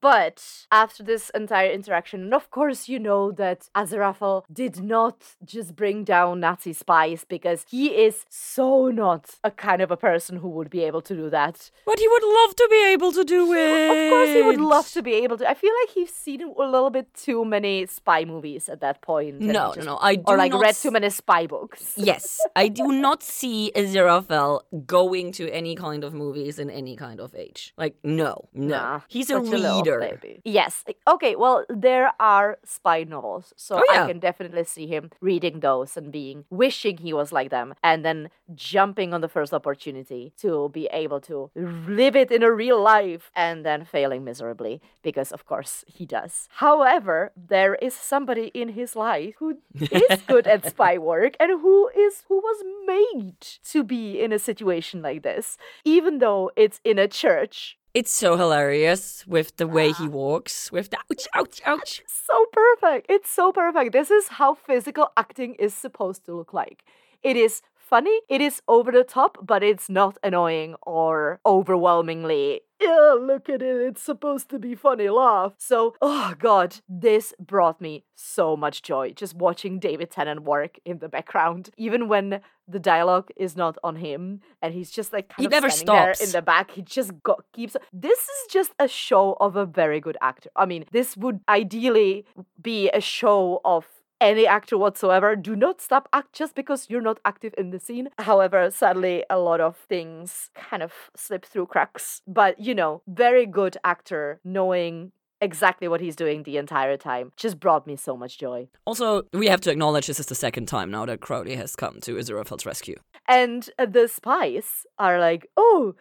But 0.00 0.66
after 0.70 1.02
this 1.02 1.30
entire 1.30 1.70
interaction, 1.70 2.22
and 2.22 2.34
of 2.34 2.50
course, 2.50 2.88
you 2.88 2.98
know 2.98 3.32
that 3.32 3.68
Aziraphale 3.76 4.44
did 4.52 4.80
not 4.82 5.22
just 5.44 5.74
bring 5.76 6.04
down 6.04 6.40
Nazi 6.40 6.72
spies 6.72 7.24
because 7.28 7.64
he 7.68 7.88
is 7.88 8.24
so 8.28 8.88
not 8.88 9.36
a 9.44 9.50
kind 9.50 9.82
of 9.82 9.90
a 9.90 9.96
person 9.96 10.38
who 10.38 10.48
would 10.50 10.70
be 10.70 10.84
able 10.84 11.02
to 11.02 11.14
do 11.14 11.30
that. 11.30 11.70
But 11.86 11.98
he 11.98 12.08
would 12.08 12.22
love 12.22 12.54
to 12.56 12.68
be 12.70 12.84
able 12.92 13.12
to 13.12 13.24
do 13.24 13.52
it. 13.52 13.90
Of 13.90 14.10
course, 14.10 14.28
he 14.30 14.42
would 14.42 14.60
love 14.60 14.90
to 14.92 15.02
be 15.02 15.14
able 15.14 15.38
to. 15.38 15.48
I 15.48 15.54
feel 15.54 15.72
like 15.82 15.90
he's 15.94 16.14
seen 16.14 16.42
a 16.42 16.46
little 16.62 16.90
bit 16.90 17.12
too 17.14 17.44
many 17.44 17.86
spy 17.86 18.24
movies 18.24 18.68
at 18.68 18.80
that 18.80 19.00
point. 19.00 19.40
No, 19.40 19.52
no, 19.52 19.74
just- 19.74 19.86
no. 19.86 19.98
I 20.00 20.16
do 20.16 20.22
Or 20.26 20.36
like 20.36 20.52
read 20.54 20.74
too 20.76 20.90
many 20.90 21.10
spy 21.10 21.46
books. 21.46 21.94
Yes, 21.96 22.38
I 22.54 22.68
do 22.68 22.92
not 23.06 23.22
see 23.22 23.72
Aziraphale 23.74 24.60
going 24.86 25.32
to 25.32 25.50
any 25.50 25.74
kind 25.74 26.04
of 26.04 26.14
movies 26.14 26.58
in 26.58 26.70
any 26.70 26.96
kind 26.96 27.20
of 27.20 27.34
age. 27.34 27.72
Like, 27.76 27.96
no, 28.02 28.48
no. 28.52 28.68
Nah, 28.68 29.00
He's 29.08 29.30
a 29.30 29.34
such 29.34 29.50
reader. 29.96 30.18
baby. 30.20 30.40
Yes. 30.44 30.84
Okay. 31.06 31.34
Well, 31.36 31.64
there 31.68 32.12
are 32.20 32.58
spy 32.64 33.04
novels, 33.04 33.52
so 33.56 33.76
Oh, 33.78 33.84
yeah. 33.92 34.04
I 34.04 34.06
can 34.08 34.18
definitely 34.18 34.64
see 34.64 34.86
him 34.86 35.10
reading 35.20 35.60
those 35.60 35.96
and 35.96 36.10
being 36.12 36.44
wishing 36.50 36.98
he 36.98 37.12
was 37.12 37.32
like 37.32 37.50
them, 37.50 37.74
and 37.82 38.04
then 38.04 38.30
jumping 38.54 39.14
on 39.14 39.20
the 39.20 39.28
first 39.28 39.52
opportunity 39.54 40.32
to 40.38 40.68
be 40.72 40.86
able 40.92 41.20
to 41.22 41.50
live 41.54 42.16
it 42.16 42.30
in 42.30 42.42
a 42.42 42.52
real 42.52 42.80
life, 42.80 43.30
and 43.36 43.64
then 43.64 43.84
failing 43.84 44.24
miserably 44.24 44.80
because, 45.02 45.32
of 45.32 45.44
course, 45.46 45.84
he 45.86 46.04
does. 46.06 46.48
However, 46.56 47.32
there 47.36 47.74
is 47.76 47.94
somebody 47.94 48.46
in 48.54 48.70
his 48.70 48.94
life 48.96 49.34
who 49.38 49.58
is 49.74 50.22
good 50.26 50.46
at 50.46 50.66
spy 50.68 50.98
work 50.98 51.34
and 51.40 51.50
who 51.60 51.88
is 51.96 52.24
who 52.28 52.36
was 52.38 52.64
made 52.86 53.40
to 53.72 53.82
be 53.84 54.20
in 54.20 54.32
a 54.32 54.38
situation 54.38 55.02
like 55.02 55.22
this, 55.22 55.56
even 55.84 56.18
though 56.18 56.50
it's 56.56 56.80
in 56.84 56.98
a 56.98 57.08
church 57.08 57.78
It's 57.98 58.12
so 58.12 58.36
hilarious 58.36 59.26
with 59.26 59.56
the 59.56 59.66
way 59.66 59.90
he 59.90 60.06
walks, 60.22 60.70
with 60.70 60.90
the 60.90 60.98
ouch, 61.10 61.26
ouch, 61.34 61.60
ouch. 61.66 62.02
so 62.06 62.46
perfect. 62.52 63.06
It's 63.10 63.28
so 63.28 63.50
perfect. 63.50 63.92
This 63.92 64.08
is 64.12 64.28
how 64.28 64.54
physical 64.54 65.10
acting 65.16 65.56
is 65.56 65.74
supposed 65.74 66.24
to 66.26 66.32
look 66.36 66.54
like. 66.54 66.84
It 67.24 67.36
is 67.36 67.60
funny, 67.74 68.20
it 68.28 68.40
is 68.40 68.62
over 68.68 68.92
the 68.92 69.02
top, 69.02 69.38
but 69.44 69.64
it's 69.64 69.88
not 69.90 70.16
annoying 70.22 70.76
or 70.82 71.40
overwhelmingly. 71.44 72.60
Yeah, 72.80 73.16
look 73.20 73.48
at 73.48 73.60
it. 73.60 73.76
It's 73.88 74.02
supposed 74.02 74.48
to 74.50 74.58
be 74.58 74.74
funny 74.76 75.08
laugh. 75.08 75.54
So, 75.58 75.94
oh 76.00 76.34
god, 76.38 76.76
this 76.88 77.34
brought 77.40 77.80
me 77.80 78.04
so 78.14 78.56
much 78.56 78.82
joy 78.82 79.10
just 79.12 79.34
watching 79.34 79.80
David 79.80 80.10
Tennant 80.10 80.42
work 80.44 80.78
in 80.84 80.98
the 80.98 81.08
background, 81.08 81.70
even 81.76 82.06
when 82.08 82.40
the 82.68 82.78
dialogue 82.78 83.30
is 83.36 83.56
not 83.56 83.78
on 83.82 83.96
him 83.96 84.40
and 84.62 84.74
he's 84.74 84.90
just 84.90 85.12
like 85.12 85.28
kind 85.30 85.40
He 85.40 85.46
of 85.46 85.50
never 85.50 85.70
standing 85.70 85.94
there 86.04 86.14
stops. 86.14 86.28
in 86.28 86.32
the 86.38 86.42
back. 86.42 86.70
He 86.72 86.82
just 86.82 87.12
go- 87.22 87.40
keeps. 87.52 87.76
This 87.92 88.18
is 88.20 88.52
just 88.52 88.72
a 88.78 88.86
show 88.86 89.36
of 89.40 89.56
a 89.56 89.66
very 89.66 90.00
good 90.00 90.16
actor. 90.20 90.50
I 90.54 90.66
mean, 90.66 90.84
this 90.92 91.16
would 91.16 91.40
ideally 91.48 92.26
be 92.60 92.90
a 92.90 93.00
show 93.00 93.60
of 93.64 93.86
any 94.20 94.46
actor 94.46 94.76
whatsoever. 94.76 95.36
Do 95.36 95.54
not 95.54 95.80
stop 95.80 96.08
act 96.12 96.32
just 96.32 96.54
because 96.54 96.88
you're 96.90 97.00
not 97.00 97.20
active 97.24 97.54
in 97.56 97.70
the 97.70 97.80
scene. 97.80 98.08
However, 98.18 98.70
sadly, 98.70 99.24
a 99.30 99.38
lot 99.38 99.60
of 99.60 99.76
things 99.76 100.50
kind 100.54 100.82
of 100.82 100.92
slip 101.16 101.44
through 101.44 101.66
cracks. 101.66 102.22
But 102.26 102.58
you 102.60 102.74
know, 102.74 103.02
very 103.06 103.46
good 103.46 103.76
actor 103.84 104.40
knowing 104.44 105.12
exactly 105.40 105.86
what 105.86 106.00
he's 106.00 106.16
doing 106.16 106.42
the 106.42 106.56
entire 106.56 106.96
time 106.96 107.30
just 107.36 107.60
brought 107.60 107.86
me 107.86 107.94
so 107.94 108.16
much 108.16 108.38
joy. 108.38 108.68
Also, 108.84 109.22
we 109.32 109.46
have 109.46 109.60
to 109.60 109.70
acknowledge 109.70 110.08
this 110.08 110.18
is 110.18 110.26
the 110.26 110.34
second 110.34 110.66
time 110.66 110.90
now 110.90 111.06
that 111.06 111.20
Crowley 111.20 111.54
has 111.54 111.76
come 111.76 112.00
to 112.00 112.16
Aziraphale's 112.16 112.66
rescue. 112.66 112.96
And 113.28 113.70
the 113.78 114.08
spies 114.08 114.84
are 114.98 115.20
like, 115.20 115.48
oh, 115.56 115.94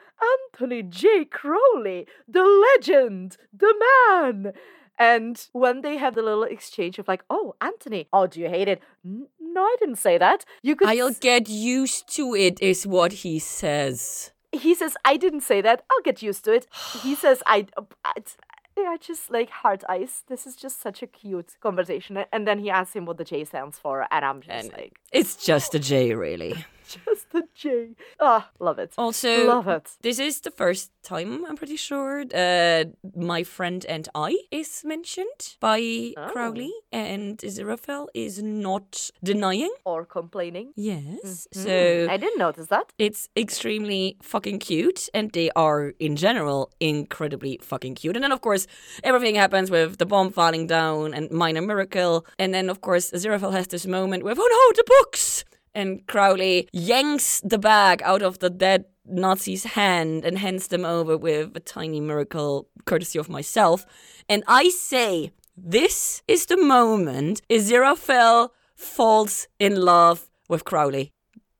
Anthony 0.53 0.81
J. 0.81 1.25
Crowley, 1.25 2.07
the 2.27 2.65
legend, 2.75 3.37
the 3.53 3.75
man. 4.09 4.53
And 4.99 5.47
when 5.53 5.81
they 5.81 5.97
have 5.97 6.15
the 6.15 6.21
little 6.23 6.43
exchange 6.43 6.97
of 6.99 7.07
like, 7.07 7.23
oh, 7.29 7.55
Anthony, 7.61 8.07
oh, 8.11 8.27
do 8.27 8.39
you 8.39 8.49
hate 8.49 8.67
it? 8.67 8.81
No, 9.03 9.61
I 9.63 9.75
didn't 9.79 9.97
say 9.97 10.17
that. 10.17 10.43
You 10.63 10.75
could. 10.75 10.87
I'll 10.87 11.13
get 11.13 11.47
used 11.49 12.07
to 12.15 12.35
it, 12.35 12.59
is 12.61 12.85
what 12.87 13.11
he 13.23 13.39
says. 13.39 14.31
he 14.51 14.73
says, 14.73 14.95
I 15.05 15.17
didn't 15.17 15.41
say 15.41 15.61
that. 15.61 15.83
I'll 15.91 16.01
get 16.03 16.21
used 16.23 16.43
to 16.45 16.51
it. 16.53 16.67
He 17.03 17.15
says, 17.15 17.43
I. 17.45 17.67
uh, 17.77 17.83
it's- 18.15 18.37
Yeah, 18.77 18.95
just 19.09 19.31
like 19.31 19.49
heart 19.63 19.83
ice. 19.89 20.23
This 20.31 20.45
is 20.49 20.55
just 20.55 20.81
such 20.81 21.01
a 21.03 21.07
cute 21.07 21.55
conversation. 21.61 22.13
And 22.31 22.45
then 22.47 22.59
he 22.59 22.69
asks 22.69 22.95
him 22.95 23.05
what 23.07 23.17
the 23.17 23.23
J 23.31 23.43
stands 23.45 23.79
for, 23.83 24.05
and 24.13 24.23
I'm 24.23 24.39
just 24.41 24.65
And 24.65 24.71
like, 24.73 24.93
it's 25.11 25.35
just 25.49 25.73
a 25.75 25.79
J, 25.79 26.13
really. 26.13 26.53
just 27.05 27.31
the 27.31 27.43
J. 27.55 27.89
Ah, 28.19 28.49
love 28.59 28.79
it. 28.79 28.93
Also, 28.97 29.45
love 29.47 29.67
it. 29.67 29.91
this 30.01 30.19
is 30.19 30.41
the 30.41 30.51
first 30.51 30.91
time, 31.03 31.45
I'm 31.45 31.55
pretty 31.55 31.75
sure, 31.77 32.23
uh, 32.33 32.83
my 33.15 33.43
friend 33.43 33.85
and 33.87 34.07
I 34.15 34.37
is 34.51 34.83
mentioned 34.85 35.55
by 35.59 35.79
Oh. 36.17 36.29
Crowley, 36.31 36.71
and 36.91 37.37
Aziraphale 37.39 38.07
is 38.13 38.41
not 38.41 39.09
denying. 39.23 39.73
Or 39.85 40.05
complaining. 40.05 40.73
Yes. 40.75 41.47
Mm, 41.53 41.63
So 41.65 42.07
I 42.13 42.17
didn't 42.17 42.39
notice 42.39 42.67
that. 42.67 42.91
it's 42.97 43.29
extremely 43.35 44.17
fucking 44.21 44.59
cute, 44.59 45.09
and 45.13 45.31
they 45.31 45.49
are, 45.55 45.93
in 45.99 46.15
general, 46.15 46.71
incredibly 46.79 47.59
fucking 47.61 47.95
cute. 47.95 48.15
And 48.15 48.23
then, 48.23 48.31
of 48.31 48.41
course, 48.41 48.67
everything 49.03 49.35
happens 49.35 49.69
with 49.71 49.97
the 49.97 50.05
bomb 50.05 50.31
falling 50.31 50.67
down 50.67 51.13
and 51.13 51.29
Minor 51.31 51.61
Miracle. 51.61 52.25
And 52.39 52.53
then, 52.53 52.69
of 52.69 52.81
course, 52.81 53.11
Aziraphale 53.11 53.53
has 53.53 53.67
this 53.67 53.85
moment 53.85 54.23
with, 54.23 54.37
oh 54.39 54.49
no, 54.55 54.63
the 54.75 54.83
books! 54.97 55.43
And 55.77 56.07
Crowley 56.07 56.67
yanks 56.73 57.39
the 57.41 57.59
bag 57.59 58.01
out 58.03 58.23
of 58.23 58.39
the 58.39 58.49
dead 58.49 58.85
Nazi's 59.05 59.63
hand 59.63 60.25
and 60.25 60.39
hands 60.39 60.67
them 60.69 60.83
over 60.83 61.15
with 61.15 61.55
a 61.55 61.59
tiny 61.59 62.01
miracle, 62.01 62.67
courtesy 62.85 63.19
of 63.19 63.29
myself. 63.29 63.85
And 64.27 64.43
I 64.47 64.69
say, 64.69 65.31
this 65.55 66.23
is 66.27 66.47
the 66.47 66.57
moment 66.57 67.41
Aziraphale 67.47 68.49
falls 68.75 69.47
in 69.59 69.73
love 69.75 70.27
with 70.49 70.63
Crowley 70.63 71.11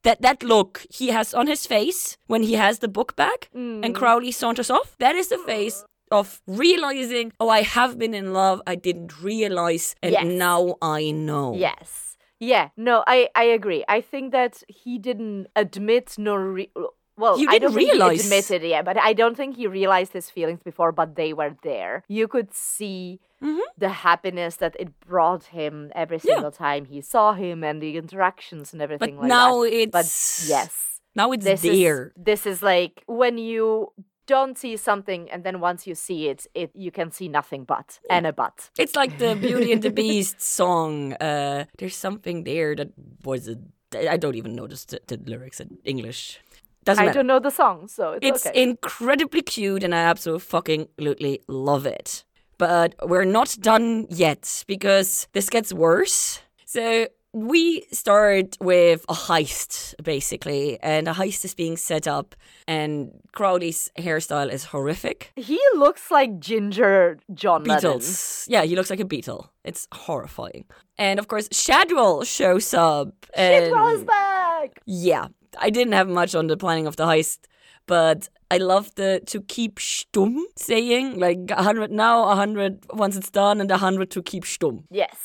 that 0.04 0.22
that 0.22 0.42
look 0.42 0.86
he 0.90 1.10
has 1.10 1.34
on 1.34 1.48
his 1.48 1.68
face 1.68 2.18
when 2.28 2.42
he 2.42 2.54
has 2.54 2.80
the 2.80 2.88
book 2.88 3.16
back 3.16 3.50
and 3.54 3.84
mm. 3.84 3.96
Crowley 3.96 4.32
saunters 4.32 4.72
off, 4.72 4.96
that 5.00 5.16
is 5.16 5.28
the 5.30 5.38
face 5.40 5.84
of 6.12 6.42
realizing, 6.48 7.34
oh, 7.40 7.50
I 7.50 7.62
have 7.62 8.00
been 8.00 8.14
in 8.14 8.34
love, 8.34 8.62
I 8.66 8.76
didn't 8.76 9.22
realize, 9.22 9.96
and 10.02 10.14
Yes. 10.14 10.26
now 10.26 10.76
I 10.82 11.12
know. 11.12 11.56
Yes. 11.56 12.17
Yeah. 12.40 12.70
No, 12.78 13.04
I 13.08 13.30
I 13.36 13.44
agree. 13.46 13.84
I 13.88 14.02
think 14.02 14.32
that 14.32 14.64
he 14.68 14.98
didn't 15.00 15.48
admit 15.56 16.16
nor 16.18 16.40
re- 16.52 16.72
well, 17.18 17.40
You 17.40 17.48
I 17.50 17.54
didn't 17.54 17.62
don't 17.72 17.74
think 17.80 17.92
realize- 17.94 18.22
he 18.22 18.28
admitted, 18.28 18.62
yeah, 18.62 18.84
but 18.84 18.96
I 19.02 19.14
don't 19.14 19.36
think 19.36 19.56
he 19.58 19.66
realized 19.66 20.14
his 20.14 20.30
feelings 20.30 20.62
before, 20.62 20.92
but 20.92 21.16
they 21.16 21.34
were 21.34 21.56
there. 21.64 22.04
You 22.08 22.28
could 22.28 22.54
see 22.54 23.20
Mhm. 23.42 23.60
the 23.78 23.90
happiness 23.90 24.58
that 24.58 24.76
it 24.80 24.90
brought 25.00 25.46
him 25.46 25.92
every 25.96 26.18
Yeah. 26.24 26.34
single 26.36 26.52
time 26.52 26.86
he 26.86 27.02
saw 27.02 27.34
him 27.34 27.64
and 27.64 27.82
the 27.82 27.98
interactions 27.98 28.72
and 28.72 28.80
But 28.80 28.84
everything 28.84 29.18
like 29.18 29.28
now 29.28 29.64
that. 29.64 29.74
it's 29.74 29.92
But 29.92 30.08
yes, 30.56 31.02
now 31.16 31.32
it's 31.32 31.44
this 31.44 31.62
there. 31.64 32.14
is 32.16 32.24
this 32.24 32.46
is 32.46 32.62
like 32.62 33.04
when 33.08 33.40
you 33.40 33.94
don't 34.28 34.58
see 34.58 34.78
something 34.78 35.32
and 35.32 35.44
then 35.44 35.60
once 35.60 35.88
you 35.88 35.96
see 35.96 36.28
it, 36.30 36.46
it 36.54 36.72
you 36.76 36.92
can 36.92 37.12
see 37.12 37.28
nothing 37.28 37.64
but 37.66 38.00
and 38.10 38.28
a 38.28 38.34
but. 38.34 38.70
It's 38.78 38.96
like 38.96 39.18
the 39.18 39.36
Beauty 39.36 39.72
and 39.72 39.82
the 39.82 39.92
Beast 40.02 40.42
song. 40.42 41.14
Uh, 41.14 41.66
there's 41.80 41.96
something 41.96 42.44
there 42.44 42.76
that 42.76 42.90
was 43.24 43.48
a. 43.48 43.56
I 43.96 44.18
don't 44.18 44.36
even 44.36 44.54
know 44.56 44.68
the, 44.68 45.00
the 45.08 45.18
lyrics 45.26 45.60
in 45.60 45.78
English. 45.86 46.40
Doesn't 46.84 47.04
I 47.04 47.08
matter. 47.08 47.20
don't 47.20 47.28
know 47.28 47.40
the 47.40 47.52
song, 47.52 47.88
so 47.88 48.14
it's, 48.14 48.26
It's 48.26 48.46
okay. 48.46 48.64
incredibly 48.64 49.42
cute, 49.42 49.84
and 49.84 49.94
I 49.94 50.00
absolutely 50.00 50.46
fucking 50.46 50.88
absolutely 50.98 51.42
love 51.48 51.86
it. 51.86 52.24
But 52.58 52.96
we're 53.04 53.26
not 53.26 53.58
done 53.60 54.08
yet 54.10 54.64
because 54.68 55.28
this 55.34 55.50
gets 55.50 55.74
worse. 55.74 56.40
So 56.66 57.08
we 57.46 57.86
start 57.92 58.58
with 58.60 59.06
a 59.10 59.14
heist, 59.14 59.94
basically, 60.04 60.80
and 60.82 61.08
a 61.08 61.14
heist 61.14 61.46
is 61.46 61.54
being 61.54 61.78
set 61.78 62.08
up, 62.08 62.36
and 62.68 63.12
Crowley's 63.34 63.92
hairstyle 63.98 64.50
is 64.52 64.66
horrific. 64.66 65.32
he 65.36 65.60
looks 65.76 66.10
like 66.12 66.40
Ginger 66.40 67.20
John 67.34 67.64
Lennon. 67.64 67.84
Beatles. 67.84 68.46
Yeah, 68.48 68.64
he 68.64 68.76
looks 68.76 68.90
like 68.90 69.00
a 69.00 69.06
beetle. 69.06 69.52
It's 69.64 69.88
horrifying. 69.94 70.66
And 70.98 71.20
of 71.20 71.28
course, 71.28 71.48
Shadwell 71.52 72.24
shows 72.24 72.74
up. 72.74 73.14
And 73.34 73.66
Shadwell 73.66 73.88
is 73.90 74.04
back. 74.04 74.82
Yeah, 74.86 75.28
I 75.60 75.70
didn't 75.70 75.94
have 75.94 76.08
much 76.10 76.34
on 76.36 76.48
the 76.48 76.58
planning 76.58 76.88
of 76.88 76.96
the 76.96 77.06
heist, 77.06 77.40
but 77.86 78.30
I 78.50 78.58
love 78.58 78.96
the 78.96 79.22
to 79.28 79.42
keep 79.42 79.76
stumm 79.80 80.42
saying, 80.56 81.20
like 81.20 81.52
a 81.52 81.62
hundred 81.64 81.92
now, 81.92 82.30
a 82.30 82.36
hundred 82.36 82.86
once 82.94 83.16
it's 83.16 83.30
done, 83.30 83.62
and 83.62 83.70
a 83.72 83.78
hundred 83.78 84.10
to 84.12 84.24
keep 84.24 84.44
stumm, 84.44 84.84
Yes. 84.90 85.16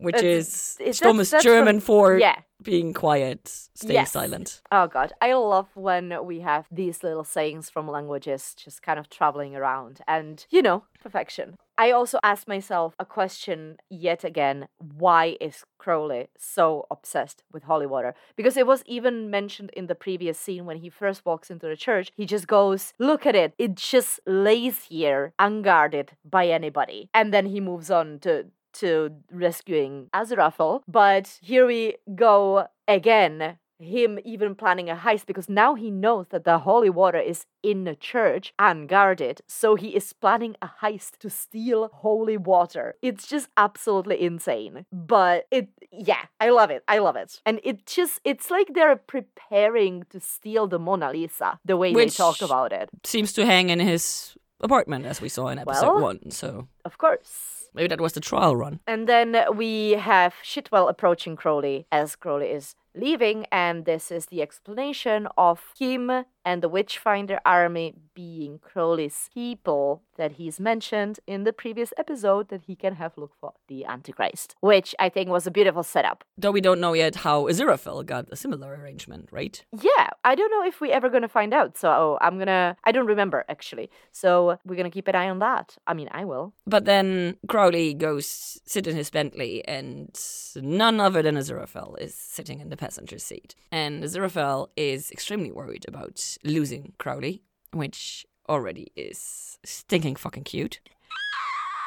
Which 0.00 0.16
It's- 0.16 0.76
is 0.76 0.76
it's- 0.80 0.98
stumm 1.00 1.16
that's- 1.18 1.20
is 1.26 1.30
that's 1.30 1.44
German 1.44 1.80
from- 1.80 1.86
for 1.86 2.18
Yeah. 2.18 2.36
being 2.62 2.92
quiet, 2.92 3.48
staying 3.48 3.94
Yes. 3.94 4.12
silent. 4.12 4.60
Oh 4.70 4.86
god, 4.86 5.12
I 5.20 5.32
love 5.34 5.68
when 5.74 6.24
we 6.26 6.40
have 6.40 6.66
these 6.70 7.02
little 7.02 7.24
sayings 7.24 7.70
from 7.70 7.88
languages 7.88 8.54
just 8.54 8.82
kind 8.82 8.98
of 8.98 9.08
traveling 9.08 9.56
around 9.56 10.00
and 10.06 10.44
you 10.50 10.62
know, 10.62 10.84
perfection. 11.02 11.56
I 11.78 11.92
also 11.92 12.18
asked 12.22 12.46
myself 12.46 12.94
a 12.98 13.06
question 13.06 13.78
yet 13.88 14.22
again, 14.22 14.68
why 14.78 15.38
is 15.40 15.64
Crowley 15.78 16.28
so 16.36 16.86
obsessed 16.90 17.42
with 17.50 17.62
holy 17.62 17.86
water? 17.86 18.14
Because 18.36 18.58
it 18.58 18.66
was 18.66 18.82
even 18.84 19.30
mentioned 19.30 19.70
in 19.72 19.86
the 19.86 19.94
previous 19.94 20.38
scene 20.38 20.66
when 20.66 20.76
he 20.76 20.90
first 20.90 21.24
walks 21.24 21.50
into 21.50 21.66
the 21.66 21.76
church, 21.76 22.12
he 22.14 22.26
just 22.26 22.46
goes, 22.46 22.92
"Look 22.98 23.24
at 23.24 23.34
it. 23.34 23.54
It 23.56 23.76
just 23.76 24.20
lays 24.26 24.84
here 24.84 25.32
unguarded 25.38 26.10
by 26.22 26.48
anybody." 26.48 27.08
And 27.14 27.32
then 27.32 27.46
he 27.46 27.60
moves 27.60 27.90
on 27.90 28.18
to 28.20 28.48
to 28.74 29.10
rescuing 29.30 30.08
Aziraphale. 30.14 30.82
But 30.88 31.38
here 31.42 31.66
we 31.66 31.96
go 32.14 32.66
again. 32.88 33.58
Him 33.82 34.18
even 34.26 34.54
planning 34.54 34.90
a 34.90 34.94
heist 34.94 35.24
because 35.24 35.48
now 35.48 35.74
he 35.74 35.90
knows 35.90 36.26
that 36.32 36.44
the 36.44 36.58
holy 36.58 36.90
water 36.90 37.18
is 37.18 37.46
in 37.62 37.88
a 37.88 37.94
church 37.94 38.52
and 38.58 38.86
guarded. 38.86 39.40
So 39.48 39.74
he 39.74 39.96
is 39.96 40.12
planning 40.12 40.54
a 40.60 40.68
heist 40.82 41.16
to 41.20 41.30
steal 41.30 41.88
holy 41.90 42.36
water. 42.36 42.96
It's 43.00 43.26
just 43.26 43.48
absolutely 43.56 44.20
insane. 44.20 44.84
But 44.92 45.46
it, 45.50 45.70
yeah, 45.90 46.26
I 46.38 46.50
love 46.50 46.68
it. 46.70 46.84
I 46.88 46.98
love 46.98 47.16
it. 47.16 47.40
And 47.46 47.58
it 47.64 47.86
just, 47.86 48.20
it's 48.22 48.50
like 48.50 48.74
they're 48.74 48.96
preparing 48.96 50.04
to 50.10 50.20
steal 50.20 50.66
the 50.66 50.78
Mona 50.78 51.10
Lisa 51.10 51.58
the 51.64 51.78
way 51.78 51.92
Which- 51.94 52.18
they 52.18 52.22
talk 52.22 52.42
about 52.42 52.74
it. 52.74 52.90
Seems 53.04 53.32
to 53.32 53.46
hang 53.46 53.70
in 53.70 53.80
his 53.80 54.36
apartment, 54.60 55.06
as 55.06 55.22
we 55.22 55.30
saw 55.30 55.48
in 55.48 55.58
episode 55.58 55.86
Well- 55.94 56.02
one. 56.02 56.30
So 56.30 56.68
Of 56.84 56.98
course. 56.98 57.59
Maybe 57.74 57.88
that 57.88 58.00
was 58.00 58.12
the 58.12 58.20
trial 58.20 58.56
run. 58.56 58.80
And 58.86 59.08
then 59.08 59.36
we 59.54 59.92
have 59.92 60.34
Shitwell 60.44 60.88
approaching 60.88 61.36
Crowley 61.36 61.86
as 61.90 62.16
Crowley 62.16 62.48
is 62.48 62.74
leaving, 62.94 63.46
and 63.52 63.84
this 63.84 64.10
is 64.10 64.26
the 64.26 64.42
explanation 64.42 65.28
of 65.36 65.72
him 65.78 66.24
and 66.44 66.62
the 66.62 66.68
Witchfinder 66.68 67.38
army 67.44 67.94
being 68.14 68.58
Crowley's 68.58 69.30
people 69.32 70.02
that 70.20 70.32
he's 70.32 70.60
mentioned 70.60 71.18
in 71.26 71.44
the 71.44 71.52
previous 71.52 71.94
episode 71.96 72.50
that 72.50 72.62
he 72.66 72.76
can 72.76 72.94
have 72.96 73.16
look 73.16 73.32
for 73.40 73.54
the 73.68 73.86
Antichrist, 73.86 74.54
which 74.60 74.94
I 74.98 75.08
think 75.08 75.30
was 75.30 75.46
a 75.46 75.50
beautiful 75.50 75.82
setup. 75.82 76.24
Though 76.36 76.50
we 76.50 76.60
don't 76.60 76.78
know 76.78 76.92
yet 76.92 77.14
how 77.26 77.44
Aziraphale 77.44 78.04
got 78.04 78.26
a 78.30 78.36
similar 78.36 78.70
arrangement, 78.74 79.30
right? 79.32 79.64
Yeah, 79.72 80.10
I 80.22 80.34
don't 80.34 80.50
know 80.50 80.64
if 80.70 80.80
we're 80.80 80.92
ever 80.92 81.08
gonna 81.08 81.34
find 81.40 81.54
out, 81.54 81.78
so 81.78 82.18
I'm 82.20 82.38
gonna 82.38 82.76
I 82.84 82.92
don't 82.92 83.06
remember 83.06 83.46
actually. 83.48 83.88
So 84.12 84.58
we're 84.66 84.76
gonna 84.76 84.90
keep 84.90 85.08
an 85.08 85.14
eye 85.14 85.30
on 85.30 85.38
that. 85.38 85.78
I 85.86 85.94
mean 85.94 86.10
I 86.12 86.26
will. 86.26 86.52
But 86.66 86.84
then 86.84 87.36
Crowley 87.48 87.94
goes 87.94 88.60
sit 88.66 88.86
in 88.86 88.94
his 88.94 89.10
Bentley, 89.10 89.66
and 89.66 90.14
none 90.54 91.00
other 91.00 91.22
than 91.22 91.36
Aziraphale 91.36 91.98
is 91.98 92.14
sitting 92.14 92.60
in 92.60 92.68
the 92.68 92.76
passenger 92.76 93.18
seat. 93.18 93.54
And 93.72 94.04
Aziraphale 94.04 94.68
is 94.76 95.10
extremely 95.10 95.50
worried 95.50 95.86
about 95.88 96.36
losing 96.44 96.92
Crowley, 96.98 97.42
which 97.72 98.26
already 98.50 98.90
is 98.96 99.58
stinking 99.64 100.16
fucking 100.16 100.44
cute. 100.44 100.80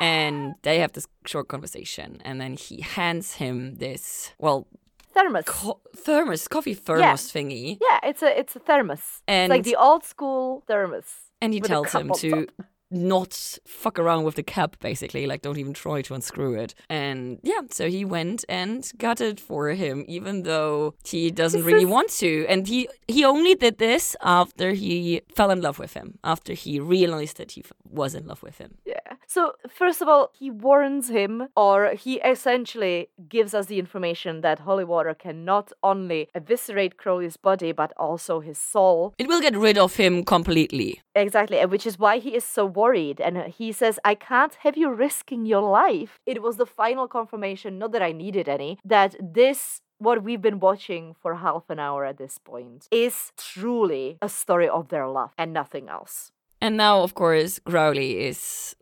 And 0.01 0.55
they 0.63 0.79
have 0.79 0.91
this 0.93 1.07
short 1.25 1.47
conversation, 1.47 2.19
and 2.25 2.41
then 2.41 2.53
he 2.57 2.81
hands 2.81 3.35
him 3.35 3.75
this, 3.75 4.33
well, 4.39 4.67
Thermos. 5.13 5.43
co- 5.45 5.79
thermos, 5.95 6.47
coffee 6.47 6.73
thermos 6.73 7.31
thingy, 7.31 7.77
Yeah, 7.79 7.99
it's 8.09 8.23
a 8.23 8.39
it's 8.39 8.55
a 8.55 8.59
thermos. 8.59 9.21
And- 9.27 9.51
it's 9.53 9.57
like 9.57 9.63
the 9.63 9.75
old 9.79 10.03
school 10.03 10.63
thermos. 10.67 11.05
and 11.41 11.53
he 11.53 11.61
tells 11.61 11.91
him 11.93 12.09
to. 12.17 12.47
Not 12.93 13.57
fuck 13.65 13.99
around 13.99 14.23
with 14.23 14.35
the 14.35 14.43
cap 14.43 14.77
basically. 14.79 15.25
Like 15.27 15.41
don't 15.41 15.57
even 15.57 15.73
try 15.73 16.01
to 16.03 16.13
unscrew 16.13 16.55
it. 16.55 16.73
And 16.89 17.39
yeah 17.43 17.61
so 17.69 17.89
he 17.89 18.05
went 18.05 18.45
and 18.49 18.89
got 18.97 19.19
it 19.21 19.39
for 19.39 19.69
him 19.69 20.05
even 20.07 20.43
though 20.43 20.93
he 21.03 21.31
doesn't 21.31 21.63
really 21.63 21.85
want 21.85 22.09
to. 22.11 22.45
And 22.47 22.67
he 22.67 22.87
he 23.07 23.25
only 23.25 23.55
did 23.55 23.77
this 23.77 24.15
after 24.21 24.71
he 24.73 25.21
fell 25.35 25.51
in 25.51 25.61
love 25.61 25.79
with 25.79 25.93
him 25.93 26.19
after 26.23 26.53
he 26.53 26.79
realized 26.79 27.37
that 27.37 27.51
he 27.53 27.61
f- 27.65 27.73
was 27.89 28.15
in 28.15 28.27
love 28.27 28.43
with 28.43 28.57
him. 28.57 28.75
Yeah. 28.85 28.93
So 29.27 29.53
first 29.69 30.01
of 30.01 30.07
all, 30.07 30.29
he 30.33 30.51
warns 30.51 31.09
him, 31.09 31.47
or 31.55 31.93
he 31.95 32.15
essentially 32.21 33.09
gives 33.29 33.53
us 33.53 33.65
the 33.65 33.79
information 33.79 34.41
that 34.41 34.59
holy 34.59 34.83
water 34.83 35.13
can 35.15 35.43
not 35.45 35.71
only 35.81 36.29
eviscerate 36.35 36.97
Crowley's 36.97 37.37
body 37.37 37.71
but 37.71 37.91
also 37.97 38.39
his 38.41 38.57
soul. 38.57 39.13
it 39.17 39.27
will 39.27 39.41
get 39.41 39.55
rid 39.55 39.77
of 39.77 39.95
him 39.95 40.23
completely. 40.23 41.01
Exactly, 41.15 41.63
which 41.65 41.85
is 41.87 41.97
why 41.97 42.19
he 42.19 42.35
is 42.35 42.43
so 42.43 42.65
worried. 42.83 43.17
And 43.25 43.35
uh, 43.37 43.43
he 43.59 43.67
says, 43.79 43.95
I 44.11 44.15
can't 44.29 44.55
have 44.63 44.75
you 44.81 44.87
risking 45.05 45.41
your 45.53 45.65
life. 45.83 46.13
It 46.33 46.39
was 46.45 46.55
the 46.57 46.71
final 46.81 47.07
confirmation, 47.17 47.79
not 47.81 47.91
that 47.93 48.03
I 48.09 48.11
needed 48.23 48.47
any, 48.57 48.71
that 48.95 49.11
this, 49.39 49.59
what 50.05 50.17
we've 50.25 50.45
been 50.47 50.59
watching 50.69 51.03
for 51.21 51.31
half 51.45 51.65
an 51.73 51.79
hour 51.85 52.01
at 52.11 52.17
this 52.17 52.35
point, 52.51 52.87
is 52.91 53.15
truly 53.37 54.05
a 54.27 54.29
story 54.41 54.69
of 54.77 54.83
their 54.89 55.07
love 55.07 55.31
and 55.37 55.49
nothing 55.53 55.85
else. 55.97 56.15
And 56.63 56.77
now, 56.77 57.03
of 57.03 57.11
course, 57.13 57.59
Crowley 57.69 58.11
is 58.29 58.39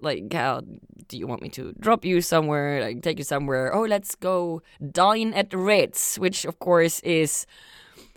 like, 0.08 0.32
"How 0.34 0.62
do 1.10 1.14
you 1.18 1.26
want 1.26 1.42
me 1.42 1.50
to 1.58 1.74
drop 1.86 2.06
you 2.06 2.22
somewhere? 2.22 2.72
Like, 2.86 3.02
take 3.02 3.18
you 3.18 3.26
somewhere? 3.26 3.74
Oh, 3.74 3.86
let's 3.96 4.14
go 4.30 4.62
dine 5.02 5.34
at 5.34 5.50
the 5.50 5.58
Ritz," 5.58 6.22
which, 6.22 6.46
of 6.46 6.56
course, 6.68 7.02
is 7.02 7.32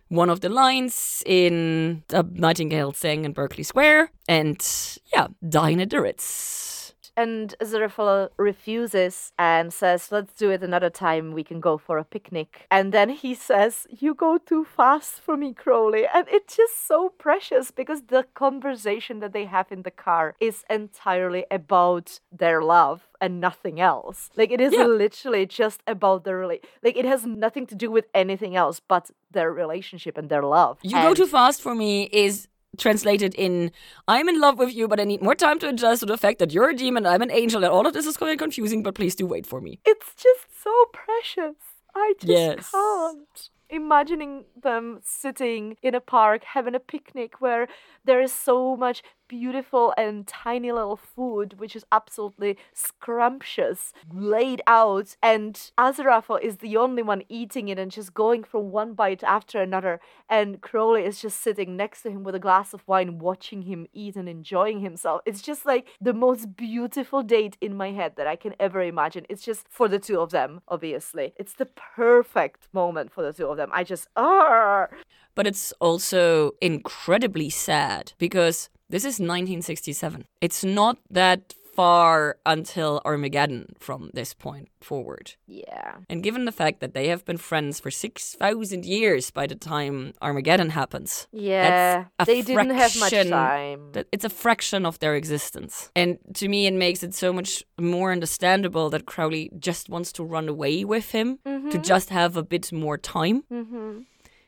one 0.09 0.31
of 0.31 0.41
the 0.41 0.49
lines 0.49 1.23
in 1.27 2.03
A 2.11 2.23
Nightingale 2.23 2.93
sang 2.93 3.25
in 3.25 3.33
Berkeley 3.33 3.65
Square. 3.65 4.11
And 4.29 4.65
yeah, 5.13 5.29
dine 5.49 5.81
at 5.81 5.91
the 5.91 6.01
Ritz. 6.01 6.84
And 7.17 7.55
Aziraphale 7.61 8.29
refuses 8.37 9.33
and 9.39 9.73
says, 9.73 10.11
Let's 10.11 10.33
do 10.35 10.51
it 10.51 10.62
another 10.62 10.91
time. 10.91 11.33
We 11.33 11.45
can 11.45 11.61
go 11.61 11.79
for 11.79 11.99
a 11.99 12.05
picnic. 12.05 12.67
And 12.71 12.93
then 12.93 13.09
he 13.11 13.35
says, 13.35 13.87
You 13.89 14.15
go 14.15 14.39
too 14.39 14.65
fast 14.65 15.21
for 15.21 15.37
me, 15.37 15.53
Crowley. 15.55 16.07
And 16.12 16.27
it's 16.29 16.57
just 16.57 16.87
so 16.87 17.11
precious 17.11 17.71
because 17.71 18.03
the 18.09 18.25
conversation 18.35 19.21
that 19.21 19.33
they 19.33 19.45
have 19.45 19.71
in 19.71 19.83
the 19.83 19.91
car 19.91 20.35
is 20.41 20.65
entirely 20.69 21.45
about 21.51 22.21
their 22.33 22.62
love 22.62 23.03
and 23.21 23.41
nothing 23.41 23.81
else. 23.81 24.31
Like 24.37 24.51
it 24.51 24.61
is 24.61 24.73
Yeah. 24.73 24.87
literally 24.87 25.47
just 25.47 25.81
about 25.87 26.25
their 26.25 26.39
rela- 26.41 26.65
like 26.83 26.97
it 26.97 27.05
has 27.05 27.25
nothing 27.25 27.67
to 27.67 27.75
do 27.75 27.91
with 27.91 28.07
anything 28.15 28.57
else 28.57 28.81
but 28.81 29.11
their 29.31 29.53
relationship 29.53 30.19
and 30.19 30.29
their 30.29 30.43
love. 30.43 30.79
You 30.83 30.97
go 31.01 31.15
too 31.15 31.27
fast 31.27 31.62
for 31.62 31.75
me 31.75 32.09
is 32.12 32.49
translated 32.79 33.35
in 33.35 33.70
I'm 34.09 34.29
in 34.29 34.41
love 34.41 34.59
with 34.59 34.75
you, 34.75 34.89
but 34.89 35.01
I 35.01 35.05
need 35.05 35.22
more 35.22 35.35
time 35.35 35.59
to 35.61 35.68
adjust 35.68 36.01
to 36.01 36.07
the 36.07 36.18
fact 36.18 36.39
that 36.39 36.53
you're 36.53 36.70
a 36.70 36.77
demon, 36.77 37.07
I'm 37.07 37.22
an 37.22 37.31
angel, 37.31 37.64
and 37.64 37.72
all 37.72 37.87
of 37.87 37.93
this 37.95 38.07
is 38.07 38.16
quite 38.16 38.39
confusing, 38.39 38.83
but 38.83 38.95
please 38.95 39.14
do 39.14 39.27
wait 39.27 39.47
for 39.47 39.61
me. 39.61 39.81
It's 39.85 40.14
just 40.14 40.62
so 40.62 40.72
precious. 40.93 41.57
I 41.95 42.14
just 42.18 42.29
Yes. 42.31 42.70
can't. 42.70 43.51
Imagining 43.70 44.45
them 44.62 45.01
sitting 45.03 45.77
in 45.83 45.95
a 45.95 46.01
park 46.01 46.45
having 46.45 46.75
a 46.75 46.81
picnic 46.81 47.41
where 47.41 47.66
there 48.05 48.20
is 48.20 48.33
so 48.33 48.77
much 48.77 49.03
beautiful 49.29 49.95
and 49.97 50.27
tiny 50.27 50.72
little 50.72 50.97
food, 50.97 51.59
which 51.59 51.77
is 51.77 51.85
absolutely 51.93 52.59
scrumptious, 52.72 53.93
laid 54.12 54.62
out. 54.66 55.16
And 55.22 55.55
Aziraphale 55.79 56.41
is 56.41 56.59
the 56.59 56.77
only 56.77 57.03
one 57.03 57.22
eating 57.29 57.68
it 57.68 57.79
and 57.79 57.91
just 57.91 58.14
going 58.14 58.45
from 58.45 58.70
one 58.70 58.95
bite 58.95 59.22
after 59.25 59.61
another. 59.61 60.01
And 60.29 60.61
Crowley 60.61 61.05
is 61.05 61.20
just 61.20 61.41
sitting 61.41 61.77
next 61.77 62.03
to 62.03 62.11
him 62.11 62.25
with 62.25 62.35
a 62.35 62.41
glass 62.41 62.72
of 62.75 62.83
wine, 62.87 63.18
watching 63.18 63.62
him 63.62 63.87
eat 63.93 64.16
and 64.16 64.29
enjoying 64.29 64.81
himself. 64.81 65.22
It's 65.27 65.43
just 65.43 65.66
like 65.66 65.89
the 66.01 66.14
most 66.14 66.57
beautiful 66.57 67.22
date 67.22 67.57
in 67.61 67.77
my 67.77 67.93
head 67.93 68.14
that 68.16 68.27
I 68.27 68.37
can 68.37 68.55
ever 68.61 68.83
imagine. 68.83 69.27
It's 69.29 69.45
just 69.45 69.66
for 69.68 69.89
the 69.89 69.99
two 69.99 70.20
of 70.20 70.31
them, 70.31 70.61
obviously. 70.68 71.35
It's 71.37 71.55
the 71.55 71.66
perfect 71.66 72.68
moment 72.72 73.12
for 73.12 73.22
the 73.22 73.33
two 73.33 73.47
of 73.47 73.57
them. 73.57 73.70
I 73.72 73.85
just, 73.85 74.09
ah. 74.16 74.89
But 75.35 75.47
it's 75.47 75.72
also 75.80 76.53
incredibly 76.61 77.51
sad 77.51 78.12
because 78.18 78.68
this 78.89 79.03
is 79.05 79.18
1967. 79.18 80.26
It's 80.41 80.62
not 80.64 80.99
that 81.11 81.55
far 81.74 82.37
until 82.47 83.01
Armageddon 83.05 83.74
from 83.78 84.11
this 84.14 84.32
point 84.32 84.68
forward. 84.80 85.35
Yeah. 85.47 85.97
And 86.09 86.22
given 86.22 86.45
the 86.45 86.53
fact 86.53 86.78
that 86.80 86.95
they 86.95 87.09
have 87.09 87.24
been 87.24 87.37
friends 87.37 87.80
for 87.80 87.91
6,000 87.91 88.85
years 88.85 89.30
by 89.32 89.47
the 89.49 89.57
time 89.57 90.12
Armageddon 90.22 90.70
happens, 90.70 91.26
Yeah. 91.32 92.05
They 92.24 92.43
didn't 92.43 92.70
have 92.70 92.95
much 93.01 93.12
time. 93.28 93.93
it's 94.12 94.24
a 94.24 94.28
fraction 94.30 94.87
of 94.87 94.99
their 95.01 95.16
existence. 95.16 95.91
And 95.97 96.18
to 96.35 96.49
me, 96.49 96.66
it 96.66 96.74
makes 96.74 97.03
it 97.03 97.14
so 97.14 97.32
much 97.32 97.64
more 97.78 98.12
understandable 98.12 98.89
that 98.91 99.07
Crowley 99.07 99.51
just 99.59 99.89
wants 99.89 100.12
to 100.12 100.22
run 100.22 100.49
away 100.49 100.85
with 100.85 101.11
him 101.11 101.39
to 101.45 101.78
just 101.78 102.11
have 102.11 102.37
a 102.37 102.43
bit 102.45 102.72
more 102.72 102.99
time. 102.99 103.43
Mm-hmm. 103.53 104.03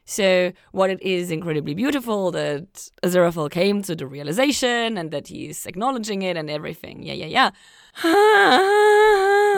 So, 0.07 0.53
what 0.71 0.89
it 0.89 1.03
is 1.03 1.31
incredibly 1.33 1.75
beautiful 1.75 2.31
that 2.31 2.91
Aziraphale 3.03 3.51
came 3.51 3.83
to 3.83 3.97
the 3.97 4.07
realization 4.07 4.97
and 4.97 5.11
that 5.11 5.27
he's 5.27 5.67
acknowledging 5.67 6.23
it 6.23 6.37
and 6.37 6.49
everything. 6.49 7.03
Yeah, 7.03 7.15
yeah, 7.15 7.27
yeah. 7.27 7.51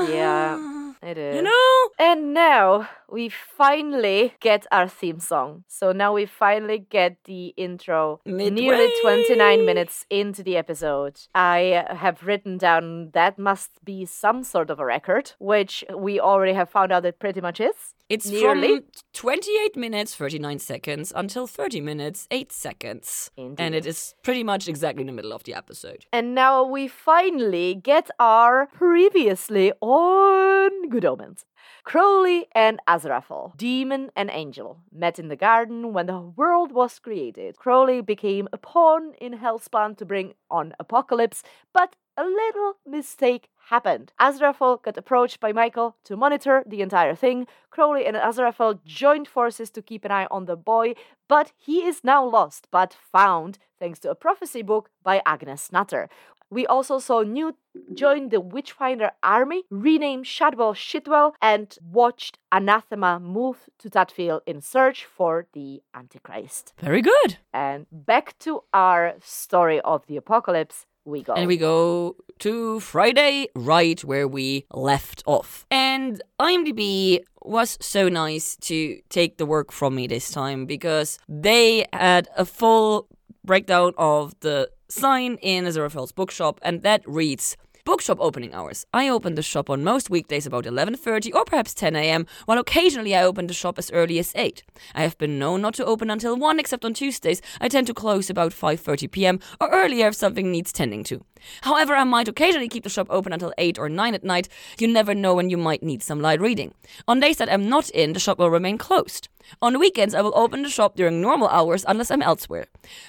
Yeah, 0.08 0.92
it 1.02 1.18
is. 1.18 1.36
You 1.36 1.42
know? 1.42 1.88
And 1.98 2.32
now 2.32 2.88
we 3.10 3.28
finally 3.28 4.34
get 4.40 4.66
our 4.72 4.88
theme 4.88 5.20
song. 5.20 5.64
So 5.66 5.92
now 5.92 6.12
we 6.14 6.24
finally 6.26 6.78
get 6.78 7.16
the 7.24 7.48
intro 7.56 8.20
Midway. 8.24 8.50
nearly 8.50 8.92
29 9.02 9.66
minutes 9.66 10.06
into 10.08 10.42
the 10.42 10.56
episode. 10.56 11.20
I 11.34 11.84
have 11.90 12.22
written 12.22 12.58
down 12.58 13.10
that 13.12 13.38
must 13.38 13.84
be 13.84 14.06
some 14.06 14.42
sort 14.44 14.70
of 14.70 14.78
a 14.78 14.84
record, 14.84 15.32
which 15.38 15.84
we 15.94 16.20
already 16.20 16.54
have 16.54 16.70
found 16.70 16.92
out 16.92 17.04
it 17.04 17.18
pretty 17.18 17.40
much 17.40 17.60
is. 17.60 17.94
It's 18.08 18.26
Nearly. 18.26 18.76
from 18.76 18.84
28 19.12 19.76
minutes 19.76 20.14
39 20.14 20.58
seconds 20.60 21.12
until 21.14 21.46
30 21.46 21.82
minutes 21.82 22.26
8 22.30 22.50
seconds. 22.50 23.30
And 23.36 23.74
it 23.74 23.84
is 23.84 24.14
pretty 24.22 24.42
much 24.42 24.66
exactly 24.66 25.02
in 25.02 25.06
the 25.08 25.12
middle 25.12 25.32
of 25.34 25.44
the 25.44 25.52
episode. 25.52 26.06
And 26.10 26.34
now 26.34 26.64
we 26.64 26.88
finally 26.88 27.74
get 27.74 28.08
our 28.18 28.66
previously 28.68 29.72
on 29.82 30.88
Good 30.88 31.04
Omens. 31.04 31.44
Crowley 31.84 32.46
and 32.54 32.80
Aziraphale, 32.88 33.56
demon 33.56 34.10
and 34.16 34.30
angel, 34.32 34.78
met 34.92 35.18
in 35.18 35.28
the 35.28 35.36
garden 35.36 35.92
when 35.92 36.06
the 36.06 36.20
world 36.20 36.72
was 36.72 36.98
created. 36.98 37.56
Crowley 37.56 38.00
became 38.00 38.48
a 38.52 38.58
pawn 38.58 39.12
in 39.20 39.38
Hellspawn 39.38 39.96
to 39.98 40.04
bring 40.04 40.34
on 40.50 40.74
apocalypse, 40.78 41.42
but 41.74 41.96
a 42.18 42.24
little 42.24 42.74
mistake 42.84 43.48
happened. 43.70 44.12
Aziraphale 44.20 44.82
got 44.82 44.98
approached 44.98 45.38
by 45.38 45.52
Michael 45.52 45.96
to 46.04 46.16
monitor 46.16 46.64
the 46.66 46.82
entire 46.82 47.14
thing. 47.14 47.46
Crowley 47.70 48.04
and 48.06 48.16
Aziraphale 48.16 48.80
joined 48.84 49.28
forces 49.28 49.70
to 49.70 49.82
keep 49.82 50.04
an 50.04 50.10
eye 50.10 50.26
on 50.30 50.46
the 50.46 50.56
boy, 50.56 50.94
but 51.28 51.52
he 51.56 51.84
is 51.84 52.02
now 52.02 52.24
lost, 52.24 52.66
but 52.72 52.92
found 52.92 53.58
thanks 53.78 54.00
to 54.00 54.10
a 54.10 54.16
prophecy 54.16 54.62
book 54.62 54.90
by 55.04 55.22
Agnes 55.24 55.70
Nutter. 55.70 56.08
We 56.50 56.66
also 56.66 56.98
saw 56.98 57.22
Newt 57.22 57.56
join 57.92 58.30
the 58.30 58.40
Witchfinder 58.40 59.10
army, 59.22 59.64
rename 59.70 60.24
Shadwell 60.24 60.72
Shitwell, 60.74 61.34
and 61.42 61.76
watched 61.82 62.38
Anathema 62.50 63.20
move 63.20 63.68
to 63.78 63.90
Tadfield 63.90 64.40
in 64.46 64.62
search 64.62 65.04
for 65.04 65.46
the 65.52 65.82
Antichrist. 65.94 66.72
Very 66.80 67.02
good. 67.02 67.36
And 67.52 67.86
back 67.92 68.38
to 68.40 68.62
our 68.72 69.16
story 69.20 69.80
of 69.82 70.06
the 70.06 70.16
apocalypse 70.16 70.86
we 71.08 71.22
go. 71.22 71.34
And 71.34 71.46
we 71.46 71.56
go 71.56 72.16
to 72.40 72.80
Friday, 72.80 73.48
right 73.54 74.02
where 74.04 74.28
we 74.28 74.64
left 74.72 75.22
off. 75.26 75.66
And 75.70 76.22
IMDb 76.40 77.20
was 77.42 77.78
so 77.80 78.08
nice 78.08 78.56
to 78.56 79.00
take 79.08 79.38
the 79.38 79.46
work 79.46 79.72
from 79.72 79.94
me 79.94 80.06
this 80.06 80.30
time 80.30 80.66
because 80.66 81.18
they 81.28 81.86
had 81.92 82.28
a 82.36 82.44
full 82.44 83.08
breakdown 83.44 83.92
of 83.96 84.38
the 84.40 84.70
sign 84.88 85.38
in 85.42 85.64
Aziraphale's 85.64 86.12
bookshop, 86.12 86.60
and 86.62 86.82
that 86.82 87.02
reads. 87.06 87.56
Bookshop 87.88 88.18
opening 88.20 88.52
hours. 88.52 88.84
I 88.92 89.08
open 89.08 89.34
the 89.34 89.40
shop 89.40 89.70
on 89.70 89.82
most 89.82 90.10
weekdays 90.10 90.44
about 90.44 90.66
11:30 90.66 91.34
or 91.34 91.46
perhaps 91.46 91.72
10 91.72 91.96
a.m., 91.96 92.26
while 92.44 92.58
occasionally 92.58 93.16
I 93.16 93.24
open 93.24 93.46
the 93.46 93.54
shop 93.54 93.78
as 93.78 93.90
early 93.92 94.18
as 94.18 94.30
8. 94.36 94.62
I 94.94 95.00
have 95.00 95.16
been 95.16 95.38
known 95.38 95.62
not 95.62 95.72
to 95.76 95.86
open 95.86 96.10
until 96.10 96.36
1 96.36 96.60
except 96.60 96.84
on 96.84 96.92
Tuesdays. 96.92 97.40
I 97.62 97.68
tend 97.68 97.86
to 97.86 97.94
close 97.94 98.28
about 98.28 98.52
5:30 98.52 99.10
p.m. 99.10 99.40
or 99.58 99.70
earlier 99.70 100.08
if 100.08 100.16
something 100.16 100.52
needs 100.52 100.70
tending 100.70 101.02
to. 101.04 101.24
However, 101.62 101.94
I 101.96 102.04
might 102.04 102.28
occasionally 102.28 102.68
keep 102.68 102.84
the 102.84 102.90
shop 102.90 103.06
open 103.08 103.32
until 103.32 103.54
8 103.56 103.78
or 103.78 103.88
9 103.88 104.14
at 104.14 104.22
night. 104.22 104.50
You 104.78 104.88
never 104.88 105.14
know 105.14 105.34
when 105.34 105.48
you 105.48 105.56
might 105.56 105.82
need 105.82 106.02
some 106.02 106.20
light 106.20 106.42
reading. 106.42 106.74
On 107.06 107.20
days 107.20 107.38
that 107.38 107.50
I'm 107.50 107.70
not 107.70 107.88
in, 107.88 108.12
the 108.12 108.20
shop 108.20 108.38
will 108.38 108.50
remain 108.50 108.76
closed. 108.76 109.28
On 109.62 109.78
weekends, 109.78 110.14
I 110.14 110.22
will 110.22 110.36
open 110.36 110.62
the 110.62 110.68
shop 110.70 110.96
during 110.96 111.20
normal 111.20 111.48
hours 111.48 111.84
unless 111.88 112.10
I'm 112.10 112.22
elsewhere. 112.22 112.66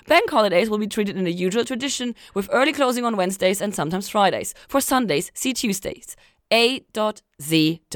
Bank 0.08 0.30
holidays 0.30 0.70
will 0.70 0.78
be 0.78 0.88
treated 0.88 1.18
in 1.18 1.24
the 1.24 1.32
usual 1.32 1.66
tradition, 1.66 2.16
with 2.34 2.50
early 2.52 2.74
closing 2.74 3.06
on 3.06 3.18
Wednesdays 3.18 3.62
and 3.62 3.74
sometimes 3.76 4.10
Fridays. 4.10 4.54
For 4.68 4.82
Sundays, 4.82 5.32
see 5.34 5.54
Tuesdays. 5.54 6.16
A.Z.Fell, 6.52 7.88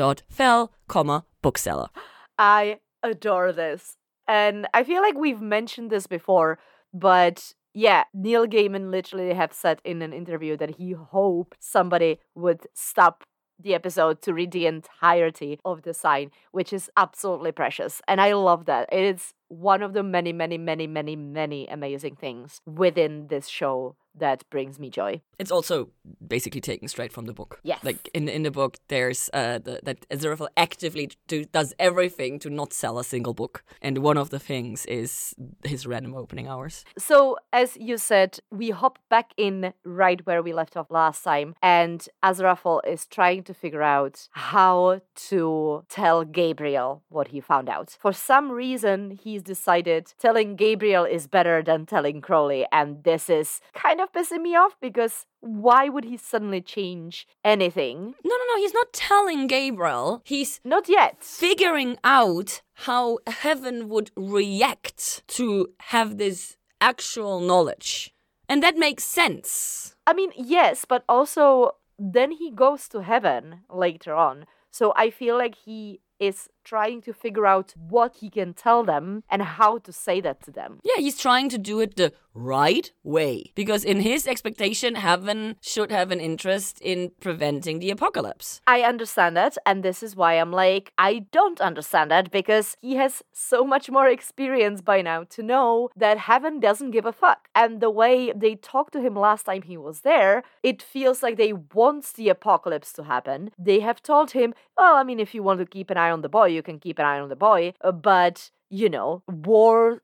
comma, 0.87 1.25
bookseller. 1.41 1.89
I 2.37 2.79
adore 3.01 3.51
this. 3.51 3.97
And 4.27 4.67
I 4.73 4.83
feel 4.83 5.01
like 5.01 5.15
we've 5.15 5.41
mentioned 5.41 5.89
this 5.89 6.07
before, 6.07 6.59
but 6.93 7.53
yeah, 7.73 8.03
Neil 8.13 8.45
Gaiman 8.45 8.91
literally 8.91 9.33
have 9.33 9.51
said 9.51 9.81
in 9.83 10.01
an 10.01 10.13
interview 10.13 10.55
that 10.57 10.75
he 10.75 10.91
hoped 10.91 11.57
somebody 11.59 12.19
would 12.35 12.67
stop 12.73 13.23
the 13.63 13.73
episode 13.73 14.21
to 14.21 14.33
read 14.33 14.51
the 14.51 14.67
entirety 14.67 15.59
of 15.65 15.83
the 15.83 15.93
sign, 15.93 16.31
which 16.51 16.71
is 16.73 16.89
absolutely 16.97 17.51
precious. 17.51 18.01
And 18.07 18.21
I 18.21 18.33
love 18.33 18.65
that. 18.65 18.89
It 18.91 19.03
is 19.15 19.33
one 19.47 19.81
of 19.81 19.93
the 19.93 20.03
many, 20.03 20.33
many, 20.33 20.57
many, 20.57 20.87
many, 20.87 21.15
many 21.15 21.67
amazing 21.67 22.15
things 22.15 22.61
within 22.65 23.27
this 23.27 23.47
show 23.47 23.95
that 24.15 24.49
brings 24.49 24.79
me 24.79 24.89
joy. 24.89 25.21
It's 25.39 25.51
also 25.51 25.89
basically 26.25 26.61
taken 26.61 26.87
straight 26.87 27.11
from 27.11 27.25
the 27.25 27.33
book. 27.33 27.59
Yes. 27.63 27.79
Like 27.83 28.09
in 28.13 28.29
in 28.29 28.43
the 28.43 28.51
book, 28.51 28.77
there's 28.87 29.29
uh 29.33 29.59
the, 29.59 29.79
that 29.83 30.07
Aziraphale 30.09 30.49
actively 30.57 31.11
do, 31.27 31.45
does 31.45 31.73
everything 31.79 32.39
to 32.39 32.49
not 32.49 32.73
sell 32.73 32.99
a 32.99 33.03
single 33.03 33.33
book, 33.33 33.63
and 33.81 33.97
one 33.99 34.17
of 34.17 34.29
the 34.29 34.39
things 34.39 34.85
is 34.85 35.33
his 35.63 35.85
random 35.85 36.15
opening 36.15 36.47
hours. 36.47 36.85
So, 36.97 37.37
as 37.51 37.77
you 37.77 37.97
said, 37.97 38.39
we 38.51 38.69
hop 38.69 38.99
back 39.09 39.33
in 39.37 39.73
right 39.83 40.25
where 40.25 40.41
we 40.41 40.53
left 40.53 40.77
off 40.77 40.91
last 40.91 41.23
time, 41.23 41.55
and 41.61 42.07
Aziraphale 42.23 42.81
is 42.87 43.05
trying 43.05 43.43
to 43.43 43.53
figure 43.53 43.83
out 43.83 44.27
how 44.31 45.01
to 45.29 45.83
tell 45.89 46.23
Gabriel 46.23 47.03
what 47.09 47.29
he 47.29 47.41
found 47.41 47.69
out. 47.69 47.97
For 47.99 48.13
some 48.13 48.51
reason, 48.51 49.11
he's 49.11 49.43
decided 49.43 50.13
telling 50.19 50.55
Gabriel 50.55 51.05
is 51.05 51.27
better 51.27 51.63
than 51.63 51.85
telling 51.85 52.21
Crowley, 52.21 52.65
and 52.71 53.03
this 53.03 53.29
is 53.29 53.61
kind 53.73 53.99
of 54.01 54.02
pissing 54.11 54.41
me 54.41 54.55
off 54.55 54.75
because 54.81 55.25
why 55.39 55.87
would 55.87 56.03
he 56.05 56.17
suddenly 56.17 56.59
change 56.61 57.27
anything? 57.45 58.15
No, 58.25 58.35
no, 58.35 58.45
no. 58.49 58.57
He's 58.57 58.73
not 58.73 58.91
telling 58.91 59.47
Gabriel. 59.47 60.21
He's 60.25 60.59
Not 60.65 60.89
yet. 60.89 61.23
figuring 61.23 61.97
out 62.03 62.61
how 62.87 63.19
heaven 63.27 63.87
would 63.89 64.11
react 64.15 65.23
to 65.29 65.69
have 65.93 66.17
this 66.17 66.57
actual 66.81 67.39
knowledge, 67.39 68.13
and 68.49 68.61
that 68.61 68.75
makes 68.77 69.03
sense. 69.03 69.95
I 70.05 70.13
mean, 70.13 70.31
yes, 70.35 70.85
but 70.85 71.03
also 71.07 71.75
then 71.97 72.31
he 72.31 72.51
goes 72.51 72.89
to 72.89 73.01
heaven 73.03 73.61
later 73.69 74.13
on. 74.15 74.45
So 74.71 74.91
I 74.97 75.11
feel 75.11 75.37
like 75.37 75.55
he 75.55 76.01
is 76.19 76.49
trying 76.63 77.01
to 77.01 77.13
figure 77.13 77.45
out 77.45 77.73
what 77.77 78.15
he 78.15 78.29
can 78.29 78.53
tell 78.53 78.83
them 78.83 79.23
and 79.29 79.41
how 79.41 79.77
to 79.79 79.91
say 79.91 80.21
that 80.21 80.41
to 80.43 80.51
them. 80.51 80.79
Yeah, 80.83 80.97
he's 80.97 81.17
trying 81.17 81.49
to 81.49 81.57
do 81.57 81.79
it 81.79 81.95
the 81.95 82.13
right 82.33 82.91
way. 83.03 83.51
Because 83.55 83.83
in 83.83 83.99
his 83.99 84.27
expectation, 84.27 84.95
heaven 84.95 85.55
should 85.61 85.91
have 85.91 86.11
an 86.11 86.19
interest 86.19 86.79
in 86.81 87.11
preventing 87.19 87.79
the 87.79 87.91
apocalypse. 87.91 88.61
I 88.65 88.81
understand 88.81 89.37
that, 89.37 89.57
and 89.65 89.83
this 89.83 90.01
is 90.01 90.15
why 90.15 90.33
I'm 90.33 90.51
like, 90.51 90.91
I 90.97 91.25
don't 91.31 91.61
understand 91.61 92.09
that 92.11 92.31
because 92.31 92.75
he 92.81 92.95
has 92.95 93.21
so 93.31 93.63
much 93.63 93.89
more 93.89 94.07
experience 94.07 94.81
by 94.81 95.01
now 95.01 95.23
to 95.25 95.43
know 95.43 95.89
that 95.95 96.17
heaven 96.17 96.59
doesn't 96.59 96.91
give 96.91 97.05
a 97.05 97.11
fuck. 97.11 97.49
And 97.53 97.81
the 97.81 97.91
way 97.91 98.31
they 98.35 98.55
talked 98.55 98.93
to 98.93 99.01
him 99.01 99.15
last 99.15 99.43
time 99.43 99.61
he 99.61 99.77
was 99.77 100.01
there, 100.01 100.43
it 100.63 100.81
feels 100.81 101.21
like 101.21 101.37
they 101.37 101.53
want 101.53 102.13
the 102.15 102.29
apocalypse 102.29 102.93
to 102.93 103.03
happen. 103.03 103.51
They 103.57 103.79
have 103.81 104.01
told 104.01 104.31
him, 104.31 104.53
well, 104.77 104.95
I 104.95 105.03
mean, 105.03 105.19
if 105.19 105.35
you 105.35 105.43
want 105.43 105.59
to 105.59 105.65
keep 105.65 105.89
an 105.89 105.97
eye 105.97 106.09
on 106.09 106.21
the 106.21 106.29
boy, 106.29 106.47
you 106.53 106.63
can 106.63 106.79
keep 106.79 106.99
an 106.99 107.05
eye 107.05 107.19
on 107.19 107.29
the 107.29 107.35
boy, 107.35 107.73
uh, 107.81 107.91
but 107.91 108.51
you 108.69 108.89
know, 108.89 109.21
wars 109.27 110.01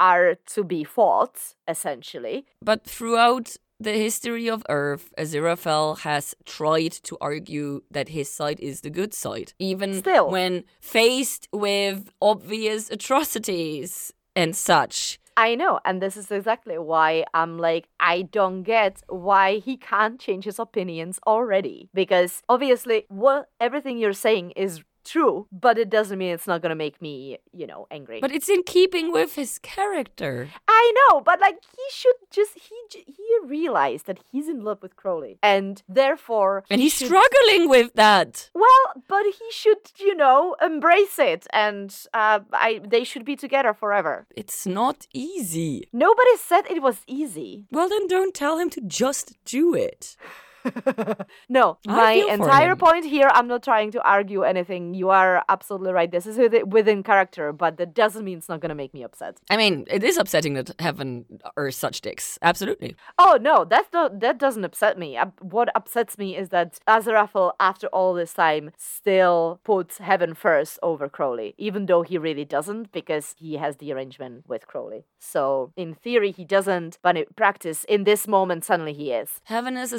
are 0.00 0.36
to 0.46 0.64
be 0.64 0.84
fought, 0.84 1.54
essentially. 1.66 2.46
But 2.62 2.84
throughout 2.84 3.56
the 3.80 3.92
history 3.92 4.48
of 4.48 4.64
Earth, 4.68 5.12
Aziraphale 5.18 5.98
has 6.00 6.34
tried 6.44 6.92
to 6.92 7.16
argue 7.20 7.82
that 7.90 8.08
his 8.08 8.28
side 8.30 8.58
is 8.60 8.80
the 8.80 8.90
good 8.90 9.14
side, 9.14 9.52
even 9.58 9.94
Still. 9.94 10.30
when 10.30 10.64
faced 10.80 11.48
with 11.52 12.10
obvious 12.20 12.90
atrocities 12.90 14.12
and 14.34 14.56
such. 14.56 15.18
I 15.36 15.54
know, 15.54 15.78
and 15.84 16.02
this 16.02 16.16
is 16.16 16.32
exactly 16.32 16.78
why 16.78 17.24
I'm 17.32 17.58
like, 17.58 17.88
I 18.00 18.22
don't 18.22 18.64
get 18.64 19.02
why 19.08 19.58
he 19.58 19.76
can't 19.76 20.18
change 20.18 20.44
his 20.44 20.58
opinions 20.58 21.20
already. 21.28 21.90
Because 21.94 22.42
obviously, 22.48 23.04
what 23.08 23.48
everything 23.60 23.98
you're 23.98 24.14
saying 24.14 24.50
is 24.52 24.82
true, 25.10 25.46
but 25.52 25.78
it 25.78 25.90
doesn't 25.90 26.18
mean 26.18 26.32
it's 26.34 26.46
not 26.46 26.62
gonna 26.62 26.74
make 26.74 27.00
me, 27.02 27.38
you 27.52 27.66
know, 27.66 27.86
angry. 27.90 28.20
But 28.20 28.32
it's 28.32 28.48
in 28.48 28.62
keeping 28.64 29.12
with 29.12 29.34
his 29.34 29.58
character. 29.58 30.48
I 30.68 30.92
know, 30.98 31.20
but 31.20 31.40
like 31.40 31.58
he 31.76 31.84
should 31.90 32.16
just 32.30 32.52
he 32.58 32.76
he 33.06 33.38
realized 33.44 34.06
that 34.06 34.18
he's 34.30 34.48
in 34.48 34.62
love 34.64 34.82
with 34.82 34.96
Crowley, 34.96 35.38
and 35.42 35.82
therefore 35.88 36.64
And 36.70 36.80
he 36.80 36.86
he's 36.86 36.94
should- 36.94 37.08
struggling 37.08 37.68
with 37.68 37.92
that. 37.94 38.50
Well, 38.54 38.84
but 39.08 39.24
he 39.24 39.50
should, 39.50 39.82
you 39.98 40.14
know, 40.14 40.56
embrace 40.62 41.18
it, 41.18 41.46
and 41.52 41.94
uh, 42.14 42.40
I 42.52 42.80
they 42.84 43.04
should 43.04 43.24
be 43.24 43.36
together 43.36 43.72
forever. 43.74 44.26
It's 44.36 44.66
not 44.66 45.06
easy. 45.12 45.88
Nobody 45.92 46.36
said 46.36 46.62
it 46.70 46.82
was 46.82 46.98
easy. 47.06 47.66
Well, 47.70 47.88
then 47.88 48.06
don't 48.06 48.34
tell 48.34 48.58
him 48.58 48.70
to 48.70 48.80
just 48.80 49.26
do 49.44 49.74
it. 49.74 50.16
No, 51.48 51.78
I 51.86 51.96
my 51.96 52.12
entire 52.32 52.76
point 52.76 53.04
here, 53.04 53.28
I'm 53.32 53.48
not 53.48 53.62
trying 53.62 53.90
to 53.92 54.02
argue 54.02 54.42
anything. 54.42 54.94
You 54.94 55.10
are 55.10 55.44
absolutely 55.48 55.92
right. 55.92 56.10
This 56.10 56.26
is 56.26 56.36
within- 56.38 57.02
character, 57.02 57.52
but 57.52 57.76
that 57.76 57.94
doesn't 57.94 58.24
mean 58.24 58.38
it's 58.38 58.48
not 58.48 58.60
going 58.60 58.68
to 58.70 58.74
make 58.74 58.92
me 58.92 59.02
upset. 59.02 59.38
I 59.50 59.56
mean, 59.56 59.86
it 59.88 60.02
is 60.02 60.16
upsetting 60.16 60.54
that 60.54 60.70
heaven 60.78 61.24
are 61.56 61.70
such 61.70 62.00
dicks. 62.00 62.38
Absolutely. 62.42 62.96
Oh 63.18 63.38
no, 63.40 63.64
that's 63.64 63.92
not 63.92 64.20
that 64.20 64.38
doesn't 64.38 64.64
upset 64.64 64.98
me. 64.98 65.18
What 65.40 65.68
upsets 65.74 66.18
me 66.18 66.36
is 66.36 66.48
that 66.48 66.78
Aziraphale, 66.88 67.52
after 67.60 67.86
all 67.88 68.14
this 68.14 68.34
time, 68.34 68.72
still 68.76 69.60
puts 69.64 69.98
heaven 69.98 70.34
first 70.34 70.78
over 70.82 71.08
Crowley, 71.08 71.54
even 71.56 71.86
though 71.86 72.02
he 72.02 72.18
really 72.18 72.44
doesn't, 72.44 72.92
because 72.92 73.34
he 73.38 73.54
has 73.54 73.76
the 73.76 73.92
arrangement 73.92 74.44
with 74.48 74.66
Crowley. 74.66 75.04
So 75.18 75.72
in 75.76 75.94
theory 75.94 76.32
he 76.32 76.44
doesn't, 76.44 76.98
but 77.02 77.16
in 77.16 77.26
practice, 77.36 77.84
in 77.84 78.04
this 78.04 78.26
moment, 78.26 78.64
suddenly 78.64 78.92
he 78.92 79.12
is. 79.12 79.40
Heaven 79.44 79.76
is 79.76 79.92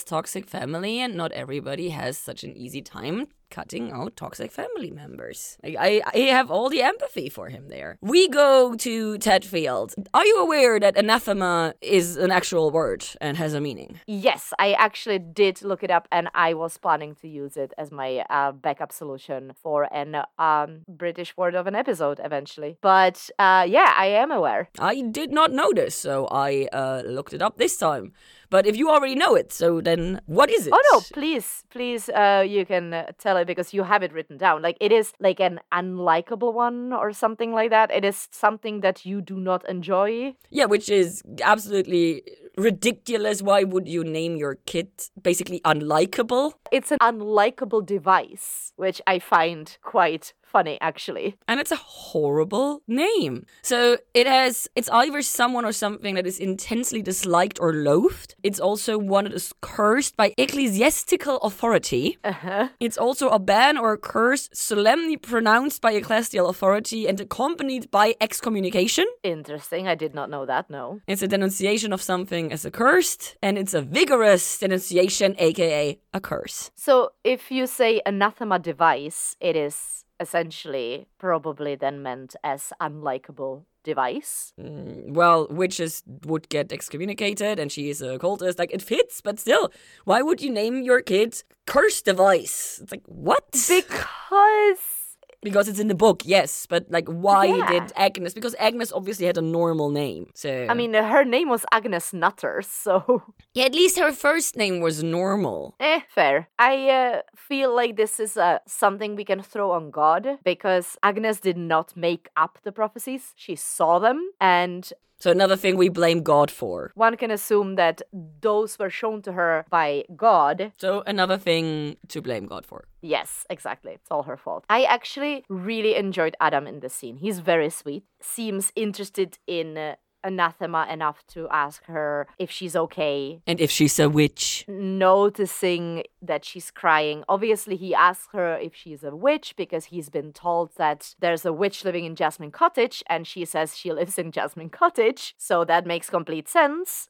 Aziraphale's 0.00 0.04
toxic 0.04 0.48
family, 0.48 1.00
and 1.00 1.14
not 1.14 1.32
everybody 1.32 1.90
has 1.90 2.16
such 2.18 2.44
an 2.44 2.56
easy 2.56 2.82
time 2.82 3.26
cutting 3.50 3.90
out 3.90 4.16
toxic 4.16 4.52
family 4.52 4.90
members. 4.92 5.58
Like, 5.62 5.76
I, 5.78 6.00
I 6.14 6.18
have 6.30 6.50
all 6.52 6.70
the 6.70 6.82
empathy 6.82 7.28
for 7.28 7.48
him 7.48 7.68
there. 7.68 7.98
We 8.00 8.28
go 8.28 8.76
to 8.76 9.18
Tadfield. 9.18 9.94
Are 10.14 10.24
you 10.24 10.38
aware 10.38 10.78
that 10.78 10.96
anathema 10.96 11.74
is 11.80 12.16
an 12.16 12.30
actual 12.30 12.70
word 12.70 13.04
and 13.20 13.36
has 13.36 13.52
a 13.54 13.60
meaning? 13.60 13.98
Yes, 14.06 14.52
I 14.60 14.74
actually 14.74 15.18
did 15.18 15.62
look 15.62 15.82
it 15.82 15.90
up, 15.90 16.06
and 16.12 16.28
I 16.32 16.54
was 16.54 16.78
planning 16.78 17.16
to 17.16 17.28
use 17.28 17.56
it 17.56 17.72
as 17.76 17.90
my 17.90 18.24
uh, 18.30 18.52
backup 18.52 18.92
solution 18.92 19.52
for 19.60 19.92
an 19.92 20.22
um, 20.38 20.82
British 20.88 21.36
word 21.36 21.56
of 21.56 21.66
an 21.66 21.74
episode 21.74 22.20
eventually. 22.22 22.78
But 22.80 23.30
uh, 23.38 23.66
yeah, 23.68 23.92
I 23.96 24.06
am 24.06 24.30
aware. 24.30 24.68
I 24.78 25.00
did 25.00 25.32
not 25.32 25.50
know 25.50 25.72
this, 25.74 25.96
so 25.96 26.28
I 26.30 26.68
uh, 26.72 27.02
looked 27.04 27.32
it 27.32 27.42
up 27.42 27.58
this 27.58 27.76
time. 27.76 28.12
But 28.50 28.66
if 28.66 28.76
you 28.76 28.90
already 28.90 29.14
know 29.14 29.36
it, 29.36 29.52
so 29.52 29.80
then 29.80 30.20
what 30.26 30.50
is 30.50 30.66
it? 30.66 30.72
Oh 30.74 30.82
no, 30.92 31.00
please, 31.12 31.62
please, 31.70 32.08
uh, 32.08 32.44
you 32.46 32.66
can 32.66 32.92
uh, 32.92 33.12
tell 33.16 33.36
it 33.36 33.46
because 33.46 33.72
you 33.72 33.84
have 33.84 34.02
it 34.02 34.12
written 34.12 34.36
down. 34.36 34.60
Like 34.60 34.76
it 34.80 34.90
is 34.90 35.12
like 35.20 35.38
an 35.40 35.60
unlikable 35.72 36.52
one 36.52 36.92
or 36.92 37.12
something 37.12 37.52
like 37.52 37.70
that. 37.70 37.92
It 37.92 38.04
is 38.04 38.28
something 38.32 38.80
that 38.80 39.06
you 39.06 39.20
do 39.20 39.38
not 39.38 39.68
enjoy. 39.68 40.34
Yeah, 40.50 40.64
which 40.64 40.88
is 40.88 41.22
absolutely 41.42 42.22
ridiculous. 42.56 43.40
Why 43.40 43.62
would 43.62 43.88
you 43.88 44.02
name 44.02 44.36
your 44.36 44.56
kid 44.66 44.88
basically 45.22 45.60
unlikable? 45.60 46.54
It's 46.72 46.90
an 46.90 46.98
unlikable 47.00 47.86
device, 47.86 48.72
which 48.76 49.00
I 49.06 49.20
find 49.20 49.76
quite 49.82 50.34
funny 50.50 50.76
actually. 50.80 51.36
And 51.48 51.60
it's 51.60 51.72
a 51.72 51.76
horrible 51.76 52.82
name. 52.86 53.46
So 53.62 53.98
it 54.14 54.26
has, 54.26 54.68
it's 54.74 54.90
either 54.90 55.22
someone 55.22 55.64
or 55.64 55.72
something 55.72 56.14
that 56.16 56.26
is 56.26 56.38
intensely 56.38 57.02
disliked 57.02 57.58
or 57.60 57.72
loathed. 57.72 58.34
It's 58.42 58.60
also 58.60 58.98
one 58.98 59.24
that 59.24 59.34
is 59.34 59.52
cursed 59.60 60.16
by 60.16 60.34
ecclesiastical 60.36 61.36
authority. 61.38 62.18
Uh-huh. 62.24 62.68
It's 62.80 62.98
also 62.98 63.28
a 63.28 63.38
ban 63.38 63.78
or 63.78 63.92
a 63.92 63.98
curse 63.98 64.48
solemnly 64.52 65.16
pronounced 65.16 65.80
by 65.80 65.92
ecclesial 65.94 66.48
authority 66.48 67.06
and 67.08 67.20
accompanied 67.20 67.90
by 67.90 68.14
excommunication. 68.20 69.06
Interesting. 69.22 69.86
I 69.86 69.94
did 69.94 70.14
not 70.14 70.30
know 70.30 70.46
that. 70.46 70.68
No. 70.70 71.00
It's 71.06 71.22
a 71.22 71.28
denunciation 71.28 71.92
of 71.92 72.02
something 72.02 72.52
as 72.52 72.66
accursed, 72.66 73.36
and 73.42 73.58
it's 73.58 73.74
a 73.74 73.82
vigorous 73.82 74.58
denunciation, 74.58 75.34
aka 75.38 75.98
a 76.12 76.20
curse. 76.20 76.70
So 76.76 77.10
if 77.24 77.50
you 77.50 77.66
say 77.66 78.00
anathema 78.04 78.58
device, 78.58 79.36
it 79.40 79.56
is 79.56 80.04
essentially 80.20 81.06
probably 81.18 81.74
then 81.74 82.02
meant 82.02 82.36
as 82.44 82.72
unlikable 82.80 83.64
device. 83.82 84.52
Mm, 84.60 85.14
Well, 85.14 85.46
witches 85.50 86.02
would 86.26 86.48
get 86.50 86.72
excommunicated, 86.72 87.58
and 87.58 87.72
she 87.72 87.88
is 87.90 88.02
a 88.02 88.18
cultist. 88.18 88.58
Like, 88.58 88.72
it 88.72 88.82
fits, 88.82 89.20
but 89.22 89.40
still, 89.40 89.72
why 90.04 90.20
would 90.22 90.40
you 90.42 90.50
name 90.50 90.82
your 90.82 91.00
kid 91.00 91.42
Curse 91.66 92.02
Device? 92.02 92.80
It's 92.82 92.92
like, 92.92 93.02
what? 93.06 93.50
Because 93.52 94.99
because 95.42 95.68
it's 95.68 95.78
in 95.78 95.88
the 95.88 95.94
book, 95.94 96.22
yes, 96.24 96.66
but 96.66 96.84
like, 96.90 97.08
why 97.08 97.46
Yeah. 97.46 97.66
did 97.68 97.92
Agnes? 97.96 98.34
Because 98.34 98.54
Agnes 98.58 98.92
obviously 98.92 99.26
had 99.26 99.36
a 99.38 99.42
normal 99.42 99.90
name. 99.90 100.26
So, 100.34 100.66
I 100.68 100.74
mean 100.74 100.94
her 100.94 101.24
name 101.24 101.48
was 101.48 101.64
Agnes 101.72 102.12
Nutter, 102.12 102.62
so 102.84 103.22
yeah, 103.54 103.64
at 103.64 103.74
least 103.74 103.98
her 103.98 104.12
first 104.12 104.56
name 104.56 104.80
was 104.80 105.02
normal. 105.02 105.74
Eh, 105.80 106.00
fair. 106.08 106.48
I 106.58 106.88
uh, 106.90 107.22
feel 107.36 107.74
like 107.74 107.96
this 107.96 108.20
is 108.20 108.36
uh, 108.36 108.58
something 108.66 109.16
we 109.16 109.24
can 109.24 109.42
throw 109.42 109.70
on 109.72 109.90
God 109.90 110.38
because 110.44 110.96
Agnes 111.02 111.40
did 111.40 111.56
not 111.56 111.96
make 111.96 112.28
up 112.36 112.58
the 112.64 112.72
prophecies. 112.72 113.32
She 113.36 113.56
saw 113.56 113.98
them, 113.98 114.30
and 114.40 114.92
So, 115.20 115.30
another 115.30 115.56
thing 115.56 115.76
we 115.76 115.90
blame 115.90 116.22
God 116.22 116.50
for. 116.50 116.92
one 116.94 117.16
can 117.16 117.30
assume 117.30 117.74
that 117.76 118.00
those 118.40 118.78
were 118.78 118.88
shown 118.88 119.20
to 119.22 119.32
her 119.32 119.66
by 119.68 120.04
God. 120.16 120.72
So, 120.78 121.02
another 121.06 121.36
thing 121.36 121.96
to 122.08 122.22
blame 122.22 122.46
God 122.46 122.64
for. 122.64 122.88
Yes, 123.02 123.46
exactly. 123.50 123.92
It's 123.92 124.10
all 124.10 124.22
her 124.22 124.38
fault. 124.38 124.64
I 124.70 124.84
actually 124.84 125.44
really 125.48 125.94
enjoyed 125.94 126.36
Adam 126.40 126.66
in 126.66 126.80
this 126.80 126.94
scene. 126.94 127.18
He's 127.18 127.40
very 127.40 127.68
sweet, 127.70 128.04
seems 128.20 128.72
interested 128.74 129.38
in. 129.46 129.76
Uh, 129.76 129.96
Anathema 130.24 130.86
enough 130.90 131.24
to 131.28 131.48
ask 131.50 131.84
her 131.86 132.26
if 132.38 132.50
she's 132.50 132.76
okay, 132.76 133.40
And 133.46 133.60
if 133.60 133.70
she's 133.70 133.98
a 133.98 134.08
witch. 134.08 134.64
noticing 134.68 136.04
that 136.22 136.44
she's 136.44 136.70
crying. 136.70 137.24
Obviously, 137.28 137.76
he 137.76 137.94
asks 137.94 138.28
her 138.32 138.56
if 138.58 138.74
she's 138.74 139.02
a 139.04 139.14
witch 139.14 139.54
because 139.56 139.86
he's 139.86 140.08
been 140.10 140.32
told 140.32 140.70
that 140.76 141.14
there's 141.20 141.44
a 141.44 141.52
witch 141.52 141.84
living 141.84 142.04
in 142.04 142.14
Jasmine 142.16 142.50
Cottage, 142.50 143.02
and 143.08 143.26
she 143.26 143.44
says 143.44 143.76
she 143.76 143.92
lives 143.92 144.18
in 144.18 144.30
Jasmine 144.32 144.70
Cottage. 144.70 145.34
So 145.38 145.64
that 145.64 145.86
makes 145.86 146.08
complete 146.10 146.48
sense. 146.48 147.08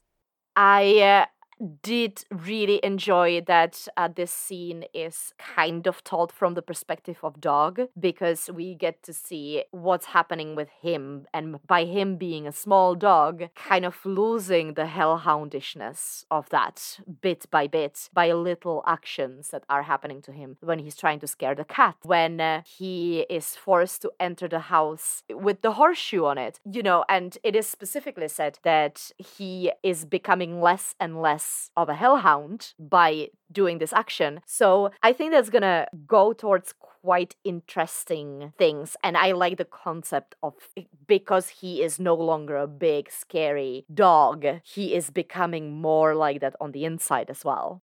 I 0.55 0.99
uh, 0.99 1.25
did 1.83 2.23
really 2.31 2.79
enjoy 2.83 3.41
that 3.41 3.87
uh, 3.97 4.09
this 4.13 4.31
scene 4.31 4.85
is 4.93 5.33
kind 5.37 5.87
of 5.87 6.03
told 6.03 6.31
from 6.31 6.53
the 6.53 6.61
perspective 6.61 7.19
of 7.23 7.39
Dog 7.39 7.81
because 7.99 8.49
we 8.53 8.75
get 8.75 9.03
to 9.03 9.13
see 9.13 9.63
what's 9.71 10.07
happening 10.07 10.55
with 10.55 10.69
him, 10.81 11.25
and 11.33 11.65
by 11.67 11.85
him 11.85 12.17
being 12.17 12.47
a 12.47 12.51
small 12.51 12.95
dog, 12.95 13.49
kind 13.55 13.85
of 13.85 14.05
losing 14.05 14.73
the 14.73 14.85
hellhoundishness 14.85 16.25
of 16.31 16.49
that 16.49 16.99
bit 17.21 17.45
by 17.51 17.67
bit 17.67 18.09
by 18.13 18.31
little 18.31 18.83
actions 18.87 19.49
that 19.49 19.63
are 19.69 19.83
happening 19.83 20.21
to 20.21 20.31
him 20.31 20.57
when 20.61 20.79
he's 20.79 20.95
trying 20.95 21.19
to 21.19 21.27
scare 21.27 21.55
the 21.55 21.65
cat, 21.65 21.95
when 22.03 22.39
uh, 22.39 22.61
he 22.65 23.21
is 23.29 23.55
forced 23.55 24.01
to 24.01 24.11
enter 24.19 24.47
the 24.47 24.59
house 24.59 25.23
with 25.29 25.61
the 25.61 25.73
horseshoe 25.73 26.25
on 26.25 26.37
it, 26.37 26.59
you 26.65 26.81
know, 26.81 27.03
and 27.09 27.37
it 27.43 27.55
is 27.55 27.67
specifically 27.67 28.27
said 28.27 28.59
that 28.63 29.11
he 29.17 29.71
is 29.83 30.05
becoming 30.05 30.61
less 30.61 30.95
and 30.99 31.21
less 31.21 31.50
of 31.75 31.89
a 31.89 31.95
hellhound 31.95 32.73
by 32.79 33.29
doing 33.51 33.77
this 33.79 33.93
action. 33.93 34.41
So 34.45 34.91
I 35.03 35.13
think 35.13 35.31
that's 35.31 35.49
gonna 35.49 35.87
go 36.07 36.33
towards 36.33 36.73
quite 37.01 37.35
interesting 37.43 38.53
things. 38.57 38.95
And 39.03 39.17
I 39.17 39.31
like 39.31 39.57
the 39.57 39.65
concept 39.65 40.35
of 40.43 40.53
because 41.07 41.49
he 41.49 41.81
is 41.81 41.99
no 41.99 42.15
longer 42.15 42.57
a 42.57 42.67
big, 42.67 43.11
scary 43.11 43.85
dog, 43.93 44.45
he 44.63 44.93
is 44.93 45.09
becoming 45.09 45.81
more 45.81 46.15
like 46.15 46.41
that 46.41 46.55
on 46.61 46.71
the 46.71 46.85
inside 46.85 47.29
as 47.29 47.43
well. 47.43 47.81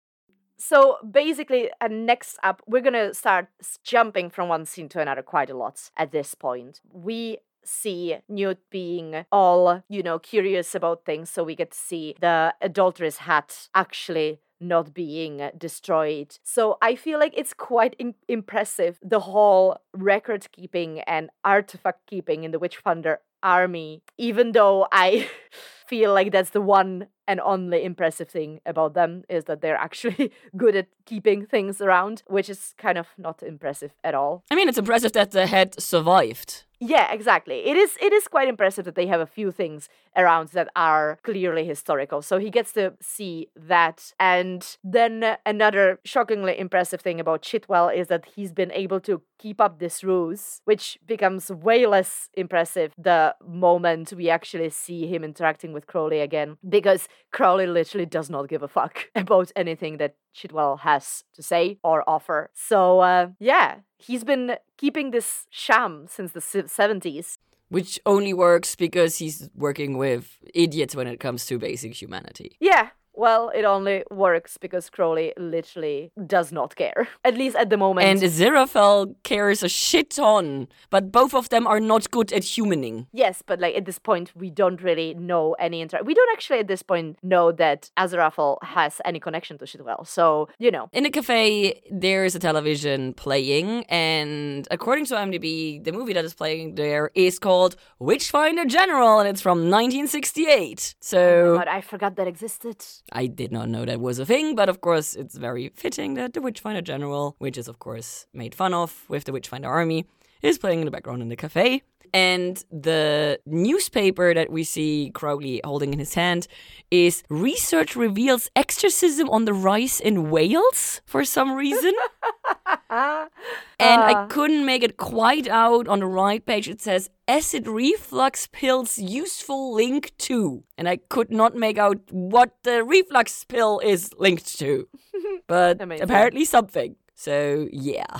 So 0.57 0.97
basically, 1.09 1.71
uh, 1.81 1.87
next 1.89 2.37
up, 2.43 2.61
we're 2.67 2.83
gonna 2.83 3.15
start 3.15 3.47
jumping 3.83 4.29
from 4.29 4.47
one 4.47 4.65
scene 4.65 4.89
to 4.89 5.01
another 5.01 5.23
quite 5.23 5.49
a 5.49 5.57
lot 5.57 5.89
at 5.97 6.11
this 6.11 6.35
point. 6.35 6.81
We 6.93 7.39
see 7.63 8.17
Newt 8.29 8.59
being 8.69 9.25
all, 9.31 9.83
you 9.89 10.03
know, 10.03 10.19
curious 10.19 10.75
about 10.75 11.05
things, 11.05 11.29
so 11.29 11.43
we 11.43 11.55
get 11.55 11.71
to 11.71 11.77
see 11.77 12.15
the 12.19 12.53
adulteress 12.61 13.17
hat 13.17 13.69
actually 13.75 14.39
not 14.59 14.93
being 14.93 15.49
destroyed. 15.57 16.37
So 16.43 16.77
I 16.81 16.95
feel 16.95 17.19
like 17.19 17.33
it's 17.35 17.53
quite 17.53 17.95
im- 17.97 18.15
impressive 18.27 18.99
the 19.01 19.21
whole 19.21 19.77
record 19.93 20.51
keeping 20.51 20.99
and 21.01 21.31
artifact 21.43 22.05
keeping 22.07 22.43
in 22.43 22.51
the 22.51 22.59
Witchfinder 22.59 23.19
army, 23.43 24.03
even 24.17 24.51
though 24.51 24.87
I 24.91 25.27
feel 25.91 26.13
like 26.13 26.31
that's 26.31 26.51
the 26.51 26.61
one 26.61 27.07
and 27.27 27.41
only 27.41 27.83
impressive 27.83 28.29
thing 28.29 28.61
about 28.65 28.93
them 28.93 29.23
is 29.29 29.43
that 29.45 29.59
they're 29.61 29.75
actually 29.75 30.31
good 30.57 30.75
at 30.75 30.87
keeping 31.05 31.45
things 31.45 31.81
around, 31.81 32.23
which 32.27 32.49
is 32.49 32.73
kind 32.77 32.97
of 32.97 33.07
not 33.17 33.43
impressive 33.43 33.91
at 34.01 34.15
all. 34.15 34.43
I 34.49 34.55
mean, 34.55 34.69
it's 34.69 34.77
impressive 34.77 35.11
that 35.11 35.31
the 35.31 35.47
head 35.47 35.79
survived. 35.81 36.63
Yeah, 36.83 37.13
exactly. 37.13 37.59
It 37.67 37.77
is 37.77 37.95
it 38.01 38.11
is 38.11 38.27
quite 38.27 38.47
impressive 38.47 38.85
that 38.85 38.95
they 38.95 39.05
have 39.05 39.21
a 39.21 39.27
few 39.27 39.51
things 39.51 39.87
around 40.17 40.49
that 40.49 40.67
are 40.75 41.19
clearly 41.21 41.63
historical. 41.63 42.23
So 42.23 42.39
he 42.39 42.49
gets 42.49 42.73
to 42.73 42.93
see 42.99 43.49
that. 43.55 44.13
And 44.19 44.65
then 44.83 45.37
another 45.45 45.99
shockingly 46.03 46.57
impressive 46.57 46.99
thing 47.01 47.19
about 47.19 47.43
Shitwell 47.43 47.95
is 47.95 48.07
that 48.07 48.25
he's 48.35 48.51
been 48.51 48.71
able 48.71 48.99
to 49.01 49.21
keep 49.37 49.61
up 49.61 49.77
this 49.77 50.03
ruse, 50.03 50.61
which 50.65 50.97
becomes 51.05 51.51
way 51.51 51.85
less 51.85 52.29
impressive 52.33 52.93
the 52.97 53.35
moment 53.45 54.13
we 54.13 54.31
actually 54.31 54.71
see 54.71 55.05
him 55.05 55.23
interacting 55.23 55.73
with 55.73 55.80
Crowley 55.87 56.19
again. 56.19 56.57
Because 56.67 57.07
Crowley 57.31 57.67
literally 57.67 58.05
does 58.05 58.29
not 58.29 58.49
give 58.49 58.63
a 58.63 58.67
fuck 58.67 59.09
about 59.15 59.51
anything 59.55 59.97
that 59.97 60.15
Shitwell 60.35 60.79
has 60.79 61.23
to 61.33 61.43
say 61.43 61.77
or 61.83 62.03
offer. 62.07 62.49
So, 62.53 62.99
uh, 62.99 63.27
yeah, 63.39 63.77
he's 63.97 64.23
been 64.23 64.57
keeping 64.77 65.11
this 65.11 65.47
sham 65.49 66.05
since 66.09 66.31
the 66.31 66.39
70s. 66.39 67.37
Which 67.69 67.99
only 68.05 68.33
works 68.33 68.75
because 68.75 69.17
he's 69.17 69.49
working 69.55 69.97
with 69.97 70.37
idiots 70.53 70.93
when 70.93 71.07
it 71.07 71.21
comes 71.21 71.45
to 71.45 71.57
basic 71.57 72.01
humanity. 72.01 72.57
Yeah, 72.59 72.89
well, 73.21 73.51
it 73.53 73.65
only 73.65 74.03
works 74.09 74.57
because 74.57 74.89
Crowley 74.89 75.31
literally 75.37 76.11
does 76.25 76.51
not 76.51 76.75
care. 76.75 77.07
At 77.23 77.35
least 77.35 77.55
at 77.55 77.69
the 77.69 77.77
moment. 77.77 78.07
And 78.07 78.19
Aziraphale 78.19 79.13
cares 79.23 79.61
a 79.61 79.69
shit 79.69 80.09
ton, 80.09 80.67
but 80.89 81.11
both 81.11 81.33
of 81.35 81.49
them 81.49 81.67
are 81.67 81.79
not 81.79 82.09
good 82.09 82.33
at 82.33 82.41
humaning. 82.41 83.05
Yes, 83.13 83.43
but 83.45 83.59
like 83.59 83.75
at 83.75 83.85
this 83.85 83.99
point, 83.99 84.31
we 84.35 84.49
don't 84.49 84.81
really 84.81 85.13
know 85.13 85.53
any 85.59 85.81
inter. 85.81 85.99
We 86.03 86.15
don't 86.15 86.31
actually 86.33 86.59
at 86.59 86.67
this 86.67 86.81
point 86.81 87.19
know 87.21 87.51
that 87.51 87.91
Aziraphale 87.95 88.57
has 88.63 88.99
any 89.05 89.19
connection 89.19 89.59
to 89.59 89.65
Shitwell. 89.65 90.07
So 90.07 90.49
you 90.57 90.71
know. 90.71 90.89
In 90.91 91.03
the 91.03 91.11
cafe, 91.11 91.81
there 91.91 92.25
is 92.25 92.33
a 92.35 92.39
television 92.39 93.13
playing, 93.13 93.83
and 93.85 94.67
according 94.71 95.05
to 95.05 95.13
IMDb, 95.15 95.83
the 95.83 95.91
movie 95.91 96.13
that 96.13 96.25
is 96.25 96.33
playing 96.33 96.75
there 96.75 97.11
is 97.13 97.37
called 97.37 97.75
Witchfinder 97.99 98.65
General, 98.65 99.19
and 99.19 99.29
it's 99.29 99.41
from 99.41 99.69
1968. 99.69 100.95
So. 100.99 101.19
Oh 101.19 101.57
God, 101.57 101.67
I 101.67 101.81
forgot 101.81 102.15
that 102.15 102.27
existed. 102.27 102.83
I 103.11 103.27
did 103.27 103.51
not 103.51 103.67
know 103.67 103.85
that 103.85 103.99
was 103.99 104.19
a 104.19 104.25
thing, 104.25 104.55
but 104.55 104.69
of 104.69 104.79
course, 104.79 105.15
it's 105.15 105.35
very 105.35 105.69
fitting 105.75 106.13
that 106.13 106.33
the 106.33 106.41
Witchfinder 106.41 106.81
General, 106.81 107.35
which 107.39 107.57
is 107.57 107.67
of 107.67 107.79
course 107.79 108.25
made 108.33 108.55
fun 108.55 108.73
of 108.73 109.05
with 109.09 109.25
the 109.25 109.33
Witchfinder 109.33 109.67
Army, 109.67 110.05
is 110.41 110.57
playing 110.57 110.79
in 110.79 110.85
the 110.85 110.91
background 110.91 111.21
in 111.21 111.29
the 111.29 111.35
cafe. 111.35 111.83
And 112.13 112.61
the 112.69 113.39
newspaper 113.45 114.33
that 114.33 114.49
we 114.51 114.65
see 114.65 115.11
Crowley 115.13 115.61
holding 115.63 115.93
in 115.93 115.99
his 115.99 116.13
hand 116.15 116.45
is 116.89 117.23
Research 117.29 117.95
Reveals 117.95 118.49
Exorcism 118.53 119.29
on 119.29 119.45
the 119.45 119.53
Rise 119.53 120.01
in 120.01 120.29
Wales 120.29 120.99
for 121.05 121.23
some 121.23 121.53
reason. 121.53 121.93
and 122.89 124.01
I 124.01 124.13
Ah. 124.13 124.27
couldn't 124.27 124.65
make 124.65 124.83
it 124.83 124.97
quite 124.97 125.47
out 125.47 125.87
on 125.87 125.99
the 125.99 126.05
right 126.05 126.45
page. 126.45 126.67
It 126.67 126.81
says 126.81 127.09
acid 127.29 127.65
reflux 127.65 128.47
pills 128.47 128.99
useful 128.99 129.73
link 129.73 130.11
to. 130.27 130.63
And 130.77 130.89
I 130.89 130.97
could 130.97 131.31
not 131.31 131.55
make 131.55 131.77
out 131.77 131.99
what 132.11 132.55
the 132.63 132.83
reflux 132.83 133.45
pill 133.45 133.79
is 133.79 134.11
linked 134.17 134.59
to. 134.59 134.87
But 135.47 135.81
Amazing. 135.81 136.03
apparently 136.03 136.45
something. 136.45 136.95
So 137.15 137.67
yeah. 137.71 138.19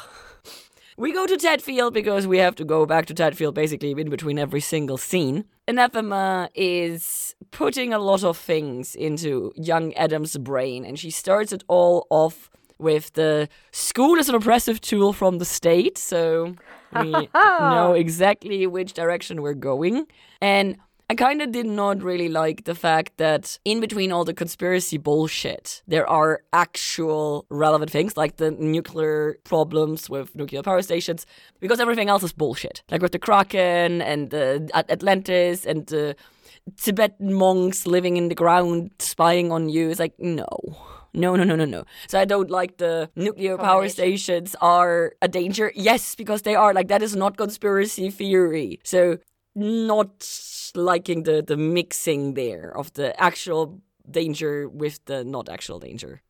We 0.98 1.14
go 1.14 1.26
to 1.26 1.38
Tadfield 1.38 1.94
because 1.94 2.28
we 2.28 2.38
have 2.40 2.56
to 2.56 2.66
go 2.66 2.86
back 2.86 3.06
to 3.08 3.14
Tadfield 3.14 3.54
basically 3.54 3.92
in 3.92 4.10
between 4.10 4.38
every 4.38 4.60
single 4.60 4.98
scene. 4.98 5.46
Anathema 5.68 6.50
is 6.54 7.36
putting 7.52 7.94
a 7.94 8.00
lot 8.00 8.24
of 8.24 8.38
things 8.38 8.96
into 8.96 9.54
young 9.56 9.94
Adam's 9.94 10.38
brain, 10.38 10.84
and 10.86 11.00
she 11.00 11.10
starts 11.10 11.54
it 11.54 11.64
all 11.68 12.08
off 12.10 12.50
with 12.78 13.14
the 13.14 13.48
school 13.72 14.16
is 14.16 14.28
an 14.28 14.36
oppressive 14.36 14.82
tool 14.82 15.14
from 15.14 15.38
the 15.38 15.46
state, 15.46 15.98
so 15.98 16.56
we 17.00 17.12
know 17.34 17.94
exactly 17.94 18.68
which 18.68 18.94
direction 18.94 19.42
we're 19.42 19.54
going. 19.54 20.08
And 20.42 20.78
I 21.12 21.14
kind 21.14 21.42
of 21.42 21.52
did 21.52 21.66
not 21.66 22.02
really 22.02 22.30
like 22.30 22.64
the 22.64 22.74
fact 22.74 23.18
that 23.18 23.60
in 23.66 23.82
between 23.82 24.14
all 24.14 24.24
the 24.24 24.34
conspiracy 24.34 24.98
bullshit, 24.98 25.84
there 25.86 26.10
are 26.10 26.42
actual 26.54 27.46
relevant 27.50 27.92
things 27.92 28.16
like 28.16 28.38
the 28.38 28.52
nuclear 28.52 29.36
problems 29.44 30.10
with 30.10 30.34
nuclear 30.38 30.64
power 30.64 30.82
stations, 30.82 31.26
because 31.60 31.82
everything 31.82 32.08
else 32.08 32.24
is 32.24 32.32
bullshit. 32.32 32.82
Like 32.90 33.02
with 33.02 33.12
the 33.12 33.20
Kraken 33.20 34.02
and 34.02 34.30
the 34.30 34.70
At- 34.74 34.90
Atlantis 34.90 35.66
and 35.66 35.86
the 35.88 36.16
Tibetan 36.78 37.34
monks 37.34 37.86
living 37.86 38.16
in 38.16 38.30
the 38.30 38.36
ground 38.36 38.92
spying 39.00 39.52
on 39.52 39.68
you. 39.68 39.90
It's 39.90 40.00
like, 40.00 40.18
no. 40.18 40.48
No, 41.14 41.36
no, 41.36 41.44
no, 41.44 41.58
no, 41.58 41.66
no. 41.66 41.84
So 42.08 42.22
I 42.22 42.24
don't 42.24 42.50
like 42.50 42.78
the 42.78 43.10
nuclear 43.18 43.58
power 43.58 43.90
stations 43.90 44.56
are 44.62 45.12
a 45.22 45.28
danger. 45.28 45.74
Yes, 45.76 46.16
because 46.16 46.44
they 46.44 46.56
are. 46.56 46.74
Like, 46.74 46.88
that 46.88 47.02
is 47.02 47.18
not 47.18 47.36
conspiracy 47.36 48.10
theory. 48.10 48.80
So 48.86 49.18
not 49.54 50.24
liking 50.76 51.24
the 51.24 51.42
the 51.42 51.58
mixing 51.58 52.34
there 52.34 52.76
of 52.76 52.94
the 52.94 53.20
actual 53.20 53.82
danger 54.10 54.68
with 54.68 55.04
the 55.06 55.24
not 55.24 55.50
actual 55.50 55.80
danger. 55.80 56.22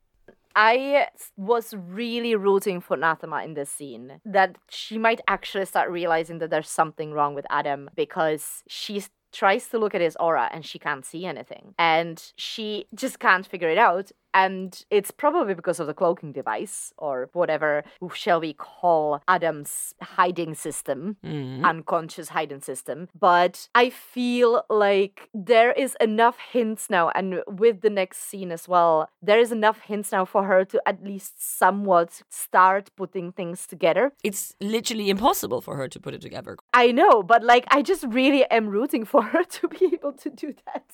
I 0.55 1.07
was 1.37 1.73
really 1.73 2.35
rooting 2.35 2.81
for 2.81 2.95
Anathema 2.95 3.43
in 3.43 3.53
this 3.53 3.69
scene 3.69 4.19
that 4.25 4.57
she 4.69 4.97
might 4.97 5.21
actually 5.27 5.65
start 5.65 5.89
realizing 5.89 6.39
that 6.39 6.49
there's 6.49 6.69
something 6.69 7.13
wrong 7.13 7.35
with 7.35 7.45
Adam 7.49 7.89
because 7.95 8.63
she 8.67 9.01
tries 9.31 9.67
to 9.69 9.79
look 9.79 9.95
at 9.95 10.01
his 10.01 10.17
aura 10.19 10.49
and 10.51 10.65
she 10.65 10.77
can't 10.77 11.05
see 11.05 11.25
anything. 11.25 11.73
And 11.79 12.21
she 12.35 12.85
just 12.93 13.19
can't 13.19 13.45
figure 13.45 13.69
it 13.69 13.77
out. 13.77 14.11
And 14.33 14.83
it's 14.89 15.11
probably 15.11 15.53
because 15.53 15.79
of 15.79 15.87
the 15.87 15.93
cloaking 15.93 16.31
device 16.31 16.93
or 16.97 17.29
whatever 17.33 17.83
shall 18.13 18.39
we 18.39 18.53
call 18.53 19.21
Adam's 19.27 19.93
hiding 20.01 20.53
system, 20.55 21.17
Mhm. 21.23 21.63
unconscious 21.65 22.29
hiding 22.29 22.61
system. 22.61 23.09
But 23.17 23.67
I 23.75 23.89
feel 23.89 24.63
like 24.69 25.29
there 25.33 25.71
is 25.73 25.95
enough 25.99 26.37
hints 26.51 26.89
now, 26.89 27.09
and 27.09 27.41
with 27.47 27.81
the 27.81 27.89
next 27.89 28.19
scene 28.29 28.51
as 28.51 28.67
well, 28.67 29.09
there 29.21 29.39
is 29.39 29.51
enough 29.51 29.79
hints 29.81 30.11
now 30.11 30.25
for 30.25 30.43
her 30.45 30.63
to 30.65 30.81
at 30.85 31.03
least 31.03 31.41
somewhat 31.41 32.21
start 32.29 32.89
putting 32.95 33.31
things 33.31 33.67
together. 33.67 34.11
It's 34.23 34.55
literally 34.61 35.09
impossible 35.09 35.61
for 35.61 35.75
her 35.75 35.87
to 35.89 35.99
put 35.99 36.13
it 36.13 36.21
together. 36.21 36.57
I 36.73 36.91
know, 36.91 37.21
but 37.23 37.43
like 37.43 37.65
I 37.69 37.81
just 37.81 38.03
really 38.07 38.45
am 38.49 38.67
rooting 38.69 39.05
for 39.05 39.21
her 39.23 39.43
to 39.57 39.67
be 39.67 39.85
able 39.93 40.13
to 40.13 40.29
do 40.29 40.53
that. 40.65 40.85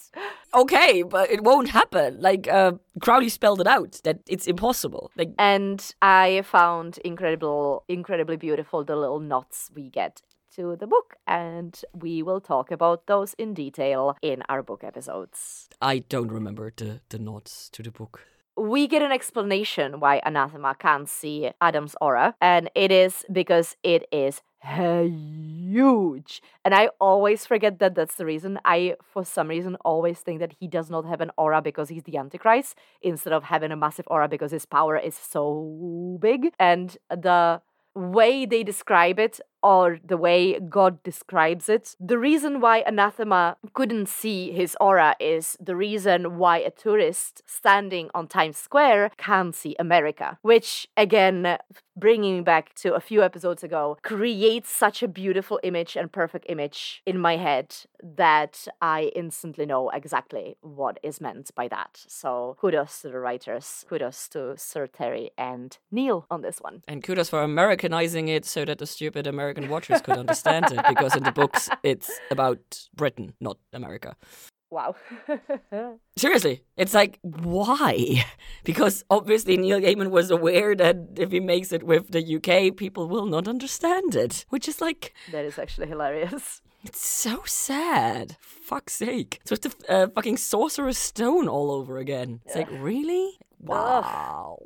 Okay, 0.54 1.04
but 1.04 1.30
it 1.30 1.44
won't 1.44 1.70
happen. 1.70 2.20
Like 2.20 2.48
uh, 2.48 2.74
Crowley 3.02 3.27
spelled 3.30 3.62
it 3.62 3.68
out 3.68 4.02
that 4.04 4.20
it's 4.28 4.48
impossible. 4.48 5.12
Like 5.16 5.32
And 5.38 5.80
I 6.02 6.42
found 6.44 6.98
incredible, 7.00 7.84
incredibly 7.88 8.38
beautiful 8.38 8.84
the 8.84 8.96
little 8.96 9.20
knots 9.20 9.70
we 9.76 9.90
get 9.90 10.22
to 10.56 10.76
the 10.76 10.88
book, 10.88 11.16
and 11.28 11.80
we 11.94 12.24
will 12.24 12.42
talk 12.42 12.72
about 12.72 13.06
those 13.06 13.36
in 13.38 13.54
detail 13.54 14.18
in 14.22 14.44
our 14.50 14.64
book 14.64 14.84
episodes. 14.84 15.70
I 15.82 16.00
don't 16.00 16.32
remember 16.32 16.74
the 16.76 17.02
the 17.10 17.20
nods 17.20 17.70
to 17.74 17.84
the 17.84 17.92
book. 17.92 18.22
We 18.56 18.88
get 18.88 19.04
an 19.04 19.12
explanation 19.12 20.00
why 20.00 20.20
Anathema 20.26 20.76
can't 20.76 21.08
see 21.08 21.52
Adam's 21.62 21.96
aura, 22.02 22.34
and 22.42 22.72
it 22.74 22.92
is 22.92 23.24
because 23.32 23.78
it 23.84 24.08
is 24.12 24.42
huge. 25.78 26.42
And 26.66 26.74
I 26.74 26.90
always 27.00 27.46
forget 27.46 27.80
that 27.80 27.94
that's 27.96 28.16
the 28.16 28.26
reason. 28.26 28.60
I, 28.66 28.96
for 29.14 29.24
some 29.24 29.48
reason, 29.48 29.76
always 29.92 30.20
think 30.20 30.40
that 30.40 30.54
he 30.60 30.68
does 30.68 30.90
not 30.90 31.06
have 31.06 31.22
an 31.22 31.32
aura 31.38 31.62
because 31.62 31.90
he's 31.90 32.04
the 32.04 32.18
Antichrist 32.18 32.76
instead 33.02 33.34
of 33.34 33.44
having 33.44 33.72
a 33.72 33.76
massive 33.76 34.08
aura 34.14 34.28
because 34.28 34.52
his 34.52 34.66
power 34.66 34.98
is 34.98 35.16
so 35.16 36.18
big. 36.20 36.52
And 36.60 36.98
the 37.10 37.62
way 37.94 38.46
they 38.46 38.64
describe 38.64 39.20
it 39.20 39.40
or 39.64 40.00
the 40.04 40.18
way 40.18 40.60
God 40.60 41.02
describes 41.04 41.70
it. 41.70 41.96
The 42.00 42.18
reason 42.18 42.62
why 42.62 42.84
Anathema 42.86 43.58
couldn't 43.74 44.08
see 44.08 44.52
his 44.52 44.78
aura 44.80 45.16
is 45.20 45.58
the 45.60 45.76
reason 45.76 46.38
why 46.38 46.58
a 46.60 46.72
tourist 46.72 47.42
standing 47.46 48.10
on 48.14 48.28
Times 48.28 48.58
Square 48.58 49.12
can't 49.18 49.56
see 49.56 49.76
America, 49.80 50.38
which 50.42 50.88
again, 50.96 51.58
bringing 51.96 52.44
back 52.44 52.76
to 52.76 52.94
a 52.94 53.00
few 53.00 53.24
episodes 53.24 53.64
ago, 53.64 53.98
creates 54.04 54.70
such 54.70 55.02
a 55.02 55.08
beautiful 55.08 55.60
image 55.64 55.96
and 55.96 56.12
perfect 56.12 56.46
image 56.48 57.02
in 57.06 57.18
my 57.18 57.38
head 57.38 57.76
that 58.04 58.68
I 58.82 59.12
instantly 59.16 59.66
know 59.66 59.90
exactly 59.90 60.58
what 60.62 61.00
is 61.02 61.20
meant 61.20 61.50
by 61.56 61.68
that. 61.70 62.06
So 62.08 62.56
kudos 62.60 63.02
to 63.02 63.10
the 63.10 63.20
writers, 63.20 63.86
kudos 63.90 64.28
to 64.30 64.56
Sir 64.58 64.88
Terry 64.88 65.32
and 65.38 65.78
Neil 65.92 66.26
on 66.30 66.42
this 66.42 66.60
one. 66.60 66.84
And 66.88 67.04
kudos 67.04 67.30
for 67.30 67.42
Americanizing 67.42 68.28
it 68.28 68.46
so 68.46 68.64
that 68.66 68.78
the 68.78 68.86
stupid 68.86 69.26
American 69.26 69.47
watchers 69.70 70.02
could 70.02 70.18
understand 70.18 70.66
it, 70.72 70.80
because 70.90 71.16
in 71.16 71.24
the 71.24 71.32
books 71.32 71.70
it's 71.84 72.12
about 72.32 72.88
Britain, 72.96 73.34
not 73.40 73.58
America. 73.74 74.16
Wow. 74.70 74.96
Seriously, 76.18 76.64
it's 76.76 76.94
like 76.94 77.20
why? 77.22 78.26
Because 78.64 79.06
obviously 79.10 79.56
Neil 79.56 79.80
Gaiman 79.80 80.10
was 80.10 80.30
aware 80.30 80.76
that 80.76 80.98
if 81.16 81.32
he 81.32 81.40
makes 81.40 81.72
it 81.72 81.84
with 81.84 82.12
the 82.12 82.36
UK, 82.36 82.76
people 82.76 83.08
will 83.08 83.26
not 83.26 83.48
understand 83.48 84.14
it, 84.16 84.46
which 84.50 84.68
is 84.68 84.82
like 84.82 85.14
that 85.32 85.46
is 85.46 85.58
actually 85.58 85.88
hilarious. 85.88 86.62
It's 86.84 87.06
so 87.06 87.44
sad. 87.46 88.38
Fuck's 88.40 88.94
sake. 88.94 89.40
So 89.46 89.54
it's 89.54 89.68
the 89.68 89.92
uh, 89.92 90.08
fucking 90.10 90.38
Sorcerer's 90.38 90.98
Stone 90.98 91.48
all 91.48 91.72
over 91.72 91.98
again. 91.98 92.42
It's 92.46 92.56
like, 92.56 92.70
really? 92.72 93.38
Wow. 93.60 94.60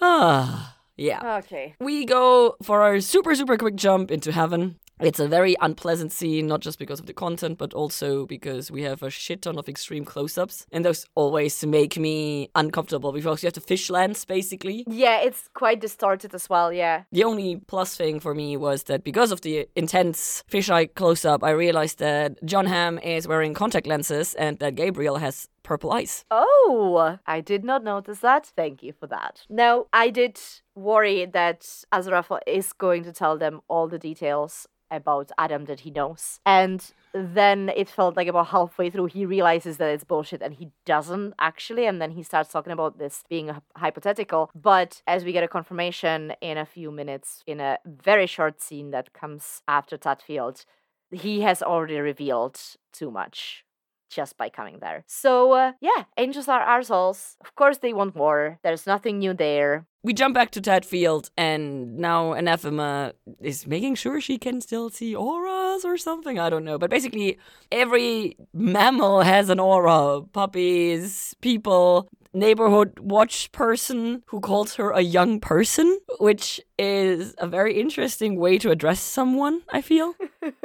Ah, 0.00 0.77
yeah. 0.98 1.38
Okay. 1.38 1.74
We 1.80 2.04
go 2.04 2.56
for 2.62 2.82
our 2.82 3.00
super, 3.00 3.34
super 3.34 3.56
quick 3.56 3.76
jump 3.76 4.10
into 4.10 4.32
heaven. 4.32 4.76
It's 5.00 5.20
a 5.20 5.28
very 5.28 5.54
unpleasant 5.60 6.12
scene, 6.12 6.46
not 6.46 6.60
just 6.60 6.78
because 6.78 7.00
of 7.00 7.06
the 7.06 7.12
content, 7.12 7.58
but 7.58 7.72
also 7.74 8.26
because 8.26 8.70
we 8.70 8.82
have 8.82 9.02
a 9.02 9.10
shit 9.10 9.42
ton 9.42 9.58
of 9.58 9.68
extreme 9.68 10.04
close 10.04 10.36
ups. 10.36 10.66
And 10.72 10.84
those 10.84 11.06
always 11.14 11.64
make 11.64 11.96
me 11.98 12.50
uncomfortable 12.54 13.12
because 13.12 13.42
you 13.42 13.46
have 13.46 13.54
the 13.54 13.60
fish 13.60 13.90
lens, 13.90 14.24
basically. 14.24 14.84
Yeah, 14.86 15.20
it's 15.20 15.48
quite 15.54 15.80
distorted 15.80 16.34
as 16.34 16.48
well. 16.48 16.72
Yeah. 16.72 17.04
The 17.12 17.24
only 17.24 17.56
plus 17.56 17.96
thing 17.96 18.20
for 18.20 18.34
me 18.34 18.56
was 18.56 18.84
that 18.84 19.04
because 19.04 19.30
of 19.30 19.42
the 19.42 19.68
intense 19.76 20.42
fisheye 20.50 20.94
close 20.94 21.24
up, 21.24 21.44
I 21.44 21.50
realized 21.50 21.98
that 21.98 22.44
John 22.44 22.66
Hamm 22.66 22.98
is 22.98 23.28
wearing 23.28 23.54
contact 23.54 23.86
lenses 23.86 24.34
and 24.34 24.58
that 24.58 24.74
Gabriel 24.74 25.16
has 25.18 25.48
purple 25.62 25.92
eyes. 25.92 26.24
Oh, 26.30 27.18
I 27.26 27.40
did 27.40 27.62
not 27.62 27.84
notice 27.84 28.20
that. 28.20 28.46
Thank 28.56 28.82
you 28.82 28.92
for 28.92 29.06
that. 29.08 29.44
Now, 29.50 29.86
I 29.92 30.08
did 30.10 30.40
worry 30.74 31.26
that 31.26 31.60
Aziraphale 31.92 32.40
is 32.46 32.72
going 32.72 33.04
to 33.04 33.12
tell 33.12 33.36
them 33.36 33.60
all 33.68 33.86
the 33.86 33.98
details 33.98 34.66
about 34.90 35.30
Adam 35.38 35.64
that 35.66 35.80
he 35.80 35.90
knows. 35.90 36.40
And 36.46 36.84
then 37.12 37.70
it 37.74 37.88
felt 37.88 38.16
like 38.16 38.28
about 38.28 38.48
halfway 38.48 38.90
through 38.90 39.06
he 39.06 39.24
realizes 39.24 39.78
that 39.78 39.90
it's 39.90 40.04
bullshit 40.04 40.42
and 40.42 40.54
he 40.54 40.70
doesn't 40.84 41.34
actually. 41.38 41.86
And 41.86 42.00
then 42.00 42.12
he 42.12 42.22
starts 42.22 42.50
talking 42.50 42.72
about 42.72 42.98
this 42.98 43.24
being 43.28 43.50
hypothetical. 43.76 44.50
But 44.54 45.02
as 45.06 45.24
we 45.24 45.32
get 45.32 45.44
a 45.44 45.48
confirmation 45.48 46.32
in 46.40 46.58
a 46.58 46.66
few 46.66 46.90
minutes 46.90 47.42
in 47.46 47.60
a 47.60 47.78
very 47.86 48.26
short 48.26 48.60
scene 48.60 48.90
that 48.90 49.12
comes 49.12 49.62
after 49.66 49.96
Tadfield 49.96 50.64
he 51.10 51.40
has 51.40 51.62
already 51.62 51.98
revealed 51.98 52.60
too 52.92 53.10
much 53.10 53.64
just 54.08 54.36
by 54.36 54.48
coming 54.48 54.78
there. 54.80 55.04
So, 55.06 55.52
uh, 55.52 55.72
yeah, 55.80 56.04
angels 56.16 56.48
are 56.48 56.60
assholes. 56.60 57.36
Of 57.40 57.54
course, 57.54 57.78
they 57.78 57.92
want 57.92 58.16
war. 58.16 58.58
There's 58.62 58.86
nothing 58.86 59.18
new 59.18 59.34
there. 59.34 59.86
We 60.04 60.14
jump 60.14 60.34
back 60.34 60.52
to 60.52 60.60
Tadfield, 60.60 61.30
and 61.36 61.98
now 61.98 62.32
Anathema 62.32 63.12
is 63.40 63.66
making 63.66 63.96
sure 63.96 64.20
she 64.20 64.38
can 64.38 64.60
still 64.60 64.90
see 64.90 65.14
auras 65.14 65.84
or 65.84 65.96
something. 65.96 66.38
I 66.38 66.48
don't 66.48 66.64
know. 66.64 66.78
But 66.78 66.90
basically, 66.90 67.38
every 67.72 68.36
mammal 68.54 69.22
has 69.22 69.50
an 69.50 69.58
aura 69.58 70.22
puppies, 70.32 71.34
people, 71.40 72.08
neighborhood 72.32 72.98
watch 72.98 73.50
person 73.52 74.22
who 74.26 74.40
calls 74.40 74.74
her 74.74 74.90
a 74.90 75.00
young 75.00 75.40
person, 75.40 75.98
which 76.18 76.60
is 76.78 77.34
a 77.38 77.46
very 77.46 77.80
interesting 77.80 78.38
way 78.38 78.58
to 78.58 78.70
address 78.70 79.00
someone, 79.00 79.62
I 79.70 79.80
feel. 79.82 80.14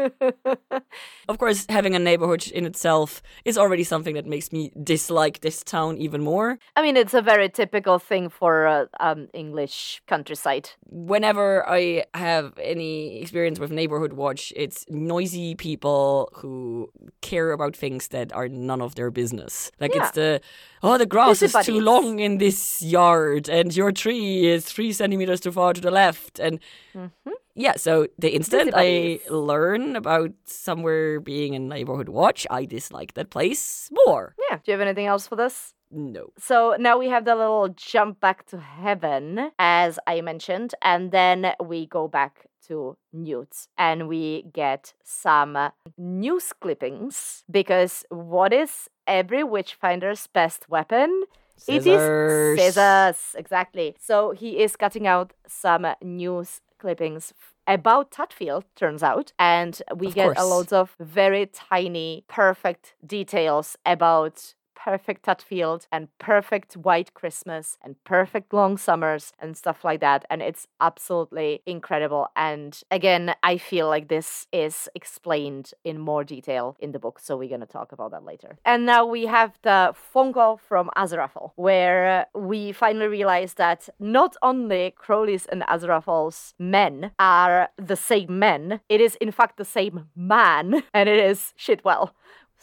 of 1.29 1.37
course, 1.37 1.65
having 1.69 1.95
a 1.95 1.99
neighborhood 1.99 2.47
in 2.47 2.65
itself 2.65 3.21
is 3.45 3.57
already 3.57 3.83
something 3.83 4.13
that 4.15 4.25
makes 4.25 4.51
me 4.51 4.71
dislike 4.83 5.41
this 5.41 5.63
town 5.63 5.97
even 5.97 6.21
more. 6.21 6.59
I 6.75 6.81
mean, 6.81 6.97
it's 6.97 7.13
a 7.13 7.21
very 7.21 7.49
typical 7.49 7.99
thing 7.99 8.29
for 8.29 8.67
uh, 8.67 8.85
um, 8.99 9.27
English 9.33 10.01
countryside. 10.07 10.69
Whenever 10.85 11.67
I 11.67 12.05
have 12.13 12.53
any 12.61 13.19
experience 13.21 13.59
with 13.59 13.71
neighborhood 13.71 14.13
watch, 14.13 14.53
it's 14.55 14.85
noisy 14.89 15.55
people 15.55 16.29
who 16.35 16.89
care 17.21 17.51
about 17.51 17.75
things 17.75 18.09
that 18.09 18.31
are 18.33 18.47
none 18.47 18.81
of 18.81 18.95
their 18.95 19.09
business. 19.09 19.71
Like 19.79 19.95
Yeah. 19.95 20.01
it's 20.03 20.11
the 20.11 20.41
oh, 20.83 20.97
the 20.97 21.05
grass 21.05 21.41
is 21.41 21.52
too 21.61 21.79
long 21.79 22.19
in 22.19 22.37
this 22.37 22.81
yard, 22.81 23.49
and 23.49 23.75
your 23.75 23.91
tree 23.91 24.47
is 24.47 24.65
three 24.65 24.91
centimeters 24.93 25.39
too 25.39 25.51
far 25.51 25.73
to 25.73 25.81
the 25.81 25.91
left, 25.91 26.39
and 26.39 26.59
mm-hmm. 26.95 27.31
yeah. 27.55 27.75
So 27.75 28.07
the 28.17 28.35
instant 28.35 28.71
I 28.75 29.19
learn 29.29 29.95
about 29.95 30.31
somewhere 30.45 31.19
being 31.19 31.55
a 31.55 31.59
neighborhood 31.59 32.09
watch, 32.09 32.47
I 32.49 32.65
dislike 32.65 33.13
that 33.13 33.29
place 33.29 33.89
more. 34.05 34.35
Yeah. 34.49 34.57
Do 34.57 34.71
you 34.71 34.73
have 34.73 34.81
anything 34.81 35.07
else 35.07 35.27
for 35.27 35.35
this? 35.35 35.73
No. 35.91 36.29
So 36.39 36.75
now 36.79 36.97
we 36.97 37.07
have 37.09 37.25
the 37.25 37.35
little 37.35 37.69
jump 37.69 38.19
back 38.19 38.47
to 38.47 38.59
heaven, 38.59 39.51
as 39.59 39.99
I 40.07 40.21
mentioned, 40.21 40.73
and 40.81 41.11
then 41.11 41.53
we 41.63 41.85
go 41.85 42.07
back 42.07 42.47
to 42.67 42.97
Newt 43.11 43.67
and 43.77 44.07
we 44.07 44.45
get 44.53 44.93
some 45.03 45.57
news 45.97 46.53
clippings 46.59 47.43
because 47.51 48.05
what 48.09 48.53
is 48.53 48.89
every 49.05 49.43
witchfinder's 49.43 50.27
best 50.27 50.69
weapon? 50.69 51.23
Scissors. 51.55 51.85
It 51.85 52.61
is 52.61 52.73
scissors, 52.73 53.35
exactly. 53.35 53.95
So 53.99 54.31
he 54.31 54.59
is 54.59 54.75
cutting 54.75 55.07
out 55.07 55.33
some 55.47 55.87
news 56.01 56.61
clippings 56.79 57.33
about 57.65 58.11
Tadfield, 58.11 58.63
turns 58.75 59.03
out, 59.03 59.31
and 59.39 59.81
we 59.95 60.07
Of 60.07 60.15
get 60.15 60.37
a 60.37 60.45
lot 60.45 60.73
of 60.73 60.95
very 60.99 61.45
tiny, 61.45 62.25
perfect 62.27 62.95
details 63.05 63.77
about 63.85 64.53
perfect 64.83 65.25
Tadfield 65.25 65.87
and 65.91 66.09
perfect 66.19 66.73
white 66.73 67.13
Christmas 67.13 67.77
and 67.81 67.95
perfect 68.03 68.53
long 68.53 68.77
summers 68.77 69.31
and 69.39 69.55
stuff 69.55 69.83
like 69.83 70.01
that. 70.01 70.25
And 70.29 70.41
it's 70.41 70.67
absolutely 70.81 71.61
incredible. 71.65 72.27
And 72.35 72.79
again, 72.91 73.33
I 73.43 73.57
feel 73.57 73.87
like 73.87 74.09
this 74.09 74.47
is 74.51 74.89
explained 74.93 75.71
in 75.85 75.99
more 75.99 76.23
detail 76.23 76.75
in 76.79 76.91
the 76.91 76.99
book. 76.99 77.19
So 77.19 77.37
we're 77.37 77.49
going 77.49 77.61
to 77.61 77.65
talk 77.65 77.91
about 77.93 78.11
that 78.11 78.25
later. 78.25 78.57
And 78.65 78.85
now 78.85 79.05
we 79.05 79.25
have 79.27 79.57
the 79.61 79.93
phone 79.95 80.33
call 80.33 80.57
from 80.57 80.89
Azrael, 80.97 81.53
where 81.55 82.27
we 82.35 82.73
finally 82.73 83.07
realize 83.07 83.53
that 83.53 83.87
not 83.99 84.35
only 84.41 84.93
Crowley's 84.97 85.45
and 85.45 85.63
Azrael's 85.69 86.53
men 86.59 87.11
are 87.19 87.69
the 87.77 87.95
same 87.95 88.37
men, 88.39 88.81
it 88.89 88.99
is 88.99 89.15
in 89.15 89.31
fact 89.31 89.57
the 89.57 89.65
same 89.65 90.09
man, 90.15 90.83
and 90.93 91.07
it 91.07 91.19
is 91.19 91.53
Shitwell. 91.57 92.11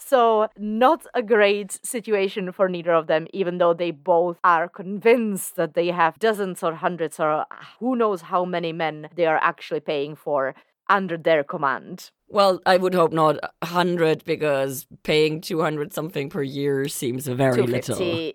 So, 0.04 0.48
not 0.58 1.06
a 1.14 1.22
great 1.22 1.78
situation 1.84 2.52
for 2.52 2.68
neither 2.68 2.92
of 2.92 3.06
them, 3.06 3.26
even 3.32 3.58
though 3.58 3.74
they 3.74 3.90
both 3.90 4.38
are 4.42 4.68
convinced 4.68 5.56
that 5.56 5.74
they 5.74 5.88
have 5.88 6.18
dozens 6.18 6.62
or 6.62 6.74
hundreds 6.74 7.20
or 7.20 7.30
ah, 7.30 7.46
who 7.78 7.94
knows 7.94 8.22
how 8.22 8.44
many 8.44 8.72
men 8.72 9.08
they 9.14 9.26
are 9.26 9.38
actually 9.42 9.80
paying 9.80 10.16
for 10.16 10.54
under 10.88 11.16
their 11.16 11.44
command. 11.44 12.10
Well, 12.28 12.60
I 12.66 12.76
would 12.76 12.94
hope 12.94 13.12
not 13.12 13.38
a 13.62 13.66
hundred 13.66 14.24
because 14.24 14.86
paying 15.02 15.40
two 15.40 15.60
hundred 15.60 15.92
something 15.92 16.30
per 16.30 16.42
year 16.42 16.88
seems 16.88 17.26
very 17.26 17.62
little. 17.62 18.32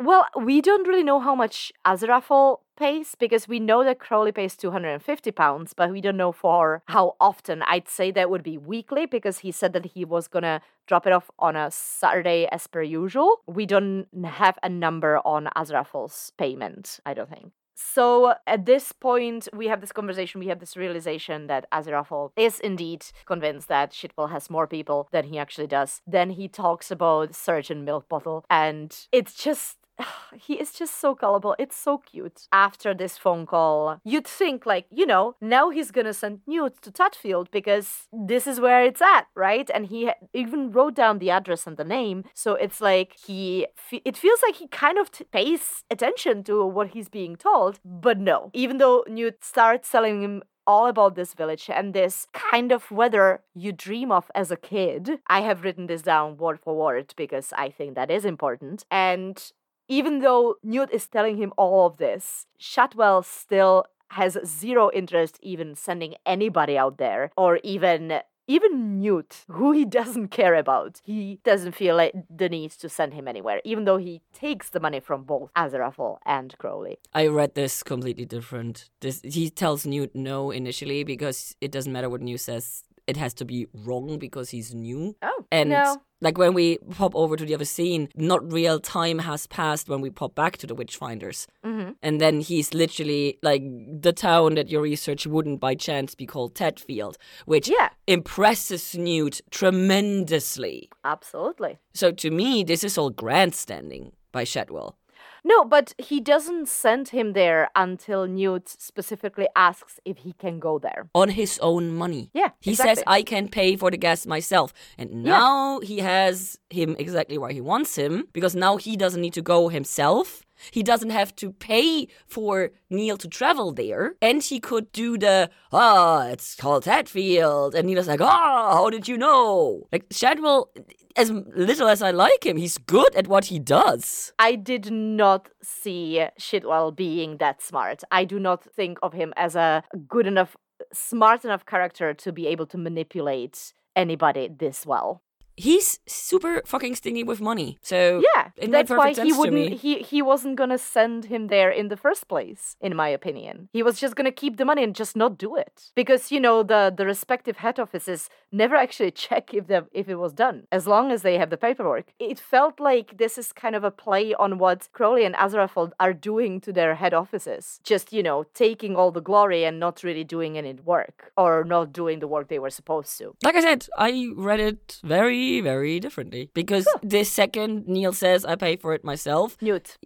250. 0.00 0.04
Well, 0.06 0.26
we 0.44 0.60
don't 0.60 0.86
really 0.86 1.02
know 1.02 1.20
how 1.20 1.34
much 1.34 1.72
Azrael 1.84 2.60
pays 2.76 3.14
because 3.18 3.48
we 3.48 3.58
know 3.58 3.82
that 3.84 3.98
Crowley 3.98 4.32
pays 4.32 4.56
250 4.56 5.32
pounds, 5.32 5.74
but 5.74 5.90
we 5.90 6.00
don't 6.00 6.16
know 6.16 6.32
for 6.32 6.82
how 6.86 7.16
often. 7.20 7.62
I'd 7.62 7.88
say 7.88 8.10
that 8.12 8.30
would 8.30 8.42
be 8.42 8.56
weekly 8.56 9.06
because 9.06 9.40
he 9.40 9.50
said 9.50 9.72
that 9.72 9.86
he 9.86 10.04
was 10.04 10.28
gonna 10.28 10.60
drop 10.86 11.06
it 11.06 11.12
off 11.12 11.30
on 11.38 11.56
a 11.56 11.70
Saturday 11.70 12.48
as 12.52 12.66
per 12.66 12.82
usual. 12.82 13.40
We 13.46 13.66
don't 13.66 14.06
have 14.24 14.58
a 14.62 14.68
number 14.68 15.18
on 15.24 15.48
Azrael's 15.56 16.32
payment, 16.38 17.00
I 17.04 17.14
don't 17.14 17.28
think. 17.28 17.52
So 17.74 18.34
at 18.46 18.66
this 18.66 18.90
point, 18.90 19.48
we 19.52 19.68
have 19.68 19.80
this 19.80 19.92
conversation, 19.92 20.40
we 20.40 20.48
have 20.48 20.58
this 20.58 20.76
realization 20.76 21.46
that 21.46 21.70
Aziraphale 21.70 22.32
is 22.36 22.58
indeed 22.58 23.06
convinced 23.24 23.68
that 23.68 23.92
Shitwell 23.92 24.30
has 24.30 24.50
more 24.50 24.66
people 24.66 25.08
than 25.12 25.26
he 25.26 25.38
actually 25.38 25.68
does. 25.68 26.00
Then 26.04 26.30
he 26.30 26.48
talks 26.48 26.90
about 26.90 27.36
Surgeon 27.36 27.84
Milk 27.84 28.08
Bottle, 28.08 28.44
and 28.50 28.96
it's 29.12 29.34
just. 29.34 29.76
He 30.40 30.54
is 30.54 30.72
just 30.72 31.00
so 31.00 31.14
gullible. 31.14 31.56
It's 31.58 31.76
so 31.76 31.98
cute. 31.98 32.46
After 32.52 32.94
this 32.94 33.18
phone 33.18 33.46
call, 33.46 34.00
you'd 34.04 34.26
think, 34.26 34.66
like, 34.66 34.86
you 34.90 35.06
know, 35.06 35.36
now 35.40 35.70
he's 35.70 35.90
gonna 35.90 36.12
send 36.14 36.40
Newt 36.46 36.80
to 36.82 36.90
Tadfield 36.90 37.50
because 37.50 38.08
this 38.12 38.46
is 38.46 38.60
where 38.60 38.84
it's 38.84 39.02
at, 39.02 39.26
right? 39.34 39.68
And 39.72 39.86
he 39.86 40.10
even 40.32 40.70
wrote 40.70 40.94
down 40.94 41.18
the 41.18 41.30
address 41.30 41.66
and 41.66 41.76
the 41.76 41.84
name. 41.84 42.24
So 42.34 42.54
it's 42.54 42.80
like 42.80 43.16
he, 43.26 43.66
it 43.92 44.16
feels 44.16 44.40
like 44.42 44.56
he 44.56 44.68
kind 44.68 44.98
of 44.98 45.10
t- 45.10 45.24
pays 45.24 45.84
attention 45.90 46.44
to 46.44 46.64
what 46.64 46.88
he's 46.88 47.08
being 47.08 47.36
told. 47.36 47.80
But 47.84 48.18
no, 48.18 48.50
even 48.52 48.78
though 48.78 49.04
Newt 49.08 49.44
starts 49.44 49.90
telling 49.90 50.22
him 50.22 50.42
all 50.68 50.86
about 50.86 51.14
this 51.14 51.32
village 51.32 51.70
and 51.70 51.94
this 51.94 52.26
kind 52.34 52.70
of 52.70 52.90
weather 52.90 53.40
you 53.54 53.72
dream 53.72 54.12
of 54.12 54.30
as 54.34 54.50
a 54.50 54.56
kid. 54.56 55.18
I 55.26 55.40
have 55.40 55.64
written 55.64 55.86
this 55.86 56.02
down 56.02 56.36
word 56.36 56.60
for 56.60 56.76
word 56.76 57.14
because 57.16 57.54
I 57.56 57.70
think 57.70 57.94
that 57.94 58.10
is 58.10 58.26
important. 58.26 58.84
And 58.90 59.42
even 59.88 60.20
though 60.20 60.56
Newt 60.62 60.90
is 60.92 61.06
telling 61.06 61.36
him 61.36 61.52
all 61.56 61.86
of 61.86 61.96
this, 61.96 62.46
Shotwell 62.58 63.22
still 63.22 63.84
has 64.12 64.38
zero 64.44 64.90
interest 64.92 65.38
even 65.42 65.74
sending 65.74 66.14
anybody 66.24 66.78
out 66.78 66.98
there 66.98 67.30
or 67.36 67.58
even 67.62 68.20
even 68.50 68.98
Newt, 68.98 69.44
who 69.48 69.72
he 69.72 69.84
doesn't 69.98 70.28
care 70.28 70.54
about, 70.54 71.02
he 71.04 71.38
doesn't 71.44 71.72
feel 71.72 71.94
like 71.94 72.14
the 72.34 72.48
need 72.48 72.70
to 72.72 72.88
send 72.88 73.12
him 73.12 73.28
anywhere, 73.28 73.60
even 73.62 73.84
though 73.84 73.98
he 73.98 74.22
takes 74.32 74.70
the 74.70 74.80
money 74.80 75.00
from 75.00 75.22
both 75.22 75.50
Aziraphale 75.54 76.16
and 76.24 76.56
Crowley. 76.58 76.98
I 77.14 77.26
read 77.26 77.54
this 77.54 77.82
completely 77.82 78.24
different. 78.24 78.88
This 79.00 79.20
he 79.22 79.50
tells 79.50 79.86
Newt 79.86 80.14
no 80.14 80.50
initially 80.50 81.04
because 81.04 81.54
it 81.60 81.70
doesn't 81.70 81.92
matter 81.92 82.08
what 82.08 82.22
Newt 82.22 82.40
says. 82.40 82.84
It 83.08 83.16
has 83.16 83.32
to 83.34 83.44
be 83.44 83.66
wrong 83.72 84.18
because 84.18 84.50
he's 84.50 84.74
new. 84.74 85.16
Oh, 85.22 85.44
And 85.50 85.70
no. 85.70 85.96
like 86.20 86.36
when 86.36 86.52
we 86.52 86.76
pop 86.90 87.16
over 87.16 87.36
to 87.36 87.44
the 87.46 87.54
other 87.54 87.64
scene, 87.64 88.10
not 88.14 88.52
real 88.52 88.78
time 88.78 89.20
has 89.20 89.46
passed 89.46 89.88
when 89.88 90.02
we 90.02 90.10
pop 90.10 90.34
back 90.34 90.58
to 90.58 90.66
the 90.66 90.76
Witchfinders. 90.76 91.46
Mm-hmm. 91.64 91.92
And 92.02 92.20
then 92.20 92.40
he's 92.40 92.74
literally 92.74 93.38
like 93.42 93.62
the 94.06 94.12
town 94.12 94.56
that 94.56 94.68
your 94.68 94.82
research 94.82 95.26
wouldn't 95.26 95.58
by 95.58 95.74
chance 95.74 96.14
be 96.14 96.26
called 96.26 96.54
Tadfield, 96.54 97.14
which 97.46 97.66
Yeah. 97.68 97.88
impresses 98.06 98.94
Newt 98.94 99.40
tremendously. 99.50 100.90
Absolutely. 101.02 101.78
So 101.94 102.12
to 102.12 102.30
me, 102.30 102.62
this 102.62 102.84
is 102.84 102.98
all 102.98 103.08
grandstanding 103.10 104.12
by 104.32 104.44
Shadwell. 104.44 104.97
No, 105.44 105.64
but 105.64 105.94
he 105.98 106.20
doesn't 106.20 106.68
send 106.68 107.08
him 107.10 107.32
there 107.32 107.70
until 107.74 108.26
Newt 108.26 108.68
specifically 108.68 109.48
asks 109.56 110.00
if 110.04 110.18
he 110.18 110.32
can 110.32 110.58
go 110.58 110.78
there. 110.78 111.08
On 111.14 111.28
his 111.28 111.58
own 111.60 111.94
money. 111.94 112.30
Yeah, 112.34 112.50
He 112.60 112.70
exactly. 112.72 112.96
says, 112.96 113.04
I 113.06 113.22
can 113.22 113.48
pay 113.48 113.76
for 113.76 113.90
the 113.90 113.96
gas 113.96 114.26
myself. 114.26 114.72
And 114.96 115.22
now 115.24 115.80
he 115.80 115.98
has 115.98 116.58
him 116.70 116.96
exactly 116.98 117.38
where 117.38 117.50
he 117.50 117.60
wants 117.60 117.96
him 117.96 118.28
because 118.32 118.54
now 118.54 118.76
he 118.76 118.96
doesn't 118.96 119.20
need 119.20 119.34
to 119.34 119.42
go 119.42 119.68
himself. 119.68 120.42
He 120.70 120.82
doesn't 120.82 121.10
have 121.10 121.34
to 121.36 121.52
pay 121.52 122.08
for 122.26 122.70
Neil 122.90 123.16
to 123.16 123.28
travel 123.28 123.72
there. 123.72 124.14
And 124.20 124.42
he 124.42 124.60
could 124.60 124.90
do 124.92 125.18
the, 125.18 125.50
ah, 125.72 126.28
it's 126.28 126.54
called 126.54 126.84
Hatfield. 126.84 127.74
And 127.74 127.86
Neil's 127.86 128.08
like, 128.08 128.20
ah, 128.20 128.74
how 128.74 128.90
did 128.90 129.08
you 129.08 129.16
know? 129.16 129.86
Like, 129.92 130.06
Shadwell, 130.10 130.70
as 131.16 131.30
little 131.30 131.88
as 131.88 132.00
I 132.00 132.10
like 132.12 132.46
him, 132.46 132.56
he's 132.56 132.78
good 132.78 133.14
at 133.14 133.26
what 133.26 133.46
he 133.46 133.58
does. 133.58 134.32
I 134.38 134.54
did 134.54 134.90
not 134.90 135.50
see 135.62 136.24
Shitwell 136.38 136.94
being 136.94 137.38
that 137.38 137.60
smart. 137.62 138.02
I 138.10 138.24
do 138.24 138.38
not 138.38 138.64
think 138.64 138.98
of 139.02 139.12
him 139.12 139.32
as 139.36 139.56
a 139.56 139.82
good 140.08 140.26
enough, 140.26 140.56
smart 140.92 141.44
enough 141.44 141.66
character 141.66 142.14
to 142.14 142.32
be 142.32 142.46
able 142.46 142.66
to 142.66 142.78
manipulate 142.78 143.72
anybody 143.96 144.48
this 144.48 144.86
well. 144.86 145.22
He's 145.66 145.98
super 146.06 146.62
fucking 146.72 146.94
stingy 146.94 147.24
with 147.30 147.40
money. 147.50 147.70
So, 147.82 148.22
Yeah, 148.28 148.44
that's 148.74 148.90
why 148.90 149.12
he 149.12 149.32
wouldn't. 149.32 149.80
He 149.84 149.92
he 150.12 150.22
wasn't 150.22 150.56
gonna 150.60 150.78
send 150.78 151.18
him 151.32 151.42
there 151.54 151.70
in 151.80 151.88
the 151.92 151.96
first 151.96 152.22
place, 152.32 152.62
in 152.86 152.92
my 153.02 153.08
opinion. 153.18 153.54
He 153.72 153.82
was 153.88 153.96
just 154.02 154.14
gonna 154.16 154.36
keep 154.42 154.54
the 154.56 154.64
money 154.70 154.82
and 154.86 154.94
just 155.02 155.14
not 155.22 155.32
do 155.46 155.50
it 155.64 155.76
because 156.00 156.22
you 156.34 156.40
know 156.46 156.56
the 156.72 156.82
the 156.98 157.06
respective 157.14 157.56
head 157.64 157.76
offices 157.84 158.20
never 158.62 158.76
actually 158.84 159.10
check 159.26 159.44
if 159.58 159.64
the 159.66 159.80
if 160.00 160.06
it 160.08 160.18
was 160.24 160.32
done 160.44 160.58
as 160.78 160.86
long 160.92 161.10
as 161.14 161.20
they 161.22 161.36
have 161.38 161.50
the 161.50 161.62
paperwork. 161.66 162.06
It 162.30 162.38
felt 162.54 162.74
like 162.90 163.08
this 163.22 163.34
is 163.42 163.52
kind 163.64 163.74
of 163.78 163.84
a 163.84 163.90
play 164.04 164.26
on 164.44 164.58
what 164.58 164.88
Crowley 164.96 165.24
and 165.24 165.34
Azrael 165.44 165.92
are 166.04 166.14
doing 166.30 166.52
to 166.64 166.70
their 166.78 166.94
head 167.02 167.14
offices, 167.22 167.80
just 167.92 168.06
you 168.16 168.22
know 168.28 168.38
taking 168.54 168.92
all 168.98 169.10
the 169.10 169.26
glory 169.30 169.64
and 169.64 169.76
not 169.80 170.04
really 170.06 170.24
doing 170.36 170.56
any 170.56 170.74
work 170.84 171.32
or 171.36 171.64
not 171.64 171.92
doing 171.92 172.18
the 172.20 172.28
work 172.34 172.46
they 172.48 172.58
were 172.64 172.70
supposed 172.80 173.12
to. 173.18 173.34
like 173.46 173.56
I 173.56 173.62
said, 173.68 173.80
I 173.96 174.10
read 174.36 174.60
it 174.60 174.84
very, 175.02 175.40
very 175.62 176.00
differently 176.00 176.50
because 176.54 176.86
the 177.02 177.24
second 177.24 177.86
Neil 177.86 178.12
says 178.12 178.44
I 178.44 178.54
pay 178.56 178.76
for 178.76 178.94
it 178.94 179.02
myself, 179.04 179.56
Newt, 179.60 179.98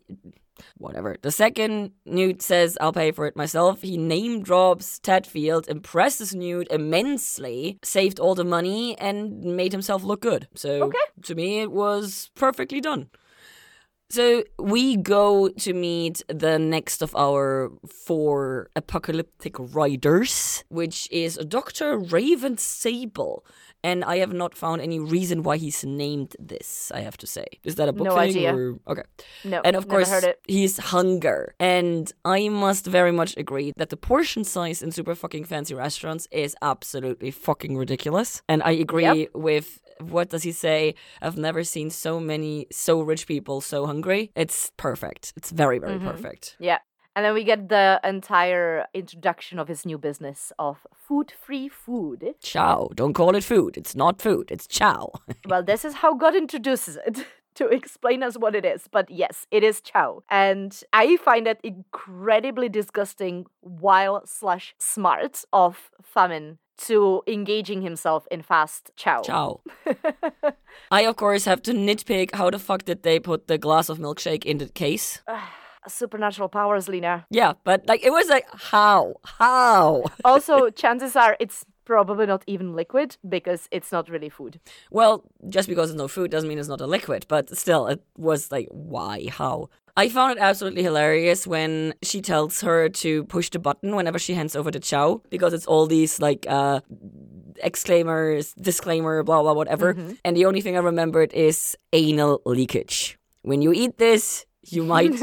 whatever. 0.79 1.17
The 1.23 1.31
second 1.31 1.93
Newt 2.05 2.43
says 2.43 2.77
I'll 2.81 2.93
pay 2.93 3.11
for 3.13 3.27
it 3.27 3.37
myself, 3.37 3.83
he 3.83 3.97
name 3.97 4.43
drops 4.43 4.99
Tadfield, 5.01 5.69
impresses 5.69 6.35
Newt 6.35 6.69
immensely, 6.71 7.79
saved 7.83 8.19
all 8.21 8.35
the 8.35 8.45
money, 8.45 8.97
and 8.99 9.43
made 9.57 9.73
himself 9.73 10.03
look 10.05 10.21
good. 10.23 10.49
So 10.55 10.71
Okay. 10.89 11.07
to 11.29 11.35
me, 11.35 11.61
it 11.61 11.71
was 11.73 12.31
perfectly 12.35 12.81
done. 12.81 13.09
So 14.11 14.45
we 14.59 14.97
go 14.99 15.49
to 15.65 15.73
meet 15.73 16.23
the 16.29 16.59
next 16.59 17.01
of 17.01 17.17
our 17.17 17.71
four 18.07 18.69
apocalyptic 18.77 19.55
riders, 19.59 20.65
which 20.69 21.09
is 21.11 21.37
Dr. 21.49 21.97
Raven 21.99 22.59
Sable. 22.59 23.43
And 23.85 24.05
I 24.05 24.19
have 24.19 24.33
not 24.33 24.55
found 24.55 24.81
any 24.81 24.99
reason 25.01 25.43
why 25.43 25.57
he's 25.57 25.85
named 25.85 26.37
this, 26.39 26.93
I 26.95 27.01
have 27.01 27.17
to 27.19 27.27
say. 27.27 27.47
Is 27.65 27.75
that 27.77 27.89
a 27.89 27.93
book 27.93 28.07
No 28.07 28.13
thing? 28.15 28.31
idea. 28.31 28.55
Or... 28.57 28.79
Okay. 28.89 29.03
no, 29.45 29.61
And 29.65 29.75
of 29.77 29.89
course, 29.89 30.09
heard 30.09 30.25
it. 30.25 30.39
he's 30.47 30.79
hunger. 30.79 31.55
And 31.59 32.13
I 32.25 32.49
must 32.49 32.87
very 32.87 33.13
much 33.13 33.37
agree 33.37 33.73
that 33.77 33.89
the 33.91 33.97
portion 33.97 34.45
size 34.45 34.83
in 34.83 34.93
super 34.93 35.15
fucking 35.15 35.45
fancy 35.45 35.75
restaurants 35.75 36.29
is 36.31 36.55
absolutely 36.63 37.31
fucking 37.33 37.77
ridiculous. 37.77 38.43
And 38.49 38.63
I 38.63 38.73
agree 38.73 39.29
with 39.35 39.81
what 40.01 40.31
does 40.31 40.43
he 40.43 40.53
say? 40.53 40.95
I've 41.21 41.37
never 41.37 41.63
seen 41.65 41.91
so 41.91 42.19
many 42.21 42.67
so 42.73 43.01
rich 43.03 43.27
people 43.27 43.61
so 43.61 43.87
hungry. 43.87 44.31
It's 44.37 44.71
perfect. 44.77 45.33
It's 45.37 45.51
very, 45.51 45.79
very 45.79 45.93
Mm-hmm. 45.99 46.09
perfect. 46.11 46.57
Yeah. 46.59 46.79
And 47.15 47.25
then 47.25 47.35
we 47.35 47.45
get 47.45 47.69
the 47.69 48.01
entire 48.03 48.87
introduction 48.95 49.59
of 49.59 49.69
his 49.69 49.85
new 49.85 49.99
business 49.99 50.53
of 50.59 50.87
food 50.97 51.31
free 51.31 51.69
food. 51.69 52.35
Chow. 52.41 52.89
Don't 52.95 53.13
call 53.13 53.37
it 53.37 53.45
food. 53.45 53.77
It's 53.77 53.95
not 53.95 54.23
food. 54.23 54.51
It's 54.51 54.67
chow. 54.67 55.13
well, 55.47 55.63
this 55.63 55.85
is 55.85 55.95
how 55.95 56.15
God 56.15 56.35
introduces 56.35 56.97
it 57.07 57.27
to 57.55 57.67
explain 57.69 58.23
us 58.23 58.39
what 58.39 58.55
it 58.55 58.65
is. 58.65 58.89
But 58.91 59.11
yes, 59.11 59.47
it 59.51 59.63
is 59.63 59.83
chow. 59.83 60.23
And 60.31 60.83
I 60.95 61.19
find 61.19 61.47
it 61.47 61.61
incredibly 61.63 62.71
disgusting 62.71 63.45
while 63.61 64.23
slash 64.25 64.75
smart 64.79 65.45
of 65.53 65.91
famine 66.03 66.59
to 66.79 67.23
engaging 67.27 67.83
himself 67.83 68.27
in 68.31 68.41
fast 68.41 68.91
chow. 68.97 69.21
Chow. 69.21 69.61
I, 70.91 71.03
of 71.03 71.17
course, 71.17 71.45
have 71.45 71.61
to 71.63 71.73
nitpick 71.73 72.35
how 72.35 72.49
the 72.49 72.59
fuck 72.59 72.85
did 72.87 73.03
they 73.03 73.21
put 73.21 73.49
the 73.49 73.59
glass 73.59 73.91
of 73.91 73.99
milkshake 73.99 74.47
in 74.47 74.57
the 74.57 74.69
case? 74.69 75.21
Ah. 75.29 75.59
Supernatural 75.89 76.49
powers, 76.49 76.89
Lena. 76.89 77.27
Yeah, 77.31 77.55
but 77.65 77.87
like 77.87 78.05
it 78.05 78.11
was 78.11 78.29
like 78.29 78.47
how? 78.53 79.15
How? 79.25 80.05
Also, 80.25 80.71
chances 80.71 81.17
are 81.17 81.37
it's 81.41 81.65
probably 81.85 82.27
not 82.27 82.45
even 82.47 82.75
liquid 82.75 83.17
because 83.29 83.69
it's 83.71 83.91
not 83.91 84.09
really 84.09 84.29
food. 84.29 84.61
Well, 84.91 85.25
just 85.49 85.69
because 85.69 85.91
it's 85.91 85.99
no 85.99 86.09
food 86.09 86.31
doesn't 86.31 86.49
mean 86.49 86.59
it's 86.59 86.69
not 86.69 86.81
a 86.81 86.87
liquid, 86.87 87.27
but 87.29 87.57
still, 87.57 87.87
it 87.89 88.01
was 88.17 88.53
like, 88.53 88.69
why? 88.71 89.27
How? 89.29 89.69
I 89.97 90.09
found 90.09 90.33
it 90.33 90.39
absolutely 90.39 90.83
hilarious 90.83 91.47
when 91.47 91.93
she 92.03 92.23
tells 92.23 92.63
her 92.63 92.89
to 92.89 93.25
push 93.25 93.51
the 93.51 93.59
button 93.59 93.95
whenever 93.95 94.19
she 94.19 94.33
hands 94.35 94.57
over 94.57 94.71
the 94.71 94.81
chow 94.81 95.21
because 95.29 95.53
it's 95.53 95.67
all 95.67 95.87
these 95.87 96.19
like 96.21 96.47
uh 96.49 96.81
exclaimers, 97.63 98.55
disclaimer, 98.55 99.23
blah 99.23 99.43
blah 99.43 99.53
whatever. 99.53 99.97
And 100.25 100.37
the 100.37 100.47
only 100.47 100.61
thing 100.61 100.77
I 100.77 100.81
remembered 100.81 101.33
is 101.35 101.77
anal 101.93 102.41
leakage. 102.47 103.19
When 103.43 103.61
you 103.61 103.73
eat 103.73 103.99
this, 103.99 104.47
you 104.69 104.85
might 104.85 105.21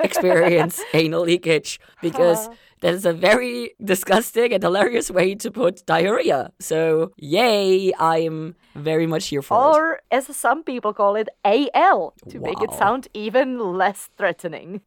experience 0.00 0.80
anal 0.94 1.22
leakage 1.22 1.80
because 2.00 2.48
that 2.80 2.94
is 2.94 3.06
a 3.06 3.12
very 3.12 3.74
disgusting 3.82 4.52
and 4.52 4.62
hilarious 4.62 5.10
way 5.10 5.34
to 5.36 5.50
put 5.50 5.86
diarrhea. 5.86 6.52
So, 6.60 7.12
yay, 7.16 7.92
I'm 7.98 8.54
very 8.74 9.06
much 9.06 9.28
here 9.28 9.42
for 9.42 9.54
it. 9.54 9.76
Or, 9.76 10.00
as 10.10 10.26
some 10.36 10.62
people 10.62 10.92
call 10.92 11.16
it, 11.16 11.28
AL, 11.44 12.14
to 12.28 12.38
make 12.40 12.60
it 12.60 12.72
sound 12.72 13.08
even 13.14 13.58
less 13.58 14.10
threatening. 14.16 14.82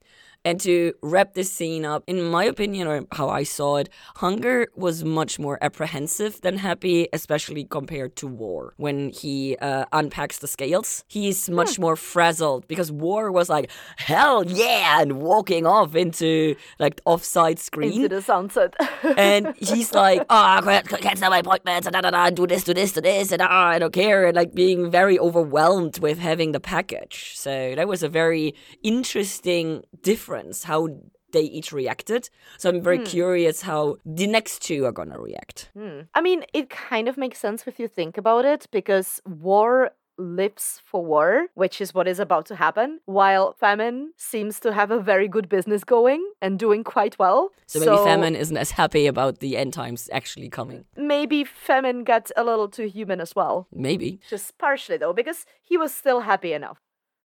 And 0.45 0.61
to 0.61 0.93
wrap 1.01 1.33
this 1.33 1.51
scene 1.51 1.85
up, 1.85 2.03
in 2.05 2.21
my 2.21 2.43
opinion, 2.43 2.87
or 2.87 3.07
how 3.11 3.29
I 3.29 3.41
saw 3.41 3.77
it, 3.77 3.89
Hunger 4.17 4.67
was 4.75 5.03
much 5.03 5.39
more 5.39 5.57
apprehensive 5.59 6.39
than 6.41 6.59
Happy, 6.59 7.07
especially 7.11 7.63
compared 7.63 8.15
to 8.17 8.27
War. 8.27 8.75
When 8.77 9.09
he 9.09 9.57
uh, 9.57 9.85
unpacks 9.91 10.37
the 10.37 10.47
scales, 10.47 11.03
he's 11.07 11.49
much 11.49 11.79
more 11.79 11.95
frazzled 11.95 12.67
because 12.67 12.91
War 12.91 13.31
was 13.31 13.49
like, 13.49 13.71
hell 13.97 14.45
yeah, 14.45 15.01
and 15.01 15.13
walking 15.19 15.65
off 15.65 15.95
into 15.95 16.55
like 16.77 17.01
offside 17.05 17.57
screen. 17.57 17.93
Into 17.93 18.09
the 18.09 18.21
sunset. 18.21 18.75
and 19.17 19.55
he's 19.57 19.95
like, 19.95 20.23
ah, 20.29 20.61
oh, 20.63 20.97
cancel 20.97 21.31
my 21.31 21.39
appointments, 21.39 21.87
and 21.87 21.93
da, 21.95 22.01
da, 22.01 22.11
da, 22.11 22.29
do 22.29 22.45
this, 22.45 22.63
do 22.63 22.75
this, 22.75 22.91
do 22.91 23.01
this, 23.01 23.31
and 23.31 23.41
ah, 23.41 23.69
I 23.69 23.79
don't 23.79 23.93
care, 23.93 24.27
and 24.27 24.35
like 24.35 24.53
being 24.53 24.91
very 24.91 25.17
overwhelmed 25.17 25.97
with 25.97 26.19
having 26.19 26.51
the 26.51 26.59
package. 26.59 27.33
So 27.35 27.73
that 27.75 27.87
was 27.87 28.03
a 28.03 28.09
very 28.09 28.53
interesting 28.83 29.83
difference 30.03 30.34
how 30.63 30.87
they 31.31 31.41
each 31.41 31.71
reacted. 31.71 32.29
So 32.57 32.69
I'm 32.69 32.81
very 32.81 32.97
hmm. 32.97 33.03
curious 33.03 33.61
how 33.61 33.97
the 34.05 34.27
next 34.27 34.61
two 34.61 34.85
are 34.85 34.91
gonna 34.91 35.19
react. 35.19 35.69
Hmm. 35.73 36.01
I 36.13 36.21
mean, 36.21 36.45
it 36.53 36.69
kind 36.69 37.07
of 37.07 37.17
makes 37.17 37.39
sense 37.39 37.67
if 37.67 37.79
you 37.79 37.87
think 37.87 38.17
about 38.17 38.45
it, 38.45 38.67
because 38.71 39.21
war 39.25 39.91
lives 40.17 40.81
for 40.85 41.03
war, 41.03 41.47
which 41.55 41.81
is 41.81 41.93
what 41.93 42.07
is 42.07 42.19
about 42.19 42.45
to 42.45 42.55
happen, 42.55 42.99
while 43.05 43.53
famine 43.59 44.13
seems 44.17 44.59
to 44.61 44.73
have 44.73 44.91
a 44.91 44.99
very 44.99 45.27
good 45.27 45.49
business 45.49 45.83
going 45.83 46.25
and 46.41 46.57
doing 46.57 46.83
quite 46.83 47.17
well. 47.19 47.51
So 47.67 47.79
maybe 47.79 47.97
Famine 47.97 48.35
isn't 48.35 48.57
as 48.57 48.71
happy 48.71 49.07
about 49.07 49.39
the 49.39 49.57
end 49.57 49.73
times 49.73 50.09
actually 50.13 50.49
coming. 50.49 50.85
Maybe 50.95 51.43
famine 51.43 52.03
got 52.03 52.31
a 52.37 52.43
little 52.43 52.69
too 52.69 52.87
human 52.87 53.19
as 53.19 53.35
well. 53.35 53.67
Maybe. 53.73 54.19
Just 54.29 54.57
partially 54.57 54.97
though, 54.97 55.13
because 55.13 55.45
he 55.63 55.77
was 55.77 55.93
still 55.93 56.21
happy 56.21 56.53
enough. 56.53 56.79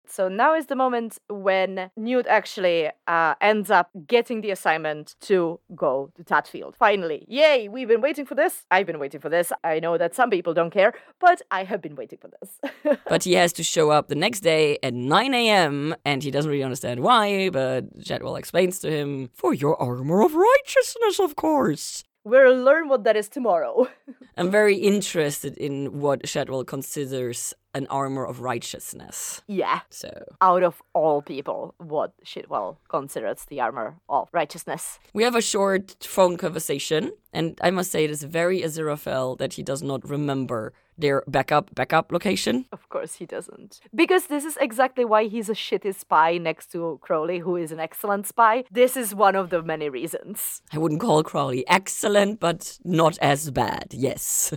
So 0.08 0.28
now 0.28 0.54
is 0.54 0.66
the 0.66 0.76
moment 0.76 1.18
when 1.28 1.90
Newt 1.96 2.26
actually 2.26 2.90
uh, 3.06 3.34
ends 3.40 3.70
up 3.70 3.90
getting 4.06 4.40
the 4.40 4.50
assignment 4.50 5.16
to 5.22 5.60
go 5.74 6.10
to 6.16 6.24
Tadfield. 6.24 6.76
Finally, 6.76 7.24
yay! 7.28 7.68
We've 7.68 7.88
been 7.88 8.00
waiting 8.00 8.26
for 8.26 8.34
this. 8.34 8.64
I've 8.70 8.86
been 8.86 8.98
waiting 8.98 9.20
for 9.20 9.28
this. 9.28 9.52
I 9.64 9.80
know 9.80 9.98
that 9.98 10.14
some 10.14 10.30
people 10.30 10.54
don't 10.54 10.70
care, 10.70 10.94
but 11.20 11.42
I 11.50 11.64
have 11.64 11.82
been 11.82 11.96
waiting 11.96 12.18
for 12.18 12.30
this. 12.40 12.96
But 13.08 13.24
he 13.24 13.34
has 13.34 13.52
to 13.54 13.62
show 13.62 13.90
up 13.90 14.08
the 14.08 14.14
next 14.14 14.40
day 14.40 14.78
at 14.82 14.94
9 14.94 15.34
a.m. 15.34 15.94
and 16.04 16.22
he 16.22 16.30
doesn't 16.30 16.50
really 16.50 16.62
understand 16.62 17.00
why, 17.00 17.50
but 17.50 17.84
Shadwell 18.02 18.36
explains 18.36 18.78
to 18.80 18.90
him, 18.90 19.30
For 19.34 19.54
your 19.54 19.80
armor 19.80 20.22
of 20.22 20.34
righteousness, 20.34 21.20
of 21.20 21.36
course. 21.36 22.04
We'll 22.26 22.60
learn 22.60 22.88
what 22.88 23.04
that 23.04 23.14
is 23.16 23.28
tomorrow. 23.28 23.86
I'm 24.36 24.50
very 24.50 24.74
interested 24.74 25.56
in 25.56 26.00
what 26.00 26.28
Shadwell 26.28 26.64
considers 26.64 27.54
an 27.72 27.86
armor 27.86 28.26
of 28.26 28.40
righteousness. 28.40 29.42
yeah. 29.46 29.82
So 29.90 30.10
Out 30.40 30.64
of 30.64 30.82
all 30.92 31.22
people, 31.22 31.76
what 31.78 32.14
Shitwell 32.24 32.78
considers 32.88 33.44
the 33.44 33.60
armor 33.60 33.94
of 34.08 34.28
righteousness. 34.32 34.98
we 35.14 35.22
have 35.22 35.36
a 35.36 35.40
short 35.40 35.96
phone 36.02 36.36
conversation, 36.36 37.12
and 37.32 37.60
I 37.62 37.70
must 37.70 37.92
say 37.92 38.02
it 38.02 38.10
is 38.10 38.24
very 38.24 38.60
Aziraphale 38.60 39.38
that 39.38 39.52
he 39.52 39.62
does 39.62 39.82
not 39.82 40.00
remember 40.10 40.72
their 40.98 41.22
backup 41.26 41.74
backup 41.74 42.12
location. 42.12 42.66
Of 42.72 42.88
course 42.88 43.14
he 43.14 43.26
doesn't. 43.26 43.80
Because 43.94 44.26
this 44.26 44.44
is 44.44 44.56
exactly 44.60 45.04
why 45.04 45.24
he's 45.24 45.48
a 45.48 45.54
shitty 45.54 45.94
spy 45.94 46.38
next 46.38 46.72
to 46.72 46.98
Crowley, 47.02 47.38
who 47.38 47.56
is 47.56 47.72
an 47.72 47.80
excellent 47.80 48.26
spy. 48.26 48.64
This 48.70 48.96
is 48.96 49.14
one 49.14 49.36
of 49.36 49.50
the 49.50 49.62
many 49.62 49.88
reasons. 49.88 50.62
I 50.72 50.78
wouldn't 50.78 51.00
call 51.00 51.22
Crowley 51.22 51.66
excellent, 51.68 52.40
but 52.40 52.78
not 52.84 53.18
as 53.20 53.50
bad. 53.50 53.88
Yes. 53.92 54.52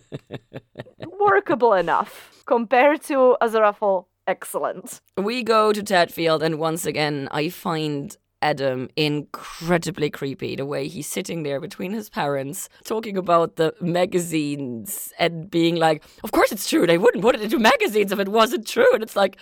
Workable 1.19 1.73
enough 1.73 2.43
compared 2.45 3.03
to 3.03 3.37
Aziraphale. 3.41 4.05
Excellent. 4.27 5.01
we 5.17 5.41
go 5.41 5.73
to 5.73 5.81
Tadfield, 5.81 6.43
and 6.43 6.59
once 6.59 6.85
again, 6.85 7.27
I 7.31 7.49
find 7.49 8.15
Adam 8.41 8.89
incredibly 8.95 10.09
creepy. 10.09 10.55
The 10.55 10.65
way 10.65 10.87
he's 10.87 11.07
sitting 11.07 11.43
there 11.43 11.59
between 11.59 11.91
his 11.91 12.09
parents, 12.09 12.69
talking 12.85 13.17
about 13.17 13.55
the 13.57 13.73
magazines 13.81 15.11
and 15.19 15.49
being 15.49 15.75
like, 15.75 16.03
Of 16.23 16.31
course 16.31 16.51
it's 16.51 16.69
true. 16.69 16.87
They 16.87 16.97
wouldn't 16.97 17.23
put 17.23 17.35
it 17.35 17.41
into 17.41 17.59
magazines 17.59 18.11
if 18.11 18.19
it 18.19 18.29
wasn't 18.29 18.67
true. 18.67 18.93
And 18.93 19.03
it's 19.03 19.15
like, 19.15 19.37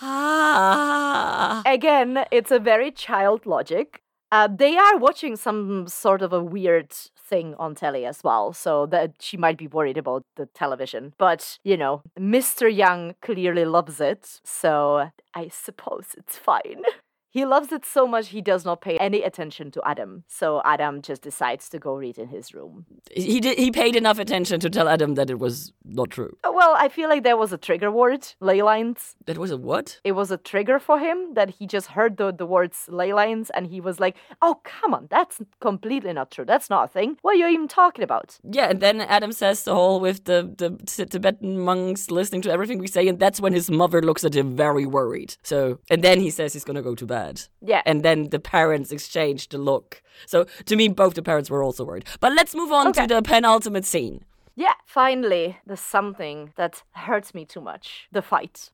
Ah. 0.00 1.62
Again, 1.66 2.24
it's 2.30 2.50
a 2.50 2.58
very 2.58 2.90
child 2.90 3.46
logic. 3.46 4.02
Uh, 4.30 4.48
they 4.48 4.76
are 4.78 4.96
watching 4.96 5.36
some 5.36 5.86
sort 5.86 6.22
of 6.22 6.32
a 6.32 6.42
weird 6.42 6.90
thing 6.90 7.54
on 7.58 7.74
telly 7.74 8.06
as 8.06 8.24
well, 8.24 8.54
so 8.54 8.86
that 8.86 9.12
she 9.20 9.36
might 9.36 9.58
be 9.58 9.66
worried 9.66 9.98
about 9.98 10.24
the 10.36 10.46
television. 10.54 11.12
But, 11.18 11.58
you 11.64 11.76
know, 11.76 12.02
Mr. 12.18 12.74
Young 12.74 13.14
clearly 13.20 13.66
loves 13.66 14.00
it, 14.00 14.40
so 14.42 15.10
I 15.34 15.48
suppose 15.48 16.14
it's 16.16 16.38
fine. 16.38 16.82
He 17.32 17.46
loves 17.46 17.72
it 17.72 17.84
so 17.86 18.06
much 18.06 18.28
he 18.28 18.42
does 18.42 18.64
not 18.64 18.82
pay 18.82 18.98
any 18.98 19.22
attention 19.22 19.70
to 19.70 19.80
Adam. 19.86 20.24
So 20.28 20.60
Adam 20.66 21.00
just 21.00 21.22
decides 21.22 21.70
to 21.70 21.78
go 21.78 21.94
read 21.94 22.18
in 22.18 22.28
his 22.28 22.52
room. 22.52 22.84
He 23.10 23.40
did. 23.40 23.58
He 23.58 23.70
paid 23.70 23.96
enough 23.96 24.18
attention 24.18 24.60
to 24.60 24.68
tell 24.68 24.86
Adam 24.86 25.14
that 25.14 25.30
it 25.30 25.38
was 25.38 25.72
not 25.82 26.10
true. 26.10 26.36
Uh, 26.44 26.52
Well, 26.52 26.74
I 26.84 26.88
feel 26.90 27.08
like 27.08 27.22
there 27.22 27.38
was 27.38 27.50
a 27.50 27.56
trigger 27.68 27.90
word, 27.90 28.22
ley 28.40 28.60
lines. 28.62 29.16
That 29.24 29.38
was 29.38 29.50
a 29.50 29.56
what? 29.56 29.98
It 30.04 30.12
was 30.12 30.30
a 30.30 30.36
trigger 30.36 30.78
for 30.78 30.98
him 30.98 31.32
that 31.32 31.48
he 31.56 31.66
just 31.66 31.86
heard 31.96 32.18
the, 32.18 32.32
the 32.32 32.44
words 32.46 32.86
ley 32.88 33.12
lines 33.14 33.48
and 33.54 33.66
he 33.66 33.80
was 33.80 33.98
like, 33.98 34.14
oh, 34.42 34.60
come 34.64 34.92
on, 34.92 35.06
that's 35.10 35.40
completely 35.60 36.12
not 36.12 36.30
true. 36.30 36.44
That's 36.44 36.68
not 36.68 36.84
a 36.84 36.88
thing. 36.88 37.16
What 37.22 37.32
are 37.36 37.38
you 37.38 37.48
even 37.48 37.68
talking 37.68 38.04
about? 38.04 38.38
Yeah, 38.58 38.68
and 38.70 38.80
then 38.80 39.00
Adam 39.00 39.32
says 39.32 39.62
the 39.64 39.74
whole 39.74 40.00
with 40.00 40.24
the 40.24 40.38
the 40.62 40.70
Tibetan 41.06 41.58
monks 41.70 42.10
listening 42.10 42.42
to 42.42 42.50
everything 42.52 42.78
we 42.78 42.88
say, 42.96 43.08
and 43.08 43.18
that's 43.18 43.40
when 43.40 43.54
his 43.54 43.70
mother 43.70 44.02
looks 44.02 44.22
at 44.24 44.34
him 44.36 44.54
very 44.56 44.86
worried. 44.98 45.30
So, 45.42 45.78
and 45.90 46.02
then 46.02 46.20
he 46.20 46.30
says 46.30 46.52
he's 46.52 46.64
gonna 46.68 46.82
go 46.90 46.94
to 46.94 47.06
bed. 47.06 47.21
Yeah. 47.60 47.82
And 47.86 48.02
then 48.02 48.28
the 48.30 48.38
parents 48.38 48.92
exchange 48.92 49.48
the 49.48 49.58
look. 49.58 50.02
So 50.26 50.44
to 50.66 50.76
me, 50.76 50.88
both 50.88 51.14
the 51.14 51.22
parents 51.22 51.50
were 51.50 51.62
also 51.62 51.84
worried. 51.84 52.04
But 52.20 52.32
let's 52.32 52.54
move 52.54 52.72
on 52.72 52.88
Okay. 52.88 53.06
to 53.06 53.14
the 53.14 53.22
penultimate 53.22 53.84
scene. 53.84 54.24
Yeah, 54.54 54.74
finally, 54.86 55.56
the 55.66 55.76
something 55.76 56.52
that 56.56 56.82
hurts 57.06 57.32
me 57.34 57.44
too 57.46 57.60
much 57.60 58.08
the 58.12 58.22
fight. 58.22 58.70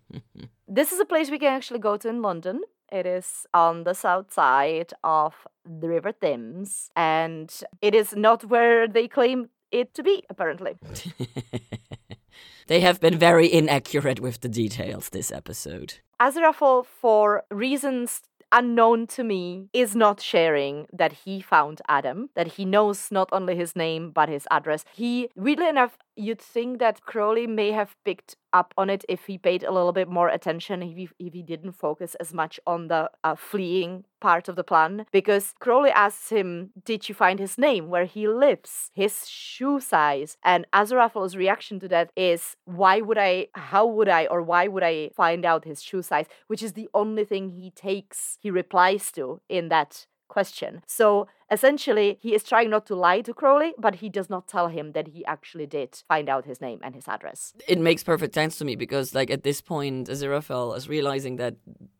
this 0.68 0.92
is 0.92 1.00
a 1.00 1.04
place 1.04 1.30
we 1.30 1.38
can 1.38 1.52
actually 1.56 1.80
go 1.80 1.96
to 1.96 2.08
in 2.08 2.20
London. 2.22 2.60
It 2.92 3.06
is 3.06 3.46
on 3.54 3.84
the 3.84 3.94
south 3.94 4.32
side 4.32 4.92
of 5.02 5.32
the 5.64 5.88
River 5.88 6.12
Thames, 6.12 6.90
and 6.96 7.48
it 7.80 7.94
is 7.94 8.14
not 8.16 8.44
where 8.44 8.88
they 8.88 9.08
claim 9.08 9.48
it 9.70 9.94
to 9.94 10.02
be, 10.02 10.22
apparently. 10.28 10.74
They 12.66 12.80
have 12.80 13.00
been 13.00 13.18
very 13.18 13.52
inaccurate 13.52 14.20
with 14.20 14.40
the 14.40 14.48
details 14.48 15.08
this 15.08 15.32
episode. 15.32 15.94
Aziraphale, 16.20 16.84
for 16.86 17.44
reasons 17.50 18.22
unknown 18.52 19.06
to 19.06 19.22
me, 19.22 19.68
is 19.72 19.94
not 19.94 20.20
sharing 20.20 20.86
that 20.92 21.12
he 21.24 21.40
found 21.40 21.80
Adam, 21.88 22.30
that 22.34 22.48
he 22.54 22.64
knows 22.64 23.10
not 23.10 23.28
only 23.32 23.56
his 23.56 23.76
name 23.76 24.10
but 24.10 24.28
his 24.28 24.46
address. 24.50 24.84
He, 24.92 25.28
weirdly 25.36 25.68
enough, 25.68 25.96
you'd 26.16 26.40
think 26.40 26.78
that 26.78 27.02
Crowley 27.02 27.46
may 27.46 27.72
have 27.72 27.96
picked 28.04 28.36
up 28.52 28.74
on 28.76 28.90
it 28.90 29.04
if 29.08 29.26
he 29.26 29.38
paid 29.38 29.62
a 29.62 29.72
little 29.72 29.92
bit 29.92 30.08
more 30.08 30.28
attention, 30.28 30.82
if 30.82 30.96
he, 30.96 31.08
if 31.18 31.32
he 31.32 31.42
didn't 31.42 31.72
focus 31.72 32.14
as 32.16 32.34
much 32.34 32.58
on 32.66 32.88
the 32.88 33.10
uh, 33.22 33.34
fleeing 33.36 34.04
part 34.20 34.48
of 34.48 34.56
the 34.56 34.64
plan. 34.64 35.06
Because 35.12 35.54
Crowley 35.60 35.90
asks 35.90 36.30
him, 36.30 36.70
Did 36.84 37.08
you 37.08 37.14
find 37.14 37.38
his 37.38 37.56
name, 37.56 37.88
where 37.88 38.04
he 38.04 38.28
lives, 38.28 38.90
his 38.94 39.28
shoe 39.28 39.80
size? 39.80 40.36
And 40.44 40.66
Aziraphale's 40.72 41.36
reaction 41.36 41.80
to 41.80 41.88
that 41.88 42.10
is, 42.16 42.56
Why 42.64 43.00
would 43.00 43.18
I, 43.18 43.48
how 43.54 43.86
would 43.86 44.08
I, 44.08 44.26
or 44.26 44.42
why 44.42 44.68
would 44.68 44.82
I 44.82 45.10
find 45.16 45.44
out 45.44 45.64
his 45.64 45.82
shoe 45.82 46.02
size? 46.02 46.26
Which 46.48 46.62
is 46.62 46.72
the 46.72 46.88
only 46.92 47.24
thing 47.24 47.50
he 47.50 47.70
takes, 47.70 48.36
he 48.40 48.50
replies 48.50 49.10
to 49.12 49.40
in 49.48 49.68
that 49.68 50.06
question. 50.30 50.82
So 50.86 51.26
essentially, 51.50 52.18
he 52.22 52.34
is 52.34 52.42
trying 52.42 52.70
not 52.70 52.86
to 52.86 52.94
lie 52.94 53.20
to 53.20 53.34
Crowley, 53.34 53.74
but 53.76 53.96
he 53.96 54.08
does 54.08 54.30
not 54.30 54.48
tell 54.48 54.68
him 54.68 54.92
that 54.92 55.08
he 55.08 55.24
actually 55.26 55.66
did 55.66 55.90
find 56.08 56.28
out 56.28 56.46
his 56.46 56.60
name 56.60 56.80
and 56.82 56.94
his 56.94 57.06
address. 57.06 57.52
It 57.68 57.78
makes 57.78 58.02
perfect 58.02 58.32
sense 58.34 58.56
to 58.58 58.64
me 58.64 58.76
because, 58.76 59.14
like, 59.14 59.30
at 59.30 59.42
this 59.42 59.60
point, 59.60 60.08
Aziraphale 60.08 60.76
is 60.76 60.88
realizing 60.88 61.36
that 61.36 61.56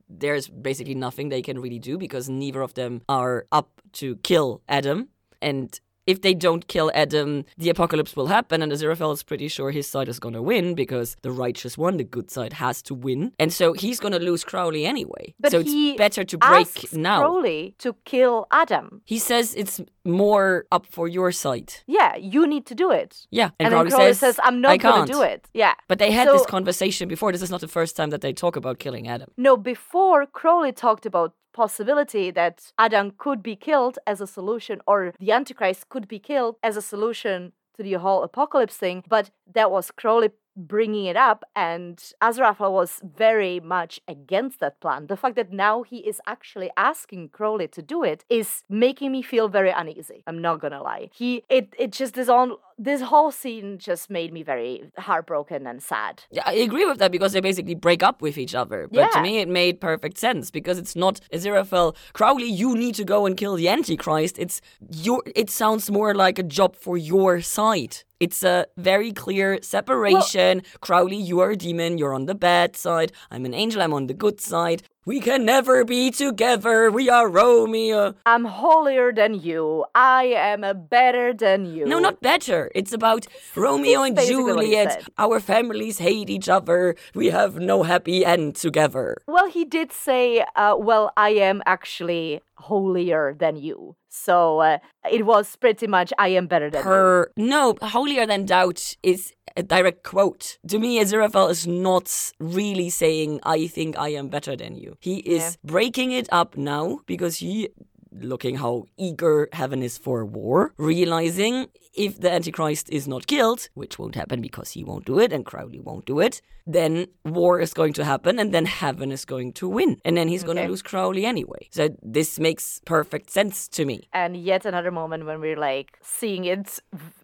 there's 0.09 0.49
basically 0.49 0.95
nothing 0.95 1.29
they 1.29 1.43
can 1.43 1.59
really 1.61 1.79
do 1.79 1.99
because 1.99 2.29
neither 2.29 2.63
of 2.63 2.75
them 2.75 3.03
are 3.09 3.47
up 3.53 3.69
to 4.01 4.17
kill 4.31 4.63
Adam. 4.69 5.09
And 5.43 5.79
if 6.11 6.21
they 6.23 6.35
don't 6.35 6.67
kill 6.69 6.91
Adam, 6.95 7.45
the 7.57 7.71
apocalypse 7.71 8.15
will 8.17 8.27
happen, 8.27 8.63
and 8.63 8.71
Aziraphale 8.73 9.13
is 9.13 9.23
pretty 9.23 9.49
sure 9.49 9.71
his 9.71 9.87
side 9.87 10.09
is 10.09 10.19
gonna 10.19 10.43
win 10.43 10.75
because 10.75 11.17
the 11.23 11.31
righteous 11.31 11.79
one, 11.79 11.97
the 11.97 12.05
good 12.05 12.31
side, 12.31 12.53
has 12.55 12.83
to 12.89 12.95
win. 12.95 13.33
And 13.39 13.53
so 13.53 13.73
he's 13.73 13.99
gonna 14.01 14.19
lose 14.19 14.43
Crowley 14.45 14.85
anyway. 14.87 15.35
But 15.41 15.51
so 15.53 15.61
it's 15.65 15.97
better 15.99 16.25
to 16.25 16.37
break 16.39 16.93
now. 16.93 17.21
Crowley 17.21 17.75
to 17.79 17.95
kill 18.05 18.47
Adam. 18.51 19.03
He 19.05 19.19
says 19.19 19.55
it's 19.55 19.81
more 20.05 20.65
up 20.73 20.87
for 20.87 21.07
your 21.09 21.31
side. 21.33 21.73
Yeah, 21.87 22.17
you 22.17 22.47
need 22.47 22.65
to 22.67 22.75
do 22.75 22.91
it. 22.91 23.27
Yeah, 23.31 23.51
And, 23.59 23.69
Crowley 23.69 23.91
then 23.91 23.99
Crowley 23.99 24.13
says, 24.15 24.19
says, 24.37 24.41
I'm 24.43 24.57
"I 24.57 24.59
not 24.59 24.79
going 24.81 24.95
can't." 24.95 25.07
to 25.09 25.13
do 25.13 25.23
it. 25.23 25.49
Yeah. 25.55 25.75
But 25.89 25.99
they 25.99 26.11
had 26.11 26.27
So- 26.29 26.33
this 26.35 26.47
conversation 26.47 27.07
before. 27.09 27.33
This 27.33 27.43
is 27.43 27.51
not 27.51 27.61
the 27.61 27.69
first 27.79 27.97
time 27.97 28.11
that 28.11 28.21
they 28.23 28.33
talk 28.33 28.57
about 28.57 28.79
killing 28.79 29.07
Adam. 29.09 29.31
No, 29.37 29.57
before 29.57 30.27
Crowley 30.27 30.73
talked 30.73 31.05
about 31.07 31.35
possibility 31.53 32.31
that 32.31 32.73
Adam 32.79 33.13
could 33.17 33.43
be 33.43 33.57
killed 33.57 33.99
as 34.07 34.21
a 34.21 34.27
solution 34.27 34.81
or 34.87 35.13
the 35.19 35.33
Antichrist 35.33 35.89
could 35.89 36.09
be 36.09 36.19
killed 36.19 36.57
as 36.63 36.77
a 36.77 36.83
solution 36.83 37.53
to 37.77 37.83
the 37.83 37.95
whole 37.95 38.23
apocalypse 38.23 38.77
thing, 38.77 39.05
but 39.09 39.31
that 39.53 39.71
was 39.71 39.91
Crowley 39.91 40.31
bringing 40.67 41.07
it 41.07 41.17
up 41.17 41.45
and 41.57 42.13
Aziraphale 42.23 42.73
was 42.73 43.01
very 43.17 43.61
much 43.61 44.01
against 44.07 44.61
that 44.61 44.81
plan. 44.81 45.07
The 45.07 45.17
fact 45.17 45.37
that 45.37 45.53
now 45.53 45.83
he 45.83 45.99
is 45.99 46.21
actually 46.27 46.71
asking 46.77 47.31
Crowley 47.31 47.69
to 47.69 47.83
do 47.83 48.03
it 48.05 48.25
is 48.29 48.65
making 48.69 49.13
me 49.13 49.23
feel 49.23 49.49
very 49.49 49.71
uneasy. 49.71 50.23
I'm 50.27 50.41
not 50.41 50.61
gonna 50.61 50.83
lie. 50.83 51.11
He 51.13 51.43
it 51.49 51.75
it 51.79 51.93
just 51.93 52.15
this 52.15 52.29
on 52.29 52.57
this 52.79 53.03
whole 53.03 53.31
scene 53.31 53.79
just 53.79 54.09
made 54.09 54.33
me 54.33 54.43
very 54.43 54.91
heartbroken 54.97 55.67
and 55.67 55.83
sad. 55.83 56.25
Yeah, 56.31 56.43
I 56.47 56.55
agree 56.55 56.87
with 56.87 56.99
that 56.99 57.13
because 57.13 57.33
they 57.33 57.41
basically 57.41 57.75
break 57.75 58.03
up 58.03 58.23
with 58.23 58.39
each 58.39 58.55
other. 58.55 58.89
But 58.91 59.13
to 59.13 59.21
me, 59.21 59.39
it 59.39 59.49
made 59.49 59.81
perfect 59.81 60.17
sense 60.17 60.51
because 60.51 60.79
it's 60.79 60.97
not 60.97 61.21
Aziraphale, 61.33 61.95
Crowley, 62.15 62.49
you 62.49 62.75
need 62.75 62.95
to 62.95 63.05
go 63.05 63.27
and 63.27 63.37
kill 63.37 63.57
the 63.57 63.69
Antichrist. 63.69 64.39
It's 64.39 64.61
your. 64.91 65.23
It 65.35 65.51
sounds 65.51 65.91
more 65.91 66.15
like 66.15 66.39
a 66.39 66.43
job 66.43 66.75
for 66.75 66.97
your 66.97 67.43
side. 67.43 67.99
It's 68.21 68.43
a 68.43 68.67
very 68.77 69.13
clear 69.13 69.63
separation. 69.63 70.63
Crowley, 70.83 71.17
you 71.17 71.41
are 71.41 71.53
a 71.53 71.57
demon. 71.57 71.97
You're 71.97 72.13
on 72.13 72.27
the 72.27 72.35
bad 72.35 72.77
side. 72.77 73.13
I'm 73.31 73.47
an 73.47 73.55
angel. 73.55 73.81
I'm 73.81 73.95
on 73.95 74.09
the 74.09 74.15
good 74.15 74.43
side. 74.43 74.83
We 75.07 75.21
can 75.21 75.47
never 75.47 75.87
be 75.87 76.11
together. 76.11 76.91
We 76.91 77.09
are 77.09 77.31
Romeo. 77.31 78.15
I'm 78.27 78.45
holier 78.45 79.11
than 79.11 79.41
you. 79.41 79.87
I 79.95 80.25
am 80.37 80.63
a 80.65 80.75
better 80.75 81.33
than 81.33 81.65
you. 81.65 81.87
No, 81.87 81.99
not 81.99 82.21
better. 82.21 82.71
It's 82.75 82.93
about 82.93 83.27
Romeo 83.57 84.03
and 84.03 84.15
basically 84.15 84.43
what 84.43 84.65
he 84.65 84.71
Juliet. 84.73 85.09
Our 85.17 85.41
families 85.41 85.97
hate 85.99 86.29
each 86.29 86.51
other. 86.51 86.97
We 87.15 87.31
have 87.31 87.57
no 87.57 87.85
happy 87.85 88.27
end 88.27 88.57
together. 88.57 89.17
Well, 89.27 89.49
he 89.49 89.65
did 89.65 89.93
say, 89.93 90.45
uh, 90.55 90.77
well, 90.79 91.11
I 91.17 91.31
am 91.31 91.63
actually 91.65 92.43
holier 92.57 93.35
than 93.35 93.57
you. 93.57 93.97
So 94.11 94.59
uh, 94.59 94.79
it 95.11 95.25
was 95.25 95.55
pretty 95.57 95.87
much, 95.87 96.13
I 96.19 96.29
am 96.29 96.47
better 96.49 96.69
than 96.69 96.83
her 96.83 97.31
no 97.37 97.77
holier 97.81 98.27
than 98.27 98.45
doubt 98.45 98.97
is 99.03 99.33
a 99.57 99.63
direct 99.63 100.03
quote. 100.03 100.59
To 100.69 100.79
me 100.79 101.01
aziraphale 101.01 101.51
is 101.51 101.67
not 101.67 102.33
really 102.39 102.91
saying 102.91 103.41
i 103.45 103.67
think 103.67 103.99
i 103.99 104.09
am 104.11 104.29
better 104.29 104.55
than 104.57 104.75
you. 104.77 104.97
He 105.01 105.19
is 105.19 105.43
Yeah. 105.43 105.51
breaking 105.73 106.13
it 106.13 106.29
up 106.33 106.57
now 106.57 107.01
because 107.07 107.37
he 107.39 107.69
looking 108.13 108.57
how 108.57 108.85
eager 108.97 109.49
heaven 109.53 109.83
is 109.83 109.99
for 109.99 110.25
war, 110.25 110.73
realizing 110.77 111.69
if 111.95 112.21
the 112.21 112.31
Antichrist 112.31 112.89
is 112.91 113.09
not 113.09 113.27
killed, 113.27 113.69
which 113.75 113.99
won't 113.99 114.15
happen 114.15 114.41
because 114.41 114.71
he 114.71 114.85
won't 114.85 115.05
do 115.05 115.19
it 115.19 115.33
and 115.33 115.45
Crowley 115.45 115.81
won't 115.81 116.07
do 116.07 116.21
it, 116.21 116.41
then 116.67 117.07
war 117.25 117.61
is 117.61 117.75
going 117.75 117.93
to 117.95 118.05
happen 118.05 118.39
and 118.39 118.55
then 118.55 118.67
heaven 118.67 119.11
is 119.11 119.25
going 119.25 119.53
to 119.55 119.69
win. 119.69 120.01
And 120.05 120.17
then 120.17 120.29
he's 120.29 120.45
going 120.45 120.57
to 120.57 120.67
lose 120.67 120.83
Crowley 120.83 121.25
anyway. 121.27 121.69
So 121.71 121.91
this 122.03 122.39
makes 122.39 122.81
perfect 122.85 123.31
sense 123.31 123.69
to 123.69 123.85
me. 123.85 124.09
And 124.13 124.37
yet 124.37 124.65
another 124.65 124.91
moment 124.91 125.27
when 125.27 125.41
we're 125.41 125.59
like 125.59 125.99
seeing 126.03 126.45
it, 126.45 126.79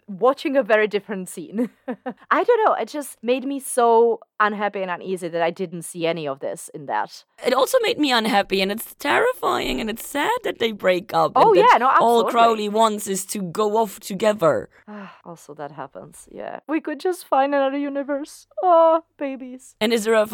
watching 0.08 0.56
a 0.56 0.62
very 0.62 0.88
different 0.88 1.28
scene. 1.28 1.70
I 2.30 2.44
don't 2.44 2.64
know. 2.64 2.74
It 2.74 2.88
just 2.88 3.18
made 3.22 3.44
me 3.44 3.60
so 3.60 4.20
unhappy 4.38 4.82
and 4.82 4.90
uneasy 4.90 5.28
that 5.28 5.42
I 5.42 5.50
didn't 5.50 5.82
see 5.82 6.06
any 6.06 6.28
of 6.28 6.40
this 6.40 6.70
in 6.74 6.86
that. 6.86 7.24
It 7.44 7.52
also 7.52 7.78
made 7.82 7.98
me 7.98 8.12
unhappy 8.12 8.60
and 8.60 8.70
it's 8.70 8.94
terrifying 8.94 9.80
and 9.80 9.90
it's 9.90 10.06
sad 10.06 10.30
that 10.44 10.58
they 10.58 10.72
break 10.72 11.12
up. 11.14 11.32
Oh, 11.36 11.54
yeah, 11.54 11.78
no, 11.78 11.90
All. 12.00 12.24
Crowley 12.24 12.68
wants 12.68 13.06
is 13.06 13.24
to 13.26 13.40
go 13.40 13.76
off 13.76 14.00
together. 14.00 14.68
also, 15.24 15.54
that 15.54 15.72
happens. 15.72 16.28
Yeah. 16.30 16.60
We 16.68 16.80
could 16.80 17.00
just 17.00 17.26
find 17.26 17.54
another 17.54 17.78
universe. 17.78 18.46
Oh, 18.62 19.04
babies. 19.18 19.76
And 19.80 19.92
Israel 19.92 20.26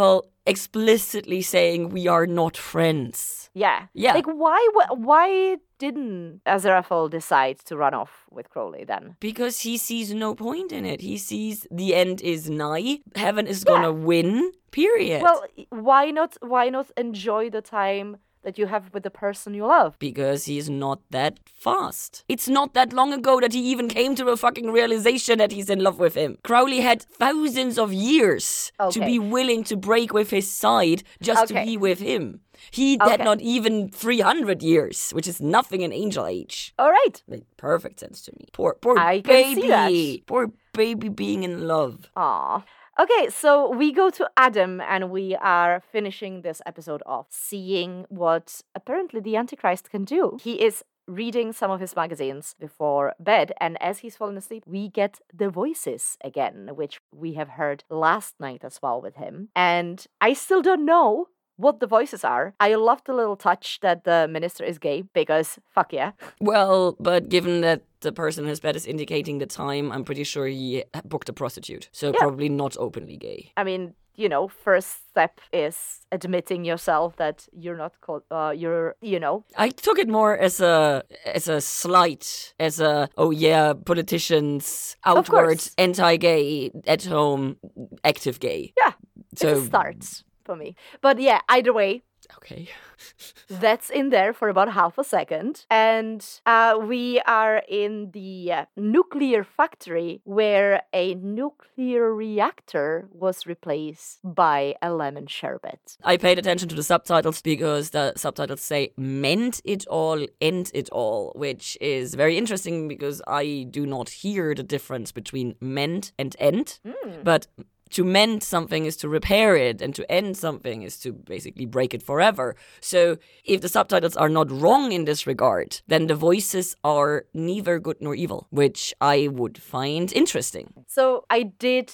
explicitly 0.47 1.43
saying 1.43 1.91
we 1.91 2.07
are 2.07 2.27
not 2.27 2.57
friends. 2.57 3.51
Yeah. 3.55 3.87
Yeah. 3.95 4.15
Like, 4.15 4.27
why, 4.27 4.67
why 4.91 5.59
didn't 5.79 6.41
Aziraphale 6.47 7.11
decide 7.11 7.59
to 7.67 7.77
run 7.77 7.95
off 7.95 8.25
with 8.31 8.49
Crowley 8.51 8.85
then? 8.85 9.17
Because 9.21 9.61
he 9.61 9.77
sees 9.77 10.15
no 10.15 10.35
point 10.35 10.73
in 10.73 10.85
it. 10.85 11.01
He 11.01 11.19
sees 11.19 11.67
the 11.71 11.95
end 11.95 12.21
is 12.23 12.49
nigh. 12.49 12.99
Heaven 13.15 13.47
is 13.47 13.65
gonna 13.65 13.93
win. 13.93 14.53
Period. 14.71 15.23
Well, 15.23 15.45
why 15.69 16.11
not? 16.11 16.37
Why 16.41 16.71
not 16.71 16.91
enjoy 16.97 17.51
the 17.51 17.61
time 17.61 18.17
that 18.43 18.59
you 18.59 18.67
have 18.67 18.93
with 18.93 19.03
the 19.03 19.11
person 19.11 19.55
you 19.55 19.67
love? 19.67 19.97
because 19.99 20.45
he's 20.47 20.69
not 20.69 21.01
that 21.11 21.39
fast. 21.47 22.25
It's 22.29 22.49
not 22.49 22.75
that 22.75 22.93
long 22.93 23.13
ago 23.13 23.41
that 23.41 23.53
he 23.53 23.61
even 23.71 23.89
came 23.89 24.15
to 24.17 24.29
a 24.29 24.37
fucking 24.37 24.71
realization 24.73 25.39
that 25.39 25.53
he's 25.53 25.71
in 25.71 25.81
love 25.83 25.99
with 25.99 26.15
him. 26.15 26.39
Crowley 26.43 26.81
had 26.81 27.03
thousands 27.03 27.79
of 27.79 27.93
years 27.93 28.73
to 28.91 29.01
be 29.01 29.19
willing 29.19 29.63
to 29.65 29.77
break 29.77 30.13
with 30.13 30.31
his 30.31 30.51
side 30.51 31.03
just 31.21 31.49
to 31.49 31.55
be 31.65 31.77
with 31.77 32.01
him. 32.01 32.41
He 32.71 32.93
had 33.01 33.15
Okay. 33.15 33.25
not 33.25 33.41
even 33.41 33.89
300 33.91 34.63
years, 34.63 35.11
which 35.13 35.27
is 35.27 35.41
nothing 35.41 35.81
in 35.83 35.93
angel 35.93 36.27
age. 36.27 36.73
All 36.79 36.91
right. 36.91 37.23
Made 37.27 37.45
perfect 37.57 38.01
sense 38.01 38.23
to 38.23 38.33
me. 38.39 38.47
Poor, 38.53 38.77
poor 38.81 38.99
I 38.99 39.21
baby. 39.21 39.53
can 39.53 39.55
see 39.63 39.69
that. 39.69 40.27
Poor 40.27 40.53
baby 40.73 41.09
being 41.09 41.43
in 41.43 41.67
love. 41.67 42.11
Aw. 42.17 42.63
Okay, 43.01 43.31
so 43.31 43.71
we 43.71 43.91
go 43.91 44.11
to 44.11 44.31
Adam 44.37 44.81
and 44.83 45.11
we 45.11 45.35
are 45.37 45.83
finishing 45.91 46.43
this 46.43 46.61
episode 46.67 47.03
off, 47.07 47.27
seeing 47.31 48.05
what 48.11 48.61
apparently 48.75 49.19
the 49.19 49.35
Antichrist 49.35 49.91
can 49.91 50.05
do. 50.05 50.39
He 50.43 50.63
is 50.63 50.85
reading 51.09 51.55
some 51.55 51.71
of 51.71 51.81
his 51.81 51.97
magazines 51.97 52.55
before 52.61 53.15
bed, 53.19 53.53
and 53.61 53.81
as 53.83 54.01
he's 54.01 54.17
falling 54.17 54.37
asleep, 54.37 54.65
we 54.67 54.89
get 54.89 55.21
the 55.33 55.49
voices 55.49 56.19
again, 56.23 56.71
which 56.75 57.01
we 57.15 57.33
have 57.33 57.51
heard 57.51 57.83
last 57.89 58.35
night 58.39 58.63
as 58.63 58.79
well 58.83 59.01
with 59.01 59.17
him. 59.17 59.49
And 59.57 60.05
I 60.21 60.35
still 60.35 60.61
don't 60.61 60.85
know 60.85 61.29
what 61.57 61.81
the 61.81 61.87
voices 61.87 62.25
are. 62.25 62.55
I 62.61 62.75
love 62.75 63.03
the 63.05 63.15
little 63.15 63.37
touch 63.37 63.81
that 63.81 64.05
the 64.05 64.29
minister 64.29 64.65
is 64.65 64.79
gay 64.79 65.05
because 65.15 65.59
fuck 65.71 65.93
yeah. 65.93 66.13
Well, 66.41 66.97
but 67.01 67.31
given 67.31 67.63
that 67.63 67.83
the 68.03 68.13
person 68.13 68.45
in 68.45 68.51
his 68.51 68.61
bed 68.61 68.77
is 68.77 68.87
indicating 68.87 69.39
the 69.39 69.47
time, 69.47 69.91
I'm 69.93 70.05
pretty 70.05 70.25
sure 70.25 70.47
he 70.47 70.85
booked 71.05 71.29
a 71.29 71.33
prostitute. 71.33 71.89
So 71.93 72.13
probably 72.13 72.49
not 72.49 72.77
openly 72.79 73.17
gay. 73.17 73.53
I 73.57 73.65
mean, 73.65 73.95
you 74.15 74.29
know, 74.29 74.49
first 74.49 75.09
step 75.11 75.41
is 75.53 76.01
admitting 76.13 76.65
yourself 76.65 77.17
that 77.17 77.49
you're 77.53 77.77
not 77.77 77.93
called, 78.01 78.23
uh, 78.31 78.53
you're, 78.55 78.95
you 79.01 79.19
know, 79.19 79.45
I 79.57 79.71
took 79.71 79.99
it 79.99 80.09
more 80.09 80.37
as 80.37 80.61
a 80.61 81.03
as 81.25 81.49
a 81.49 81.61
slight, 81.61 82.55
as 82.61 82.81
a 82.81 83.09
oh 83.17 83.31
yeah, 83.31 83.73
politicians 83.73 84.97
outward 85.05 85.63
anti-gay, 85.79 86.71
at 86.87 87.05
home 87.05 87.57
active 88.05 88.39
gay. 88.39 88.73
yeah, 88.77 88.93
So 89.35 89.49
it's 89.49 89.61
a 89.61 89.67
start 89.67 90.25
for 90.45 90.57
me. 90.57 90.75
But 91.01 91.19
yeah, 91.19 91.41
either 91.49 91.73
way, 91.73 92.03
okay, 92.37 92.69
that's 93.49 93.91
in 93.91 94.11
there 94.11 94.33
for 94.33 94.49
about 94.49 94.73
half 94.73 94.99
a 94.99 95.05
second. 95.05 95.65
And 95.71 96.25
uh, 96.47 96.79
we 96.81 97.21
are 97.21 97.63
in 97.69 98.11
the 98.13 98.53
uh, 98.53 98.65
nuclear 98.77 99.45
factory 99.45 100.21
where 100.25 100.83
a 100.93 101.15
nuclear 101.15 102.15
reactor 102.15 103.09
was 103.13 103.47
replaced 103.47 104.21
by 104.23 104.75
a 104.83 104.93
lemon 104.93 105.27
sherbet. 105.27 105.97
I 106.05 106.17
paid 106.17 106.39
attention 106.39 106.69
to 106.69 106.75
the 106.75 106.83
subtitles 106.83 107.43
because 107.43 107.91
the 107.91 108.13
subtitles 108.17 108.61
say 108.61 108.93
"meant 108.97 109.61
it 109.65 109.87
all, 109.87 110.27
end 110.41 110.71
it 110.75 110.89
all," 110.91 111.33
which 111.35 111.79
is 111.81 112.15
very 112.15 112.37
interesting 112.37 112.89
because 112.89 113.23
I 113.27 113.67
do 113.71 113.87
not 113.87 114.09
hear 114.09 114.55
the 114.55 114.63
difference 114.63 115.13
between 115.13 115.57
meant 115.61 116.13
and 116.19 116.37
end, 116.39 116.79
but. 117.25 117.47
To 117.93 118.05
mend 118.05 118.43
something 118.43 118.85
is 118.87 118.97
to 118.99 119.09
repair 119.09 119.57
it, 119.57 119.83
and 119.83 119.95
to 119.95 120.11
end 120.11 120.37
something 120.37 120.83
is 120.83 120.99
to 121.01 121.13
basically 121.13 121.67
break 121.67 121.95
it 121.95 122.03
forever. 122.03 122.57
So, 122.81 123.19
if 123.45 123.61
the 123.61 123.69
subtitles 123.69 124.17
are 124.17 124.29
not 124.29 124.51
wrong 124.51 124.93
in 124.93 125.05
this 125.05 125.27
regard, 125.27 125.81
then 125.89 126.07
the 126.07 126.15
voices 126.15 126.77
are 126.85 127.27
neither 127.35 127.79
good 127.79 127.99
nor 128.01 128.15
evil, 128.15 128.47
which 128.51 128.95
I 129.01 129.29
would 129.29 129.59
find 129.59 130.13
interesting. 130.13 130.73
So 130.87 131.25
I 131.31 131.43
did 131.43 131.91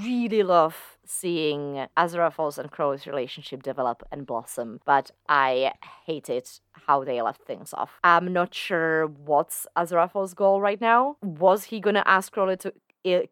really 0.00 0.42
love 0.42 0.76
seeing 1.04 1.86
Aziraphale's 1.96 2.58
and 2.58 2.70
Crow's 2.70 3.06
relationship 3.06 3.62
develop 3.62 4.02
and 4.12 4.26
blossom, 4.26 4.80
but 4.84 5.10
I 5.28 5.72
hated 6.06 6.48
how 6.86 7.04
they 7.04 7.22
left 7.22 7.42
things 7.42 7.72
off. 7.72 7.98
I'm 8.04 8.32
not 8.32 8.54
sure 8.54 9.06
what's 9.06 9.66
Aziraphale's 9.76 10.34
goal 10.34 10.60
right 10.60 10.80
now. 10.80 11.16
Was 11.22 11.64
he 11.64 11.80
gonna 11.80 12.02
ask 12.04 12.32
Crowley 12.32 12.56
to 12.58 12.72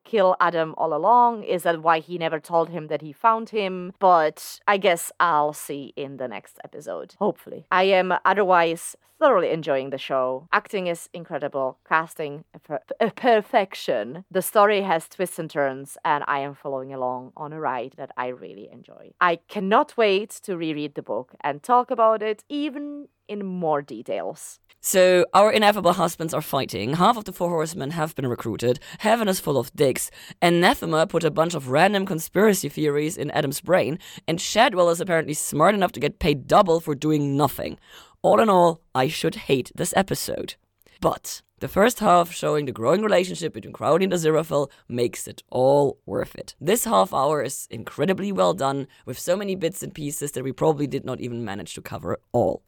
kill 0.04 0.36
Adam 0.40 0.74
all 0.76 0.94
along? 0.94 1.44
Is 1.44 1.62
that 1.64 1.82
why 1.82 2.00
he 2.00 2.18
never 2.18 2.40
told 2.40 2.70
him 2.70 2.88
that 2.88 3.02
he 3.02 3.12
found 3.12 3.50
him? 3.50 3.92
But 3.98 4.60
I 4.66 4.76
guess 4.76 5.12
I'll 5.20 5.52
see 5.52 5.92
in 5.96 6.16
the 6.16 6.28
next 6.28 6.58
episode. 6.64 7.14
Hopefully. 7.18 7.66
I 7.70 7.84
am 7.84 8.14
otherwise 8.24 8.96
thoroughly 9.18 9.50
enjoying 9.50 9.90
the 9.90 9.98
show. 9.98 10.46
Acting 10.52 10.86
is 10.86 11.08
incredible, 11.12 11.78
casting 11.88 12.44
per- 12.62 12.80
perfection. 13.16 14.24
The 14.30 14.42
story 14.42 14.82
has 14.82 15.08
twists 15.08 15.38
and 15.38 15.50
turns, 15.50 15.96
and 16.04 16.24
I 16.26 16.40
am 16.40 16.54
following 16.54 16.92
along 16.92 17.32
on 17.36 17.52
a 17.52 17.60
ride 17.60 17.94
that 17.96 18.10
I 18.16 18.28
really 18.28 18.68
enjoy. 18.70 19.12
I 19.20 19.36
cannot 19.48 19.96
wait 19.96 20.30
to 20.42 20.56
reread 20.56 20.94
the 20.94 21.02
book 21.02 21.34
and 21.40 21.62
talk 21.62 21.90
about 21.90 22.22
it 22.22 22.44
even 22.48 23.08
in 23.28 23.44
more 23.44 23.82
details. 23.82 24.58
So, 24.80 25.26
our 25.34 25.50
ineffable 25.50 25.94
husbands 25.94 26.32
are 26.32 26.40
fighting. 26.40 26.94
Half 26.94 27.16
of 27.16 27.24
the 27.24 27.32
four 27.32 27.48
horsemen 27.48 27.90
have 27.90 28.14
been 28.14 28.28
recruited. 28.28 28.78
Heaven 28.98 29.26
is 29.26 29.40
full 29.40 29.58
of 29.58 29.74
dicks. 29.74 30.10
Anathema 30.40 31.08
put 31.08 31.24
a 31.24 31.30
bunch 31.30 31.54
of 31.54 31.70
random 31.70 32.06
conspiracy 32.06 32.68
theories 32.68 33.16
in 33.16 33.32
Adam's 33.32 33.60
brain, 33.60 33.98
and 34.28 34.40
Shadwell 34.40 34.90
is 34.90 35.00
apparently 35.00 35.34
smart 35.34 35.74
enough 35.74 35.92
to 35.92 36.00
get 36.00 36.20
paid 36.20 36.46
double 36.46 36.78
for 36.78 36.94
doing 36.94 37.36
nothing. 37.36 37.78
All 38.22 38.38
in 38.38 38.48
all, 38.48 38.80
I 38.94 39.08
should 39.08 39.34
hate 39.34 39.72
this 39.74 39.92
episode. 39.96 40.54
But 41.00 41.42
the 41.58 41.68
first 41.68 42.00
half, 42.00 42.32
showing 42.32 42.66
the 42.66 42.72
growing 42.72 43.02
relationship 43.02 43.54
between 43.54 43.72
Crowley 43.72 44.04
and 44.04 44.12
Aziraphale, 44.12 44.70
makes 44.88 45.26
it 45.26 45.42
all 45.50 45.98
worth 46.06 46.34
it. 46.34 46.54
This 46.60 46.84
half 46.84 47.12
hour 47.14 47.42
is 47.42 47.66
incredibly 47.70 48.30
well 48.30 48.54
done, 48.54 48.86
with 49.04 49.18
so 49.18 49.36
many 49.36 49.56
bits 49.56 49.82
and 49.82 49.94
pieces 49.94 50.32
that 50.32 50.44
we 50.44 50.52
probably 50.52 50.86
did 50.86 51.04
not 51.04 51.20
even 51.20 51.44
manage 51.44 51.74
to 51.74 51.82
cover 51.82 52.18
all. 52.32 52.62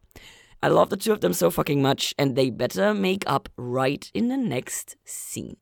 I 0.62 0.68
love 0.68 0.90
the 0.90 0.96
two 0.96 1.12
of 1.12 1.20
them 1.20 1.32
so 1.32 1.50
fucking 1.50 1.80
much, 1.80 2.14
and 2.18 2.34
they 2.34 2.50
better 2.50 2.94
make 2.94 3.24
up 3.26 3.48
right 3.56 4.10
in 4.12 4.28
the 4.28 4.36
next 4.36 4.96
scene. 5.04 5.56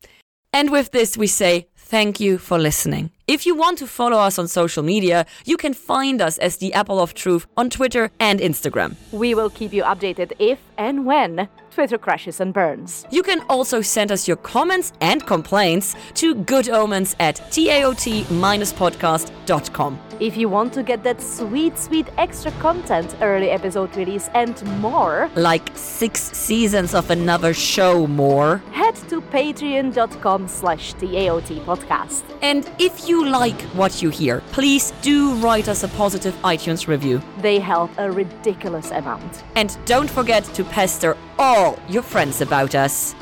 And 0.52 0.70
with 0.70 0.90
this, 0.92 1.18
we 1.18 1.26
say 1.26 1.68
thank 1.76 2.18
you 2.18 2.38
for 2.38 2.58
listening. 2.58 3.10
If 3.26 3.44
you 3.44 3.54
want 3.54 3.78
to 3.78 3.86
follow 3.86 4.16
us 4.16 4.38
on 4.38 4.48
social 4.48 4.82
media, 4.82 5.26
you 5.44 5.58
can 5.58 5.74
find 5.74 6.22
us 6.22 6.38
as 6.38 6.56
the 6.56 6.72
Apple 6.72 6.98
of 6.98 7.12
Truth 7.12 7.46
on 7.56 7.68
Twitter 7.68 8.10
and 8.18 8.40
Instagram. 8.40 8.96
We 9.12 9.34
will 9.34 9.50
keep 9.50 9.72
you 9.74 9.82
updated 9.82 10.32
if 10.38 10.58
and 10.78 11.04
when 11.04 11.48
Twitter 11.76 11.98
crashes 11.98 12.40
and 12.40 12.54
burns. 12.54 13.04
You 13.10 13.22
can 13.22 13.42
also 13.50 13.82
send 13.82 14.10
us 14.10 14.26
your 14.26 14.38
comments 14.38 14.94
and 15.02 15.26
complaints 15.26 15.94
to 16.14 16.34
goodomens 16.34 17.14
at 17.20 17.36
taot-podcast.com. 17.52 19.98
If 20.18 20.38
you 20.38 20.48
want 20.48 20.72
to 20.72 20.82
get 20.82 21.02
that 21.02 21.20
sweet, 21.20 21.76
sweet 21.78 22.06
extra 22.16 22.50
content, 22.52 23.14
early 23.20 23.50
episode 23.50 23.94
release, 23.94 24.30
and 24.32 24.56
more, 24.80 25.28
Like 25.36 25.70
six 25.74 26.32
seasons 26.32 26.94
of 26.94 27.10
another 27.10 27.52
show 27.52 28.06
more. 28.06 28.62
head 28.72 28.94
to 29.10 29.20
patreon.com 29.20 30.48
slash 30.48 30.94
TAOT 30.94 31.60
podcast. 31.66 32.22
And 32.40 32.66
if 32.78 33.06
you 33.06 33.28
like 33.28 33.60
what 33.74 34.00
you 34.02 34.08
hear, 34.08 34.40
please 34.52 34.94
do 35.02 35.34
write 35.44 35.68
us 35.68 35.82
a 35.82 35.88
positive 35.88 36.34
iTunes 36.42 36.88
review. 36.88 37.20
They 37.42 37.58
help 37.58 37.90
a 37.98 38.10
ridiculous 38.10 38.90
amount. 38.90 39.44
And 39.54 39.76
don't 39.84 40.08
forget 40.08 40.44
to 40.54 40.64
pester 40.64 41.14
all 41.38 41.65
your 41.88 42.02
friends 42.02 42.40
about 42.40 42.74
us. 42.74 43.14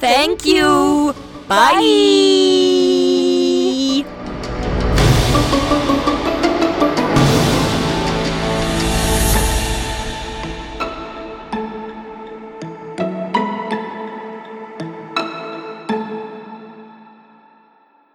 Thank 0.00 0.44
you. 0.46 1.14
Bye. 1.48 1.72
Bye. 1.72 2.97